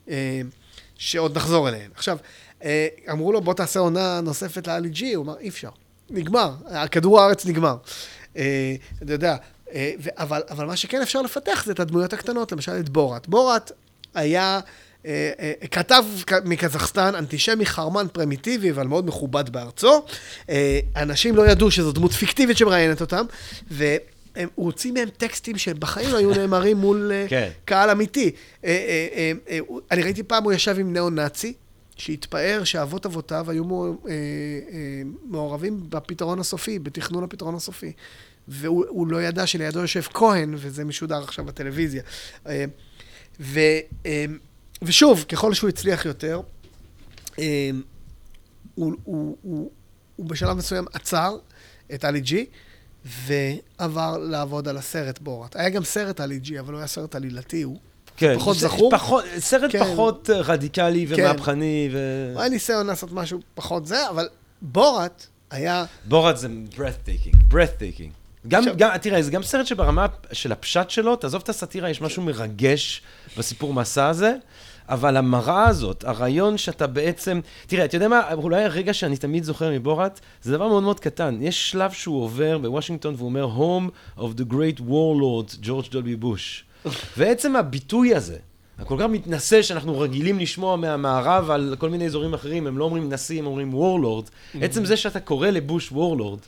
אה, 0.09 0.41
שעוד 0.95 1.37
נחזור 1.37 1.69
אליהן. 1.69 1.91
עכשיו, 1.95 2.17
אה, 2.17 2.52
אמרו 3.11 3.31
לו, 3.31 3.41
בוא 3.41 3.53
תעשה 3.53 3.79
עונה 3.79 4.21
נוספת 4.21 4.67
ל-LG, 4.67 5.03
הוא 5.15 5.23
אמר, 5.23 5.39
אי 5.39 5.49
אפשר. 5.49 5.69
נגמר, 6.09 6.51
כדור 6.91 7.21
הארץ 7.21 7.45
נגמר. 7.45 7.75
אה, 8.37 8.75
אתה 9.03 9.13
יודע, 9.13 9.35
אה, 9.73 9.91
אבל, 10.17 10.41
אבל 10.49 10.65
מה 10.65 10.75
שכן 10.75 11.01
אפשר 11.01 11.21
לפתח 11.21 11.63
זה 11.65 11.71
את 11.71 11.79
הדמויות 11.79 12.13
הקטנות, 12.13 12.51
למשל 12.51 12.79
את 12.79 12.89
בורת. 12.89 13.27
בורת 13.27 13.71
היה... 14.13 14.59
אה, 15.05 15.31
אה, 15.39 15.67
כתב 15.71 16.03
מקזחסטן, 16.45 17.15
אנטישמי 17.15 17.65
חרמן 17.65 18.07
פרימיטיבי, 18.11 18.71
אבל 18.71 18.87
מאוד 18.87 19.07
מכובד 19.07 19.49
בארצו. 19.49 20.05
אה, 20.49 20.79
אנשים 20.95 21.35
לא 21.35 21.47
ידעו 21.47 21.71
שזו 21.71 21.91
דמות 21.91 22.11
פיקטיבית 22.11 22.57
שמראיינת 22.57 23.01
אותם, 23.01 23.25
והוא 23.71 23.87
הוציא 24.55 24.91
מהם 24.91 25.09
טקסטים 25.17 25.57
שבחיים 25.57 26.09
לא 26.09 26.17
היו 26.17 26.31
נאמרים 26.31 26.77
מול 26.77 27.11
כן. 27.27 27.49
קהל 27.65 27.89
אמיתי. 27.89 28.31
אני 29.91 30.03
ראיתי 30.03 30.23
פעם, 30.23 30.43
הוא 30.43 30.53
ישב 30.53 30.75
עם 30.79 30.93
ניאו-נאצי, 30.93 31.53
שהתפאר 31.97 32.63
שאבות 32.63 33.05
אבותיו 33.05 33.51
היו 33.51 33.63
מעורבים 35.25 35.89
בפתרון 35.89 36.39
הסופי, 36.39 36.79
בתכנון 36.79 37.23
הפתרון 37.23 37.55
הסופי. 37.55 37.91
והוא 38.47 39.07
לא 39.07 39.23
ידע 39.23 39.47
שלידו 39.47 39.79
יושב 39.79 40.01
כהן, 40.01 40.53
וזה 40.57 40.85
משודר 40.85 41.23
עכשיו 41.23 41.45
בטלוויזיה. 41.45 42.03
ו... 43.39 43.59
ושוב, 44.81 45.25
ככל 45.29 45.53
שהוא 45.53 45.69
הצליח 45.69 46.05
יותר, 46.05 46.41
הוא, 47.35 47.43
הוא, 48.75 49.37
הוא, 49.41 49.71
הוא 50.15 50.29
בשלב 50.29 50.57
מסוים 50.57 50.85
עצר 50.93 51.37
את 51.93 52.05
אלי 52.05 52.21
ג'י, 52.21 52.45
ועבר 53.05 54.17
לעבוד 54.17 54.67
על 54.67 54.77
הסרט 54.77 55.19
בורת. 55.19 55.55
היה 55.55 55.69
גם 55.69 55.83
סרט 55.83 56.21
אלי 56.21 56.39
ג'י, 56.39 56.59
אבל 56.59 56.73
הוא 56.73 56.79
היה 56.79 56.87
סרט 56.87 57.15
עלילתי, 57.15 57.61
הוא 57.61 57.79
כן, 58.17 58.35
פחות 58.39 58.57
זכור. 58.57 58.91
פחות, 58.91 59.23
סרט 59.37 59.71
כן. 59.71 59.79
פחות 59.83 60.29
רדיקלי 60.29 61.07
כן. 61.07 61.13
ומהפכני. 61.13 61.89
כן. 61.91 61.97
ו... 62.35 62.39
היה 62.39 62.49
ניסיון 62.49 62.87
לעשות 62.87 63.11
משהו 63.11 63.39
פחות 63.55 63.85
זה, 63.85 64.09
אבל 64.09 64.27
בורת 64.61 65.27
היה... 65.51 65.85
בורת 66.05 66.37
זה 66.37 66.47
breathtaking, 66.75 67.53
breathtaking. 67.53 68.11
גם, 68.47 68.59
עכשיו... 68.59 68.73
גם, 68.77 68.97
תראה, 68.97 69.21
זה 69.21 69.31
גם 69.31 69.43
סרט 69.43 69.67
שברמה 69.67 70.05
של 70.31 70.51
הפשט 70.51 70.89
שלו, 70.89 71.15
תעזוב 71.15 71.41
את 71.43 71.49
הסאטירה, 71.49 71.89
יש 71.89 72.01
משהו 72.01 72.23
מרגש 72.23 73.01
בסיפור 73.37 73.73
מסע 73.73 74.07
הזה. 74.07 74.35
אבל 74.89 75.17
המראה 75.17 75.67
הזאת, 75.67 76.03
הרעיון 76.03 76.57
שאתה 76.57 76.87
בעצם... 76.87 77.39
תראה, 77.67 77.85
אתה 77.85 77.95
יודע 77.95 78.07
מה, 78.07 78.33
אולי 78.33 78.63
הרגע 78.63 78.93
שאני 78.93 79.17
תמיד 79.17 79.43
זוכר 79.43 79.71
מבורת, 79.71 80.19
זה 80.41 80.51
דבר 80.51 80.67
מאוד 80.67 80.83
מאוד 80.83 80.99
קטן. 80.99 81.37
יש 81.41 81.71
שלב 81.71 81.91
שהוא 81.91 82.23
עובר 82.23 82.57
בוושינגטון 82.57 83.15
והוא 83.17 83.25
אומר, 83.25 83.47
Home 83.57 84.19
of 84.19 84.39
the 84.39 84.53
Great 84.53 84.79
Warlord, 84.79 85.55
ג'ורג' 85.61 85.85
דולבי 85.91 86.15
בוש. 86.15 86.65
ועצם 87.17 87.55
הביטוי 87.55 88.15
הזה, 88.15 88.37
הכל 88.79 88.97
כך 88.99 89.05
מתנשא 89.05 89.61
שאנחנו 89.61 89.99
רגילים 89.99 90.39
לשמוע 90.39 90.75
מהמערב 90.75 91.49
על 91.49 91.75
כל 91.79 91.89
מיני 91.89 92.05
אזורים 92.05 92.33
אחרים, 92.33 92.67
הם 92.67 92.77
לא 92.77 92.83
אומרים 92.83 93.13
נשיא, 93.13 93.39
הם 93.39 93.45
אומרים 93.45 93.73
וורלורד. 93.73 94.25
עצם 94.61 94.85
זה 94.85 94.97
שאתה 94.97 95.19
קורא 95.19 95.49
לבוש 95.49 95.91
וורלורד, 95.91 96.39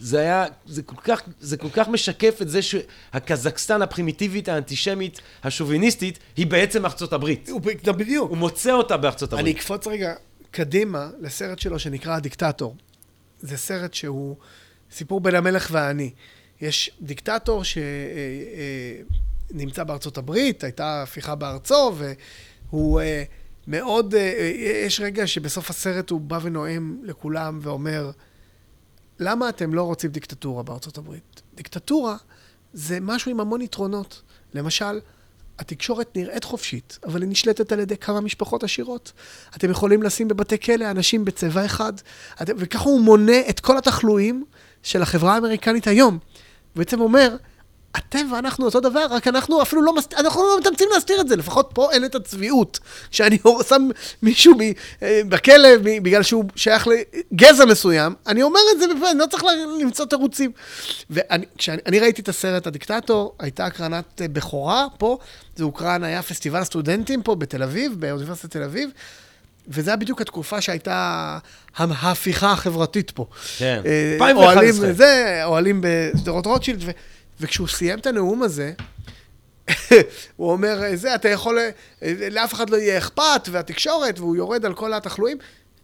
זה 0.00 0.20
היה, 0.20 0.46
זה 0.66 0.82
כל 0.82 0.96
כך, 1.04 1.22
זה 1.40 1.56
כל 1.56 1.68
כך 1.72 1.88
משקף 1.88 2.42
את 2.42 2.48
זה 2.48 2.62
שהקזחסטן 2.62 3.82
הפרימיטיבית, 3.82 4.48
האנטישמית, 4.48 5.20
השוביניסטית, 5.44 6.18
היא 6.36 6.46
בעצם 6.46 6.84
ארצות 6.84 7.12
הברית. 7.12 7.48
הוא 7.48 7.60
בדיוק. 7.84 8.30
הוא 8.30 8.38
מוצא 8.38 8.72
אותה 8.72 8.96
בארצות 8.96 9.32
הברית. 9.32 9.46
אני 9.46 9.54
אקפוץ 9.54 9.86
רגע 9.86 10.14
קדימה 10.50 11.10
לסרט 11.20 11.58
שלו 11.58 11.78
שנקרא 11.78 12.16
הדיקטטור. 12.16 12.76
זה 13.40 13.56
סרט 13.56 13.94
שהוא 13.94 14.36
סיפור 14.92 15.20
בין 15.20 15.34
המלך 15.34 15.68
והאני. 15.72 16.10
יש 16.60 16.90
דיקטטור 17.00 17.62
שנמצא 19.52 19.84
בארצות 19.84 20.18
הברית, 20.18 20.64
הייתה 20.64 21.02
הפיכה 21.02 21.34
בארצו, 21.34 21.94
והוא 22.70 23.00
אה, 23.00 23.22
מאוד, 23.66 24.14
אה, 24.14 24.52
יש 24.86 25.00
רגע 25.00 25.26
שבסוף 25.26 25.70
הסרט 25.70 26.10
הוא 26.10 26.20
בא 26.20 26.38
ונואם 26.42 26.98
לכולם 27.02 27.58
ואומר, 27.62 28.10
למה 29.18 29.48
אתם 29.48 29.74
לא 29.74 29.82
רוצים 29.82 30.10
דיקטטורה 30.10 30.62
בארצות 30.62 30.98
הברית? 30.98 31.42
דיקטטורה 31.54 32.16
זה 32.72 32.98
משהו 33.00 33.30
עם 33.30 33.40
המון 33.40 33.60
יתרונות. 33.60 34.22
למשל, 34.54 35.00
התקשורת 35.58 36.16
נראית 36.16 36.44
חופשית, 36.44 36.98
אבל 37.04 37.22
היא 37.22 37.30
נשלטת 37.30 37.72
על 37.72 37.80
ידי 37.80 37.96
כמה 37.96 38.20
משפחות 38.20 38.64
עשירות. 38.64 39.12
אתם 39.56 39.70
יכולים 39.70 40.02
לשים 40.02 40.28
בבתי 40.28 40.58
כלא 40.58 40.90
אנשים 40.90 41.24
בצבע 41.24 41.64
אחד, 41.64 41.92
וככה 42.40 42.84
הוא 42.84 43.00
מונה 43.00 43.40
את 43.48 43.60
כל 43.60 43.78
התחלואים 43.78 44.44
של 44.82 45.02
החברה 45.02 45.34
האמריקנית 45.34 45.86
היום. 45.86 46.14
הוא 46.14 46.20
בעצם 46.76 47.00
אומר, 47.00 47.36
אתם 47.98 48.32
ואנחנו 48.32 48.64
אותו 48.64 48.80
דבר, 48.80 49.06
רק 49.10 49.28
אנחנו 49.28 49.62
אפילו 49.62 49.82
לא, 49.82 49.94
מסת... 49.96 50.14
אנחנו 50.14 50.42
לא 50.42 50.58
מתאמצים 50.60 50.88
להסתיר 50.94 51.20
את 51.20 51.28
זה, 51.28 51.36
לפחות 51.36 51.70
פה 51.74 51.92
אין 51.92 52.04
את 52.04 52.14
הצביעות. 52.14 52.78
שאני 53.10 53.38
שם 53.68 53.88
מישהו 54.22 54.54
מ... 54.54 54.60
אה, 55.02 55.20
בכלא 55.28 55.68
בגלל 56.02 56.22
שהוא 56.22 56.44
שייך 56.56 56.88
לגזע 56.88 57.64
מסוים, 57.64 58.14
אני 58.26 58.42
אומר 58.42 58.60
את 58.72 58.78
זה, 58.78 58.84
אני 59.10 59.18
לא 59.18 59.26
צריך 59.26 59.44
למצוא 59.80 60.04
תירוצים. 60.04 60.52
וכשאני 61.10 62.00
ראיתי 62.00 62.22
את 62.22 62.28
הסרט 62.28 62.66
הדיקטטור, 62.66 63.34
הייתה 63.38 63.66
הקרנת 63.66 64.22
אה, 64.22 64.28
בכורה 64.28 64.86
פה, 64.98 65.18
זה 65.56 65.64
הוקרן, 65.64 66.04
היה 66.04 66.22
פסטיבל 66.22 66.64
סטודנטים 66.64 67.22
פה 67.22 67.34
בתל 67.34 67.62
אביב, 67.62 67.94
באוניברסיטת 67.98 68.50
תל 68.50 68.62
אביב. 68.62 68.90
וזו 69.68 69.90
היה 69.90 69.96
בדיוק 69.96 70.20
התקופה 70.20 70.60
שהייתה 70.60 71.38
ההפיכה 71.76 72.52
החברתית 72.52 73.10
פה. 73.10 73.26
כן, 73.58 73.82
2011. 74.14 75.06
אה, 75.06 75.44
אוהלים 75.44 75.80
אוהלים 75.80 75.80
בשדרות 76.14 76.46
רוטשילד, 76.46 76.82
ו... 76.86 76.90
וכשהוא 77.40 77.68
סיים 77.68 77.98
את 77.98 78.06
הנאום 78.06 78.42
הזה, 78.42 78.72
הוא 80.36 80.52
אומר, 80.52 80.80
זה, 80.94 81.14
אתה 81.14 81.28
יכול, 81.28 81.58
לאף 82.30 82.54
אחד 82.54 82.70
לא 82.70 82.76
יהיה 82.76 82.98
אכפת, 82.98 83.48
והתקשורת, 83.50 84.18
והוא 84.18 84.36
יורד 84.36 84.64
על 84.64 84.74
כל 84.74 84.92
התחלואים, 84.92 85.38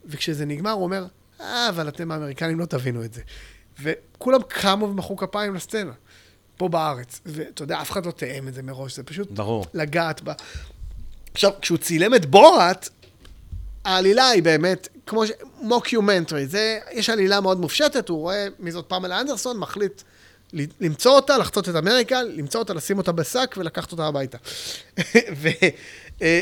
וכשזה 0.06 0.46
נגמר, 0.46 0.70
הוא 0.70 0.84
אומר, 0.84 1.06
אה, 1.40 1.68
אבל 1.68 1.88
אתם 1.88 2.10
האמריקנים 2.10 2.60
לא 2.60 2.64
תבינו 2.64 3.04
את 3.04 3.14
זה. 3.14 3.22
וכולם 3.82 4.40
קמו 4.48 4.88
ומחאו 4.88 5.16
כפיים 5.16 5.54
לסצנה, 5.54 5.92
פה 6.56 6.68
בארץ. 6.68 7.20
ואתה 7.26 7.62
יודע, 7.62 7.80
אף 7.80 7.90
אחד 7.90 8.06
לא 8.06 8.10
תאם 8.10 8.48
את 8.48 8.54
זה 8.54 8.62
מראש, 8.62 8.96
זה 8.96 9.02
פשוט 9.02 9.30
ברור. 9.30 9.66
לגעת 9.74 10.22
בה. 10.22 10.32
עכשיו, 11.34 11.50
כשהוא 11.60 11.78
צילם 11.78 12.14
את 12.14 12.26
בורת, 12.26 12.88
העלילה 13.84 14.28
היא 14.28 14.42
באמת, 14.42 14.88
כמו 15.06 15.26
ש... 15.26 15.30
מוקיומנטרי, 15.60 16.46
זה, 16.46 16.78
יש 16.92 17.10
עלילה 17.10 17.40
מאוד 17.40 17.60
מופשטת, 17.60 18.08
הוא 18.08 18.18
רואה 18.18 18.46
מי 18.58 18.72
זאת 18.72 18.84
פמלה 18.88 19.20
אנדרסון, 19.20 19.58
מחליט 19.58 20.02
למצוא 20.80 21.12
אותה, 21.12 21.38
לחצות 21.38 21.68
את 21.68 21.76
אמריקה, 21.76 22.22
למצוא 22.22 22.60
אותה, 22.60 22.74
לשים 22.74 22.98
אותה 22.98 23.12
בשק 23.12 23.54
ולקחת 23.58 23.92
אותה 23.92 24.06
הביתה. 24.06 24.38
והיו 25.40 25.72
אה, 26.22 26.40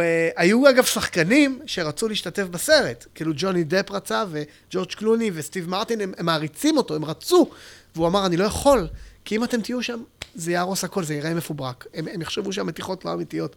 אה, 0.00 0.64
אה, 0.64 0.70
אגב 0.70 0.84
שחקנים 0.84 1.60
שרצו 1.66 2.08
להשתתף 2.08 2.42
בסרט, 2.42 3.06
כאילו 3.14 3.32
ג'וני 3.36 3.64
דפ 3.64 3.90
רצה 3.90 4.24
וג'ורג' 4.30 4.92
קלוני 4.92 5.30
וסטיב 5.34 5.68
מרטין, 5.68 6.00
הם, 6.00 6.12
הם 6.18 6.26
מעריצים 6.26 6.76
אותו, 6.76 6.94
הם 6.94 7.04
רצו, 7.04 7.50
והוא 7.94 8.06
אמר, 8.06 8.26
אני 8.26 8.36
לא 8.36 8.44
יכול, 8.44 8.88
כי 9.24 9.36
אם 9.36 9.44
אתם 9.44 9.60
תהיו 9.60 9.82
שם, 9.82 10.02
זה 10.34 10.52
יהרוס 10.52 10.84
הכל, 10.84 11.04
זה 11.04 11.14
ייראה 11.14 11.34
מפוברק. 11.34 11.86
הם, 11.94 12.08
הם 12.08 12.22
יחשבו 12.22 12.52
שהמתיחות 12.52 13.04
לא 13.04 13.12
אמיתיות. 13.12 13.56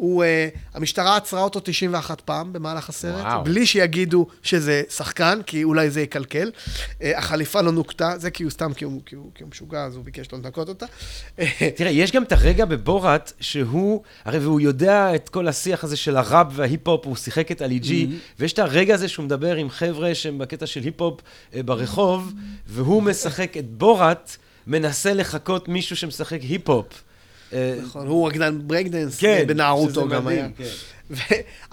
הוא, 0.00 0.24
uh, 0.24 0.58
המשטרה 0.74 1.16
עצרה 1.16 1.42
אותו 1.42 1.60
91 1.60 2.20
פעם 2.20 2.52
במהלך 2.52 2.88
הסרט, 2.88 3.24
וואו. 3.24 3.44
בלי 3.44 3.66
שיגידו 3.66 4.26
שזה 4.42 4.82
שחקן, 4.90 5.40
כי 5.46 5.64
אולי 5.64 5.90
זה 5.90 6.00
יקלקל. 6.00 6.50
Uh, 6.50 7.04
החליפה 7.16 7.60
לא 7.60 7.72
נוקתה, 7.72 8.18
זה 8.18 8.30
כי 8.30 8.42
הוא 8.42 8.50
סתם, 8.50 8.74
כי 8.74 8.84
הוא, 8.84 9.00
כי 9.06 9.14
הוא, 9.14 9.30
כי 9.34 9.42
הוא 9.42 9.50
משוגע, 9.50 9.84
אז 9.84 9.96
הוא 9.96 10.04
ביקש 10.04 10.32
לא 10.32 10.38
לנקות 10.38 10.68
אותה. 10.68 10.86
תראה, 11.76 11.90
יש 11.90 12.12
גם 12.12 12.22
את 12.22 12.32
הרגע 12.32 12.64
בבורת 12.64 13.32
שהוא, 13.40 14.02
הרי 14.24 14.38
והוא 14.38 14.60
יודע 14.60 15.14
את 15.14 15.28
כל 15.28 15.48
השיח 15.48 15.84
הזה 15.84 15.96
של 15.96 16.16
הראפ 16.16 16.46
וההיפ-הופ, 16.52 17.06
הוא 17.06 17.16
שיחק 17.16 17.52
את 17.52 17.62
עלי 17.62 17.78
ג'י, 17.78 18.08
ויש 18.38 18.52
את 18.52 18.58
הרגע 18.58 18.94
הזה 18.94 19.08
שהוא 19.08 19.24
מדבר 19.24 19.56
עם 19.56 19.70
חבר'ה 19.70 20.14
שהם 20.14 20.38
בקטע 20.38 20.66
של 20.66 20.82
היפ-הופ 20.82 21.20
אה, 21.54 21.62
ברחוב, 21.62 22.32
והוא 22.66 23.02
משחק 23.02 23.56
את 23.56 23.70
בוראט, 23.70 24.36
מנסה 24.66 25.14
לחקות 25.14 25.68
מישהו 25.68 25.96
שמשחק 25.96 26.40
היפ-הופ. 26.42 27.02
אה, 27.52 27.78
נכון, 27.82 28.06
הוא 28.06 28.28
רקדן 28.28 28.58
ברייקדנס, 28.66 29.18
כן, 29.18 29.44
בנערותו 29.46 30.00
שזה 30.06 30.14
גם 30.14 30.26
היה. 30.26 30.48
מדהים, 30.48 30.68
כן. 31.10 31.20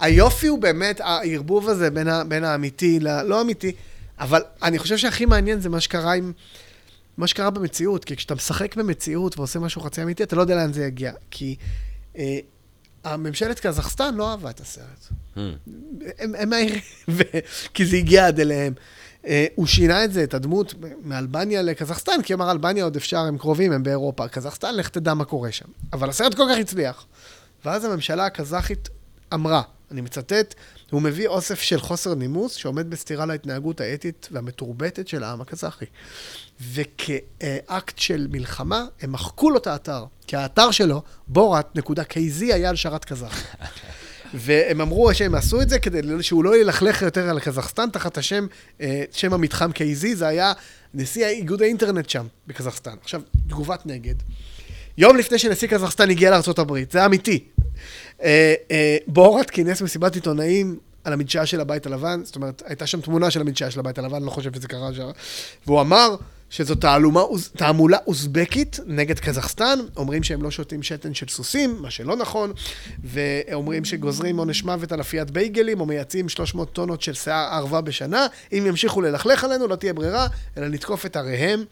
והיופי 0.00 0.46
הוא 0.46 0.58
באמת 0.58 1.00
הערבוב 1.00 1.68
הזה 1.68 1.90
בין, 1.90 2.08
ה, 2.08 2.24
בין 2.24 2.44
האמיתי 2.44 3.00
ללא 3.00 3.40
אמיתי, 3.40 3.72
אבל 4.20 4.42
אני 4.62 4.78
חושב 4.78 4.96
שהכי 4.96 5.26
מעניין 5.26 5.60
זה 5.60 5.68
מה 5.68 5.80
שקרה 5.80 6.12
עם... 6.12 6.32
מה 7.16 7.26
שקרה 7.26 7.50
במציאות, 7.50 8.04
כי 8.04 8.16
כשאתה 8.16 8.34
משחק 8.34 8.76
במציאות 8.76 9.38
ועושה 9.38 9.58
משהו 9.58 9.80
חצי 9.80 10.02
אמיתי, 10.02 10.22
אתה 10.22 10.36
לא 10.36 10.40
יודע 10.40 10.54
לאן 10.54 10.72
זה 10.72 10.84
יגיע. 10.84 11.12
כי 11.30 11.56
אה, 12.18 12.38
הממשלת 13.04 13.60
קזחסטן 13.60 14.14
לא 14.14 14.30
אהבה 14.30 14.50
את 14.50 14.60
הסרט. 14.60 15.08
Hmm. 15.36 15.40
הם, 16.18 16.34
הם 16.38 16.50
מעירים, 16.50 16.80
ו- 17.08 17.22
כי 17.74 17.86
זה 17.86 17.96
הגיע 17.96 18.26
עד 18.26 18.40
אליהם. 18.40 18.72
אה, 19.26 19.46
הוא 19.54 19.66
שינה 19.66 20.04
את 20.04 20.12
זה, 20.12 20.24
את 20.24 20.34
הדמות, 20.34 20.74
מאלבניה 21.02 21.62
לקזחסטן, 21.62 22.22
כי 22.22 22.34
אמר, 22.34 22.50
אלבניה 22.50 22.84
עוד 22.84 22.96
אפשר, 22.96 23.18
הם 23.18 23.38
קרובים, 23.38 23.72
הם 23.72 23.82
באירופה. 23.82 24.28
קזחסטן, 24.28 24.74
לך 24.74 24.88
תדע 24.88 25.14
מה 25.14 25.24
קורה 25.24 25.52
שם. 25.52 25.68
אבל 25.92 26.08
הסרט 26.08 26.34
כל 26.34 26.42
כך 26.52 26.58
הצליח. 26.58 27.06
ואז 27.64 27.84
הממשלה 27.84 28.26
הקזחית 28.26 28.88
אמרה, 29.34 29.62
אני 29.90 30.00
מצטט, 30.00 30.54
הוא 30.90 31.02
מביא 31.02 31.28
אוסף 31.28 31.60
של 31.60 31.80
חוסר 31.80 32.14
נימוס 32.14 32.54
שעומד 32.54 32.90
בסתירה 32.90 33.26
להתנהגות 33.26 33.80
האתית 33.80 34.28
והמתורבתת 34.32 35.08
של 35.08 35.24
העם 35.24 35.40
הקזחי. 35.40 35.84
וכאקט 36.60 37.98
של 37.98 38.26
מלחמה, 38.30 38.86
הם 39.00 39.12
מחקו 39.12 39.50
לו 39.50 39.58
את 39.58 39.66
האתר. 39.66 40.04
כי 40.26 40.36
האתר 40.36 40.70
שלו, 40.70 41.02
בורת.kz, 41.28 42.40
היה 42.40 42.70
על 42.70 42.76
שרת 42.76 43.04
קזח. 43.04 43.42
והם 44.34 44.80
אמרו 44.80 45.14
שהם 45.14 45.34
עשו 45.34 45.62
את 45.62 45.68
זה 45.68 45.78
כדי 45.78 46.22
שהוא 46.22 46.44
לא 46.44 46.56
ילכלך 46.56 47.02
יותר 47.02 47.30
על 47.30 47.40
קזחסטן 47.40 47.90
תחת 47.90 48.18
השם, 48.18 48.46
אה, 48.80 49.04
שם 49.12 49.32
המתחם 49.32 49.70
KZ, 49.70 50.14
זה 50.14 50.26
היה 50.26 50.52
נשיא 50.94 51.26
איגוד 51.26 51.62
האינטרנט 51.62 52.08
שם, 52.08 52.26
בקזחסטן. 52.46 52.94
עכשיו, 53.02 53.20
תגובת 53.48 53.86
נגד. 53.86 54.14
יום 54.98 55.16
לפני 55.16 55.38
שנשיא 55.38 55.68
קזחסטן 55.68 56.10
הגיע 56.10 56.30
לארה"ב, 56.30 56.78
זה 56.90 57.06
אמיתי. 57.06 57.44
אה, 58.22 58.54
אה, 58.70 58.96
בורת 59.06 59.50
כינס 59.50 59.82
מסיבת 59.82 60.14
עיתונאים 60.14 60.78
על 61.04 61.12
המדשאה 61.12 61.46
של 61.46 61.60
הבית 61.60 61.86
הלבן, 61.86 62.20
זאת 62.24 62.36
אומרת, 62.36 62.62
הייתה 62.66 62.86
שם 62.86 63.00
תמונה 63.00 63.30
של 63.30 63.40
המדשאה 63.40 63.70
של 63.70 63.80
הבית 63.80 63.98
הלבן, 63.98 64.22
לא 64.22 64.30
חושב 64.30 64.54
שזה 64.54 64.68
קרה 64.68 64.94
שם, 64.94 65.08
והוא 65.66 65.80
אמר 65.80 66.16
שזו 66.50 66.74
תעלומה, 66.74 67.22
תעמולה 67.56 67.98
אוזבקית 68.06 68.78
נגד 68.86 69.18
קזחסטן, 69.18 69.78
אומרים 69.96 70.22
שהם 70.22 70.42
לא 70.42 70.50
שותים 70.50 70.82
שתן 70.82 71.14
של 71.14 71.28
סוסים, 71.28 71.82
מה 71.82 71.90
שלא 71.90 72.16
נכון, 72.16 72.52
ואומרים 73.04 73.84
שגוזרים 73.84 74.38
עונש 74.38 74.64
מוות 74.64 74.92
על 74.92 75.00
אפיית 75.00 75.30
בייגלים, 75.30 75.80
או 75.80 75.86
מייצאים 75.86 76.28
300 76.28 76.72
טונות 76.72 77.02
של 77.02 77.14
שיער 77.14 77.54
ערווה 77.54 77.80
בשנה, 77.80 78.26
אם 78.52 78.64
ימשיכו 78.66 79.00
ללכלך 79.00 79.44
עלינו, 79.44 79.66
לא 79.66 79.76
תהיה 79.76 79.92
ברירה, 79.92 80.26
אלא 80.56 80.66
לתקוף 80.66 81.06
את 81.06 81.16
עריהם 81.16 81.64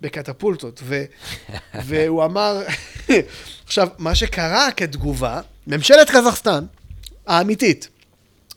בקטפולטות. 0.00 0.80
ו... 0.84 1.04
והוא 1.86 2.24
אמר, 2.24 2.62
עכשיו, 3.66 3.88
מה 3.98 4.14
שקרה 4.14 4.70
כתגובה, 4.70 5.40
ממשלת 5.66 6.10
קזחסטן, 6.10 6.64
האמיתית, 7.26 7.88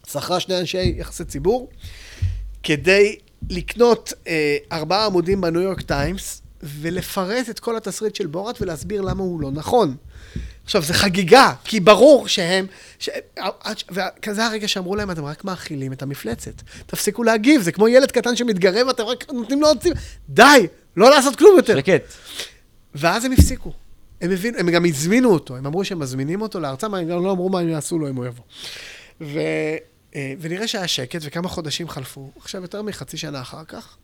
שכרה 0.07 0.39
שני 0.39 0.59
אנשי 0.59 0.93
יחסי 0.97 1.25
ציבור, 1.25 1.69
כדי 2.63 3.17
לקנות 3.49 4.13
אה, 4.27 4.57
ארבעה 4.71 5.05
עמודים 5.05 5.41
בניו 5.41 5.61
יורק 5.61 5.81
טיימס, 5.81 6.41
ולפרט 6.63 7.49
את 7.49 7.59
כל 7.59 7.77
התסריט 7.77 8.15
של 8.15 8.27
בורת 8.27 8.61
ולהסביר 8.61 9.01
למה 9.01 9.23
הוא 9.23 9.41
לא 9.41 9.51
נכון. 9.51 9.95
עכשיו, 10.63 10.81
זה 10.81 10.93
חגיגה, 10.93 11.53
כי 11.63 11.79
ברור 11.79 12.27
שהם... 12.27 12.65
ש... 12.99 13.09
עד 13.35 13.77
ש- 13.77 13.83
וכזה 13.91 14.45
הרגע 14.45 14.67
שאמרו 14.67 14.95
להם, 14.95 15.11
אתם 15.11 15.25
רק 15.25 15.43
מאכילים 15.43 15.93
את 15.93 16.01
המפלצת. 16.01 16.61
תפסיקו 16.85 17.23
להגיב, 17.23 17.61
זה 17.61 17.71
כמו 17.71 17.87
ילד 17.87 18.11
קטן 18.11 18.35
שמתגרה 18.35 18.87
ואתם 18.87 19.03
רק 19.03 19.33
נותנים 19.33 19.61
לו 19.61 19.67
עוד 19.67 19.81
ציב... 19.81 19.93
די, 20.29 20.67
לא 20.97 21.09
לעשות 21.09 21.35
כלום 21.35 21.57
יותר. 21.57 21.77
שקט. 21.77 22.13
ואז 22.95 23.25
הם 23.25 23.31
הפסיקו. 23.31 23.71
הם 24.21 24.31
הבינו, 24.31 24.57
הם 24.57 24.69
גם 24.69 24.85
הזמינו 24.85 25.33
אותו, 25.33 25.55
הם 25.57 25.65
אמרו 25.65 25.85
שהם 25.85 25.99
מזמינים 25.99 26.41
אותו 26.41 26.59
לארצם, 26.59 26.93
הם 26.93 27.07
גם 27.07 27.23
לא 27.23 27.31
אמרו 27.31 27.49
מה 27.49 27.59
הם 27.59 27.69
יעשו 27.69 27.99
לו 27.99 28.09
אם 28.09 28.15
הוא 28.15 28.25
יבוא. 28.25 28.43
ו, 29.21 29.39
אה, 29.39 29.77
ונראה 30.15 30.67
שהיה 30.67 30.87
שקט, 30.87 31.19
וכמה 31.21 31.49
חודשים 31.49 31.89
חלפו. 31.89 32.31
עכשיו, 32.35 32.61
יותר 32.61 32.81
מחצי 32.81 33.17
שנה 33.17 33.41
אחר 33.41 33.63
כך, 33.63 33.97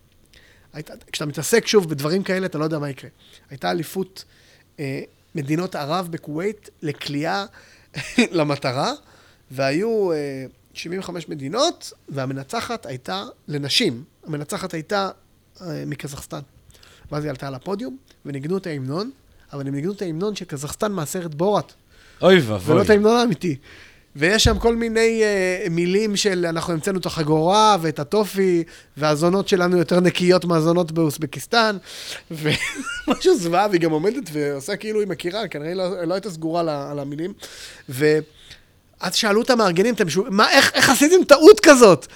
הייתה, 0.74 0.94
כשאתה 1.12 1.26
מתעסק 1.26 1.68
שוב 1.68 1.90
בדברים 1.90 2.24
כאלה, 2.24 2.46
אתה 2.46 2.58
לא 2.58 2.64
יודע 2.64 2.80
מה 2.80 2.90
יקרה. 2.90 3.10
הייתה 3.50 3.72
אליפות 3.72 4.24
אה, 4.80 5.02
מדינות 5.36 5.76
ערב 5.76 6.08
בכווית 6.12 6.70
לכליאה 6.82 7.46
למטרה, 8.32 8.92
והיו 9.52 10.12
אה, 10.12 10.46
75 10.74 11.30
מדינות, 11.30 11.94
והמנצחת 12.10 12.86
הייתה 12.86 13.26
לנשים. 13.48 14.04
המנצחת 14.26 14.74
הייתה 14.74 15.10
אה, 15.62 15.84
מקזחסטן. 15.88 16.40
ואז 17.12 17.24
היא 17.24 17.30
עלתה 17.30 17.48
על 17.48 17.56
הפודיום, 17.56 17.98
וניגנו 18.26 18.58
את 18.58 18.68
ההמנון, 18.68 19.12
אבל 19.54 19.68
הם 19.68 19.76
ניגנו 19.76 19.92
את 19.92 20.02
ההמנון 20.02 20.36
של 20.36 20.46
קזחסטן 20.46 20.92
מהסרט 20.92 21.34
בורת, 21.34 21.74
אוי 22.22 22.40
ואבוי. 22.40 22.76
ולא 22.76 22.84
את 22.84 22.90
ההמנון 22.90 23.16
האמיתי. 23.16 23.58
ויש 24.16 24.44
שם 24.44 24.60
כל 24.60 24.76
מיני 24.76 25.22
uh, 25.22 25.70
מילים 25.70 26.16
של 26.16 26.46
אנחנו 26.46 26.74
המצאנו 26.74 27.00
את 27.00 27.06
החגורה 27.06 27.78
ואת 27.82 28.00
הטופי, 28.00 28.64
והזונות 28.98 29.48
שלנו 29.48 29.78
יותר 29.78 30.00
נקיות 30.00 30.46
מהזונות 30.46 30.92
באוסבקיסטן, 30.92 31.78
ומשהו 32.32 33.38
זוועה, 33.38 33.68
והיא 33.70 33.82
גם 33.82 33.92
עומדת 33.92 34.30
ועושה 34.32 34.76
כאילו 34.76 35.00
היא 35.00 35.08
מכירה, 35.08 35.48
כנראה 35.48 35.74
לא, 35.74 36.04
לא 36.04 36.14
הייתה 36.14 36.32
סגורה 36.32 36.62
על 36.62 36.70
על 36.70 37.00
המילים. 37.00 37.34
ואז 37.90 39.16
שאלו 39.16 39.42
את 39.42 39.50
המארגנים, 39.50 39.94
אתם 39.94 40.10
שוב, 40.10 40.30
מה, 40.30 40.52
איך, 40.52 40.72
איך 40.74 40.90
עשיתם 40.90 41.24
טעות 41.24 41.60
כזאת? 41.60 42.08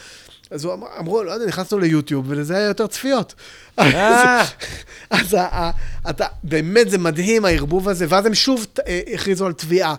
אז 0.51 0.65
הוא 0.65 0.73
אמר, 0.73 0.87
אמרו, 0.99 1.23
לא 1.23 1.31
יודע, 1.31 1.45
נכנסנו 1.45 1.79
ליוטיוב, 1.79 2.25
ולזה 2.27 2.57
היה 2.57 2.67
יותר 2.67 2.87
צפיות. 2.87 3.33
אה. 3.79 4.45
אז 5.09 5.37
אתה, 6.09 6.25
באמת 6.43 6.89
זה 6.89 6.97
מדהים 6.97 7.45
הערבוב 7.45 7.89
הזה, 7.89 8.05
ואז 8.09 8.25
הם 8.25 8.33
שוב 8.33 8.67
אה, 8.87 9.01
הכריזו 9.13 9.45
על 9.45 9.53
תביעה. 9.53 9.95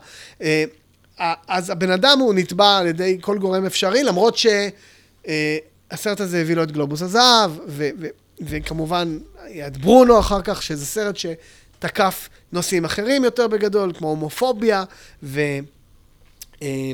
אה, 1.21 1.35
אז 1.49 1.71
הבן 1.71 1.91
אדם 1.91 2.19
הוא 2.21 2.35
נתבע 2.35 2.77
על 2.79 2.87
ידי 2.87 3.19
כל 3.21 3.39
גורם 3.39 3.67
אפשרי, 3.67 4.03
למרות 4.05 4.37
שהסרט 4.37 6.21
הזה 6.21 6.41
הביא 6.41 6.55
לו 6.57 6.63
את 6.63 6.73
גלובוס 6.73 7.03
הזהב, 7.03 7.51
ו- 7.67 7.89
ו- 8.01 8.07
וכמובן, 8.41 9.19
היה 9.45 9.67
את 9.67 9.77
ברונו 9.77 10.21
אחר 10.21 10.43
כך, 10.45 10.63
שזה 10.63 10.87
סרט 10.87 11.17
שתקף 11.17 12.29
נושאים 12.53 12.85
אחרים 12.85 13.25
יותר 13.25 13.47
בגדול, 13.49 13.93
כמו 13.95 14.09
הומופוביה, 14.09 14.85
ו... 15.23 15.41
אה, 16.63 16.91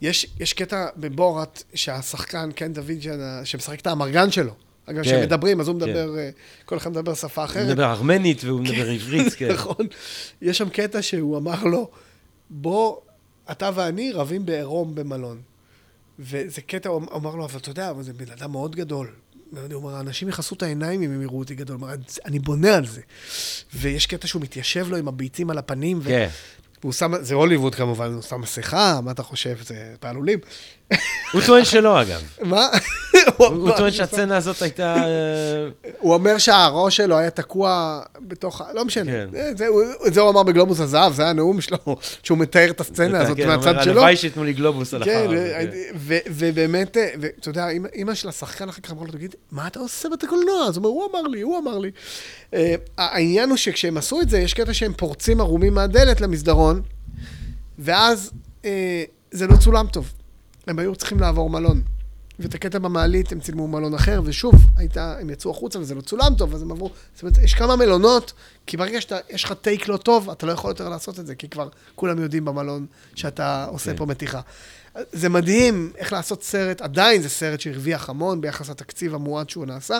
יש, 0.00 0.26
יש 0.40 0.52
קטע 0.52 0.86
בבורת 0.96 1.62
שהשחקן, 1.74 2.50
קן 2.52 2.72
דוידג'ן, 2.72 3.20
ה- 3.20 3.40
שמשחק 3.44 3.80
את 3.80 3.86
האמרגן 3.86 4.30
שלו. 4.30 4.52
אגב, 4.86 5.04
כן, 5.04 5.10
כשמדברים, 5.10 5.60
אז 5.60 5.68
הוא 5.68 5.80
כן. 5.80 5.86
מדבר, 5.86 6.18
אה, 6.18 6.30
כל 6.64 6.76
אחד 6.76 6.90
מדבר 6.90 7.14
שפה 7.14 7.40
הוא 7.42 7.44
אחרת. 7.50 7.66
מדבר 7.68 7.84
ארמנית 7.92 8.44
והוא 8.44 8.60
מדבר 8.60 8.88
עברית, 8.90 9.32
כן. 9.34 9.52
נכון. 9.54 9.86
יש 10.42 10.58
שם 10.58 10.68
קטע 10.68 11.02
שהוא 11.02 11.36
אמר 11.38 11.64
לו, 11.64 11.88
בוא, 12.50 12.96
אתה 13.50 13.70
ואני 13.74 14.12
רבים 14.12 14.46
בעירום 14.46 14.94
במלון. 14.94 15.40
וזה 16.18 16.60
קטע, 16.60 16.88
הוא 16.88 17.02
אמר 17.14 17.34
לו, 17.34 17.44
אבל 17.44 17.58
אתה 17.58 17.70
יודע, 17.70 17.92
זה 18.00 18.12
בן 18.12 18.32
אדם 18.32 18.52
מאוד 18.52 18.76
גדול. 18.76 19.10
הוא 19.52 19.60
אומר, 19.72 20.00
אנשים 20.00 20.28
יכסו 20.28 20.54
את 20.54 20.62
העיניים 20.62 21.02
אם 21.02 21.10
הם 21.10 21.22
יראו 21.22 21.38
אותי 21.38 21.54
גדול. 21.54 21.76
הוא 21.76 21.82
אומר, 21.82 21.94
אני 22.24 22.38
בונה 22.38 22.76
על 22.76 22.86
זה. 22.86 23.00
ויש 23.74 24.06
קטע 24.06 24.26
שהוא 24.26 24.42
מתיישב 24.42 24.86
לו 24.88 24.96
עם 24.96 25.08
הביצים 25.08 25.50
על 25.50 25.58
הפנים. 25.58 26.00
כן. 26.04 26.28
והוא 26.80 26.92
שם, 26.92 27.12
זה 27.20 27.34
הוליווד 27.34 27.74
כמובן, 27.74 28.12
הוא 28.12 28.22
שם 28.22 28.40
מסכה, 28.40 29.00
מה 29.00 29.10
אתה 29.10 29.22
חושב? 29.22 29.56
זה 29.62 29.94
פעלולים. 30.00 30.38
הוא 31.32 31.42
טוען 31.46 31.64
שלא, 31.64 32.02
אגב. 32.02 32.22
מה? 32.42 32.68
הוא 33.36 33.70
טוען 33.76 33.90
שהסצנה 33.90 34.36
הזאת 34.36 34.62
הייתה... 34.62 34.96
אה, 34.96 35.68
הוא 35.98 36.14
אומר 36.14 36.38
שהראש 36.38 36.96
שלו 36.96 37.18
היה 37.18 37.30
תקוע 37.30 38.00
בתוך, 38.20 38.62
לא 38.74 38.84
משנה. 38.84 39.12
כן. 39.12 39.28
זה- 39.32 39.52
זה 39.56 39.66
הוא- 39.66 39.82
את 40.06 40.14
זה 40.14 40.20
הוא 40.20 40.30
אמר 40.30 40.42
בגלובוס 40.42 40.80
הזהב, 40.80 41.12
זה 41.14 41.22
היה 41.22 41.30
הנאום 41.30 41.60
שלו, 41.60 41.78
שהוא 42.22 42.38
מתאר 42.38 42.70
את 42.70 42.80
הסצנה 42.80 43.20
הזאת 43.20 43.36
כן, 43.36 43.46
מהצד 43.48 43.74
שלו. 43.82 43.92
הלוואי 43.92 44.16
שייתנו 44.16 44.44
לי 44.44 44.52
גלובוס 44.52 44.94
על 44.94 45.04
כן, 45.04 45.26
החרא. 45.26 45.64
ובאמת, 46.26 46.96
אה, 46.96 47.08
ואתה 47.20 47.48
יודע, 47.48 47.66
אמא 47.96 48.14
של 48.14 48.28
השחקן 48.28 48.68
אחר 48.68 48.80
כך 48.82 48.90
אמרה 48.92 49.04
לו, 49.06 49.12
תגיד, 49.12 49.34
מה 49.50 49.66
אתה 49.66 49.80
עושה 49.80 50.08
בית 50.08 50.24
הקולנוע? 50.24 50.64
אז 50.68 50.76
הוא 50.76 50.84
אומר, 50.86 50.88
הוא 50.88 51.10
אמר 51.10 51.28
לי, 51.28 51.40
הוא 51.40 51.58
אמר 51.58 51.78
לי. 51.78 51.90
אה, 52.54 52.74
העניין 52.98 53.48
הוא 53.48 53.56
שכשהם 53.56 53.96
עשו 53.96 54.20
את 54.20 54.28
זה, 54.28 54.38
יש 54.38 54.54
קטע 54.54 54.74
שהם 54.74 54.92
פורצים 54.96 55.40
ערומים 55.40 55.74
מהדלת 55.74 56.20
למסדרון, 56.20 56.82
ואז 57.78 58.30
זה 59.30 59.46
לא 59.46 59.56
צולם 59.56 59.86
טוב. 59.86 60.12
הם 60.66 60.78
היו 60.78 60.96
צריכים 60.96 61.20
לעבור 61.20 61.50
מלון. 61.50 61.82
ואת 62.38 62.54
הקטע 62.54 62.78
במעלית 62.78 63.32
הם 63.32 63.40
צילמו 63.40 63.68
במלון 63.68 63.94
אחר, 63.94 64.20
ושוב, 64.24 64.54
הייתה, 64.76 65.16
הם 65.20 65.30
יצאו 65.30 65.50
החוצה 65.50 65.78
וזה 65.78 65.94
לא 65.94 66.00
צולם 66.00 66.34
טוב, 66.38 66.54
אז 66.54 66.62
הם 66.62 66.70
עברו, 66.70 66.90
זאת 67.14 67.22
אומרת, 67.22 67.38
יש 67.38 67.54
כמה 67.54 67.76
מלונות, 67.76 68.32
כי 68.66 68.76
ברגע 68.76 69.00
שיש 69.00 69.44
לך 69.44 69.52
טייק 69.52 69.88
לא 69.88 69.96
טוב, 69.96 70.30
אתה 70.30 70.46
לא 70.46 70.52
יכול 70.52 70.70
יותר 70.70 70.88
לעשות 70.88 71.18
את 71.18 71.26
זה, 71.26 71.34
כי 71.34 71.48
כבר 71.48 71.68
כולם 71.94 72.22
יודעים 72.22 72.44
במלון 72.44 72.86
שאתה 73.14 73.64
עושה 73.64 73.90
כן. 73.90 73.96
פה 73.96 74.06
מתיחה. 74.06 74.40
זה 75.12 75.28
מדהים 75.28 75.92
איך 75.96 76.12
לעשות 76.12 76.42
סרט, 76.42 76.80
עדיין 76.80 77.22
זה 77.22 77.28
סרט 77.28 77.60
שהרוויח 77.60 78.10
המון 78.10 78.40
ביחס 78.40 78.70
לתקציב 78.70 79.14
המועט 79.14 79.50
שהוא 79.50 79.66
נעשה. 79.66 79.98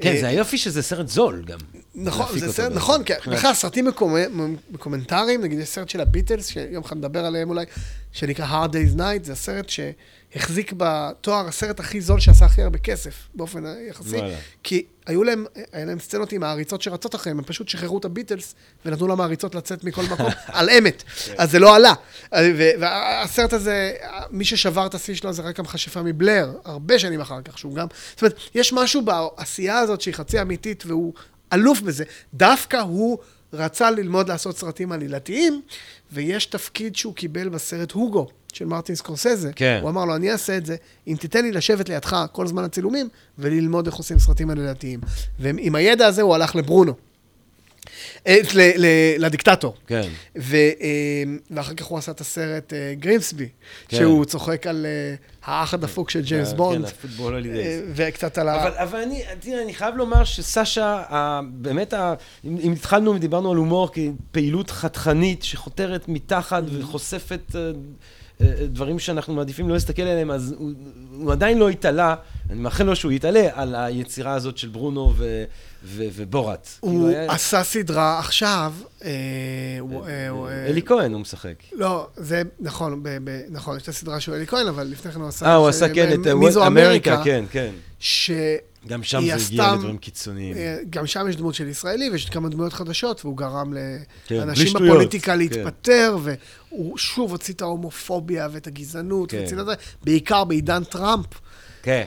כן, 0.00 0.12
אה, 0.14 0.20
זה 0.20 0.28
היופי 0.28 0.58
שזה 0.58 0.82
סרט 0.82 1.08
זול 1.08 1.42
גם. 1.46 1.58
נכון, 1.94 2.38
זה 2.38 2.52
סרט. 2.52 2.72
נכון, 2.72 3.02
כן. 3.04 3.14
כן. 3.22 3.30
בכלל, 3.30 3.54
סרטים 3.54 3.88
מקומ- 3.88 4.38
מקומנטריים, 4.70 5.42
נגיד 5.42 5.58
יש 5.58 5.68
סרט 5.68 5.88
של 5.88 6.00
הביטלס, 6.00 6.48
שיום 6.48 6.84
אחד 6.84 6.96
נדבר 6.96 7.24
עליהם 7.24 7.48
אולי, 7.50 7.64
שנקרא 8.12 8.46
Hard 8.46 8.70
Day's 8.70 8.98
Night, 8.98 9.24
זה 9.24 9.32
הסרט 9.32 9.66
שהחזיק 9.68 10.72
בתואר 10.76 11.48
הסרט 11.48 11.80
הכי 11.80 12.00
זול 12.00 12.20
שעשה 12.20 12.44
הכי 12.44 12.62
הרבה 12.62 12.78
כסף, 12.78 13.14
באופן 13.34 13.64
יחסי. 13.88 14.16
כי 14.62 14.84
היו 15.06 15.24
להם, 15.24 15.44
היה 15.72 15.84
להם 15.84 15.98
סצנות 16.00 16.32
עם 16.32 16.42
העריצות 16.42 16.82
שרצות 16.82 17.14
אחריהם, 17.14 17.38
הם 17.38 17.44
פשוט 17.44 17.68
שחררו 17.68 17.98
את 17.98 18.04
הביטלס 18.04 18.54
ונתנו 18.86 19.06
למעריצות 19.08 19.54
לצאת 19.54 19.84
מכל 19.84 20.02
מקום, 20.02 20.26
על 20.46 20.70
אמת. 20.70 21.02
אז 21.38 21.50
זה 21.50 21.58
לא 21.58 21.76
עלה. 21.76 21.92
והסרט 22.80 23.52
הזה, 23.52 23.92
מי 24.30 24.44
ששבר 24.44 24.86
את 24.86 24.94
השיא 24.94 25.14
שלו 25.14 25.32
זה 25.32 25.42
רק 25.42 25.58
המכשפה 25.58 26.02
מבלר, 26.02 26.52
הרבה 26.64 26.98
שנים 26.98 27.20
אחר 27.20 27.42
כך, 27.42 27.58
שהוא 27.58 27.74
גם... 27.74 27.86
זאת 28.10 28.22
אומרת, 28.22 28.36
יש 28.54 28.72
משהו 28.72 29.02
בעשייה 29.02 29.78
הזאת 29.78 30.00
שהיא 30.00 30.14
חצי 30.14 30.40
אמיתית, 30.40 30.84
והוא 30.86 31.12
אלוף 31.52 31.80
בזה. 31.80 32.04
דווקא 32.34 32.76
הוא 32.76 33.18
רצה 33.52 33.90
ללמוד 33.90 34.28
לעשות 34.28 34.58
סרטים 34.58 34.92
עלילתיים, 34.92 35.62
ויש 36.12 36.46
תפקיד 36.46 36.96
שהוא 36.96 37.14
קיבל 37.14 37.48
בסרט 37.48 37.92
הוגו. 37.92 38.28
של 38.52 38.64
מרטין 38.64 38.94
סקורסזה. 38.94 39.50
כן. 39.56 39.78
הוא 39.82 39.90
אמר 39.90 40.04
לו, 40.04 40.16
אני 40.16 40.32
אעשה 40.32 40.56
את 40.56 40.66
זה, 40.66 40.76
אם 41.06 41.16
תיתן 41.20 41.42
לי 41.42 41.52
לשבת 41.52 41.88
לידך 41.88 42.24
כל 42.32 42.46
זמן 42.46 42.64
הצילומים, 42.64 43.08
וללמוד 43.38 43.86
איך 43.86 43.96
עושים 43.96 44.18
סרטים 44.18 44.50
עלילתיים. 44.50 45.00
ועם 45.38 45.74
הידע 45.74 46.06
הזה 46.06 46.22
הוא 46.22 46.34
הלך 46.34 46.56
לברונו. 46.56 46.94
אה, 48.26 48.38
לדיקטטור. 49.18 49.74
כן. 49.86 50.08
אה, 50.52 51.22
ואחר 51.50 51.74
כך 51.74 51.84
הוא 51.86 51.98
עשה 51.98 52.12
את 52.12 52.20
הסרט 52.20 52.72
אה, 52.72 52.94
גרימסבי, 52.94 53.48
כן. 53.88 53.96
שהוא 53.96 54.24
צוחק 54.24 54.66
על 54.66 54.86
האח 55.44 55.74
הדפוק 55.74 56.10
של 56.10 56.22
ג'יימס 56.22 56.50
כן, 56.50 56.56
בונד, 56.56 56.84
הפוטבול 56.84 57.34
הולידייז. 57.34 57.82
וקצת 57.94 58.38
על 58.38 58.48
ה... 58.48 58.82
אבל, 58.82 59.00
אני, 59.00 59.22
תראה, 59.40 59.62
אני 59.62 59.74
חייב 59.74 59.96
לומר 59.96 60.24
שסשה, 60.24 61.02
באמת, 61.52 61.94
אם, 62.44 62.72
התחלנו 62.72 63.14
ודיברנו 63.14 63.50
על 63.50 63.56
הומור 63.56 63.90
כפעילות 63.92 64.70
חתכנית 64.70 65.42
שחותרת 65.42 66.08
מתחת 66.08 66.62
Mm-hmm. 66.62 66.82
וחושפת 66.82 67.56
דברים 68.66 68.98
שאנחנו 68.98 69.34
מעדיפים 69.34 69.68
לא 69.68 69.74
להסתכל 69.74 70.02
עליהם, 70.02 70.30
אז 70.30 70.54
הוא, 70.58 70.72
הוא 71.12 71.32
עדיין 71.32 71.58
לא 71.58 71.68
התעלה, 71.68 72.14
אני 72.50 72.60
מאחל 72.60 72.84
לו 72.84 72.96
שהוא 72.96 73.12
יתעלה 73.12 73.48
על 73.52 73.74
היצירה 73.74 74.34
הזאת 74.34 74.58
של 74.58 74.68
ברונו 74.68 75.12
ו, 75.16 75.44
ו, 75.84 76.04
ובורת. 76.14 76.68
הוא 76.80 76.90
כאילו 76.90 77.08
היה- 77.08 77.32
עשה 77.32 77.62
סדרה 77.64 78.18
עכשיו, 78.18 78.72
אה, 79.04 79.10
אה, 80.06 80.28
אה, 80.48 80.66
אלי 80.66 80.82
כהן 80.82 81.12
הוא 81.12 81.20
משחק. 81.20 81.54
לא, 81.72 82.08
זה 82.16 82.42
נכון, 82.60 83.02
נכון, 83.50 83.76
יש 83.76 83.82
את 83.82 83.88
הסדרה 83.88 84.20
של 84.20 84.32
אלי 84.32 84.46
כהן, 84.46 84.66
אבל 84.66 84.86
לפני 84.86 85.12
כן 85.12 85.20
הוא 85.20 85.28
עשה... 85.28 85.46
אה, 85.46 85.54
הוא 85.54 85.68
עשה 85.68 85.94
כן 85.94 86.12
את 86.12 86.26
מי 86.26 86.52
זו 86.52 86.66
אמריקה, 86.66 87.20
כן, 87.24 87.44
כן. 87.50 87.70
גם 88.86 89.02
שם 89.02 89.20
זה 89.26 89.34
הגיע 89.34 89.72
לדברים 89.74 89.98
קיצוניים. 89.98 90.56
גם 90.90 91.06
שם 91.06 91.26
יש 91.28 91.36
דמות 91.36 91.54
של 91.54 91.68
ישראלי, 91.68 92.10
ויש 92.10 92.30
כמה 92.30 92.48
דמויות 92.48 92.72
חדשות, 92.72 93.24
והוא 93.24 93.36
גרם 93.36 93.74
כן, 94.26 94.36
לאנשים 94.36 94.72
בפוליטיקה 94.72 95.32
כן. 95.32 95.38
להתפטר, 95.38 96.16
והוא 96.22 96.98
שוב 96.98 97.30
הוציא 97.30 97.54
את 97.54 97.62
ההומופוביה 97.62 98.48
ואת 98.52 98.66
הגזענות, 98.66 99.30
כן. 99.30 99.44
בעיקר 100.04 100.44
בעידן 100.44 100.84
טראמפ. 100.84 101.26
כן. 101.82 102.06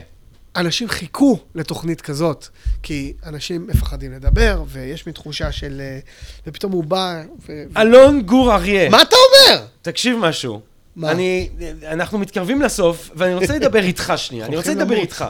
אנשים 0.56 0.88
חיכו 0.88 1.38
לתוכנית 1.54 2.00
כזאת, 2.00 2.46
כי 2.82 3.12
אנשים 3.26 3.66
מפחדים 3.66 4.12
לדבר, 4.12 4.62
ויש 4.68 5.06
מין 5.06 5.14
תחושה 5.14 5.52
של... 5.52 5.80
אה, 5.80 5.98
ופתאום 6.46 6.72
הוא 6.72 6.84
בא... 6.84 7.22
ו... 7.48 7.62
אלון 7.76 8.22
גור 8.22 8.54
אריה. 8.54 8.90
מה 8.90 9.02
אתה 9.02 9.16
אומר? 9.16 9.64
תקשיב 9.82 10.16
משהו. 10.16 10.60
מה? 10.96 11.10
אני, 11.10 11.48
אנחנו 11.86 12.18
מתקרבים 12.18 12.62
לסוף, 12.62 13.10
ואני 13.16 13.34
רוצה 13.34 13.58
לדבר 13.58 13.82
איתך 13.82 14.12
שנייה. 14.16 14.46
אני 14.46 14.56
רוצה 14.56 14.74
לדבר. 14.74 14.94
איתך. 14.94 15.24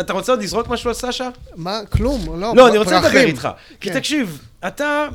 אתה 0.00 0.12
רוצה 0.12 0.32
עוד 0.32 0.42
לזרוק 0.42 0.68
משהו 0.68 0.90
על 0.90 0.94
סשה? 0.94 1.28
מה? 1.54 1.80
כלום, 1.92 2.40
לא. 2.40 2.56
לא, 2.56 2.68
אני 2.68 2.78
רוצה 2.78 3.00
לדבר. 3.00 3.18
איתך. 3.18 3.48
כי 3.80 3.88
כן. 3.90 3.98
תקשיב, 3.98 4.40
אתה... 4.66 5.08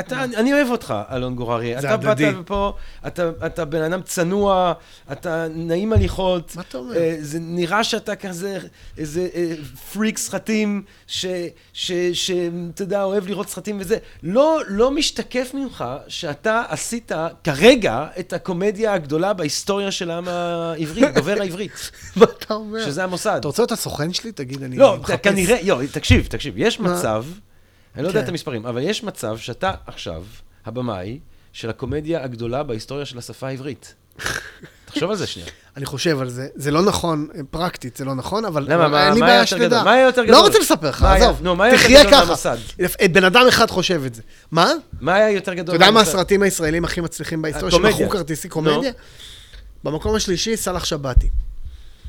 אתה, 0.00 0.24
אני 0.24 0.52
אוהב 0.52 0.70
אותך, 0.70 0.94
אלון 1.12 1.34
גוררי. 1.34 1.78
אתה 1.78 1.96
באת 1.96 2.06
הדדי. 2.10 2.32
לפה, 2.32 2.72
אתה, 3.06 3.30
אתה 3.46 3.64
בן 3.64 3.82
אדם 3.82 4.02
צנוע, 4.02 4.72
אתה 5.12 5.46
נעים 5.50 5.92
הליכות. 5.92 6.56
מה 6.56 6.62
אתה 6.68 6.78
אומר? 6.78 6.96
אה, 6.96 7.16
זה 7.20 7.38
נראה 7.40 7.84
שאתה 7.84 8.16
כזה, 8.16 8.58
איזה 8.98 9.28
אה, 9.34 9.54
פריק 9.92 10.18
סרטים, 10.18 10.82
שאתה 11.06 12.82
יודע, 12.82 13.02
אוהב 13.02 13.26
לראות 13.26 13.48
סרטים 13.48 13.76
וזה. 13.80 13.96
לא, 14.22 14.60
לא 14.68 14.90
משתקף 14.90 15.50
ממך 15.54 15.84
שאתה 16.08 16.62
עשית 16.68 17.12
כרגע 17.44 18.06
את 18.18 18.32
הקומדיה 18.32 18.92
הגדולה 18.92 19.32
בהיסטוריה 19.32 19.90
של 19.90 20.10
העם 20.10 20.28
העברי, 20.28 21.02
דובר 21.14 21.40
העברית, 21.40 21.90
מה 22.16 22.26
אתה 22.38 22.54
אומר? 22.54 22.84
שזה 22.84 23.04
המוסד. 23.04 23.36
אתה 23.40 23.48
רוצה 23.48 23.62
להיות 23.62 23.72
הסוכן 23.72 24.12
שלי? 24.12 24.32
תגיד, 24.32 24.62
אני 24.62 24.76
לא, 24.76 24.96
מחפש. 25.00 25.16
כנראה, 25.22 25.56
לא, 25.62 25.80
תקשיב, 25.92 26.26
תקשיב, 26.26 26.54
יש? 26.56 26.80
מצב, 26.80 27.24
אני 27.98 28.04
לא 28.04 28.08
יודע 28.08 28.20
כן. 28.20 28.24
את 28.24 28.28
המספרים, 28.28 28.66
אבל 28.66 28.82
יש 28.82 29.04
מצב 29.04 29.38
שאתה 29.38 29.72
עכשיו 29.86 30.24
הבמאי 30.66 31.18
של 31.52 31.70
הקומדיה 31.70 32.24
הגדולה 32.24 32.62
בהיסטוריה 32.62 33.04
של 33.06 33.18
השפה 33.18 33.46
העברית. 33.46 33.94
תחשוב 34.84 35.10
על 35.10 35.16
זה 35.16 35.26
שנייה. 35.26 35.48
אני 35.76 35.86
חושב 35.86 36.20
על 36.20 36.28
זה. 36.30 36.48
זה 36.54 36.70
לא 36.70 36.82
נכון, 36.82 37.28
פרקטית 37.50 37.96
זה 37.96 38.04
לא 38.04 38.14
נכון, 38.14 38.44
אבל 38.44 38.66
למה, 38.68 38.88
מה- 38.88 39.06
אין 39.06 39.14
לי 39.14 39.20
בעיה 39.20 39.46
שתדע. 39.46 39.82
מה 39.82 39.92
היה 39.92 40.06
יותר 40.06 40.20
לא 40.20 40.26
גדול? 40.26 40.40
רוצה 40.40 40.58
לספר 40.58 40.88
לך, 40.88 41.02
עזוב. 41.02 41.42
נו, 41.42 41.56
מה 41.56 41.64
היה 41.64 41.74
יותר 41.74 42.06
גדול. 42.06 42.18
מהמוסד? 42.20 42.56
בן 43.12 43.24
אדם 43.24 43.42
אחד 43.48 43.70
חושב 43.70 44.02
את 44.06 44.14
זה. 44.14 44.22
מה? 44.50 44.72
מה 45.00 45.14
היה 45.14 45.30
יותר 45.30 45.54
גדול? 45.54 45.76
אתה 45.76 45.84
יודע 45.84 45.90
מה? 45.94 46.00
הסרטים 46.00 46.42
הישראלים 46.42 46.84
הכי 46.84 47.00
מצליחים 47.00 47.42
בהיסטוריה. 47.42 47.70
שמכרו 47.70 48.10
כרטיסי 48.10 48.48
קומדיה? 48.48 48.92
במקום 49.84 50.14
השלישי, 50.14 50.56
סאלח 50.56 50.84
שבתי. 50.84 51.28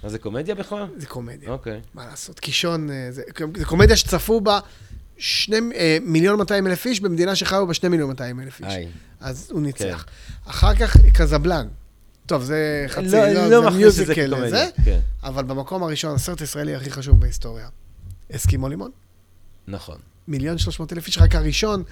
מה 0.04 0.10
זה 0.10 0.20
קומדיה 0.20 0.56
בכלל? 0.56 0.86
זה 0.98 1.06
קומדיה. 1.08 1.50
אוקיי. 1.50 1.80
מה 1.94 2.06
לעשות? 2.10 2.40
קישון, 2.40 2.90
אה, 2.90 3.10
זה 3.12 3.22
קומדיה 3.66 3.96
שצפו 3.96 4.42
בה 4.42 4.60
מיליון 6.02 6.40
200 6.40 6.68
אלף 6.68 6.86
איש 6.86 7.00
במדינה 7.00 7.36
שחיו 7.36 7.68
בה 7.68 7.74
שני 7.74 7.90
מיליון 7.90 8.10
200 8.10 8.40
אלף 8.40 8.60
איש. 8.60 8.74
איי. 8.74 8.88
אז 9.20 9.50
הוא 9.52 9.62
ניצח. 9.62 10.06
אחר 10.46 10.76
כך 10.76 10.98
קזבלן. 11.14 11.68
טוב, 12.26 12.44
זה 12.44 12.86
חצי, 12.88 13.06
לא, 13.06 13.28
לא, 13.28 13.48
לא 13.48 13.72
זה 13.72 13.78
מיוזיקל 13.78 14.28
כקומדיה, 14.28 14.50
זה, 14.50 14.70
כן. 14.86 15.00
אבל 15.24 15.44
במקום 15.44 15.84
הראשון, 15.84 16.16
הסרט 16.16 16.42
הישראלי 16.42 16.76
הכי 16.76 16.92
חשוב 16.92 17.20
בהיסטוריה. 17.20 17.68
אסקימו 18.36 18.70
לימון. 18.70 18.92
נכון. 19.68 19.98
מיליון 20.28 20.58
שלוש 20.58 20.80
מאות 20.80 20.94
אלף 20.94 21.08
איש, 21.08 21.18
רק 21.18 21.36
הראשון. 21.36 21.84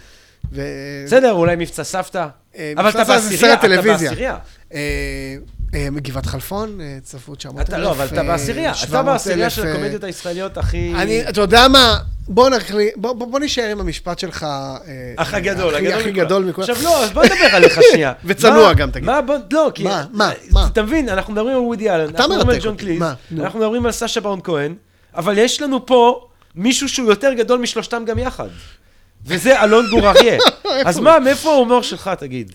ו... 0.51 0.61
בסדר, 1.05 1.31
אולי 1.31 1.55
מבצע 1.55 1.83
סבתא. 1.83 2.27
אה, 2.55 2.73
אבל 2.77 2.89
אתה 2.89 3.03
בעשירייה, 3.03 3.53
אתה. 3.53 3.67
בעשירייה. 3.81 4.37
אה, 5.73 5.79
אה, 5.83 5.89
גבעת 5.95 6.25
חלפון, 6.25 6.81
אה, 6.81 6.97
צפו 7.03 7.35
900 7.35 7.59
אלף. 7.59 7.69
אתה 7.69 7.77
לא, 7.77 7.91
אבל 7.91 8.05
אתה 8.05 8.21
אה, 8.21 8.23
בעשירייה. 8.27 8.71
אתה 8.71 8.77
700 8.79 9.05
בעשירייה 9.05 9.49
של 9.49 9.67
הקומדיות 9.67 10.03
הישראליות 10.03 10.57
הכי... 10.57 10.93
אני, 10.95 11.29
אתה 11.29 11.41
יודע 11.41 11.67
מה? 11.67 11.97
בוא, 12.29 12.49
נחלי, 12.49 12.89
בוא, 12.95 13.13
בוא, 13.13 13.27
בוא 13.27 13.39
נשאר 13.39 13.69
עם 13.71 13.79
המשפט 13.79 14.19
שלך. 14.19 14.45
אח 15.15 15.33
הגדול, 15.33 15.75
הכי- 15.75 15.87
הגדול 15.87 16.01
הכי. 16.01 16.11
גדול 16.11 16.43
מכולם. 16.45 16.67
עכשיו 16.71 16.83
לא, 16.83 17.03
אז 17.03 17.11
בוא 17.11 17.23
נדבר 17.25 17.55
עליך 17.55 17.79
שנייה. 17.91 18.13
וצנוע 18.25 18.67
מה- 18.67 18.73
גם, 18.73 18.91
תגיד. 18.91 19.05
מה, 19.05 19.21
בוא, 19.21 19.35
לא, 19.51 19.71
כי... 19.75 19.83
מה, 19.83 20.05
מה, 20.13 20.31
מה? 20.51 20.67
אתה 20.73 20.81
מבין, 20.83 21.09
אנחנו 21.09 21.33
מדברים 21.33 21.55
על 21.55 21.61
וודי 21.61 21.89
אלן, 21.89 22.09
אתה 22.09 22.17
אנחנו 22.23 22.35
מדברים 22.35 22.57
על 22.59 22.63
ג'ון. 22.65 22.75
קליז, 22.77 22.99
מה? 22.99 23.13
נו. 23.31 23.43
אנחנו 23.43 23.59
מדברים 23.59 23.85
על 23.85 23.91
סשה 23.91 24.21
ברון 24.21 24.39
כהן, 24.43 24.75
אבל 25.15 25.37
יש 25.37 25.61
לנו 25.61 25.85
פה 25.85 26.27
מישהו 26.55 26.89
שהוא 26.89 27.09
יותר 27.09 27.33
גדול 27.33 27.59
משלושתם 27.59 28.03
גם 28.07 28.17
יחד. 28.19 28.47
וזה 29.25 29.63
אלון 29.63 29.85
גור 29.89 30.09
אריה. 30.09 30.37
אז 30.85 30.99
מה, 30.99 31.19
מאיפה 31.19 31.49
ההומור 31.51 31.81
שלך, 31.83 32.09
תגיד? 32.19 32.51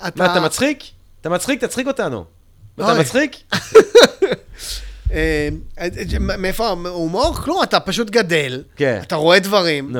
מה, 0.00 0.08
אתה 0.32 0.40
מצחיק? 0.40 0.82
אתה 1.20 1.28
מצחיק? 1.28 1.64
תצחיק 1.64 1.86
אותנו. 1.86 2.24
אתה. 2.90 3.00
מצחיק? 3.00 3.36
אה, 5.12 5.48
מאיפה 6.20 6.66
ההומור? 6.66 7.34
כלום, 7.34 7.62
אתה 7.62 7.80
פשוט 7.80 8.10
גדל, 8.10 8.62
כן. 8.76 9.00
אתה 9.02 9.16
רואה 9.16 9.38
דברים. 9.38 9.92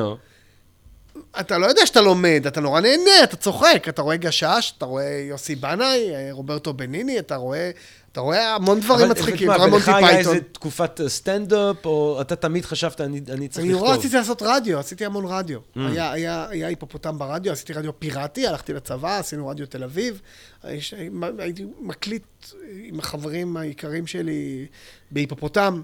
אתה 1.39 1.57
לא 1.57 1.65
יודע 1.65 1.85
שאתה 1.85 2.01
לומד, 2.01 2.43
אתה 2.47 2.61
נורא 2.61 2.81
נהנה, 2.81 3.23
אתה 3.23 3.35
צוחק, 3.35 3.85
אתה 3.89 4.01
רואה 4.01 4.17
גשש, 4.17 4.73
אתה 4.77 4.85
רואה 4.85 5.25
יוסי 5.29 5.55
בנאי, 5.55 6.15
אה, 6.15 6.27
רוברטו 6.31 6.73
בניני, 6.73 7.19
אתה 7.19 7.35
רואה, 7.35 7.71
אתה 8.13 8.21
רואה 8.21 8.55
המון 8.55 8.79
דברים 8.79 9.09
מצחיקים, 9.09 9.49
אתה 9.51 9.57
רואה 9.57 9.69
מונטי 9.69 9.85
ולך 9.89 9.97
היה 9.97 10.07
פייתון. 10.07 10.33
איזה 10.33 10.45
תקופת 10.51 11.01
אה, 11.01 11.09
סטנדאפ, 11.09 11.85
או 11.85 12.21
אתה 12.21 12.35
תמיד 12.35 12.65
חשבת, 12.65 13.01
אני 13.01 13.21
אני 13.31 13.47
צריך 13.47 13.65
אני 13.65 13.73
לכתוב? 13.73 13.85
נורא 13.87 13.97
רציתי 13.97 14.15
לעשות 14.15 14.41
רדיו, 14.41 14.79
עשיתי 14.79 15.05
המון 15.05 15.25
רדיו. 15.25 15.59
Mm. 15.59 15.79
היה, 15.79 16.11
היה, 16.11 16.47
היה 16.49 16.67
היפופוטם 16.67 17.17
ברדיו, 17.19 17.51
עשיתי 17.53 17.73
רדיו 17.73 17.99
פיראטי, 17.99 18.47
הלכתי 18.47 18.73
לצבא, 18.73 19.17
עשינו 19.19 19.47
רדיו 19.47 19.65
תל 19.67 19.83
אביב. 19.83 20.21
יש- 20.69 20.93
הייתי 21.37 21.65
מקליט 21.81 22.23
עם 22.83 22.99
החברים 22.99 23.57
היקרים 23.57 24.07
שלי 24.07 24.65
בהיפופוטם, 25.11 25.81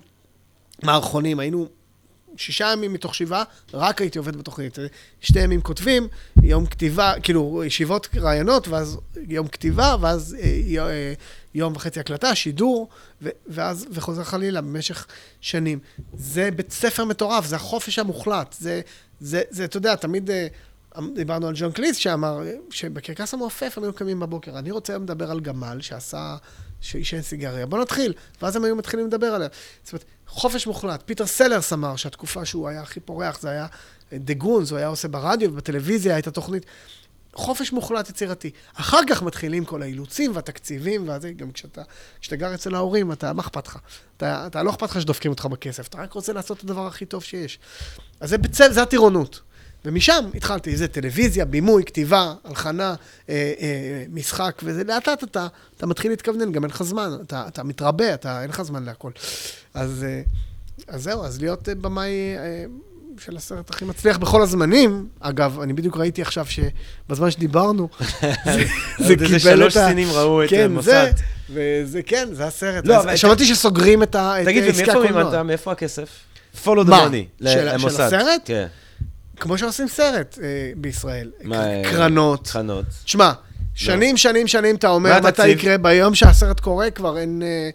מערכונים, 0.83 1.39
היינו 1.39 1.67
שישה 2.37 2.71
ימים 2.73 2.93
מתוך 2.93 3.15
שבעה, 3.15 3.43
רק 3.73 4.01
הייתי 4.01 4.17
עובד 4.17 4.35
בתוכנית. 4.35 4.77
שתי 5.21 5.39
ימים 5.39 5.61
כותבים, 5.61 6.07
יום 6.43 6.65
כתיבה, 6.65 7.13
כאילו, 7.23 7.63
ישיבות 7.65 8.07
רעיונות, 8.15 8.67
ואז 8.67 8.97
יום 9.27 9.47
כתיבה, 9.47 9.95
ואז 10.01 10.35
אה, 10.39 10.87
אה, 10.87 11.13
יום 11.53 11.75
וחצי 11.75 11.99
הקלטה, 11.99 12.35
שידור, 12.35 12.89
ואז, 13.47 13.85
וחוזר 13.91 14.23
חלילה 14.23 14.61
במשך 14.61 15.07
שנים. 15.41 15.79
זה 16.13 16.49
בית 16.55 16.71
ספר 16.71 17.05
מטורף, 17.05 17.45
זה 17.45 17.55
החופש 17.55 17.99
המוחלט. 17.99 18.55
זה, 18.59 18.81
זה, 19.19 19.41
זה 19.49 19.65
אתה 19.65 19.77
יודע, 19.77 19.95
תמיד... 19.95 20.29
אה, 20.31 20.47
דיברנו 21.15 21.47
על 21.47 21.53
ג'ון 21.57 21.71
קליס 21.71 21.97
שאמר 21.97 22.41
שבקרקס 22.69 23.33
המעופף 23.33 23.73
הם 23.77 23.83
היו 23.83 23.93
קמים 23.93 24.19
בבוקר. 24.19 24.59
אני 24.59 24.71
רוצה 24.71 24.97
לדבר 24.97 25.31
על 25.31 25.39
גמל 25.39 25.81
שעשה, 25.81 26.37
שעישן 26.81 27.21
סיגריה. 27.21 27.65
בוא 27.65 27.81
נתחיל. 27.81 28.13
ואז 28.41 28.55
הם 28.55 28.63
היו 28.63 28.75
מתחילים 28.75 29.07
לדבר 29.07 29.27
עליה. 29.27 29.47
זאת 29.83 29.93
אומרת, 29.93 30.05
חופש 30.29 30.67
מוחלט. 30.67 31.03
פיטר 31.05 31.25
סלרס 31.25 31.73
אמר 31.73 31.95
שהתקופה 31.95 32.45
שהוא 32.45 32.67
היה 32.67 32.81
הכי 32.81 32.99
פורח 32.99 33.39
זה 33.39 33.49
היה 33.49 33.67
The 34.13 34.33
Goons, 34.33 34.71
הוא 34.71 34.77
היה 34.77 34.87
עושה 34.87 35.07
ברדיו 35.07 35.53
ובטלוויזיה 35.53 36.15
הייתה 36.15 36.31
תוכנית. 36.31 36.65
חופש 37.33 37.71
מוחלט 37.71 38.09
יצירתי. 38.09 38.51
אחר 38.73 38.99
כך 39.09 39.23
מתחילים 39.23 39.65
כל 39.65 39.81
האילוצים 39.81 40.35
והתקציבים, 40.35 41.09
וזה, 41.09 41.31
גם 41.31 41.51
כשאתה, 41.51 41.81
כשאתה 42.21 42.35
גר 42.35 42.53
אצל 42.53 42.75
ההורים, 42.75 43.11
אתה, 43.11 43.33
מה 43.33 43.41
אכפת 43.41 43.67
לך? 43.67 43.77
אתה, 44.17 44.47
אתה 44.47 44.63
לא 44.63 44.69
אכפת 44.69 44.89
לך 44.89 45.01
שדופקים 45.01 45.31
אותך 45.31 45.45
בכסף, 45.45 45.87
אתה 45.87 45.97
רק 45.97 46.13
רוצה 46.13 46.33
לעשות 46.33 46.57
את 46.57 46.63
הדבר 46.63 46.87
הכי 46.87 47.05
טוב 47.05 47.23
שיש. 47.23 47.59
אז 48.19 48.29
זה, 48.51 48.71
זה 48.71 48.81
הטירונות. 48.81 49.41
ומשם 49.85 50.25
התחלתי, 50.35 50.77
זה 50.77 50.87
טלוויזיה, 50.87 51.45
בימוי, 51.45 51.83
כתיבה, 51.85 52.33
הלחנה, 52.45 52.95
אה, 53.29 53.35
אה, 53.61 54.03
משחק, 54.13 54.61
וזה 54.63 54.83
לאט 54.83 55.07
לאט 55.07 55.23
אתה, 55.23 55.47
אתה 55.77 55.85
מתחיל 55.85 56.11
להתכוונן, 56.11 56.51
גם 56.51 56.63
אין 56.63 56.71
לך 56.71 56.83
זמן, 56.83 57.09
אתה, 57.21 57.43
אתה 57.47 57.63
מתרבה, 57.63 58.13
אתה, 58.13 58.41
אין 58.41 58.49
לך 58.49 58.61
זמן 58.61 58.83
להכל. 58.83 59.11
אז, 59.73 60.05
אה, 60.09 60.21
אז 60.87 61.03
זהו, 61.03 61.23
אז 61.23 61.41
להיות 61.41 61.69
אה, 61.69 61.75
במאי 61.75 62.09
אה, 62.37 62.63
של 63.19 63.37
הסרט 63.37 63.69
הכי 63.69 63.85
מצליח 63.85 64.17
בכל 64.17 64.41
הזמנים, 64.41 65.07
אגב, 65.19 65.59
אני 65.59 65.73
בדיוק 65.73 65.97
ראיתי 65.97 66.21
עכשיו 66.21 66.45
שבזמן 66.45 67.31
שדיברנו, 67.31 67.89
זה, 68.45 68.63
זה 68.99 69.15
קיבל 69.15 69.27
את 69.27 69.35
ה... 69.35 69.39
שלוש 69.39 69.77
סינים 69.77 70.07
ראו 70.11 70.43
את 70.43 70.49
כן, 70.49 70.65
המוסד. 70.65 71.11
זה, 71.49 71.81
וזה, 71.83 72.01
כן, 72.03 72.27
זה 72.31 72.45
הסרט. 72.47 72.85
לא, 72.87 73.15
שמעתי 73.15 73.45
שסוגרים 73.45 74.03
את 74.03 74.15
ה- 74.15 74.41
את 74.41 74.45
תגיד, 74.45 74.63
עסקי 74.63 74.91
הקולנוע. 74.91 75.23
מימנת? 75.23 75.33
מאיפה 75.45 75.71
הכסף? 75.71 76.09
follow 76.65 76.67
the 76.67 76.89
מה? 76.89 77.07
money. 77.07 77.43
של- 77.47 77.77
של. 77.79 77.87
הסרט? 78.01 78.41
כן. 78.45 78.67
כמו 79.39 79.57
שעושים 79.57 79.87
סרט 79.87 80.39
אה, 80.43 80.47
בישראל. 80.77 81.31
מה, 81.43 81.55
קר- 81.55 81.61
אה, 81.61 81.91
קרנות. 81.91 82.47
קרנות. 82.47 82.85
שמע, 83.05 83.31
שנים, 83.75 84.17
שנים, 84.17 84.47
שנים 84.47 84.75
אתה 84.75 84.87
אומר 84.89 85.21
מה 85.21 85.27
מתי? 85.27 85.47
יקרה, 85.47 85.77
ביום 85.77 86.15
שהסרט 86.15 86.59
קורה 86.59 86.91
כבר 86.91 87.17
אין, 87.17 87.41
אה, 87.41 87.69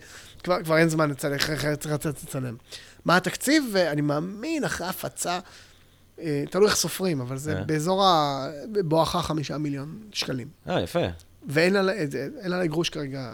כבר, 0.45 0.63
כבר 0.63 0.77
אין 0.79 0.89
זמן 0.89 1.11
לצלם, 1.11 1.35
אחרת 1.35 1.81
צריך 1.81 1.95
לצאת 1.95 2.23
לצלם. 2.23 2.57
מה 3.05 3.17
התקציב? 3.17 3.65
ואני 3.73 4.01
מאמין, 4.01 4.65
אחרי 4.65 4.87
הפצה, 4.87 5.39
אה, 6.21 6.45
תלוי 6.51 6.67
איך 6.67 6.77
סופרים, 6.77 7.21
אבל 7.21 7.37
זה 7.37 7.57
אה. 7.57 7.63
באזור 7.65 8.05
ה... 8.07 8.47
בואכה 8.85 9.23
חמישה 9.23 9.59
מיליון 9.59 9.99
שקלים. 10.13 10.49
אה, 10.69 10.81
יפה. 10.81 11.01
ואין 11.49 11.77
עלי, 11.77 11.93
אין 12.43 12.53
עלי 12.53 12.69
גרוש 12.69 12.89
כרגע, 12.89 13.19
אה, 13.19 13.33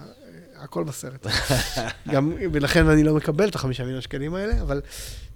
הכל 0.61 0.85
בסרט. 0.85 1.27
גם, 2.13 2.33
ולכן 2.53 2.89
אני 2.89 3.03
לא 3.03 3.15
מקבל 3.15 3.49
את 3.49 3.55
החמישה 3.55 3.85
מיליון 3.85 4.01
שקלים 4.01 4.35
האלה, 4.35 4.63
אבל, 4.63 4.81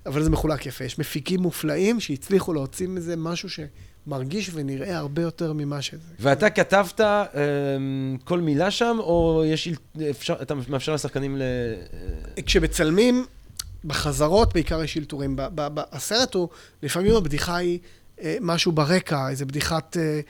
אבל 0.06 0.22
זה 0.22 0.30
מחולק 0.30 0.66
יפה. 0.66 0.84
יש 0.84 0.98
מפיקים 0.98 1.40
מופלאים 1.40 2.00
שהצליחו 2.00 2.52
להוציא 2.52 2.88
מזה 2.88 3.16
משהו 3.16 3.48
שמרגיש 3.48 4.50
ונראה 4.54 4.96
הרבה 4.96 5.22
יותר 5.22 5.52
ממה 5.52 5.82
שזה. 5.82 6.12
ואתה 6.20 6.50
כתבת 6.50 7.00
אמ, 7.00 8.16
כל 8.24 8.40
מילה 8.40 8.70
שם, 8.70 8.96
או 8.98 9.42
יש, 9.46 9.68
אפשר, 10.10 10.34
אתה 10.42 10.54
מאפשר 10.68 10.94
לשחקנים 10.94 11.36
ל... 11.36 11.42
כשמצלמים, 12.46 13.24
בחזרות 13.84 14.52
בעיקר 14.52 14.82
יש 14.82 14.96
אלתורים. 14.96 15.36
ב- 15.36 15.80
הסרט 15.92 16.34
הוא, 16.34 16.48
לפעמים 16.82 17.14
הבדיחה 17.14 17.56
היא 17.56 17.78
אה, 18.20 18.36
משהו 18.40 18.72
ברקע, 18.72 19.28
איזה 19.28 19.46
בדיחת... 19.46 19.96
אה, 19.96 20.02
אה, 20.02 20.20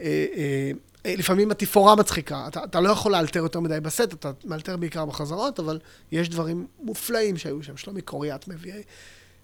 אה, 0.00 0.26
אה, 0.36 0.70
לפעמים 1.04 1.50
התפאורה 1.50 1.96
מצחיקה. 1.96 2.44
אתה, 2.48 2.64
אתה 2.64 2.80
לא 2.80 2.90
יכול 2.90 3.12
לאלתר 3.12 3.38
יותר 3.40 3.60
מדי 3.60 3.80
בסט, 3.80 4.12
אתה 4.12 4.30
מאלתר 4.44 4.76
בעיקר 4.76 5.04
בחזרות, 5.04 5.60
אבל 5.60 5.78
יש 6.12 6.28
דברים 6.28 6.66
מופלאים 6.78 7.36
שהיו 7.36 7.62
שם. 7.62 7.76
שלומי 7.76 8.00
קוריאט 8.02 8.48
מביא 8.48 8.72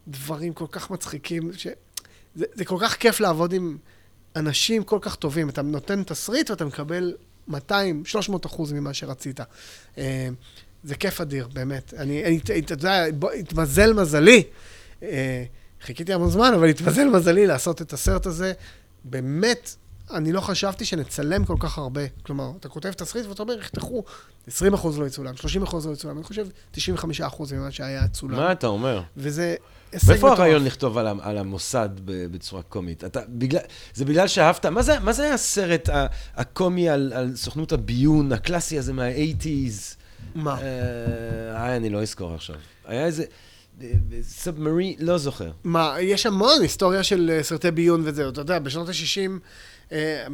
דברים 0.08 0.52
כל 0.52 0.66
כך 0.70 0.90
מצחיקים, 0.90 1.52
ש... 1.52 1.66
זה, 2.34 2.44
זה 2.54 2.64
כל 2.64 2.76
כך 2.80 2.96
כיף 2.96 3.20
לעבוד 3.20 3.52
עם 3.52 3.76
אנשים 4.36 4.84
כל 4.84 4.98
כך 5.02 5.14
טובים. 5.14 5.48
אתה 5.48 5.62
נותן 5.62 6.02
תסריט 6.02 6.50
ואתה 6.50 6.64
מקבל 6.64 7.14
200, 7.48 8.04
300 8.04 8.46
אחוז 8.46 8.72
ממה 8.72 8.94
שרצית. 8.94 9.40
אה, 9.98 10.28
זה 10.84 10.94
כיף 10.94 11.20
אדיר, 11.20 11.48
באמת. 11.52 11.94
אני, 11.94 12.24
אני 12.24 12.40
אתה 12.58 12.72
יודע, 12.72 13.04
התמזל 13.38 13.92
מזלי. 13.92 14.42
אה, 15.02 15.44
חיכיתי 15.82 16.12
המון 16.12 16.30
זמן, 16.30 16.52
אבל 16.54 16.68
התמזל 16.68 17.08
מזלי 17.08 17.46
לעשות 17.46 17.82
את 17.82 17.92
הסרט 17.92 18.26
הזה. 18.26 18.52
באמת, 19.04 19.74
אני 20.14 20.32
לא 20.32 20.40
חשבתי 20.40 20.84
שנצלם 20.84 21.44
כל 21.44 21.56
כך 21.60 21.78
הרבה. 21.78 22.00
כלומר, 22.22 22.50
אתה 22.60 22.68
כותב 22.68 22.92
תסריט 22.92 23.26
ואתה 23.26 23.42
אומר, 23.42 23.58
יחתכו 23.58 24.04
20 24.46 24.74
אחוז 24.74 24.98
לא 24.98 25.06
יצולם, 25.06 25.36
30 25.36 25.62
אחוז 25.62 25.86
לא 25.86 25.92
יצולם. 25.92 26.16
אני 26.16 26.24
חושב 26.24 26.46
95 26.70 27.20
אחוז 27.20 27.52
ממה 27.52 27.70
שהיה 27.70 28.08
צולם. 28.08 28.36
מה 28.36 28.52
אתה 28.52 28.66
אומר? 28.66 29.02
וזה 29.16 29.54
הישג 29.92 30.08
מאיפה 30.08 30.26
מטורף. 30.26 30.38
הרעיון 30.38 30.64
לכתוב 30.64 30.98
על, 30.98 31.06
על 31.22 31.38
המוסד 31.38 31.88
בצורה 32.04 32.62
קומית? 32.62 33.04
אתה, 33.04 33.20
בגלל, 33.28 33.60
זה 33.94 34.04
בגלל 34.04 34.28
שאהבת, 34.28 34.66
מה 34.66 34.82
זה, 34.82 34.98
מה 34.98 35.12
זה 35.12 35.22
היה 35.22 35.34
הסרט 35.34 35.88
הקומי 36.34 36.88
על, 36.88 37.12
על 37.14 37.36
סוכנות 37.36 37.72
הביון, 37.72 38.32
הקלאסי 38.32 38.78
הזה 38.78 38.92
מה-80's? 38.92 39.96
מה? 40.34 40.56
אה, 40.62 41.76
אני 41.76 41.90
לא 41.90 42.02
אזכור 42.02 42.34
עכשיו. 42.34 42.56
היה 42.84 43.06
איזה... 43.06 43.24
סאבמרי, 44.22 44.96
לא 44.98 45.18
זוכר. 45.18 45.50
מה, 45.64 45.94
יש 46.00 46.26
המון 46.26 46.62
היסטוריה 46.62 47.02
של 47.02 47.30
אה, 47.32 47.42
סרטי 47.42 47.70
ביון 47.70 48.02
וזהו. 48.04 48.28
אתה 48.28 48.40
יודע, 48.40 48.58
בשנות 48.58 48.88
ה-60, 48.88 49.30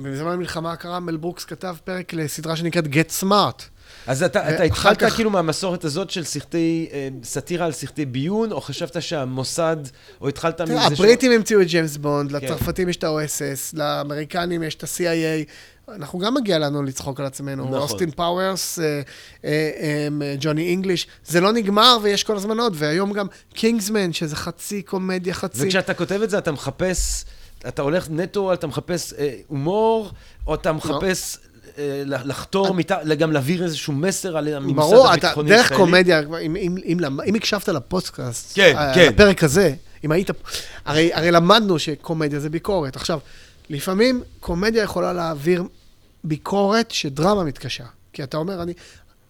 בזמן 0.03 0.31
המלחמה 0.33 0.73
הקרה, 0.73 1.01
מל 1.01 1.16
ברוקס 1.16 1.45
כתב 1.45 1.77
פרק 1.85 2.12
לסדרה 2.15 2.57
שנקראת 2.57 2.85
Get 2.85 3.23
Smart. 3.23 3.62
אז 4.07 4.23
אתה, 4.23 4.41
אתה 4.49 4.55
ואחר 4.55 4.65
התחלת 4.65 4.99
כך- 4.99 5.15
כאילו 5.15 5.31
מהמסורת 5.31 5.85
הזאת 5.85 6.11
של 6.11 6.24
סרטי, 6.24 6.89
אה, 6.93 7.09
סאטירה 7.23 7.66
על 7.66 7.73
סרטי 7.73 8.05
ביון, 8.07 8.53
או 8.53 8.61
חשבת 8.61 9.03
שהמוסד, 9.03 9.77
או 10.20 10.28
התחלת 10.28 10.57
תראה, 10.57 10.69
מזה 10.87 10.87
הבריטים 10.95 11.33
המציאו 11.33 11.61
את 11.61 11.66
ג'יימס 11.66 11.97
בונד, 11.97 12.31
כן. 12.31 12.37
לצרפתים 12.47 12.89
יש 12.89 12.97
את 12.97 13.05
ה-OSS, 13.05 13.70
לאמריקנים 13.74 14.62
יש 14.62 14.74
את 14.74 14.83
ה-CIA. 14.85 15.49
אנחנו 15.95 16.19
גם 16.19 16.35
מגיע 16.35 16.59
לנו 16.59 16.83
לצחוק 16.83 17.20
על 17.20 17.27
עצמנו. 17.27 17.65
נכון. 17.65 17.78
אוסטין 17.78 18.11
פאוורס, 18.11 18.78
אה, 18.78 18.85
אה, 19.45 19.51
אה, 20.23 20.35
ג'וני 20.41 20.62
אינגליש. 20.69 21.07
זה 21.27 21.41
לא 21.41 21.53
נגמר 21.53 21.99
ויש 22.03 22.24
כל 22.24 22.37
הזמן 22.37 22.59
עוד, 22.61 22.73
והיום 22.77 23.12
גם 23.12 23.27
קינגסמן, 23.55 24.12
שזה 24.12 24.37
חצי 24.37 24.83
קומדיה, 24.83 25.35
חצי... 25.35 25.66
וכשאתה 25.66 25.95
כותב 25.95 26.20
את 26.23 26.31
זה, 26.31 26.39
אתה 26.39 26.53
מחפש, 26.53 27.24
אתה 27.69 27.83
הולך 27.83 28.11
נטו, 28.11 28.53
אתה 28.53 28.67
מחפש 28.66 29.12
אה, 29.13 29.37
הומור, 29.47 30.11
או 30.47 30.55
אתה 30.55 30.73
מחפש 30.73 31.39
אה, 31.79 32.03
לחתור, 32.07 32.75
מת... 32.75 32.93
גם 33.19 33.33
להעביר 33.33 33.65
איזשהו 33.65 33.93
מסר 33.93 34.37
על 34.37 34.49
הממסד 34.49 34.77
ברור, 34.77 35.05
אתה, 35.05 35.13
הביטחוני 35.13 35.51
דרך? 35.51 35.73
קומדיה, 35.73 36.21
אם, 36.21 36.57
אם, 36.57 36.77
אם, 36.85 36.99
אם 37.27 37.35
הקשבת 37.35 37.69
לפודקאסט, 37.69 38.53
כן, 38.55 38.75
אה, 38.77 38.95
כן. 38.95 39.09
לפרק 39.13 39.45
הזה, 39.45 39.75
אם 40.05 40.13
היית, 40.13 40.31
הרי, 40.85 41.15
הרי 41.15 41.31
למדנו 41.31 41.79
שקומדיה 41.79 42.41
זה 42.41 42.51
ביקורת. 42.51 42.97
עכשיו, 42.97 43.19
לפעמים 43.71 44.23
קומדיה 44.41 44.83
יכולה 44.83 45.13
להעביר 45.13 45.65
ביקורת 46.25 46.91
שדרמה 46.91 47.45
מתקשה. 47.45 47.85
כי 48.13 48.23
אתה 48.23 48.37
אומר, 48.37 48.63
אני, 48.63 48.73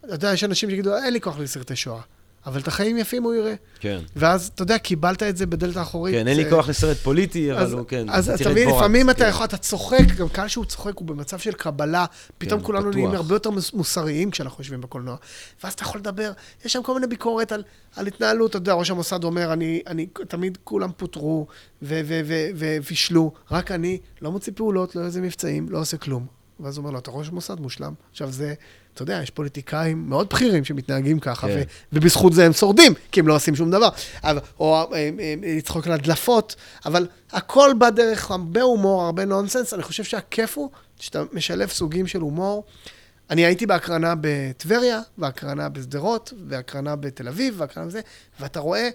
אתה 0.04 0.14
יודע, 0.14 0.32
יש 0.32 0.44
אנשים 0.44 0.70
שיגידו, 0.70 0.96
אין 0.96 1.12
לי 1.12 1.20
כוח 1.20 1.38
לסרטי 1.38 1.76
שואה, 1.76 2.00
אבל 2.46 2.60
את 2.60 2.68
החיים 2.68 2.98
יפים 2.98 3.22
הוא 3.22 3.34
יראה. 3.34 3.54
כן. 3.80 3.98
ואז, 4.16 4.50
אתה 4.54 4.62
יודע, 4.62 4.78
קיבלת 4.78 5.22
את 5.22 5.36
זה 5.36 5.46
בדלת 5.46 5.76
האחורית. 5.76 6.14
כן, 6.14 6.28
אין 6.28 6.36
לי 6.36 6.44
זה- 6.44 6.50
כוח 6.50 6.68
לסרט 6.68 6.96
פוליטי, 6.96 7.52
אבל 7.52 7.60
אז, 7.62 7.72
הוא 7.72 7.84
כן. 7.88 8.06
אז 8.10 8.30
אתה 8.30 8.50
מבין, 8.50 8.68
לפעמים 8.68 9.10
אתה 9.10 9.18
כן. 9.24 9.28
יכול, 9.28 9.44
אתה 9.44 9.56
צוחק, 9.56 9.98
גם 10.16 10.28
קהל 10.28 10.48
שהוא 10.48 10.64
צוחק 10.64 10.92
הוא 10.98 11.06
במצב 11.08 11.38
של 11.38 11.52
קבלה, 11.52 12.04
פתאום 12.38 12.60
כן, 12.60 12.66
כולנו. 12.66 12.90
נהיים 12.90 13.10
הרבה 13.10 13.34
יותר 13.34 13.50
מוס- 13.50 13.72
מוסריים 13.74 14.30
כשאנחנו 14.30 14.60
יושבים 14.60 14.80
בקולנוע. 14.80 15.16
ואז 15.64 15.72
אתה 15.72 15.82
יכול 15.82 16.00
לדבר, 16.00 16.32
יש 16.64 16.72
שם 16.72 16.82
כל 16.82 16.94
מיני 16.94 17.06
ביקורת 17.06 17.52
על, 17.52 17.62
על 17.96 18.06
התנהלות, 18.06 18.50
אתה 18.50 18.56
יודע, 18.56 18.72
ראש 18.72 18.90
המוסד 18.90 19.24
אומר, 19.24 19.52
אני, 19.52 19.82
אני 19.86 20.06
תמיד 20.28 20.58
כולם 20.64 20.90
פוטרו 20.96 21.46
ופישלו, 22.56 23.32
רק 23.50 23.70
אני 23.70 23.98
לא 24.22 24.32
מוציא 24.32 24.52
פעולות, 24.56 24.96
לא 24.96 25.04
איזה 25.04 25.20
מבצעים, 25.20 25.68
לא 25.70 25.78
עושה 25.78 25.96
כלום. 25.96 26.26
ואז 26.60 26.76
הוא 26.76 26.82
אומר 26.82 26.92
לו, 26.92 26.98
אתה 26.98 27.10
ראש 27.10 27.30
מוסד 27.30 27.60
מושלם. 27.60 27.92
עכשיו 28.10 28.32
זה, 28.32 28.54
אתה 28.96 29.02
יודע, 29.02 29.20
יש 29.22 29.30
פוליטיקאים 29.30 30.08
מאוד 30.08 30.28
בכירים 30.28 30.64
שמתנהגים 30.64 31.20
ככה, 31.20 31.46
כן. 31.46 31.62
ובזכות 31.92 32.32
זה 32.32 32.46
הם 32.46 32.52
שורדים, 32.52 32.94
כי 33.12 33.20
הם 33.20 33.28
לא 33.28 33.34
עושים 33.34 33.56
שום 33.56 33.70
דבר. 33.70 33.88
אבל, 34.24 34.38
או 34.60 34.74
אה, 34.74 34.84
אה, 34.94 35.10
אה, 35.20 35.34
לצחוק 35.56 35.86
על 35.86 35.92
הדלפות, 35.92 36.56
אבל 36.86 37.06
הכל 37.32 37.70
בא 37.78 37.90
דרך 37.90 38.30
הרבה 38.30 38.62
הומור, 38.62 39.02
הרבה 39.04 39.24
נונסנס. 39.24 39.74
אני 39.74 39.82
חושב 39.82 40.04
שהכיף 40.04 40.58
הוא 40.58 40.70
שאתה 41.00 41.22
משלב 41.32 41.68
סוגים 41.68 42.06
של 42.06 42.20
הומור. 42.20 42.64
אני 43.30 43.46
הייתי 43.46 43.66
בהקרנה 43.66 44.14
בטבריה, 44.20 45.00
והקרנה 45.18 45.68
בשדרות, 45.68 46.32
והקרנה 46.48 46.96
בתל 46.96 47.28
אביב, 47.28 47.54
והקרנה 47.58 47.86
בזה, 47.86 48.00
ואתה 48.40 48.60
רואה 48.60 48.88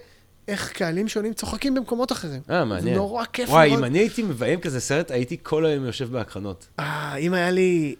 איך 0.48 0.72
קהלים 0.72 1.08
שונים 1.08 1.32
צוחקים 1.32 1.74
במקומות 1.74 2.12
אחרים. 2.12 2.40
אה, 2.50 2.64
מעניין. 2.64 2.94
זה 2.94 3.00
נורא 3.00 3.24
כיף 3.32 3.50
וואי, 3.50 3.68
מאוד. 3.68 3.78
אם 3.78 3.84
אני 3.84 3.98
הייתי 3.98 4.22
מביים 4.22 4.60
כזה 4.60 4.80
סרט, 4.80 5.10
הייתי 5.10 5.36
כל 5.42 5.66
היום 5.66 5.84
יושב 5.84 6.12
בהקרנות. 6.12 6.66
אה, 6.78 7.16
אם 7.16 7.34
היה 7.34 7.50
לי... 7.50 7.94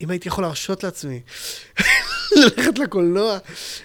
אם 0.00 0.10
הייתי 0.10 0.28
יכול 0.28 0.44
להרשות 0.44 0.84
לעצמי 0.84 1.20
ללכת 2.36 2.78
לקולנוע, 2.78 3.38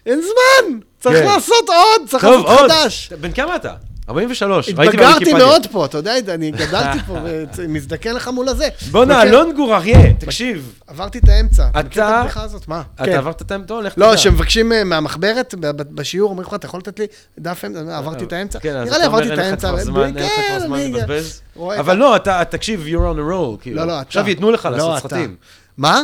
אין 0.06 0.22
זמן! 0.22 0.80
צריך 1.00 1.18
כן. 1.18 1.26
לעשות 1.26 1.70
עוד, 1.70 2.10
צריך 2.10 2.26
טוב, 2.26 2.46
לעשות 2.46 2.60
עוד. 2.62 2.72
חדש. 2.72 3.14
בן 3.14 3.32
כמה 3.32 3.56
אתה? 3.56 3.74
43, 4.10 4.70
ראיתי 4.70 4.84
התבגרתי. 4.98 5.34
מאוד 5.34 5.68
פה, 5.72 5.86
אתה 5.86 5.98
יודע, 5.98 6.14
אני 6.34 6.52
גדלתי 6.52 7.00
פה 7.08 7.18
ומזדקן 7.58 8.16
לך 8.16 8.28
מול 8.28 8.48
הזה. 8.50 8.68
בואנה, 8.92 9.22
אלון 9.24 9.54
גור 9.56 9.76
אריה, 9.76 10.14
תקשיב. 10.14 10.74
עברתי 10.88 11.18
את 11.18 11.30
האמצע. 11.30 11.68
אתה- 11.70 11.84
מכיר 11.84 12.04
את 12.04 12.10
הבדיחה 12.20 12.44
הזאת? 12.44 12.68
מה? 12.68 12.82
כן. 12.98 13.04
אתה 13.04 13.18
עברת 13.18 13.42
את 13.42 13.52
האמצע, 13.52 13.82
לך 13.82 13.94
לא, 13.98 14.08
תדע. 14.08 14.18
שמבקשים 14.18 14.74
אה, 14.74 14.84
מהמחברת 14.84 15.56
בשיעור, 15.76 16.30
אומרים 16.30 16.48
לך, 16.48 16.54
אתה 16.54 16.66
יכול 16.66 16.80
לתת 16.80 17.00
לי 17.00 17.06
דף 17.40 17.66
אמצע? 17.66 17.98
עברתי 17.98 18.24
את 18.24 18.34
האמצע? 18.34 18.60
כן, 18.60 18.84
נראה 18.84 18.98
לי 18.98 19.04
עברתי 19.04 19.34
את 19.34 19.38
האמצע. 19.38 19.76
זמן, 19.84 20.06
אין 20.18 20.26
לך 20.26 20.32
כן, 20.36 20.58
כבר 20.58 20.68
זמן 20.68 20.80
לבזבז. 20.92 21.42
אבל 21.80 21.98
לא, 21.98 22.16
אתה, 22.16 22.42
תקשיב, 22.50 22.86
you're 22.88 23.16
on 23.16 23.20
a 23.20 23.32
roll, 23.34 23.62
כאילו. 23.62 23.76
לא, 23.78 23.88
לא, 23.88 23.94
אתה. 23.94 24.02
עכשיו 24.02 24.30
ייתנו 24.30 24.52
לך 24.52 24.66
לא, 24.66 24.78
לעשות. 24.78 25.12
סרטים. 25.12 25.36
מה? 25.78 26.02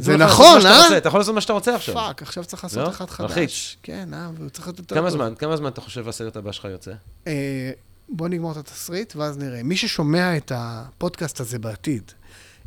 זה 0.00 0.16
נכון, 0.16 0.66
אה? 0.66 0.98
אתה 0.98 1.08
יכול 1.08 1.20
לעשות 1.20 1.34
מה 1.34 1.40
שאתה 1.40 1.52
רוצה 1.52 1.74
עכשיו. 1.74 1.94
fuck, 1.94 2.22
עכשיו 2.22 2.44
צריך 2.44 2.64
לעשות 2.64 2.84
לא? 2.84 2.90
אחד 2.90 3.10
חדש. 3.10 3.30
מלחיץ. 3.30 3.76
כן, 3.82 4.14
אה, 4.14 4.30
והוא 4.34 4.48
צריך 4.48 4.66
יותר 4.66 4.94
כמה. 4.94 5.10
זמן, 5.10 5.34
כמה 5.38 5.56
זמן 5.56 5.68
אתה 5.68 5.80
חושב 5.80 6.08
הסרט 6.08 6.36
הבא 6.36 6.52
שלך 6.52 6.64
יוצא? 6.64 6.92
אה, 7.26 7.70
בוא 8.08 8.28
נגמור 8.28 8.52
את 8.52 8.56
התסריט, 8.56 9.16
ואז 9.16 9.38
נראה. 9.38 9.62
מי 9.62 9.76
ששומע 9.76 10.36
את 10.36 10.52
הפודקאסט 10.54 11.40
הזה 11.40 11.58
בעתיד, 11.58 12.02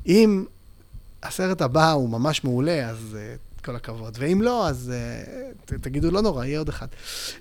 אם 0.08 0.46
הסרט 1.24 1.62
הבא 1.62 1.92
הוא 1.92 2.10
ממש 2.10 2.44
מעולה, 2.44 2.90
אז 2.90 3.18
אה, 3.20 3.36
כל 3.66 3.76
הכבוד. 3.76 4.18
ואם 4.20 4.42
לא, 4.42 4.68
אז 4.68 4.92
אה, 4.94 5.24
ת- 5.66 5.74
תגידו, 5.74 6.12
לא 6.12 6.22
נורא, 6.22 6.46
יהיה 6.46 6.60
עוד 6.60 6.70
אחד. 6.70 6.88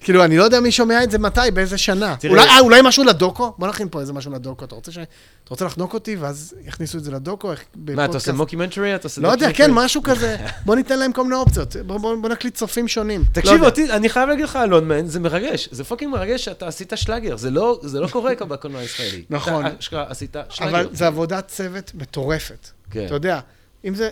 כאילו, 0.01 0.25
אני 0.25 0.37
לא 0.37 0.45
יודע 0.45 0.61
מי 0.61 0.73
שומע 0.73 1.05
את 1.05 1.11
זה 1.11 1.19
מתי, 1.19 1.41
באיזה 1.55 1.79
שנה. 1.79 2.17
תראה- 2.21 2.33
אולי, 2.33 2.47
אה, 2.49 2.61
אולי 2.61 2.81
משהו 2.85 3.05
לדוקו? 3.05 3.55
בוא 3.59 3.69
נכין 3.69 3.89
פה 3.91 4.01
איזה 4.01 4.13
משהו 4.13 4.33
לדוקו. 4.33 4.65
אתה 4.65 4.75
רוצה, 4.75 4.93
ש... 4.93 4.99
אתה 4.99 5.07
רוצה 5.51 5.65
לחנוק 5.65 5.95
אותי, 5.95 6.17
ואז 6.17 6.55
יכניסו 6.65 6.99
את 6.99 7.05
זה 7.05 7.11
לדוקו? 7.11 7.53
איך- 7.53 7.65
מה, 7.77 8.05
אתה? 8.05 8.13
עושה 8.15 8.33
מוקימנטרי? 8.33 8.95
אתה 8.95 9.07
עושה 9.07 9.21
לא 9.21 9.29
יודע? 9.29 9.53
כן, 9.55 9.71
משהו 9.73 10.03
כזה. 10.03 10.37
בוא 10.67 10.77
ניתן 10.77 10.99
להם 10.99 11.13
כל 11.13 11.23
מיני 11.23 11.35
אופציות. 11.37 11.77
בוא, 11.77 11.99
בוא, 11.99 12.17
בוא 12.23 12.29
נקליט 12.29 12.55
צופים 12.55 12.89
שונים. 12.89 13.21
לא 13.21 13.27
תקשיב 13.33 13.53
יודע. 13.53 13.67
אותי, 13.67 13.93
אני 13.93 14.09
חייב 14.09 14.29
להגיד 14.29 14.45
לך, 14.45 14.57
אלון, 14.57 14.89
man, 14.89 15.07
זה 15.07 15.21
מרגש. 15.21 15.69
זה 15.73 15.85
fucking 15.85 16.13
מרגש 16.13 16.45
שאתה 16.45 16.67
עשית 16.69 16.93
שלאגר. 16.97 17.37
זה 17.37 17.51
לא 17.51 17.81
זה 17.83 18.01
לא 18.01 18.07
קורה 18.09 18.33
בקולנוע 18.49 18.81
הישראלי. 18.81 19.25
נכון. 19.31 19.67
אתה 19.67 19.75
אשכרה 19.81 20.05
עשית 20.09 20.37
שלאגר. 20.49 20.71
אבל 20.71 20.89
זה 20.93 21.07
עבודת 21.07 21.49
צוות 21.49 21.93
מטורפת. 21.95 22.69
כן. 22.91 23.07
אתה 23.07 23.15
יודע, 23.15 23.41
אם 23.85 23.95
זה, 23.95 24.11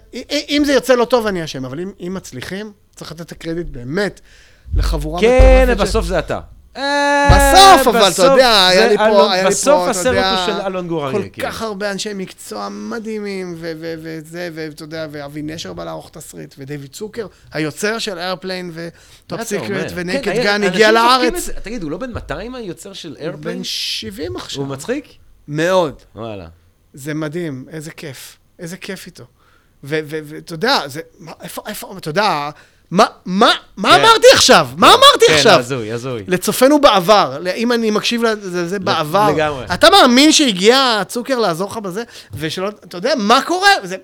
אם- 0.49 0.63
זה 0.67 0.73
יוצא 0.73 0.95
לא 0.95 1.05
טוב, 1.05 1.27
אני 1.27 1.45
אשם, 1.45 1.65
אבל 1.65 1.81
אם, 1.81 1.93
אם 2.07 2.15
מצליחים, 2.15 2.73
צריך 2.97 3.13
לתת 3.13 3.21
את 3.21 3.33
הקרדיט 3.33 3.67
באמת 3.67 4.21
לחבורה 4.77 5.21
כן, 5.21 5.61
מטורפת. 5.63 5.81
ש- 5.81 5.89
בסוף 5.89 6.07
זה 6.07 6.19
אתה. 6.19 6.41
בסוף, 7.31 7.87
אבל 7.89 7.99
אתה 7.99 8.09
בסוף 8.11 8.25
יודע, 8.27 8.67
היה 8.67 8.87
לי 8.89 8.97
פה, 8.99 9.33
היה 9.33 9.43
לי 9.43 9.49
פה, 9.51 9.51
בסוף 9.51 9.83
אתה 9.83 9.91
הסרט 9.91 10.07
יודע, 10.07 10.31
הוא 10.47 10.47
של 10.47 10.67
אלון 10.67 10.89
גור 10.89 11.07
אריה. 11.07 11.19
כל 11.19 11.29
כאילו. 11.33 11.49
כך 11.49 11.63
הרבה 11.63 11.91
אנשי 11.91 12.11
מקצוע 12.15 12.69
מדהימים, 12.69 13.55
וזה, 13.59 14.49
ואתה 14.55 14.83
יודע, 14.85 15.07
ואבי 15.11 15.43
נשר 15.43 15.73
בא 15.73 15.85
לערוך 15.85 16.11
תסריט, 16.13 16.55
ודייוויד 16.59 16.91
צוקר, 16.93 17.27
היוצר 17.53 17.99
של 17.99 18.19
Airplane, 18.19 18.71
ו 18.75 18.88
Top? 18.88 19.43
Secret, 19.43 19.93
ו 19.95 20.00
Naked 20.00 20.23
כן, 20.25 20.43
Gun, 20.43 20.63
הגיע 20.63 20.93
לארץ. 20.93 21.51
תגיד, 21.63 21.83
הוא 21.83 21.91
לא 21.91 21.97
בן 21.99 22.13
200 22.13 22.55
היוצר 22.55 22.93
של 22.93 23.17
Airplane? 23.21 23.59
בן 23.59 23.65
70 23.65 24.37
עכשיו. 24.37 24.63
הוא 24.63 24.71
מצחיק? 24.71 25.07
מאוד. 25.49 26.03
וואלה. 26.15 26.47
זה 26.95 27.15
מדהים, 27.15 27.65
איזה 27.71 27.91
כיף. 27.91 28.37
איזה 28.59 28.77
כיף 28.77 29.07
איתו. 29.07 29.25
ואתה 29.85 30.55
יודע, 30.55 30.81
זה, 30.87 31.01
מה, 31.19 31.33
איפה, 31.43 31.63
איפה, 31.67 31.95
אתה 31.99 32.09
יודע, 32.09 32.51
מה, 32.91 33.07
מה, 33.25 33.51
מה 33.77 33.89
כן. 33.91 34.01
אמרתי 34.01 34.27
עכשיו? 34.33 34.69
מה 34.77 34.89
אמרתי 34.89 35.27
כן, 35.27 35.35
עכשיו? 35.35 35.59
הזוי, 35.59 35.93
הזוי. 35.93 36.25
לצופינו 36.29 36.81
בעבר, 36.81 37.39
אם 37.57 37.73
אני 37.73 37.91
מקשיב 37.91 38.23
לזה 38.23 38.69
זה 38.69 38.79
בעבר. 38.79 39.31
לגמרי. 39.31 39.65
אתה 39.75 39.91
מאמין 39.91 40.33
שהגיע 40.33 41.03
צוקר 41.09 41.39
לעזור 41.39 41.71
לך 41.71 41.77
בזה, 41.77 42.03
ושלא, 42.35 42.69
אתה 42.69 42.97
יודע, 42.97 43.15
מה 43.17 43.43
קורה? 43.43 43.71
זה 43.83 43.97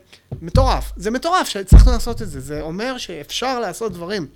מטורף. 0.43 0.93
זה 0.97 1.11
מטורף 1.11 1.49
שהצלחנו 1.49 1.93
לעשות 1.93 2.23
את 2.23 2.31
זה. 2.31 2.41
זה 2.41 2.61
אומר 2.61 2.99
שאפשר 2.99 3.61
לעשות 3.61 3.93
דברים. 3.93 4.27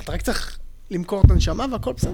אתה 0.00 0.12
רק 0.12 0.22
צריך 0.22 0.58
למכור 0.90 1.22
את 1.26 1.30
הנשמה 1.30 1.66
והכל 1.72 1.92
בסדר. 1.92 2.12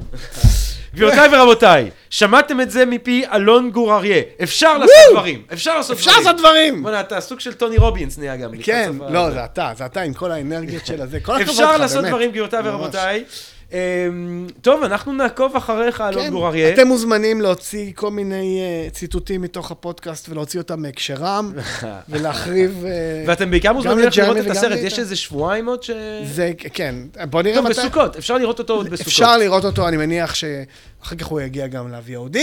גבירותיי 0.94 1.28
ורבותיי, 1.32 1.90
שמעתם 2.10 2.60
את 2.60 2.70
זה 2.70 2.86
מפי 2.86 3.24
אלון 3.32 3.70
גור 3.70 3.94
אריה. 3.96 4.22
אפשר 4.42 4.78
לעשות 4.78 4.96
דברים. 5.12 5.42
אפשר 5.52 5.76
לעשות 5.76 5.96
אפשר 5.96 6.10
דברים. 6.10 6.24
לעשות 6.26 6.40
דברים! 6.40 6.82
בוא'נה, 6.82 7.00
אתה 7.00 7.20
סוג 7.20 7.40
של 7.40 7.52
טוני 7.52 7.76
רובינס 7.76 8.18
נהיה 8.18 8.36
גם. 8.36 8.50
כן, 8.62 8.92
לא, 9.10 9.30
זה 9.30 9.44
אתה, 9.44 9.72
זה 9.76 9.86
אתה 9.86 10.00
עם 10.00 10.14
כל 10.14 10.32
האנרגיות 10.32 10.86
של 10.86 11.02
הזה. 11.02 11.20
כל 11.20 11.32
הכבוד 11.32 11.48
לך, 11.48 11.50
אפשר 11.60 11.76
לעשות 11.76 11.96
באמת. 11.98 12.08
דברים, 12.08 12.30
גבירותיי. 12.30 12.60
ורבותיי. 12.64 13.24
אמ, 13.72 14.46
טוב, 14.60 14.82
אנחנו 14.82 15.12
נעקוב 15.12 15.56
אחריך, 15.56 16.00
אלון 16.00 16.22
כן, 16.22 16.30
גור 16.30 16.48
אריה. 16.48 16.74
אתם 16.74 16.86
מוזמנים 16.86 17.40
להוציא 17.40 17.92
כל 17.94 18.10
מיני 18.10 18.60
אה, 18.60 18.90
ציטוטים 18.90 19.42
מתוך 19.42 19.70
הפודקאסט 19.70 20.28
ולהוציא 20.28 20.60
אותם 20.60 20.82
מהקשרם, 20.82 21.52
ולהחריב... 22.08 22.84
אה, 22.86 23.24
ואתם 23.26 23.50
בעיקר 23.50 23.72
מוזמנים 23.72 24.08
לראות 24.16 24.36
את 24.36 24.50
הסרט. 24.50 24.78
יש. 24.82 24.98
איזה 24.98 25.16
שבועיים 25.16 25.68
עוד 25.68 25.82
ש... 25.82 25.90
זה, 26.24 26.52
כן, 26.74 26.94
בוא 27.30 27.42
נראה 27.42 27.56
טוב, 27.56 27.64
מתי... 27.64 27.80
בסוכות, 27.80 28.16
אפשר 28.16 28.38
לראות 28.38 28.58
אותו 28.58 28.72
עוד 28.72 28.88
בסוכות. 28.90 29.06
אפשר 29.06 29.38
לראות 29.38 29.64
אותו, 29.64 29.88
אני 29.88 29.96
מניח 29.96 30.34
שאחר 30.34 31.16
כך 31.18 31.26
הוא 31.26 31.40
יגיע 31.40 31.66
גם 31.66 31.92
ל-VOD, 31.92 32.36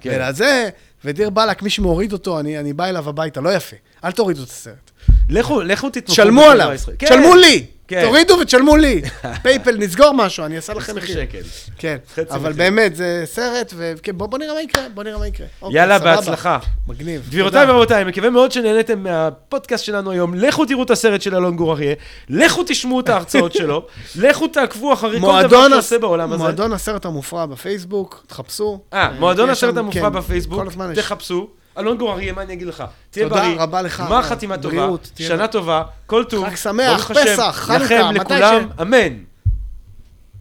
כן. 0.00 0.10
ולזה, 0.14 0.68
ודיר 1.04 1.30
באלק, 1.30 1.62
מי 1.62 1.70
שמוריד 1.70 2.12
אותו, 2.12 2.40
אני, 2.40 2.58
אני 2.58 2.72
בא 2.72 2.84
אליו 2.84 3.08
הביתה, 3.08 3.40
לא 3.40 3.54
יפה. 3.54 3.76
אל 4.04 4.12
תורידו 4.12 4.42
את 4.42 4.48
הסרט. 4.48 4.90
לכו, 5.28 5.62
לכו 5.62 5.90
תתמכו. 5.90 6.12
בקולנוע 6.12 6.52
עליו, 6.52 6.70
הישראלי. 6.70 6.98
כן, 6.98 7.38
לי! 7.38 7.66
כן. 8.00 8.06
תורידו 8.06 8.34
ותשלמו 8.40 8.76
לי. 8.76 9.02
פייפל, 9.42 9.76
נסגור 9.78 10.12
משהו, 10.14 10.44
אני 10.44 10.56
אעשה 10.56 10.72
לכם 10.74 10.82
20 10.82 10.96
מחיר. 10.96 11.16
שקל. 11.16 11.38
כן, 11.78 11.96
אבל 12.30 12.38
מחיר. 12.50 12.52
באמת, 12.52 12.96
זה 12.96 13.22
סרט, 13.24 13.74
וכן, 13.76 14.12
בוא, 14.18 14.26
בוא 14.26 14.38
נראה 14.38 14.54
מה 14.54 14.62
יקרה, 14.62 14.82
בוא 14.94 15.04
נראה 15.04 15.18
מה 15.18 15.26
יקרה. 15.26 15.46
אוקיי, 15.62 15.78
יאללה. 15.80 15.98
בהצלחה. 15.98 16.58
מגניב. 16.88 17.22
גבירותיי. 17.28 17.70
ורבותיי, 17.70 18.04
מקווה 18.04 18.30
מאוד 18.30 18.52
שנהנתם 18.52 19.02
מהפודקאסט 19.02 19.84
שלנו 19.84 20.10
היום. 20.10 20.34
לכו 20.34 20.64
תראו 20.66 20.82
את 20.82 20.90
הסרט 20.90 21.22
של 21.22 21.34
אלון 21.34 21.56
גור 21.56 21.72
אריה, 21.72 21.94
לכו 22.28 22.62
תשמעו 22.66 23.00
את 23.00 23.08
ההרצאות 23.08 23.52
שלו, 23.52 23.86
לכו 24.16 24.48
תעקבו 24.48 24.92
אחרי 24.92 25.10
כל 25.10 25.16
דבר 25.18 25.30
מועדון 25.32 25.72
הס- 25.72 25.76
עושה 25.78 25.98
בעולם 25.98 26.32
הזה. 26.32 26.42
מועדון 26.42 26.72
הסרט 26.72 27.04
המופרע 27.04 27.46
בפייסבוק, 27.46 28.24
תחפשו. 28.26 28.80
אה, 28.92 29.10
מועדון 29.18 29.50
יש 29.50 29.58
הסרט 29.58 29.76
המופרע 29.76 30.10
כן, 30.10 30.12
בפייסבוק. 30.12 30.62
תחפשו. 30.94 31.48
אלון 31.78 31.98
גור 31.98 32.12
אריה, 32.12 32.32
מה 32.32 32.42
אני 32.42 32.52
אגיד 32.52 32.66
לך? 32.66 32.84
תהיה 33.10 33.28
תודה 33.28 33.40
בריא, 33.40 33.60
רבה 33.60 33.82
לך. 33.82 34.00
גמר 34.06 34.22
חתימה 34.22 34.58
טובה, 34.58 34.86
שנה. 35.18 35.48
טובה, 35.48 35.82
כל 36.06 36.24
טוב. 36.24 36.46
חג 36.48 36.54
שמח, 36.56 37.12
פסח, 37.12 37.50
חנוכה, 37.56 37.84
לכם, 37.84 38.04
מתי 38.14 38.20
לכולם, 38.34 38.68
ש- 38.78 38.80
אמן. 38.80 39.12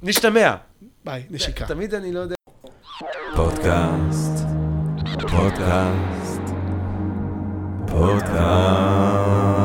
נשתמע. 0.03 0.55
ביי, 1.05 1.23
נשיקה. 1.29 1.65
תמיד 1.65 1.93
אני 1.93 2.13
לא 2.13 2.19
יודע. 2.19 2.35
פודקאסט, 3.35 4.45
פודקאסט, 5.31 6.41
פודקאסט. 7.87 9.60